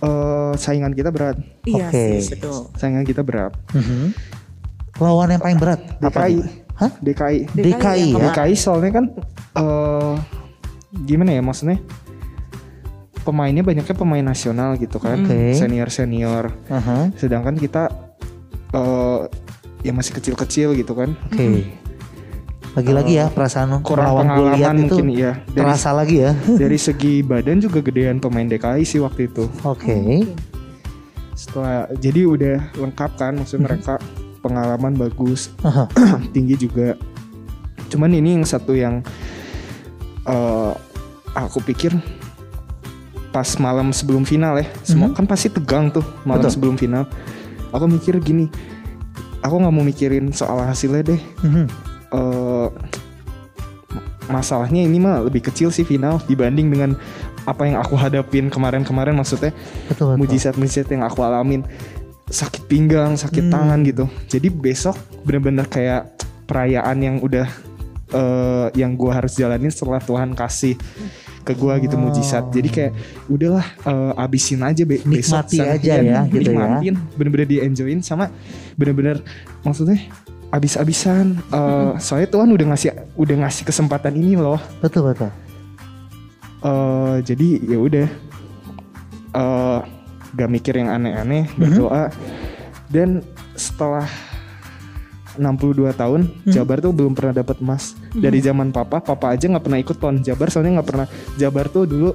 eh, 0.00 0.52
saingan 0.56 0.90
kita 0.90 1.12
berat 1.12 1.36
Iya 1.62 1.92
Oke. 1.92 2.04
sih, 2.16 2.32
betul. 2.32 2.72
saingan 2.72 3.04
kita 3.04 3.20
berat 3.20 3.52
Mhm. 3.68 4.16
Lawan 4.96 5.28
yang 5.28 5.42
paling 5.44 5.60
berat 5.60 5.76
apa? 6.00 6.08
DKI. 6.24 6.34
nih? 6.40 6.48
Hah? 6.72 6.90
DKI 6.96 7.38
DKI 7.52 7.66
DKI 7.68 8.04
ya? 8.08 8.22
DKI 8.32 8.54
soalnya 8.56 8.90
kan 8.94 9.04
eh 9.52 10.14
gimana 11.04 11.36
ya 11.36 11.42
maksudnya 11.44 11.78
pemainnya 13.26 13.66
banyaknya 13.66 13.96
pemain 13.98 14.22
nasional 14.22 14.78
gitu 14.78 15.02
kan 15.02 15.26
Oke. 15.26 15.58
senior 15.58 15.90
senior 15.90 16.54
Aha. 16.70 17.10
sedangkan 17.18 17.58
kita 17.58 17.90
eh 18.70 19.20
ya 19.82 19.92
masih 19.94 20.14
kecil-kecil 20.14 20.78
gitu 20.78 20.94
kan 20.94 21.18
Oke. 21.30 21.66
Lagi-lagi 22.76 23.16
ya 23.16 23.32
perasaan 23.32 23.72
kurang 23.80 24.20
pengalaman 24.20 24.84
itu 24.84 25.00
mungkin 25.00 25.16
ya 25.16 25.40
dari 25.48 25.64
terasa 25.64 25.96
lagi 25.96 26.20
ya. 26.20 26.36
dari 26.62 26.76
segi 26.76 27.24
badan 27.24 27.56
juga 27.56 27.80
gedean 27.80 28.20
pemain 28.20 28.44
DKI 28.44 28.84
sih 28.84 29.00
waktu 29.00 29.32
itu 29.32 29.48
Oke. 29.64 30.28
setelah 31.32 31.88
jadi 31.96 32.28
udah 32.28 32.56
lengkap 32.76 33.10
kan 33.16 33.32
maksudnya 33.40 33.72
mereka 33.72 33.96
pengalaman 34.44 34.92
bagus 34.92 35.48
Aha. 35.64 35.88
tinggi 36.36 36.68
juga 36.68 37.00
cuman 37.88 38.12
ini 38.12 38.36
yang 38.36 38.44
satu 38.44 38.76
yang 38.76 39.00
eh, 40.28 40.72
aku 41.36 41.60
pikir 41.60 41.92
pas 43.28 43.46
malam 43.60 43.92
sebelum 43.92 44.24
final 44.24 44.56
ya 44.56 44.64
semua 44.80 45.12
kan 45.12 45.28
pasti 45.28 45.52
tegang 45.52 45.92
tuh 45.92 46.00
malam 46.24 46.40
Betul. 46.40 46.52
sebelum 46.56 46.76
final 46.76 47.04
aku 47.68 47.84
mikir 47.84 48.16
gini 48.18 48.48
aku 49.44 49.60
nggak 49.60 49.70
mau 49.70 49.84
mikirin 49.84 50.32
soal 50.32 50.64
hasilnya 50.64 51.04
deh 51.06 51.20
Mhm. 51.44 51.64
eh 52.10 52.68
masalahnya 54.26 54.82
ini 54.82 54.98
mah 54.98 55.22
lebih 55.22 55.44
kecil 55.44 55.70
sih 55.70 55.86
final 55.86 56.18
dibanding 56.24 56.66
dengan 56.66 56.98
apa 57.46 57.62
yang 57.62 57.78
aku 57.78 57.94
hadapin 57.94 58.50
kemarin-kemarin 58.50 59.14
maksudnya 59.14 59.54
mujizat-mujizat 60.18 60.90
yang 60.90 61.06
aku 61.06 61.22
alamin 61.22 61.62
sakit 62.26 62.66
pinggang, 62.66 63.14
sakit 63.14 63.46
Hmm. 63.46 63.54
tangan 63.54 63.78
gitu. 63.86 64.10
Jadi 64.26 64.50
besok 64.50 64.98
bener-bener 65.22 65.62
kayak 65.70 66.10
perayaan 66.42 66.98
yang 66.98 67.16
udah 67.22 67.46
eh, 68.08 68.66
yang 68.74 68.94
gua 68.94 69.18
harus 69.18 69.34
jalanin 69.34 69.70
setelah 69.70 69.98
Tuhan 69.98 70.34
kasih 70.34 70.74
ke 71.46 71.54
gua 71.54 71.78
gitu 71.78 71.94
Oh. 71.94 72.02
mujizat. 72.10 72.50
Jadi 72.50 72.68
kayak 72.68 72.92
udahlah 73.30 73.62
eh, 73.62 74.12
abisin 74.18 74.66
aja 74.66 74.82
be 74.82 74.98
besok 75.00 75.46
Nikmati 75.46 75.58
aja 75.62 75.94
ya, 76.02 76.20
gitu 76.26 76.50
ya. 76.50 76.58
nikmatin, 76.58 76.94
bener-bener 77.14 77.46
di 77.46 77.56
enjoyin 77.62 78.02
sama 78.02 78.26
bener-bener 78.74 79.22
maksudnya 79.62 80.02
abis-abisan. 80.50 81.38
Eh, 81.38 81.90
Soalnya 82.02 82.28
Tuhan 82.28 82.50
udah 82.50 82.66
ngasih 82.74 82.90
udah 83.14 83.36
ngasih 83.46 83.62
kesempatan 83.62 84.18
ini 84.18 84.34
loh. 84.34 84.58
Betul 84.82 85.14
betul. 85.14 85.30
Eh, 86.60 87.16
jadi 87.22 87.48
ya 87.62 87.78
udah 87.78 88.06
eh 89.36 89.80
gak 90.36 90.50
mikir 90.50 90.74
yang 90.76 90.90
aneh-aneh 90.90 91.48
berdoa 91.56 92.12
dan 92.90 93.24
setelah 93.56 94.04
62 95.36 95.92
tahun 95.92 96.20
Jabar 96.44 96.78
tuh 96.78 96.90
belum 96.90 97.12
pernah 97.12 97.34
dapat 97.34 97.56
emas 97.58 97.92
dari 98.12 98.38
zaman 98.38 98.70
papa 98.70 98.98
papa 98.98 99.32
aja 99.32 99.46
nggak 99.46 99.62
pernah 99.62 99.78
ikut 99.78 99.96
pon 99.96 100.18
Jabar 100.18 100.48
soalnya 100.48 100.80
nggak 100.80 100.88
pernah 100.88 101.06
Jabar 101.34 101.66
tuh 101.66 101.84
dulu 101.84 102.10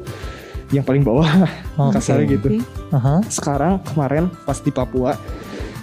yang 0.70 0.82
paling 0.82 1.02
bawah 1.02 1.28
Oke. 1.82 1.94
kasarnya 1.94 2.26
gitu 2.32 2.50
Oke. 2.56 2.64
Aha. 2.92 3.20
sekarang 3.28 3.84
kemarin 3.84 4.28
pas 4.42 4.56
di 4.56 4.70
Papua 4.70 5.16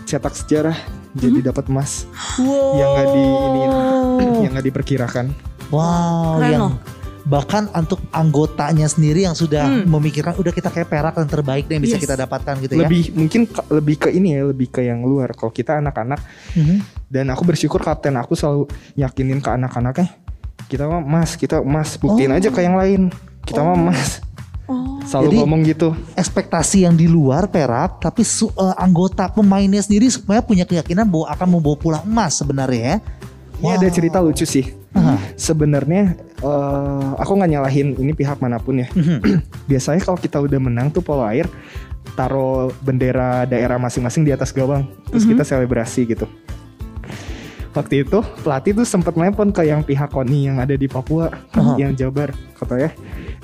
cetak 0.04 0.34
sejarah 0.34 0.76
jadi 1.12 1.44
dapat 1.44 1.68
emas 1.68 2.04
Wow. 2.38 2.74
yang 2.74 2.88
nggak 2.90 3.08
di 3.08 3.24
ini 3.24 3.60
yang 4.40 4.52
nggak 4.52 4.66
diperkirakan 4.66 5.26
Wow, 5.68 6.40
Keren 6.40 6.48
yang 6.48 6.62
loh. 6.64 6.72
Bahkan 7.28 7.68
untuk 7.70 8.00
anggotanya 8.08 8.88
sendiri 8.88 9.22
yang 9.22 9.36
sudah 9.36 9.68
Hmm. 9.68 9.84
memikirkan 9.86 10.32
udah 10.34 10.48
kita 10.48 10.66
kayak 10.66 10.88
perak 10.88 11.14
yang 11.14 11.28
terbaik 11.28 11.68
deh 11.68 11.76
yang 11.76 11.84
bisa 11.84 12.00
Yes. 12.00 12.02
kita 12.02 12.16
dapatkan 12.16 12.54
gitu 12.58 12.72
ya. 12.74 12.80
lebih 12.82 13.02
mungkin 13.12 13.44
ke- 13.44 13.68
lebih 13.70 13.96
ke 13.98 14.08
ini 14.08 14.32
ya 14.32 14.48
lebih 14.48 14.68
ke 14.70 14.80
yang 14.80 15.00
luar 15.02 15.30
kalau 15.30 15.50
kita 15.50 15.76
anak-anak 15.76 16.24
Mhm. 16.54 16.76
dan 17.06 17.28
aku 17.28 17.44
bersyukur 17.44 17.78
kapten 17.78 18.16
aku 18.16 18.32
selalu 18.32 18.64
yakinin 18.94 19.38
ke 19.38 19.50
anak-anaknya 19.50 20.08
kita 20.64 20.84
mah 20.84 21.00
mas 21.00 21.36
kita 21.36 21.60
mas 21.60 21.94
buktiin 21.94 22.32
Oh. 22.32 22.36
aja 22.36 22.48
ke 22.48 22.60
yang 22.60 22.74
lain 22.74 23.12
kita 23.42 23.60
mah 23.60 23.76
mas 23.76 24.24
Oh. 24.64 24.96
selalu 25.02 25.28
Jadi- 25.28 25.38
ngomong 25.38 25.60
gitu 25.64 25.88
Ekspektasi 26.14 26.84
yang 26.84 26.92
di 26.92 27.04
luar 27.04 27.46
perak, 27.46 28.00
tapi 28.00 28.20
su- 28.20 28.50
eh, 28.50 28.74
anggota 28.78 29.24
pemainnya 29.26 29.80
sendiri 29.80 30.08
semuanya 30.08 30.40
punya 30.42 30.64
keyakinan 30.64 31.04
bahwa 31.04 31.24
akan 31.26 31.48
membawa 31.50 31.76
pulang 31.76 32.04
emas 32.04 32.36
sebenarnya 32.36 32.80
ya. 32.80 32.96
ini 33.58 33.68
ada 33.70 33.88
cerita 33.88 34.16
lucu 34.18 34.44
sih 34.44 34.72
Aha. 34.92 35.27
Sebenarnya 35.38 36.18
eh, 36.36 37.08
aku 37.16 37.32
nggak 37.32 37.50
nyalahin 37.50 37.94
ini 37.94 38.10
pihak 38.12 38.42
mana 38.42 38.58
pun 38.58 38.82
ya 38.82 38.88
Mhm. 38.90 39.38
biasanya 39.70 40.02
kalau 40.02 40.18
kita 40.18 40.36
udah 40.36 40.58
menang 40.58 40.90
tuh 40.90 41.00
polo 41.00 41.22
air 41.22 41.46
taruh 42.12 42.74
bendera 42.82 43.46
daerah 43.46 43.78
masing-masing 43.78 44.26
di 44.26 44.34
atas 44.34 44.50
gawang 44.50 44.90
terus 45.06 45.22
kita 45.22 45.46
selebrasi 45.46 46.02
gitu 46.08 46.26
waktu 47.70 48.02
itu 48.02 48.18
pelatih 48.42 48.74
tuh 48.74 48.82
sempat 48.82 49.14
nelpon 49.14 49.54
ke 49.54 49.62
yang 49.62 49.86
pihak 49.86 50.10
KONI 50.10 50.40
yang 50.44 50.56
ada 50.58 50.74
di 50.74 50.90
Papua 50.90 51.30
Aha. 51.54 51.78
yang 51.78 51.94
Jabar 51.94 52.34
katanya 52.58 52.90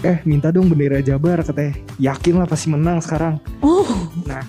eh 0.03 0.19
minta 0.25 0.51
dong 0.51 0.67
bendera 0.67 0.99
Jabar 0.99 1.39
katanya 1.41 1.79
yakin 2.03 2.43
lah 2.43 2.49
pasti 2.49 2.67
menang 2.67 2.99
sekarang 2.99 3.39
Oh. 3.63 3.87
nah 4.27 4.43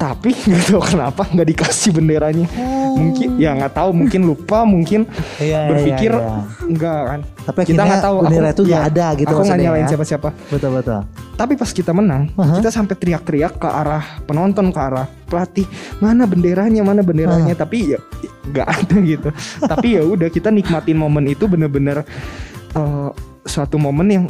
tapi 0.00 0.32
nggak 0.48 0.64
tahu 0.66 0.80
kenapa 0.82 1.28
nggak 1.28 1.48
dikasih 1.50 1.92
benderanya 1.92 2.48
mungkin 2.90 3.36
ya 3.36 3.52
nggak 3.52 3.72
tahu 3.72 3.92
mungkin 3.92 4.24
lupa 4.24 4.64
mungkin 4.64 5.04
Iya, 5.36 5.68
berpikir 5.68 6.10
iya, 6.10 6.24
iya. 6.24 6.40
enggak 6.64 7.00
kan 7.04 7.20
Tapi 7.40 7.58
kita 7.66 7.82
nggak 7.82 8.02
tahu 8.02 8.16
bendera 8.20 8.40
aku- 8.42 8.54
itu 8.56 8.62
nggak 8.64 8.82
ya, 8.82 8.88
ada 8.88 9.06
gitu 9.14 9.30
aku 9.30 9.42
nggak 9.44 9.60
nyalain 9.60 9.84
ya. 9.84 9.90
siapa-siapa 9.90 10.28
Betul 10.48 10.70
betul. 10.74 11.00
tapi 11.34 11.52
pas 11.54 11.70
kita 11.70 11.92
menang 11.92 12.22
Aha. 12.34 12.56
kita 12.56 12.68
sampai 12.68 12.94
teriak-teriak 12.94 13.52
ke 13.54 13.68
arah 13.68 14.04
penonton 14.24 14.68
ke 14.68 14.80
arah 14.80 15.04
pelatih 15.24 15.68
mana 15.98 16.24
benderanya 16.24 16.80
mana 16.80 17.00
benderanya 17.00 17.52
tapi 17.54 17.92
ya 17.92 18.00
nggak 18.42 18.66
ada 18.66 18.96
gitu 18.98 19.28
tapi 19.62 19.86
ya 19.94 20.02
udah 20.02 20.28
kita 20.28 20.48
nikmatin 20.48 20.96
momen 20.96 21.28
itu 21.28 21.44
bener-bener 21.44 22.02
eh, 22.72 23.08
suatu 23.42 23.76
momen 23.76 24.08
yang 24.08 24.24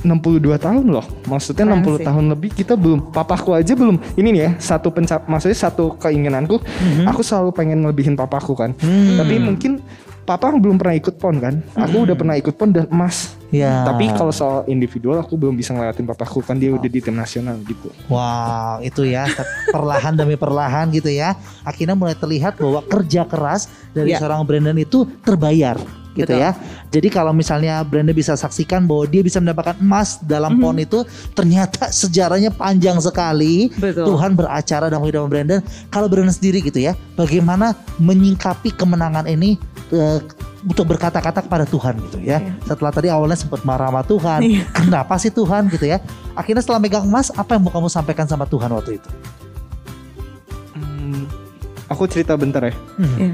62 0.00 0.38
tahun 0.56 0.84
loh 0.86 1.02
maksudnya 1.24 1.64
Keren 1.64 1.82
60 1.82 1.98
sih. 1.98 2.06
tahun 2.06 2.24
lebih 2.30 2.50
kita 2.52 2.74
belum 2.74 3.10
papaku 3.10 3.50
aja 3.52 3.72
belum 3.72 3.98
ini 4.14 4.28
nih 4.30 4.42
ya 4.42 4.50
satu 4.56 4.88
pencap 4.88 5.26
maksudnya 5.26 5.58
satu 5.58 5.94
keinginanku 5.96 6.62
aku 7.02 7.20
selalu 7.20 7.50
pengen 7.50 7.82
ngelebihin 7.82 8.14
papaku 8.14 8.54
kan 8.54 8.70
Hmm. 8.78 9.18
tapi 9.18 9.38
mungkin 9.38 9.82
papa 10.22 10.52
belum 10.52 10.76
pernah 10.76 10.92
ikut 10.94 11.16
pon 11.16 11.36
kan 11.36 11.64
aku 11.72 12.04
udah 12.04 12.12
pernah 12.12 12.36
ikut 12.36 12.52
pon 12.52 12.68
dan 12.68 12.86
emas 12.88 13.34
Ya. 13.48 13.80
tapi 13.82 14.12
kalau 14.12 14.28
soal 14.28 14.68
individual 14.68 15.16
aku 15.16 15.34
belum 15.34 15.56
bisa 15.56 15.72
ngelewatin 15.72 16.04
papaku 16.04 16.44
kan 16.44 16.60
dia 16.60 16.68
udah 16.68 16.84
di 16.84 17.00
tim 17.00 17.16
nasional 17.16 17.56
gitu. 17.64 17.88
Wow, 18.06 18.84
itu 18.84 19.08
ya 19.08 19.24
perlahan 19.66 20.12
demi 20.12 20.36
perlahan 20.36 20.92
gitu 20.92 21.08
ya. 21.08 21.32
Akhirnya 21.64 21.96
mulai 21.96 22.12
terlihat 22.12 22.60
bahwa 22.60 22.84
kerja 22.84 23.24
keras 23.24 23.72
dari 23.90 24.12
Ya. 24.12 24.20
seorang 24.20 24.44
Brandon 24.44 24.76
itu 24.76 25.08
terbayar 25.24 25.80
gitu 26.14 26.34
Betul. 26.34 26.40
ya. 26.40 26.50
Jadi 26.88 27.08
kalau 27.08 27.30
misalnya 27.30 27.80
Brandon 27.82 28.12
bisa 28.12 28.34
saksikan 28.34 28.84
bahwa 28.84 29.04
dia 29.04 29.20
bisa 29.20 29.38
mendapatkan 29.38 29.76
emas 29.78 30.18
dalam 30.20 30.56
Mhm. 30.56 30.60
pon 30.60 30.76
itu 30.76 30.98
ternyata 31.32 31.88
sejarahnya 31.88 32.50
panjang 32.50 32.96
sekali. 32.98 33.68
Betul. 33.74 34.08
Tuhan 34.16 34.32
beracara 34.32 34.88
dalam 34.88 35.02
kehidupan 35.02 35.28
Brandon. 35.28 35.60
Kalau 35.88 36.08
Brandon 36.08 36.32
sendiri 36.32 36.58
gitu 36.60 36.78
ya, 36.78 36.96
bagaimana 37.14 37.72
menyingkapi 37.98 38.72
kemenangan 38.72 39.26
ini 39.26 39.60
eh, 39.88 40.20
untuk 40.60 40.84
berkata-kata 40.84 41.40
kepada 41.40 41.64
Tuhan 41.64 41.96
gitu 42.04 42.20
ya. 42.20 42.44
Iya. 42.44 42.52
Setelah 42.66 42.92
tadi 42.92 43.08
awalnya 43.08 43.38
sempat 43.38 43.64
marah 43.64 43.88
sama 43.88 44.02
Tuhan, 44.04 44.40
Iya. 44.44 44.64
kenapa 44.84 45.16
sih 45.16 45.30
Tuhan 45.30 45.70
gitu 45.70 45.86
ya? 45.86 45.96
Akhirnya 46.34 46.60
setelah 46.60 46.76
megang 46.76 47.08
emas, 47.08 47.32
apa 47.32 47.56
yang 47.56 47.64
mau 47.64 47.72
kamu 47.72 47.88
sampaikan 47.88 48.26
sama 48.26 48.44
Tuhan 48.44 48.68
waktu 48.68 49.00
itu? 49.00 49.08
Hmm, 50.74 51.24
aku 51.88 52.04
cerita 52.04 52.36
bentar 52.36 52.62
ya. 52.62 52.74
Iya. 52.98 53.32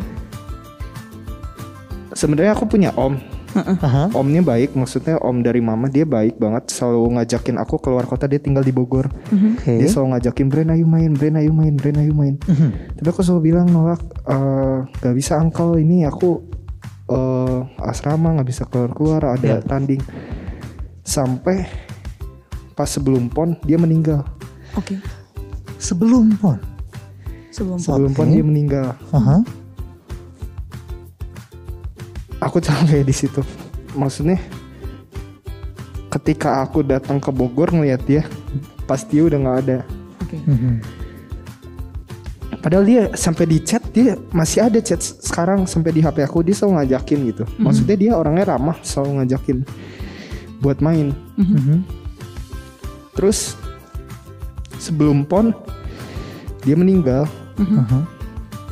Sebenarnya 2.14 2.54
aku 2.54 2.64
punya 2.66 2.90
om. 2.94 3.18
Aha. 3.54 4.10
Omnya 4.10 4.42
baik, 4.42 4.74
maksudnya 4.74 5.14
om 5.22 5.38
dari 5.38 5.62
mama 5.62 5.86
dia 5.86 6.02
baik 6.02 6.42
banget. 6.42 6.74
Selalu 6.74 7.18
ngajakin 7.18 7.54
aku 7.58 7.78
keluar 7.78 8.02
kota. 8.02 8.26
Dia 8.26 8.42
tinggal 8.42 8.66
di 8.66 8.74
Bogor. 8.74 9.06
Oke. 9.30 9.78
Dia 9.78 9.86
selalu 9.86 10.18
ngajakin 10.18 10.46
Bren 10.50 10.70
ayo 10.74 10.86
main, 10.86 11.14
Bren 11.14 11.38
ayo 11.38 11.54
main, 11.54 11.74
Bren 11.74 11.98
ayo 11.98 12.10
main. 12.10 12.34
Mhm. 12.40 12.98
Tapi 12.98 13.06
aku 13.06 13.22
selalu 13.22 13.54
bilang 13.54 13.70
nolak. 13.70 14.02
"Eh, 14.26 14.78
gak 14.98 15.14
bisa 15.14 15.38
angkel 15.38 15.78
ini 15.78 16.02
aku 16.02 16.42
eh, 17.04 17.60
asrama 17.84 18.32
nggak 18.32 18.48
bisa 18.48 18.64
keluar 18.64 18.90
keluar 18.96 19.22
ada 19.36 19.60
Iya. 19.60 19.66
tanding. 19.68 20.00
Sampai 21.04 21.68
pas 22.72 22.88
sebelum 22.88 23.28
pon 23.28 23.54
dia 23.62 23.76
meninggal. 23.76 24.24
Oke. 24.72 24.96
Sebelum 25.76 26.32
pon. 26.40 26.56
Sebelum 27.52 27.76
Sebelum 27.76 28.10
pon 28.10 28.28
dia 28.32 28.40
meninggal. 28.40 28.96
Aha. 29.12 29.44
Aku 32.45 32.61
capek 32.61 33.03
di 33.03 33.14
situ. 33.16 33.40
Maksudnya 33.97 34.38
ketika 36.12 36.62
aku 36.62 36.84
datang 36.84 37.18
ke 37.18 37.32
Bogor 37.32 37.74
ngeliat 37.74 38.05
dia, 38.07 38.22
pas 38.86 39.03
dia 39.03 39.24
udah 39.26 39.38
nggak 39.40 39.59
ada. 39.66 39.78
Oke. 40.22 40.36
Mhm. 40.45 40.74
Padahal 42.62 42.84
dia 42.88 43.03
sampai 43.12 43.45
di 43.45 43.59
chat 43.60 43.85
dia 43.93 44.16
masih 44.32 44.64
ada 44.64 44.81
chat 44.81 44.97
sekarang 44.97 45.68
sampai 45.68 45.93
di 45.93 46.01
HP 46.01 46.24
aku 46.24 46.40
dia 46.40 46.56
selalu 46.56 46.81
ngajakin 46.81 47.18
gitu. 47.28 47.44
Maksudnya 47.60 47.97
dia 47.98 48.12
orangnya 48.16 48.56
ramah, 48.56 48.78
selalu 48.81 49.20
ngajakin 49.20 49.59
buat 50.64 50.81
main. 50.81 51.12
Mhm. 51.36 51.85
Terus 53.12 53.59
sebelum 54.81 55.28
pon 55.28 55.52
dia 56.64 56.77
meninggal 56.77 57.28
Aha. 57.60 58.01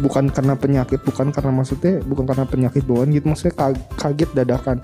Bukan 0.01 0.33
karena 0.33 0.55
penyakit, 0.57 1.01
bukan 1.05 1.29
karena 1.29 1.53
maksudnya 1.53 2.01
bukan 2.05 2.25
karena 2.25 2.45
penyakit 2.49 2.83
bawaan 2.87 3.13
gitu, 3.13 3.29
maksudnya 3.29 3.55
ka- 3.57 3.83
kaget 3.99 4.31
dadakan. 4.33 4.79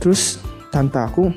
Terus 0.00 0.40
tante 0.72 1.00
aku 1.00 1.28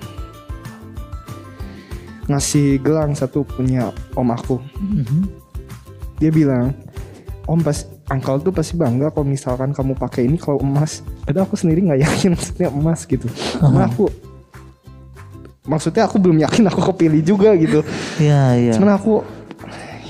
ngasih 2.32 2.80
gelang 2.80 3.12
satu 3.16 3.44
punya 3.44 3.92
om 4.16 4.32
aku. 4.32 4.60
Mhm. 4.80 5.28
Dia 6.24 6.32
bilang, 6.32 6.72
Om 7.44 7.60
pas 7.60 7.84
angkal 8.08 8.40
tuh 8.40 8.56
pasti 8.56 8.80
bangga 8.80 9.12
kalau 9.12 9.28
misalkan 9.28 9.76
kamu 9.76 10.00
pakai 10.00 10.32
ini 10.32 10.40
kalau 10.40 10.64
emas. 10.64 11.04
Padahal 11.28 11.44
aku 11.44 11.60
sendiri 11.60 11.84
nggak 11.84 12.02
yakin 12.08 12.30
maksudnya 12.40 12.70
emas 12.72 13.04
gitu. 13.04 13.28
Karena 13.60 13.92
aku 13.92 14.08
maksudnya 15.68 16.08
aku 16.08 16.24
belum 16.24 16.40
yakin 16.40 16.64
aku 16.72 16.80
kepilih 16.96 17.20
juga 17.20 17.52
gitu. 17.60 17.84
Iya, 18.24 18.44
iya. 18.56 18.74
Cuman 18.80 18.96
aku 18.96 19.28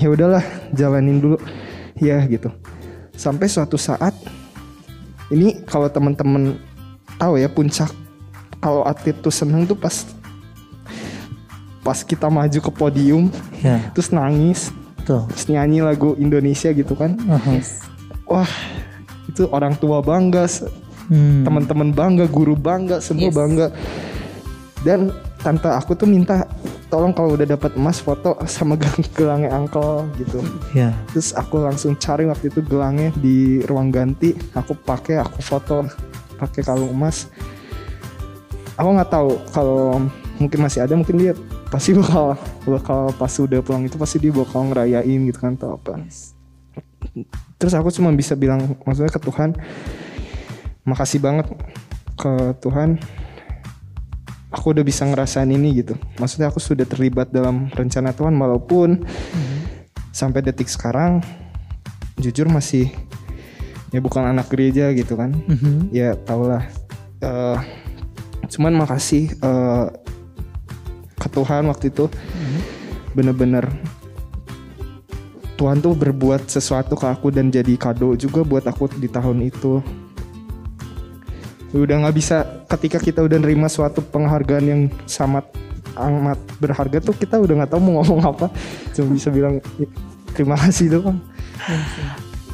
ya 0.04 0.12
udahlah 0.12 0.44
jalanin 0.70 1.16
dulu 1.16 1.40
ya 1.96 2.20
gitu. 2.28 2.52
Sampai 3.16 3.48
suatu 3.48 3.80
saat 3.80 4.12
ini 5.32 5.64
kalau 5.64 5.88
teman-teman 5.88 6.60
tahu 7.16 7.40
ya 7.40 7.48
puncak 7.48 7.88
kalau 8.60 8.84
atlet 8.84 9.16
tuh 9.16 9.32
seneng 9.32 9.64
tuh 9.64 9.72
pas 9.72 10.04
pas 11.80 12.00
kita 12.00 12.28
maju 12.28 12.58
ke 12.60 12.70
podium 12.72 13.28
Ya, 13.60 13.80
terus 13.92 14.08
nangis 14.08 14.68
betul. 15.00 15.24
terus 15.32 15.44
nyanyi 15.48 15.80
lagu 15.80 16.12
Indonesia 16.16 16.68
gitu 16.68 16.92
kan 16.92 17.16
Mhm. 17.16 17.60
wah 18.24 18.48
itu 19.24 19.48
orang 19.48 19.76
tua 19.76 20.00
bangga 20.00 20.44
Hmm. 21.08 21.44
teman-teman 21.44 21.92
bangga 21.92 22.24
guru 22.24 22.56
bangga 22.56 23.00
semua 23.00 23.28
Yes. 23.28 23.36
bangga 23.36 23.66
dan 24.80 25.12
tante 25.40 25.68
aku 25.68 25.92
tuh 25.92 26.08
minta 26.08 26.48
tolong 26.94 27.10
kalau 27.10 27.34
udah 27.34 27.42
dapat 27.42 27.74
emas 27.74 27.98
foto 27.98 28.38
sama 28.46 28.78
gel- 28.82 29.10
gelangnya 29.18 29.50
angkel 29.50 30.06
gitu. 30.14 30.38
Ya. 30.70 30.94
terus 31.10 31.34
aku 31.34 31.58
langsung 31.58 31.98
cari 31.98 32.22
waktu 32.30 32.54
itu 32.54 32.62
gelangnya 32.62 33.10
di 33.18 33.66
ruang 33.66 33.90
ganti. 33.90 34.38
Aku 34.54 34.78
pakai 34.78 35.18
aku 35.18 35.42
foto 35.42 35.90
pakai 36.38 36.62
kalung 36.62 36.94
emas. 36.94 37.26
Aku 38.78 38.94
nggak 38.94 39.10
tahu 39.10 39.42
kalau 39.50 40.06
mungkin 40.38 40.62
masih 40.62 40.86
ada 40.86 40.94
mungkin 40.94 41.18
dia 41.18 41.34
pasti 41.66 41.90
bakal 41.98 42.38
bakal 42.62 43.10
pas 43.18 43.34
udah 43.34 43.58
pulang 43.58 43.82
itu 43.90 43.98
pasti 43.98 44.22
dia 44.22 44.30
bakal 44.30 44.70
ngerayain 44.70 45.18
gitu 45.26 45.38
kan 45.42 45.58
atau 45.58 45.74
apa. 45.74 45.98
Terus 47.58 47.74
aku 47.74 47.90
cuma 47.90 48.14
bisa 48.14 48.38
bilang 48.38 48.78
maksudnya 48.86 49.10
ke 49.10 49.18
Tuhan 49.18 49.58
makasih 50.86 51.18
banget 51.18 51.48
ke 52.14 52.54
Tuhan 52.62 53.00
aku 54.54 54.70
udah 54.70 54.86
bisa 54.86 55.02
ngerasain 55.02 55.50
ini 55.50 55.82
gitu. 55.82 55.98
Maksudnya 56.22 56.54
aku 56.54 56.62
sudah 56.62 56.86
terlibat 56.86 57.34
dalam 57.34 57.66
rencana 57.74 58.14
Tuhan 58.14 58.38
walaupun 58.38 59.02
sampai 60.14 60.46
detik 60.46 60.70
sekarang 60.70 61.18
jujur 62.22 62.46
masih 62.46 62.94
ya 63.90 63.98
bukan 63.98 64.22
anak 64.30 64.46
gereja 64.46 64.94
gitu 64.94 65.18
kan. 65.18 65.34
Mhm. 65.50 65.90
ya 65.90 66.14
tau 66.14 66.46
lah 66.46 66.62
Eh, 67.24 67.58
cuman 68.52 68.84
makasih 68.84 69.32
eh, 69.32 69.86
ke 71.16 71.28
Tuhan 71.32 71.64
waktu 71.72 71.88
itu. 71.88 72.12
Bener-bener 73.16 73.64
Tuhan 75.54 75.78
tuh 75.78 75.94
berbuat 75.94 76.50
sesuatu 76.50 76.98
ke 76.98 77.06
aku 77.06 77.30
dan 77.30 77.48
jadi 77.48 77.78
kado 77.78 78.18
juga 78.18 78.42
buat 78.42 78.66
aku 78.66 78.90
di 78.98 79.06
tahun 79.06 79.48
itu 79.48 79.80
udah 81.82 82.06
nggak 82.06 82.16
bisa 82.16 82.36
ketika 82.70 83.02
kita 83.02 83.20
udah 83.24 83.38
nerima 83.40 83.66
suatu 83.66 83.98
penghargaan 83.98 84.64
yang 84.64 84.80
sangat 85.10 85.42
amat 85.94 86.38
berharga 86.58 86.98
tuh 87.02 87.14
kita 87.14 87.38
udah 87.38 87.62
nggak 87.62 87.70
tahu 87.70 87.80
mau 87.82 88.02
ngomong 88.02 88.22
apa 88.34 88.46
cuma 88.94 89.14
bisa 89.14 89.30
bilang 89.30 89.62
"Ya, 89.78 89.86
terima 90.34 90.58
kasih 90.58 90.98
doang 90.98 91.18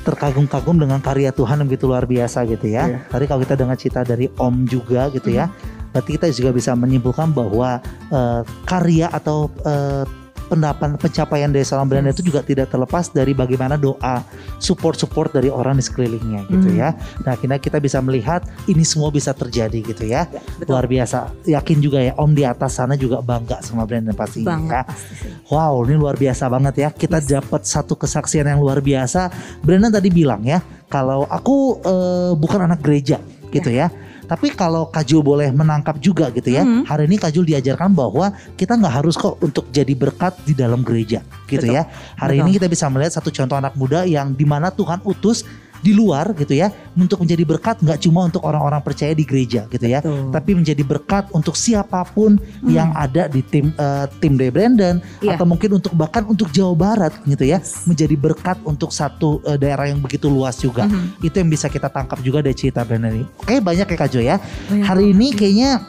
terkagum-kagum 0.00 0.80
dengan 0.80 1.00
karya 1.04 1.28
Tuhan 1.32 1.60
yang 1.60 1.68
begitu 1.68 1.84
luar 1.84 2.08
biasa 2.08 2.48
gitu 2.48 2.72
ya. 2.72 2.88
Iya. 2.88 2.98
Tadi 3.12 3.24
kalau 3.28 3.40
kita 3.44 3.54
dengar 3.56 3.76
cerita 3.76 4.00
dari 4.00 4.32
Om 4.32 4.64
juga 4.64 5.12
gitu 5.12 5.28
ya, 5.28 5.52
berarti 5.92 6.10
kita 6.16 6.26
juga 6.32 6.50
bisa 6.56 6.72
menyimpulkan 6.72 7.36
bahwa 7.36 7.84
eh, 8.08 8.42
karya 8.64 9.12
atau 9.12 9.52
eh, 9.60 10.04
pendapat 10.50 10.98
pencapaian 10.98 11.46
dari 11.46 11.62
seorang 11.62 11.86
Brenda 11.86 12.10
itu 12.10 12.26
juga 12.26 12.42
tidak 12.42 12.66
terlepas 12.68 13.06
dari 13.08 13.30
bagaimana 13.30 13.78
doa 13.78 14.26
support-support 14.58 15.30
dari 15.30 15.46
orang 15.46 15.78
di 15.78 15.84
sekelilingnya 15.84 16.44
gitu 16.46 16.68
Hmm. 16.68 16.76
ya. 16.76 16.88
Nah, 17.22 17.30
akhirnya 17.32 17.56
kita 17.56 17.78
bisa 17.78 18.02
melihat 18.02 18.42
ini 18.66 18.82
semua 18.82 19.08
bisa 19.08 19.30
terjadi 19.30 19.78
gitu 19.80 20.04
ya. 20.04 20.26
betul. 20.58 20.74
Luar 20.74 20.84
biasa. 20.84 21.30
Yakin 21.46 21.78
juga 21.78 21.98
ya 22.00 22.12
Om 22.14 22.34
di 22.34 22.42
atas 22.42 22.74
sana 22.74 22.94
juga 22.94 23.22
bangga 23.22 23.62
sama 23.62 23.86
Brenda 23.86 24.10
pastinya 24.10 24.58
banget 24.58 24.74
ya. 24.74 24.82
pasti. 24.84 25.28
Wow, 25.48 25.86
ini 25.86 25.94
luar 25.94 26.16
biasa 26.16 26.44
banget 26.46 26.74
ya. 26.76 26.88
Kita 26.90 27.18
dapat 27.20 27.62
satu 27.62 27.94
kesaksian 27.94 28.44
yang 28.44 28.58
luar 28.58 28.82
biasa. 28.82 29.30
Brandon 29.62 29.88
tadi 29.88 30.10
bilang 30.10 30.42
ya, 30.42 30.58
kalau 30.86 31.24
aku 31.24 31.78
eh, 31.80 32.32
bukan 32.34 32.66
anak 32.66 32.82
gereja 32.82 33.22
gitu 33.48 33.70
ya. 33.70 33.88
Tapi 34.30 34.54
kalau 34.54 34.86
Kajul 34.86 35.26
boleh 35.26 35.50
menangkap 35.50 35.98
juga 35.98 36.30
gitu 36.30 36.54
ya. 36.54 36.62
Mhm. 36.62 36.86
Hari 36.86 37.10
ini 37.10 37.18
Kajul 37.18 37.42
diajarkan 37.50 37.90
bahwa 37.90 38.30
kita 38.54 38.78
nggak 38.78 38.94
harus 39.02 39.18
kok 39.18 39.42
untuk 39.42 39.66
jadi 39.74 39.90
berkat 39.98 40.38
di 40.46 40.54
dalam 40.54 40.86
gereja 40.86 41.26
gitu 41.50 41.66
Betul. 41.66 41.74
ya. 41.74 41.90
Hari 42.14 42.38
Betul. 42.38 42.46
ini 42.46 42.50
kita 42.62 42.66
bisa 42.70 42.86
melihat 42.86 43.18
satu 43.18 43.34
contoh 43.34 43.58
anak 43.58 43.74
muda 43.74 44.06
yang 44.06 44.30
di 44.30 44.46
mana 44.46 44.70
Tuhan 44.70 45.02
utus 45.02 45.42
di 45.80 45.90
luar 45.90 46.32
gitu 46.32 46.52
ya 46.52 46.68
untuk 46.92 47.18
menjadi 47.18 47.42
berkat 47.42 47.76
nggak 47.80 47.98
cuma 48.00 48.24
untuk 48.24 48.40
orang-orang 48.40 48.80
percaya 48.80 49.10
di 49.10 49.24
gereja 49.24 49.64
gitu 49.66 49.82
ya 49.82 50.00
Betul. 50.00 50.28
tapi 50.30 50.50
menjadi 50.52 50.82
berkat 50.82 51.24
untuk 51.30 51.54
siapa 51.54 52.04
pun 52.06 52.36
yang 52.64 52.92
ada 52.92 53.26
di 53.26 53.40
tim 53.40 53.72
eh, 53.72 54.06
tim 54.16 54.34
dari 54.34 54.48
Brandon 54.48 55.00
Hmm. 55.00 55.22
Iya. 55.22 55.34
atau 55.34 55.44
mungkin 55.44 55.70
untuk 55.74 55.92
bahkan 55.92 56.24
untuk 56.24 56.48
Jawa 56.50 56.74
Barat 56.74 57.12
gitu 57.24 57.42
ya 57.42 57.58
menjadi 57.84 58.14
berkat 58.14 58.60
untuk 58.62 58.90
satu 58.90 59.40
eh, 59.42 59.56
daerah 59.56 59.86
yang 59.86 59.98
begitu 59.98 60.26
luas 60.26 60.56
juga 60.56 60.84
Mhm. 60.84 61.22
itu 61.22 61.34
yang 61.34 61.48
bisa 61.48 61.66
kita 61.66 61.86
tangkap 61.86 62.20
juga 62.20 62.40
dari 62.40 62.52
cerita 62.52 62.80
Brandon 62.80 63.12
ini 63.14 63.24
oke 63.24 63.54
banyak 63.58 63.86
ya 63.86 63.96
Kak 63.96 64.08
Jo 64.08 64.20
ya 64.20 64.36
Banyak 64.38 64.84
hari 64.84 65.04
ini 65.10 65.32
kayaknya 65.32 65.80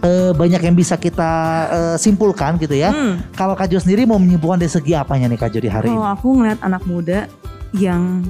eh, 0.00 0.32
banyak 0.32 0.60
yang 0.60 0.72
bisa 0.74 0.96
kita 0.96 1.30
eh, 1.68 1.96
simpulkan 1.96 2.56
gitu 2.56 2.72
ya 2.72 2.88
Hmm. 2.90 3.20
kalau 3.32 3.52
Kak 3.52 3.68
Jo 3.68 3.78
sendiri 3.78 4.04
mau 4.04 4.16
menyimpulkan 4.16 4.58
dari 4.58 4.68
segi 4.68 4.92
apanya 4.92 5.26
nih 5.26 5.36
Kak 5.36 5.50
Jo 5.50 5.58
di 5.58 5.68
hari 5.68 5.86
Kalau 5.86 6.00
ini 6.00 6.10
aku 6.10 6.28
ngeliat 6.34 6.60
anak 6.60 6.82
muda 6.84 7.18
yang 7.72 8.24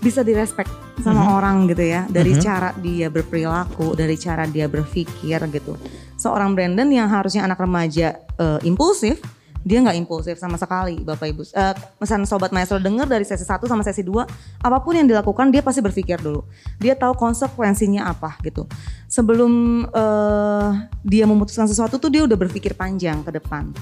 bisa 0.00 0.24
direspek 0.24 0.66
sama 1.00 1.24
Mhm. 1.24 1.32
orang 1.36 1.56
gitu 1.68 1.84
ya 1.84 2.04
dari 2.08 2.36
Mhm. 2.36 2.40
cara 2.40 2.72
dia 2.76 3.08
berperilaku, 3.08 3.92
dari 3.96 4.16
cara 4.16 4.44
dia 4.48 4.68
berpikir 4.68 5.40
gitu. 5.52 5.76
Seorang 6.16 6.52
Brandon 6.52 6.88
yang 6.88 7.08
harusnya 7.08 7.44
anak 7.44 7.60
remaja 7.60 8.16
eh, 8.40 8.60
impulsif, 8.64 9.20
dia 9.60 9.76
nggak 9.84 9.92
impulsif 10.00 10.40
sama 10.40 10.56
sekali, 10.56 11.04
Bapak 11.04 11.28
Ibu. 11.28 11.44
Eh, 11.52 11.74
pesan 12.00 12.24
sobat 12.24 12.48
maestro 12.48 12.80
dengar 12.80 13.04
dari 13.04 13.28
sesi 13.28 13.44
1 13.44 13.68
sama 13.68 13.84
sesi 13.84 14.00
2, 14.00 14.24
apa 14.56 14.80
pun 14.80 14.96
yang 14.96 15.04
dilakukan 15.04 15.52
dia 15.52 15.60
pasti 15.60 15.84
berpikir 15.84 16.16
dulu. 16.16 16.48
Dia 16.80 16.96
tahu 16.96 17.12
konsekuensinya 17.12 18.08
apa 18.08 18.40
gitu. 18.40 18.64
Sebelum 19.10 19.84
eh, 19.90 20.68
dia 21.02 21.26
memutuskan 21.26 21.66
sesuatu 21.66 21.98
tuh 21.98 22.14
dia 22.14 22.22
udah 22.22 22.38
berpikir 22.38 22.78
panjang 22.78 23.26
ke 23.26 23.34
depan. 23.34 23.74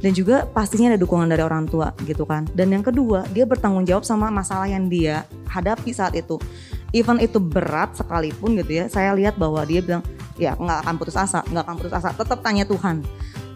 Dan 0.00 0.16
juga 0.16 0.48
pastinya 0.48 0.96
ada 0.96 0.96
dukungan 0.96 1.28
dari 1.28 1.44
orang 1.44 1.68
tua 1.68 1.92
gitu 2.08 2.24
kan. 2.24 2.48
Dan 2.56 2.72
yang 2.72 2.80
kedua 2.80 3.28
dia 3.28 3.44
bertanggung 3.44 3.84
jawab 3.84 4.08
sama 4.08 4.32
masalah 4.32 4.64
yang 4.64 4.88
dia 4.88 5.28
hadapi 5.52 5.92
saat 5.92 6.16
itu. 6.16 6.40
Even 6.96 7.20
itu 7.20 7.36
berat 7.36 7.92
sekalipun 7.92 8.56
gitu 8.56 8.80
ya 8.80 8.88
saya 8.88 9.12
lihat 9.12 9.36
bahwa 9.36 9.60
dia 9.68 9.84
bilang 9.84 10.00
ya 10.40 10.56
nggak 10.56 10.88
akan 10.88 10.94
putus 10.96 11.14
asa 11.14 11.44
nggak 11.46 11.62
akan 11.68 11.76
putus 11.76 11.94
asa 12.00 12.16
tetap 12.16 12.40
tanya 12.40 12.64
Tuhan. 12.64 13.04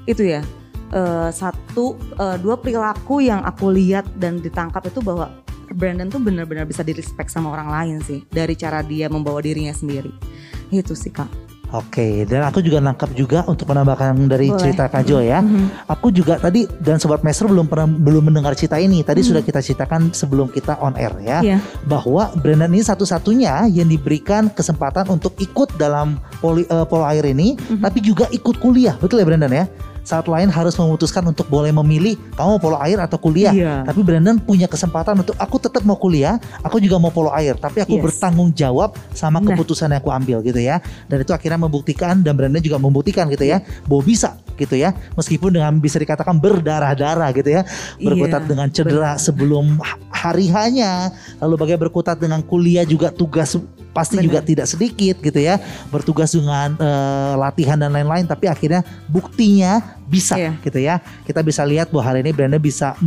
Itu 0.04 0.28
ya. 0.28 0.44
Eh, 0.92 1.30
satu 1.32 1.96
eh, 2.20 2.36
dua 2.36 2.60
perilaku 2.60 3.24
yang 3.24 3.40
aku 3.48 3.72
lihat 3.72 4.04
dan 4.20 4.44
ditangkap 4.44 4.84
itu 4.84 5.00
bahwa 5.00 5.32
Brandon 5.72 6.12
tuh 6.12 6.20
benar-benar 6.20 6.68
bisa 6.68 6.84
direspek 6.84 7.32
sama 7.32 7.48
orang 7.56 7.72
lain 7.72 7.96
sih 8.04 8.20
dari 8.28 8.52
cara 8.52 8.84
dia 8.84 9.08
membawa 9.08 9.40
dirinya 9.40 9.72
sendiri 9.72 10.12
itu 10.80 10.96
sih 10.96 11.14
kak 11.14 11.28
Oke, 11.74 12.22
dan 12.30 12.46
aku 12.46 12.62
juga 12.62 12.78
nangkap 12.78 13.10
juga 13.18 13.42
untuk 13.50 13.66
menambahkan 13.66 14.30
dari 14.30 14.46
Boleh. 14.46 14.62
cerita 14.62 14.86
Kak 14.86 15.10
Jo 15.10 15.18
ya. 15.18 15.42
Mhm. 15.42 15.90
Aku 15.90 16.14
juga 16.14 16.38
tadi 16.38 16.70
dan 16.78 17.02
sobat 17.02 17.26
Master 17.26 17.50
belum 17.50 17.66
pernah 17.66 17.90
belum 17.90 18.30
mendengar 18.30 18.54
cerita 18.54 18.78
ini. 18.78 19.02
Tadi 19.02 19.26
sudah 19.26 19.42
kita 19.42 19.58
ceritakan 19.58 20.14
sebelum 20.14 20.54
kita 20.54 20.78
on 20.78 20.94
air 20.94 21.10
ya, 21.18 21.42
Iya. 21.42 21.58
bahwa 21.82 22.30
Brandon 22.38 22.70
ini 22.70 22.86
satu-satunya 22.86 23.66
yang 23.74 23.90
diberikan 23.90 24.54
kesempatan 24.54 25.10
untuk 25.10 25.34
ikut 25.42 25.74
dalam 25.74 26.22
poli, 26.38 26.62
eh, 26.62 26.86
polo 26.86 27.02
air 27.10 27.26
ini, 27.26 27.58
tapi 27.82 27.98
juga 27.98 28.30
ikut 28.30 28.62
kuliah. 28.62 28.94
Betul 28.94 29.24
ya 29.24 29.26
Brandon 29.26 29.50
ya? 29.50 29.66
Saat 30.04 30.28
lain 30.28 30.52
harus 30.52 30.76
memutuskan 30.76 31.24
untuk 31.24 31.48
boleh 31.48 31.72
memilih 31.72 32.20
kamu 32.36 32.48
mau 32.56 32.60
polo 32.60 32.76
air 32.76 33.00
atau 33.00 33.16
kuliah. 33.16 33.56
Iya. 33.56 33.88
Tapi 33.88 34.04
Brandon 34.04 34.36
punya 34.36 34.68
kesempatan 34.68 35.16
untuk 35.16 35.32
aku 35.40 35.56
tetap 35.56 35.80
mau 35.88 35.96
kuliah, 35.96 36.36
aku 36.60 36.76
juga 36.76 37.00
mau 37.00 37.08
polo 37.08 37.32
air, 37.32 37.56
tapi 37.56 37.80
aku 37.80 37.96
Yes. 37.96 38.04
bertanggung 38.04 38.52
jawab 38.52 38.94
sama 39.16 39.40
Nah. 39.40 39.56
keputusan 39.56 39.88
yang 39.88 40.04
aku 40.04 40.12
ambil 40.12 40.44
gitu 40.44 40.60
ya. 40.60 40.84
Dan 41.08 41.24
itu 41.24 41.32
akhirnya 41.32 41.56
membuktikan 41.56 42.20
dan 42.20 42.36
Brandon 42.36 42.60
juga 42.60 42.76
membuktikan 42.76 43.32
gitu 43.32 43.48
ya, 43.48 43.64
bahwa 43.88 44.04
bisa 44.04 44.36
gitu 44.56 44.74
ya. 44.74 44.94
Meskipun 45.14 45.54
dengan 45.54 45.76
bisa 45.78 45.98
dikatakan 45.98 46.38
berdarah-darah 46.38 47.30
gitu 47.34 47.50
ya, 47.54 47.62
berkutat 47.98 48.42
Iya, 48.44 48.48
dengan 48.48 48.68
cedera 48.70 49.12
benar. 49.14 49.22
sebelum 49.22 49.64
ha- 49.82 50.00
hari 50.10 50.48
hanya, 50.50 51.10
lalu 51.38 51.54
bagaimana 51.60 51.82
berkutat 51.90 52.16
dengan 52.18 52.40
kuliah 52.40 52.82
juga 52.82 53.12
tugas 53.12 53.54
pasti 53.94 54.18
Benar. 54.18 54.26
juga 54.26 54.38
tidak 54.42 54.66
sedikit 54.66 55.22
gitu 55.22 55.38
ya 55.38 55.54
bertugas 55.86 56.34
dengan 56.34 56.74
eh, 56.74 57.34
latihan 57.38 57.78
dan 57.78 57.94
lain-lain 57.94 58.26
tapi 58.26 58.50
akhirnya 58.50 58.82
buktinya 59.06 59.78
bisa 60.10 60.34
Iya. 60.34 60.52
gitu 60.66 60.82
ya 60.82 60.98
kita 61.22 61.46
bisa 61.46 61.62
lihat 61.62 61.94
bahwa 61.94 62.02
hari 62.10 62.26
ini 62.26 62.34
Brenda 62.34 62.58
bisa 62.58 62.98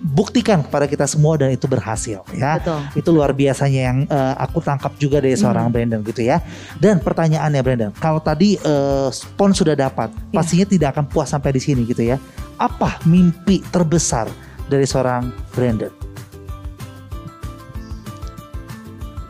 membuktikan 0.00 0.64
kepada 0.64 0.88
kita 0.88 1.04
semua 1.04 1.36
dan 1.36 1.52
itu 1.52 1.68
berhasil 1.68 2.24
ya 2.32 2.56
Betul. 2.56 2.80
itu 2.96 3.08
luar 3.12 3.36
biasanya 3.36 3.80
yang 3.92 3.98
eh, 4.08 4.34
aku 4.40 4.64
tangkap 4.64 4.96
juga 4.96 5.20
dari 5.20 5.36
seorang 5.36 5.68
Brandon 5.68 6.00
gitu 6.00 6.24
ya 6.24 6.40
dan 6.80 7.04
pertanyaannya 7.04 7.60
Brandon 7.60 7.92
kalau 8.00 8.16
tadi 8.18 8.56
eh, 8.56 9.08
spon 9.12 9.52
sudah 9.52 9.76
dapat 9.76 10.08
Iya. 10.30 10.36
pastinya 10.40 10.66
tidak 10.66 10.88
akan 10.96 11.04
puas 11.06 11.28
sampai 11.28 11.52
di 11.52 11.60
sini 11.60 11.84
gitu 11.84 12.00
ya 12.00 12.16
apa 12.56 12.96
mimpi 13.04 13.60
terbesar 13.68 14.24
dari 14.66 14.88
seorang 14.88 15.28
Brandon 15.52 15.92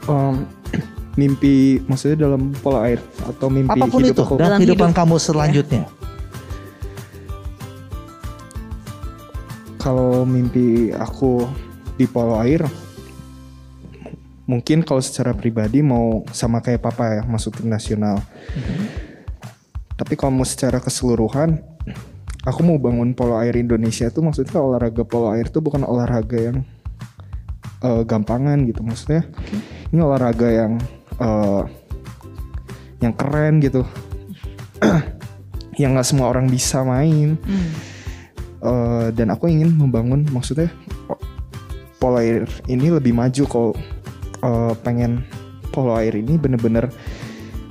Em, 0.09 0.47
mimpi 1.21 1.79
maksudnya 1.85 2.27
dalam 2.27 2.51
pola 2.63 2.89
air 2.89 2.99
atau 3.27 3.47
mimpi 3.51 3.77
apa 3.77 3.87
pun 3.87 4.01
hidup 4.01 4.15
itu 4.17 4.23
aku. 4.25 4.35
Dalam 4.39 4.59
kehidupan 4.59 4.91
hidup. 4.91 4.99
kamu 4.99 5.17
selanjutnya 5.21 5.83
Kalau 9.81 10.29
mimpi 10.29 10.93
aku 10.93 11.49
di 11.97 12.05
polo 12.05 12.37
air 12.37 12.65
mungkin 14.51 14.83
kalau 14.83 14.99
secara 14.99 15.31
pribadi 15.31 15.79
mau 15.79 16.27
sama 16.35 16.59
kayak 16.59 16.83
papa 16.83 17.21
ya 17.21 17.23
masuk 17.25 17.63
tim 17.63 17.71
nasional. 17.71 18.19
Tapi 19.95 20.19
kalau 20.19 20.43
mau 20.43 20.45
secara 20.49 20.83
keseluruhan 20.83 21.63
aku 22.45 22.61
mau 22.65 22.81
bangun 22.81 23.13
polo 23.13 23.39
air 23.39 23.55
Indonesia 23.57 24.09
tuh 24.09 24.25
maksudnya 24.25 24.59
olahraga 24.59 25.05
polo 25.05 25.31
air 25.31 25.47
tuh 25.53 25.63
bukan 25.63 25.87
olahraga 25.87 26.51
yang 26.51 26.67
eh, 27.85 28.03
gampangan 28.03 28.67
gitu 28.67 28.83
maksudnya. 28.83 29.23
Ini 29.95 30.01
olahraga 30.03 30.49
yang 30.51 30.73
eh, 31.21 31.63
yang 33.01 33.15
keren 33.15 33.63
gitu. 33.63 33.87
yang 35.81 35.97
nggak 35.97 36.09
semua 36.09 36.29
orang 36.29 36.51
bisa 36.51 36.83
main. 36.83 37.39
Hmm. 37.41 37.90
Eh, 38.61 39.09
dan 39.17 39.33
aku 39.33 39.49
ingin 39.49 39.73
membangun 39.73 40.29
maksudnya 40.29 40.69
po- 41.09 41.17
polo 41.97 42.21
air 42.21 42.45
ini 42.69 42.93
lebih 42.93 43.17
maju 43.17 43.43
kalau 43.49 43.73
eh, 44.41 44.73
pengen 44.85 45.25
polo 45.73 45.97
air 45.97 46.13
ini 46.13 46.37
bener-bener 46.37 46.93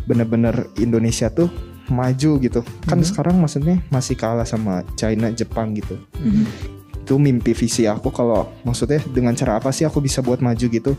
bener-bener 0.09 0.65
Indonesia 0.81 1.29
tuh 1.29 1.53
maju 1.89 2.41
gitu. 2.41 2.61
Kan 2.85 3.01
sekarang 3.05 3.37
maksudnya 3.37 3.81
masih 3.89 4.17
kalah 4.17 4.45
sama 4.45 4.81
China 4.97 5.29
Jepang 5.29 5.77
gitu. 5.77 5.97
Mhm. 6.17 6.77
itu 7.09 7.17
mimpi 7.17 7.57
visi 7.57 7.89
aku 7.89 8.13
kalau 8.13 8.53
maksudnya 8.61 9.01
dengan 9.09 9.33
cara 9.33 9.57
apa 9.57 9.73
sih 9.73 9.81
aku 9.81 9.97
bisa 9.97 10.21
buat 10.21 10.45
maju 10.45 10.61
gitu. 10.61 10.93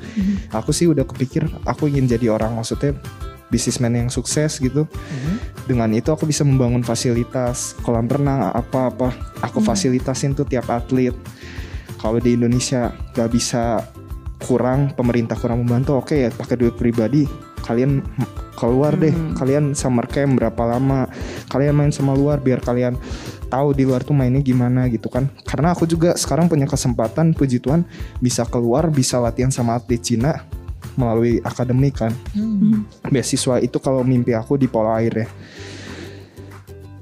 Aku 0.50 0.74
sih 0.74 0.90
udah 0.90 1.06
kepikir 1.06 1.46
aku 1.62 1.86
ingin 1.86 2.10
jadi 2.10 2.34
orang 2.34 2.58
maksudnya 2.58 2.98
bisnismen 3.51 3.93
yang 3.93 4.09
sukses 4.09 4.62
gitu. 4.62 4.86
Dengan 5.66 5.90
itu 5.93 6.09
aku 6.10 6.24
bisa 6.24 6.47
membangun 6.47 6.81
fasilitas 6.86 7.77
kolam 7.82 8.06
renang 8.06 8.55
apa-apa. 8.55 9.12
Aku 9.44 9.60
fasilitasin 9.60 10.32
tuh 10.32 10.47
tiap 10.47 10.70
atlet. 10.70 11.12
Kalau 12.01 12.16
di 12.16 12.39
Indonesia 12.39 12.94
gak 13.12 13.28
bisa 13.28 13.85
kurang 14.40 14.97
pemerintah 14.97 15.36
kurang 15.36 15.68
membantu 15.68 16.01
oke 16.01 16.16
ya 16.16 16.32
pakai 16.32 16.56
duit 16.56 16.74
pribadi. 16.78 17.28
Kalian 17.60 18.01
keluar 18.56 18.97
deh. 18.97 19.12
Kalian 19.36 19.77
summer 19.77 20.09
camp 20.09 20.40
berapa 20.40 20.62
lama? 20.64 21.06
Kalian 21.52 21.77
main 21.77 21.93
sama 21.93 22.16
luar 22.16 22.40
biar 22.40 22.64
kalian 22.64 22.97
tahu 23.51 23.74
di 23.74 23.82
luar 23.85 24.06
tuh 24.06 24.16
mainnya 24.16 24.40
gimana 24.40 24.89
gitu 24.89 25.12
kan. 25.12 25.28
Karena 25.44 25.77
aku 25.77 25.85
juga 25.85 26.16
sekarang 26.16 26.48
punya 26.48 26.64
kesempatan 26.64 27.36
puji 27.36 27.60
Tuhan 27.60 27.85
bisa 28.22 28.47
keluar 28.48 28.89
bisa 28.89 29.20
latihan 29.20 29.52
sama 29.52 29.77
atlet 29.77 30.01
Cina 30.01 30.40
melalui 30.94 31.42
akademik 31.42 32.00
kan. 32.00 32.12
Beasiswa 33.10 33.60
itu 33.62 33.76
kalau 33.78 34.02
mimpi 34.02 34.34
aku 34.34 34.56
di 34.56 34.66
pola 34.66 34.98
air 35.02 35.26
ya. 35.26 35.28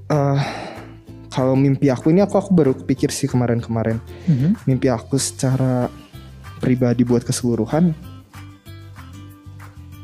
Eh, 0.09 0.41
kalau 1.29 1.55
mimpi 1.55 1.93
aku 1.93 2.11
ini 2.11 2.25
aku 2.25 2.35
aku 2.41 2.51
baru 2.51 2.73
kepikir 2.75 3.13
sih 3.13 3.29
kemarin-kemarin. 3.31 4.01
Mhm. 4.27 4.67
mimpi 4.67 4.91
aku 4.91 5.21
secara 5.21 5.87
pribadi 6.59 7.07
buat 7.07 7.23
keseluruhan 7.23 7.95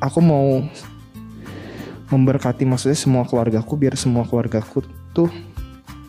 aku 0.05 0.20
mau 0.20 0.62
memberkati 2.12 2.69
maksudnya 2.69 2.94
semua 2.94 3.24
keluargaku 3.24 3.74
biar 3.74 3.97
semua 3.97 4.28
keluargaku 4.28 4.85
tuh 5.16 5.32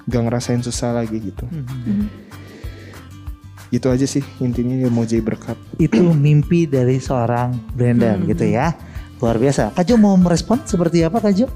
gak 0.06 0.22
ngerasain 0.22 0.62
susah 0.62 0.94
lagi 0.94 1.18
gitu 1.18 1.48
itu 3.76 3.88
aja 3.88 4.06
sih 4.06 4.24
intinya 4.40 4.76
ya 4.76 4.88
mau 4.88 5.04
jadi 5.04 5.20
berkat 5.20 5.58
itu 5.78 6.02
mimpi 6.16 6.66
dari 6.66 6.98
seorang 6.98 7.54
Brandon 7.72 8.18
Hmm. 8.18 8.28
gitu 8.28 8.46
ya 8.46 8.72
luar 9.16 9.36
biasa 9.36 9.72
Kak 9.72 9.84
Jo 9.84 9.96
mau 9.96 10.16
merespon 10.16 10.60
seperti 10.62 11.02
apa 11.02 11.18
Kak 11.18 11.34
Jo? 11.34 11.48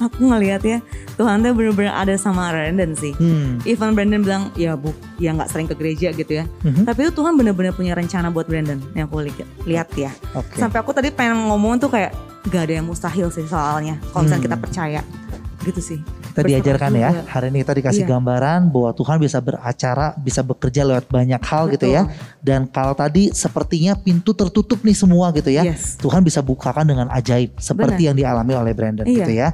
Aku 0.00 0.24
ngelihat 0.24 0.62
ya 0.62 0.78
Tuhan 1.14 1.38
tuh 1.40 1.52
bener-bener 1.52 1.92
ada 1.92 2.10
sama 2.16 2.50
Brandon 2.50 2.90
sih. 2.92 3.14
Hmm. 3.14 3.62
Even 3.62 3.94
Brandon 3.94 4.18
bilang 4.18 4.42
ya 4.54 4.74
bu, 4.74 4.90
ya 5.16 5.30
nggak 5.30 5.46
sering 5.46 5.66
ke 5.66 5.74
gereja 5.74 6.10
gitu 6.10 6.32
ya. 6.32 6.44
Mhm. 6.62 6.82
Tapi 6.82 7.06
itu 7.06 7.12
Tuhan 7.12 7.34
bener-bener 7.34 7.70
punya 7.70 7.94
rencana 7.94 8.28
buat 8.28 8.44
Brandon 8.44 8.80
yang 8.92 9.06
aku 9.06 9.22
li- 9.22 9.34
lihat 9.64 9.94
ya. 9.94 10.10
Oke. 10.32 10.58
Sampai 10.58 10.80
aku 10.80 10.90
tadi 10.90 11.10
pengen 11.10 11.46
ngomong 11.46 11.78
tuh 11.78 11.86
kayak 11.88 12.16
gak 12.44 12.66
ada 12.66 12.74
yang 12.76 12.86
mustahil 12.88 13.30
sih 13.30 13.46
soalnya. 13.46 14.00
Kalau 14.10 14.26
misalnya 14.26 14.40
Hmm. 14.40 14.48
kita 14.48 14.58
percaya, 14.58 15.00
gitu 15.62 15.80
sih. 15.80 15.98
Kita 16.34 16.42
diajarkan 16.42 16.90
ya, 16.98 17.10
Berserah 17.14 17.30
hari 17.30 17.46
ini 17.54 17.58
kita 17.62 17.72
dikasih 17.78 18.02
Iya. 18.02 18.10
gambaran 18.10 18.60
bahwa 18.74 18.90
Tuhan 18.90 19.16
bisa 19.22 19.38
beracara, 19.38 20.18
bisa 20.18 20.42
bekerja 20.42 20.82
lewat 20.82 21.06
banyak 21.06 21.38
hal 21.38 21.70
gitu 21.70 21.86
ya. 21.86 22.10
Dan 22.42 22.66
kalau 22.66 22.90
tadi 22.90 23.30
sepertinya 23.30 23.94
pintu 23.94 24.34
tertutup 24.34 24.82
nih 24.82 24.98
semua 24.98 25.30
gitu 25.30 25.54
ya. 25.54 25.62
Yes. 25.62 25.94
Tuhan 26.02 26.26
bisa 26.26 26.42
bukakan 26.42 26.90
dengan 26.90 27.06
ajaib 27.14 27.54
seperti 27.54 28.10
yang 28.10 28.18
dialami 28.18 28.50
oleh 28.50 28.74
Brandon 28.74 29.06
Iya. 29.06 29.14
gitu 29.22 29.32
ya. 29.32 29.48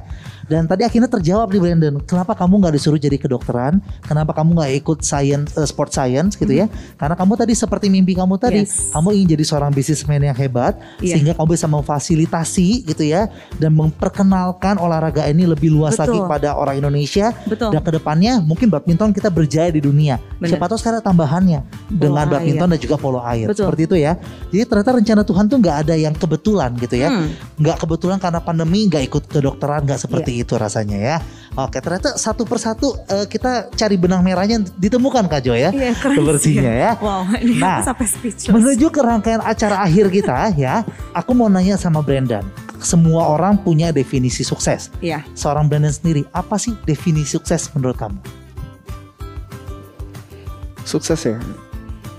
Dan 0.49 0.65
tadi 0.67 0.81
akhirnya 0.83 1.07
terjawab 1.07 1.53
nih 1.53 1.61
Brandon, 1.61 1.95
kenapa 2.03 2.33
kamu 2.33 2.59
nggak 2.59 2.73
disuruh 2.75 2.97
jadi 2.97 3.15
kedokteran? 3.15 3.77
Kenapa 4.03 4.33
kamu 4.33 4.57
nggak 4.57 4.71
ikut 4.83 4.99
science, 5.05 5.53
eh, 5.55 5.63
sport 5.63 5.93
science 5.93 6.33
gitu 6.35 6.51
ya? 6.51 6.65
Karena 6.97 7.13
kamu 7.13 7.37
tadi 7.39 7.53
seperti 7.53 7.87
mimpi 7.87 8.17
kamu 8.17 8.35
tadi, 8.35 8.65
Yes. 8.65 8.89
kamu 8.89 9.15
ingin 9.15 9.37
jadi 9.37 9.43
seorang 9.47 9.71
bisnismen 9.71 10.19
yang 10.19 10.35
hebat, 10.35 10.75
Iya. 10.97 11.15
sehingga 11.15 11.37
kamu 11.37 11.55
bisa 11.55 11.69
memfasilitasi 11.69 12.83
gitu 12.83 13.03
ya, 13.05 13.29
dan 13.61 13.71
memperkenalkan 13.71 14.75
olahraga 14.75 15.29
ini 15.29 15.45
lebih 15.45 15.71
luas 15.71 15.95
Betul. 15.95 16.19
lagi 16.19 16.19
pada 16.27 16.49
orang 16.57 16.70
Indonesia. 16.73 17.31
Betul. 17.43 17.71
Dan 17.71 17.81
ke 17.81 17.91
depannya 17.93 18.39
mungkin 18.39 18.67
badminton 18.67 19.11
kita 19.11 19.27
berjaya 19.27 19.67
di 19.67 19.79
dunia. 19.79 20.19
Benar. 20.37 20.55
Siapa 20.55 20.65
tahu 20.67 20.77
sekarang 20.77 21.01
tambahannya 21.01 21.59
dengan 21.87 22.23
air. 22.23 22.31
badminton 22.31 22.67
dan 22.71 22.79
juga 22.79 22.95
polo 22.95 23.19
air. 23.21 23.47
Betul. 23.47 23.67
Seperti 23.67 23.81
itu 23.85 23.95
ya. 23.95 24.15
Jadi 24.49 24.63
ternyata 24.63 24.91
rencana 24.93 25.21
Tuhan 25.21 25.45
tuh 25.45 25.57
nggak 25.57 25.77
ada 25.83 25.95
yang 25.95 26.13
kebetulan 26.13 26.71
gitu 26.77 26.95
ya. 26.95 27.09
Hmm. 27.09 27.29
Nggak 27.57 27.77
kebetulan 27.79 28.17
karena 28.17 28.39
pandemi 28.39 28.85
nggak 28.85 29.03
ikut 29.05 29.23
kedokteran 29.27 29.83
nggak 29.83 29.99
seperti 29.99 30.31
Iya. 30.31 30.43
itu 30.43 30.53
rasanya 30.55 30.97
ya. 30.97 31.17
Oke 31.51 31.77
ternyata 31.77 32.15
satu 32.15 32.43
persatu 32.43 32.95
eh, 33.05 33.25
kita 33.25 33.67
cari 33.69 33.95
benang 33.95 34.21
merahnya 34.21 34.63
ditemukan 34.75 35.27
Kak 35.27 35.41
Jo 35.41 35.51
ya. 35.51 35.69
Iya 35.69 35.91
Sepertinya 35.93 36.39
sih. 36.71 36.81
ya. 36.81 36.91
Wow, 36.97 37.21
ini 37.37 37.59
Nah, 37.59 37.83
sampai 37.83 38.07
speechless. 38.07 38.47
Menuju 38.49 38.87
ke 38.87 39.01
rangkaian 39.01 39.41
acara 39.41 39.81
akhir 39.81 40.07
kita 40.09 40.53
ya, 40.53 40.81
aku 41.11 41.31
mau 41.31 41.47
nanya 41.47 41.75
sama 41.75 41.99
Brandon. 41.99 42.43
Semua 42.81 43.29
orang 43.29 43.61
punya 43.61 43.93
definisi 43.93 44.41
sukses. 44.41 44.89
Iya. 44.99 45.21
Seorang 45.37 45.69
Brandon 45.69 45.93
sendiri, 45.93 46.25
apa 46.33 46.57
sih 46.57 46.73
definisi 46.83 47.37
sukses 47.37 47.69
menurut 47.71 47.95
kamu? 47.95 48.19
sukses 50.81 51.23
ya 51.23 51.39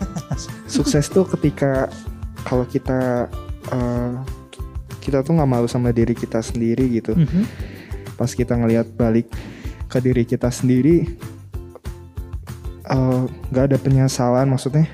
sukses 0.70 1.10
tuh 1.10 1.26
ketika 1.28 1.90
kalau 2.47 2.64
kita 2.64 3.28
eh, 3.68 4.14
kita 5.02 5.20
tuh 5.20 5.36
nggak 5.36 5.51
malu 5.51 5.68
sama 5.68 5.90
diri 5.93 6.14
kita 6.16 6.40
sendiri 6.40 6.89
gitu 6.89 7.12
Mhm. 7.12 7.43
pas 8.16 8.30
kita 8.30 8.55
ngelihat 8.56 8.89
balik 8.97 9.28
ke 9.90 9.98
diri 10.01 10.24
kita 10.24 10.48
sendiri 10.48 11.05
eh, 12.86 13.22
nggak 13.51 13.64
ada 13.68 13.76
penyesalan 13.76 14.48
maksudnya 14.48 14.89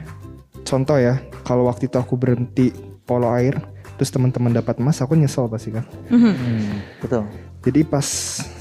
contoh 0.65 0.99
ya 0.99 1.21
kalau 1.45 1.69
waktu 1.71 1.87
itu 1.87 1.97
aku 2.01 2.19
berhenti 2.19 2.73
polo 3.07 3.31
air 3.31 3.63
terus 3.99 4.09
teman-teman 4.09 4.55
dapat 4.55 4.79
emas 4.79 5.03
aku 5.03 5.13
nyesel 5.13 5.45
pasti 5.47 5.75
kan 5.75 5.83
Mhm. 6.09 6.33
Hmm, 6.33 6.71
betul. 6.99 7.23
jadi 7.61 7.83
pas 7.83 8.07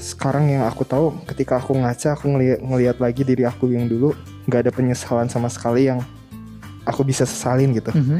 sekarang 0.02 0.50
yang 0.50 0.66
aku 0.66 0.82
tahu 0.82 1.14
ketika 1.24 1.56
aku 1.56 1.72
ngaca 1.72 2.12
aku 2.12 2.26
ngelihat 2.28 2.58
ngelihat 2.60 2.96
lagi 2.98 3.22
diri 3.22 3.46
aku 3.46 3.70
yang 3.70 3.86
dulu 3.86 4.12
nggak 4.44 4.66
ada 4.66 4.72
penyesalan 4.74 5.30
sama 5.30 5.46
sekali 5.46 5.86
yang 5.86 6.02
aku 6.82 7.00
bisa 7.02 7.22
sesalin 7.22 7.70
gitu 7.70 7.94
Mhm. 7.94 8.18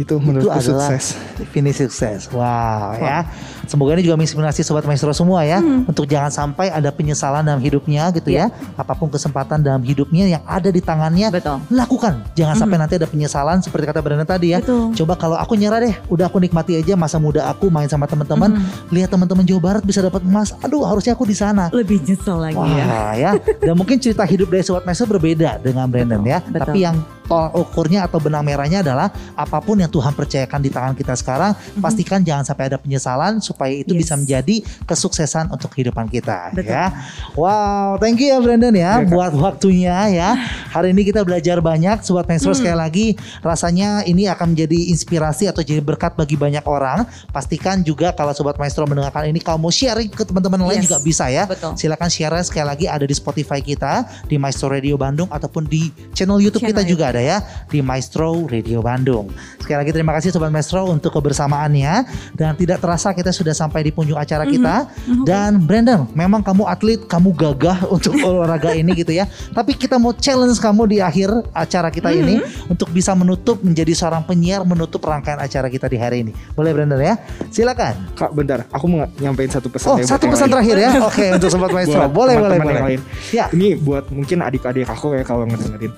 Itu 0.00 0.16
menurutku 0.16 0.48
adalah 0.48 0.88
sukses 0.96 1.12
Definisi 1.36 1.84
sukses. 1.84 2.32
Wow, 2.32 2.96
ya. 2.96 3.28
Semoga 3.68 3.94
ini 3.96 4.02
juga 4.02 4.16
menginspirasi 4.16 4.64
sobat 4.64 4.82
maestro 4.88 5.12
semua 5.12 5.44
ya 5.44 5.60
untuk 5.60 6.08
jangan 6.08 6.32
sampai 6.32 6.72
ada 6.72 6.88
penyesalan 6.90 7.44
dalam 7.44 7.60
hidupnya 7.60 8.08
gitu 8.16 8.32
ya. 8.32 8.48
Apa 8.74 8.96
pun 8.96 9.12
kesempatan 9.12 9.60
dalam 9.60 9.84
hidupnya 9.84 10.26
yang 10.26 10.42
ada 10.48 10.72
di 10.72 10.80
tangannya 10.82 11.28
Betul. 11.30 11.60
lakukan. 11.70 12.24
Jangan 12.34 12.56
sampai 12.56 12.76
nanti 12.80 12.96
ada 12.96 13.06
penyesalan 13.06 13.60
seperti 13.60 13.88
kata 13.88 14.00
Brenda 14.00 14.26
tadi 14.26 14.56
ya. 14.56 14.58
Betul. 14.64 14.96
Coba 15.04 15.14
kalau 15.20 15.36
aku 15.36 15.54
nyerah 15.54 15.80
deh, 15.84 15.94
udah 16.08 16.26
aku 16.26 16.40
nikmati 16.40 16.80
aja 16.80 16.96
masa 16.96 17.20
muda 17.20 17.46
aku 17.46 17.68
main 17.70 17.86
sama 17.86 18.08
teman-teman, 18.10 18.58
lihat 18.90 19.12
teman-teman 19.12 19.44
Jawa 19.46 19.60
Barat 19.60 19.82
bisa 19.84 20.00
dapat 20.00 20.24
emas. 20.24 20.56
Aduh, 20.64 20.82
harusnya 20.82 21.12
aku 21.14 21.28
di 21.28 21.36
sana. 21.36 21.68
Lebih 21.70 22.02
nyesel 22.04 22.36
lagi 22.40 22.56
ya. 22.56 22.84
Wah 22.84 23.12
ya, 23.14 23.30
dan 23.62 23.74
mungkin 23.76 23.96
cerita 24.02 24.24
hidup 24.26 24.50
dari 24.50 24.64
Sobat 24.66 24.82
Maestro 24.82 25.06
berbeda 25.06 25.60
dengan 25.62 25.86
Brandon 25.86 26.22
ya. 26.24 26.38
betul. 26.42 26.58
Tapi 26.58 26.78
yang 26.82 26.96
tolak 27.30 27.54
ukurnya 27.54 28.10
atau 28.10 28.18
benang 28.18 28.42
merahnya 28.42 28.82
adalah 28.82 29.06
apa 29.38 29.62
pun 29.62 29.78
yang 29.78 29.86
Tuhan 29.86 30.10
percayakan 30.10 30.58
di 30.58 30.70
tangan 30.74 30.94
kita 30.98 31.14
sekarang, 31.14 31.54
pastikan 31.78 32.26
jangan 32.26 32.42
sampai 32.42 32.74
ada 32.74 32.78
penyesalan 32.82 33.38
supaya 33.38 33.70
itu. 33.70 33.94
Yes. 33.94 34.00
bisa 34.02 34.14
menjadi 34.16 34.56
kesuksesan 34.88 35.52
untuk 35.52 35.76
kehidupan 35.76 36.08
kita 36.08 36.56
Betul. 36.56 36.72
ya. 36.72 36.88
Wow, 37.36 38.00
thank 38.00 38.16
you 38.18 38.32
ya 38.32 38.40
Brandon 38.40 38.72
ya 38.72 39.04
Kak. 39.04 39.12
buat 39.12 39.32
waktunya 39.36 40.08
ya. 40.10 40.30
Hari 40.72 40.90
ini 40.90 41.04
kita 41.04 41.20
belajar 41.22 41.60
banyak 41.60 42.00
sobat 42.02 42.24
maestro 42.26 42.56
sekali 42.56 42.74
lagi 42.74 43.06
rasanya 43.44 44.02
ini 44.08 44.24
akan 44.26 44.56
menjadi 44.56 44.90
inspirasi 44.90 45.46
atau 45.52 45.60
jadi 45.60 45.84
berkat 45.84 46.16
bagi 46.16 46.34
banyak 46.34 46.64
orang. 46.64 47.04
Pastikan 47.30 47.84
juga 47.84 48.10
kalau 48.16 48.32
sobat 48.32 48.56
maestro 48.56 48.88
mendengarkan 48.88 49.28
ini 49.28 49.38
kalau 49.38 49.60
mau 49.60 49.70
sharing 49.70 50.08
ke 50.08 50.24
teman-teman 50.24 50.64
lain 50.66 50.80
Yes. 50.80 50.88
juga 50.88 50.98
bisa 51.04 51.28
ya. 51.28 51.44
Betul. 51.44 51.76
Silakan 51.76 52.08
share 52.08 52.40
sekali 52.40 52.64
lagi 52.64 52.86
ada 52.88 53.04
di 53.04 53.12
Spotify 53.12 53.60
kita, 53.60 54.08
di 54.24 54.40
Maestro 54.40 54.72
Radio 54.72 54.96
Bandung 54.96 55.28
ataupun 55.28 55.68
di 55.68 55.92
channel 56.16 56.40
YouTube 56.40 56.64
Channel 56.64 56.80
kita 56.80 56.88
juga 56.88 57.04
ada 57.12 57.19
ya 57.20 57.36
di 57.68 57.80
Maestro 57.80 58.48
Radio 58.48 58.80
Bandung. 58.80 59.28
Sekali 59.56 59.76
lagi 59.76 59.92
terima 59.92 60.12
kasih 60.12 60.30
sobat 60.30 60.48
Maestro 60.48 60.84
untuk 60.84 61.12
kebersamaannya 61.12 62.08
dan 62.34 62.56
tidak 62.56 62.80
terasa 62.80 63.12
kita 63.12 63.30
sudah 63.30 63.52
sampai 63.52 63.82
di 63.82 63.90
penghujung 63.90 64.16
acara 64.16 64.42
Mhm. 64.42 64.50
kita 64.50 64.74
dan 65.22 65.60
Brandon, 65.60 66.08
memang 66.10 66.40
kamu 66.40 66.64
atlet, 66.64 67.00
kamu 67.04 67.30
gagah 67.32 67.86
untuk 67.94 68.16
olahraga 68.16 68.72
ini 68.72 68.92
gitu 68.94 69.12
ya. 69.12 69.24
Tapi 69.50 69.74
kita 69.74 69.96
mau 69.96 70.10
challenge 70.10 70.58
kamu 70.58 70.82
di 70.88 70.98
akhir 70.98 71.28
acara 71.52 71.88
kita 71.88 72.10
ini 72.10 72.40
Mhm. 72.40 72.72
untuk 72.72 72.90
bisa 72.90 73.12
menutup 73.12 73.60
menjadi 73.60 73.92
seorang 73.92 74.24
penyiar 74.24 74.64
menutup 74.64 75.00
rangkaian 75.00 75.38
acara 75.38 75.68
kita 75.68 75.86
di 75.86 75.96
hari 75.96 76.22
ini. 76.22 76.32
Boleh 76.52 76.72
Brandon 76.72 76.98
ya? 76.98 77.20
Silakan. 77.48 78.14
Kak 78.14 78.32
bentar, 78.32 78.64
aku 78.68 78.84
mau 78.86 79.04
nyampein 79.16 79.50
satu 79.50 79.68
pesan 79.68 79.88
Oh, 79.90 79.96
ya 79.98 80.06
satu 80.06 80.26
pesan 80.26 80.48
terakhir 80.48 80.76
ya. 80.76 80.90
Oke, 81.02 81.26
untuk 81.30 81.50
sobat 81.50 81.70
Maestro. 81.76 82.06
Boleh, 82.08 82.34
boleh, 82.34 82.58
boleh. 82.58 82.74
yang 82.74 82.86
lain. 82.86 83.00
Ya. 83.30 83.46
Ini 83.50 83.76
buat 83.76 84.08
mungkin 84.08 84.40
adik-adik 84.40 84.86
aku 84.86 85.12
ya 85.12 85.22
kalau 85.22 85.44
ngedengerin. 85.44 85.92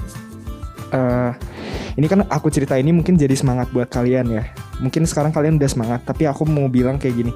Eh, 0.93 1.33
ini 1.97 2.05
kan 2.05 2.25
aku 2.29 2.53
cerita 2.53 2.77
ini 2.77 2.93
mungkin 2.93 3.17
jadi 3.17 3.33
semangat 3.33 3.73
buat 3.73 3.89
kalian 3.89 4.29
ya. 4.29 4.45
Mungkin 4.85 5.09
sekarang 5.09 5.33
kalian 5.33 5.57
udah 5.57 5.71
semangat, 5.71 6.01
tapi 6.05 6.29
aku 6.29 6.45
mau 6.45 6.69
bilang 6.69 7.01
kayak 7.01 7.17
gini. 7.17 7.33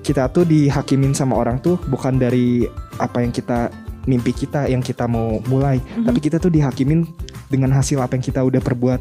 Kita 0.00 0.32
tuh 0.32 0.48
dihakimin 0.48 1.12
sama 1.12 1.36
orang 1.36 1.60
tuh 1.60 1.76
bukan 1.92 2.16
dari 2.16 2.64
apa 2.96 3.20
yang 3.20 3.34
kita 3.34 3.68
mimpi 4.06 4.32
kita 4.32 4.70
yang 4.70 4.80
kita 4.80 5.04
mau 5.04 5.42
mulai, 5.50 5.82
tapi 6.06 6.22
kita 6.22 6.38
tuh 6.38 6.48
dihakimin 6.48 7.04
dengan 7.50 7.74
hasil 7.74 8.00
apa 8.00 8.16
yang 8.16 8.24
kita 8.24 8.40
udah 8.40 8.62
perbuat. 8.62 9.00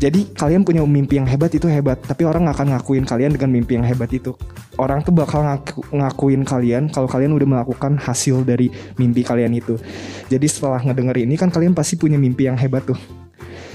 Jadi 0.00 0.32
kalian 0.32 0.64
punya 0.64 0.80
mimpi 0.80 1.20
yang 1.20 1.28
hebat 1.28 1.52
itu 1.52 1.68
hebat, 1.68 2.00
tapi 2.00 2.24
orang 2.24 2.48
nggak 2.48 2.56
akan 2.56 2.68
ngakuin 2.72 3.04
kalian 3.04 3.36
dengan 3.36 3.52
mimpi 3.52 3.76
yang 3.76 3.84
hebat 3.84 4.08
itu. 4.08 4.32
Orang 4.80 5.04
tuh 5.04 5.12
bakal 5.12 5.44
ngaku- 5.44 5.92
ngakuin 5.92 6.40
kalian 6.48 6.88
kalau 6.88 7.04
kalian 7.04 7.36
udah 7.36 7.44
melakukan 7.44 8.00
hasil 8.00 8.40
dari 8.48 8.72
mimpi 8.96 9.20
kalian 9.20 9.52
itu. 9.52 9.76
Jadi 10.32 10.46
setelah 10.48 10.80
ngedenger 10.80 11.20
ini 11.20 11.36
kan 11.36 11.52
kalian 11.52 11.76
pasti 11.76 12.00
punya 12.00 12.16
mimpi 12.16 12.48
yang 12.48 12.56
hebat 12.56 12.88
tuh. 12.88 12.96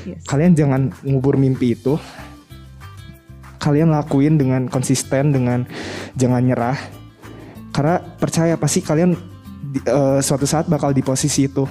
Yes. 0.10 0.26
Kalian 0.26 0.58
jangan 0.58 0.90
ngubur 1.06 1.38
mimpi 1.38 1.78
itu. 1.78 2.02
Kalian 3.62 3.94
lakuin 3.94 4.42
dengan 4.42 4.66
konsisten, 4.66 5.30
dengan 5.30 5.70
jangan 6.18 6.42
nyerah. 6.42 6.78
Karena 7.70 8.02
percaya 8.02 8.58
pasti 8.58 8.82
kalian 8.82 9.14
eh, 9.78 10.20
suatu 10.26 10.50
saat 10.50 10.66
bakal 10.66 10.90
di 10.90 11.06
posisi 11.06 11.46
itu. 11.46 11.70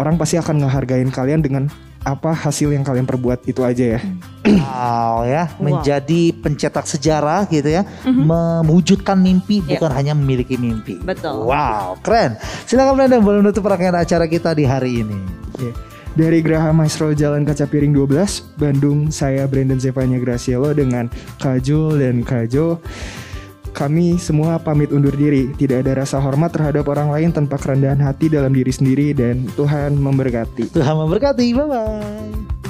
Orang 0.00 0.16
pasti 0.16 0.40
akan 0.40 0.64
ngehargain 0.64 1.12
kalian 1.12 1.44
dengan 1.44 1.68
apa 2.06 2.30
hasil 2.30 2.70
yang 2.70 2.86
kalian 2.86 3.02
perbuat 3.02 3.42
itu 3.50 3.66
aja 3.66 3.98
ya. 3.98 4.00
Wow 4.46 5.26
ya, 5.26 5.50
Wow. 5.50 5.58
menjadi 5.58 6.30
pencetak 6.38 6.86
sejarah 6.86 7.50
gitu 7.50 7.66
ya, 7.66 7.82
mewujudkan 8.06 9.18
mimpi 9.18 9.58
Ya. 9.66 9.74
bukan 9.74 9.90
hanya 9.90 10.14
memiliki 10.14 10.54
mimpi. 10.54 11.02
Betul. 11.02 11.50
Wow, 11.50 11.98
keren. 12.00 12.38
Silakan 12.62 12.94
Brandon 12.94 13.20
boleh 13.20 13.42
menutup 13.42 13.66
rangkaian 13.66 13.98
acara 13.98 14.30
kita 14.30 14.54
di 14.54 14.62
hari 14.62 15.02
ini. 15.02 15.18
Ya. 15.58 15.74
Dari 16.16 16.40
Geraha 16.40 16.72
Maestro 16.72 17.12
Jalan 17.12 17.44
Kaca 17.44 17.68
Piring 17.68 17.92
12, 17.92 18.40
Bandung, 18.56 19.12
saya 19.12 19.44
Brandon 19.44 19.76
Zevanya 19.76 20.16
Gracielo 20.16 20.72
dengan 20.72 21.12
Kajul 21.36 22.00
dan 22.00 22.24
Kajo. 22.24 22.80
Kami 23.76 24.16
semua 24.16 24.56
pamit 24.56 24.88
undur 24.88 25.12
diri. 25.12 25.52
Tidak 25.52 25.84
ada 25.84 26.00
rasa 26.00 26.16
hormat 26.16 26.48
terhadap 26.48 26.88
orang 26.88 27.12
lain 27.12 27.28
tanpa 27.28 27.60
kerendahan 27.60 28.00
hati 28.00 28.32
dalam 28.32 28.56
diri 28.56 28.72
sendiri 28.72 29.12
dan 29.12 29.44
Tuhan 29.52 30.00
memberkati. 30.00 30.72
Tuhan 30.72 30.96
memberkati. 30.96 31.46
Bye 31.52 31.66
bye. 31.68 32.65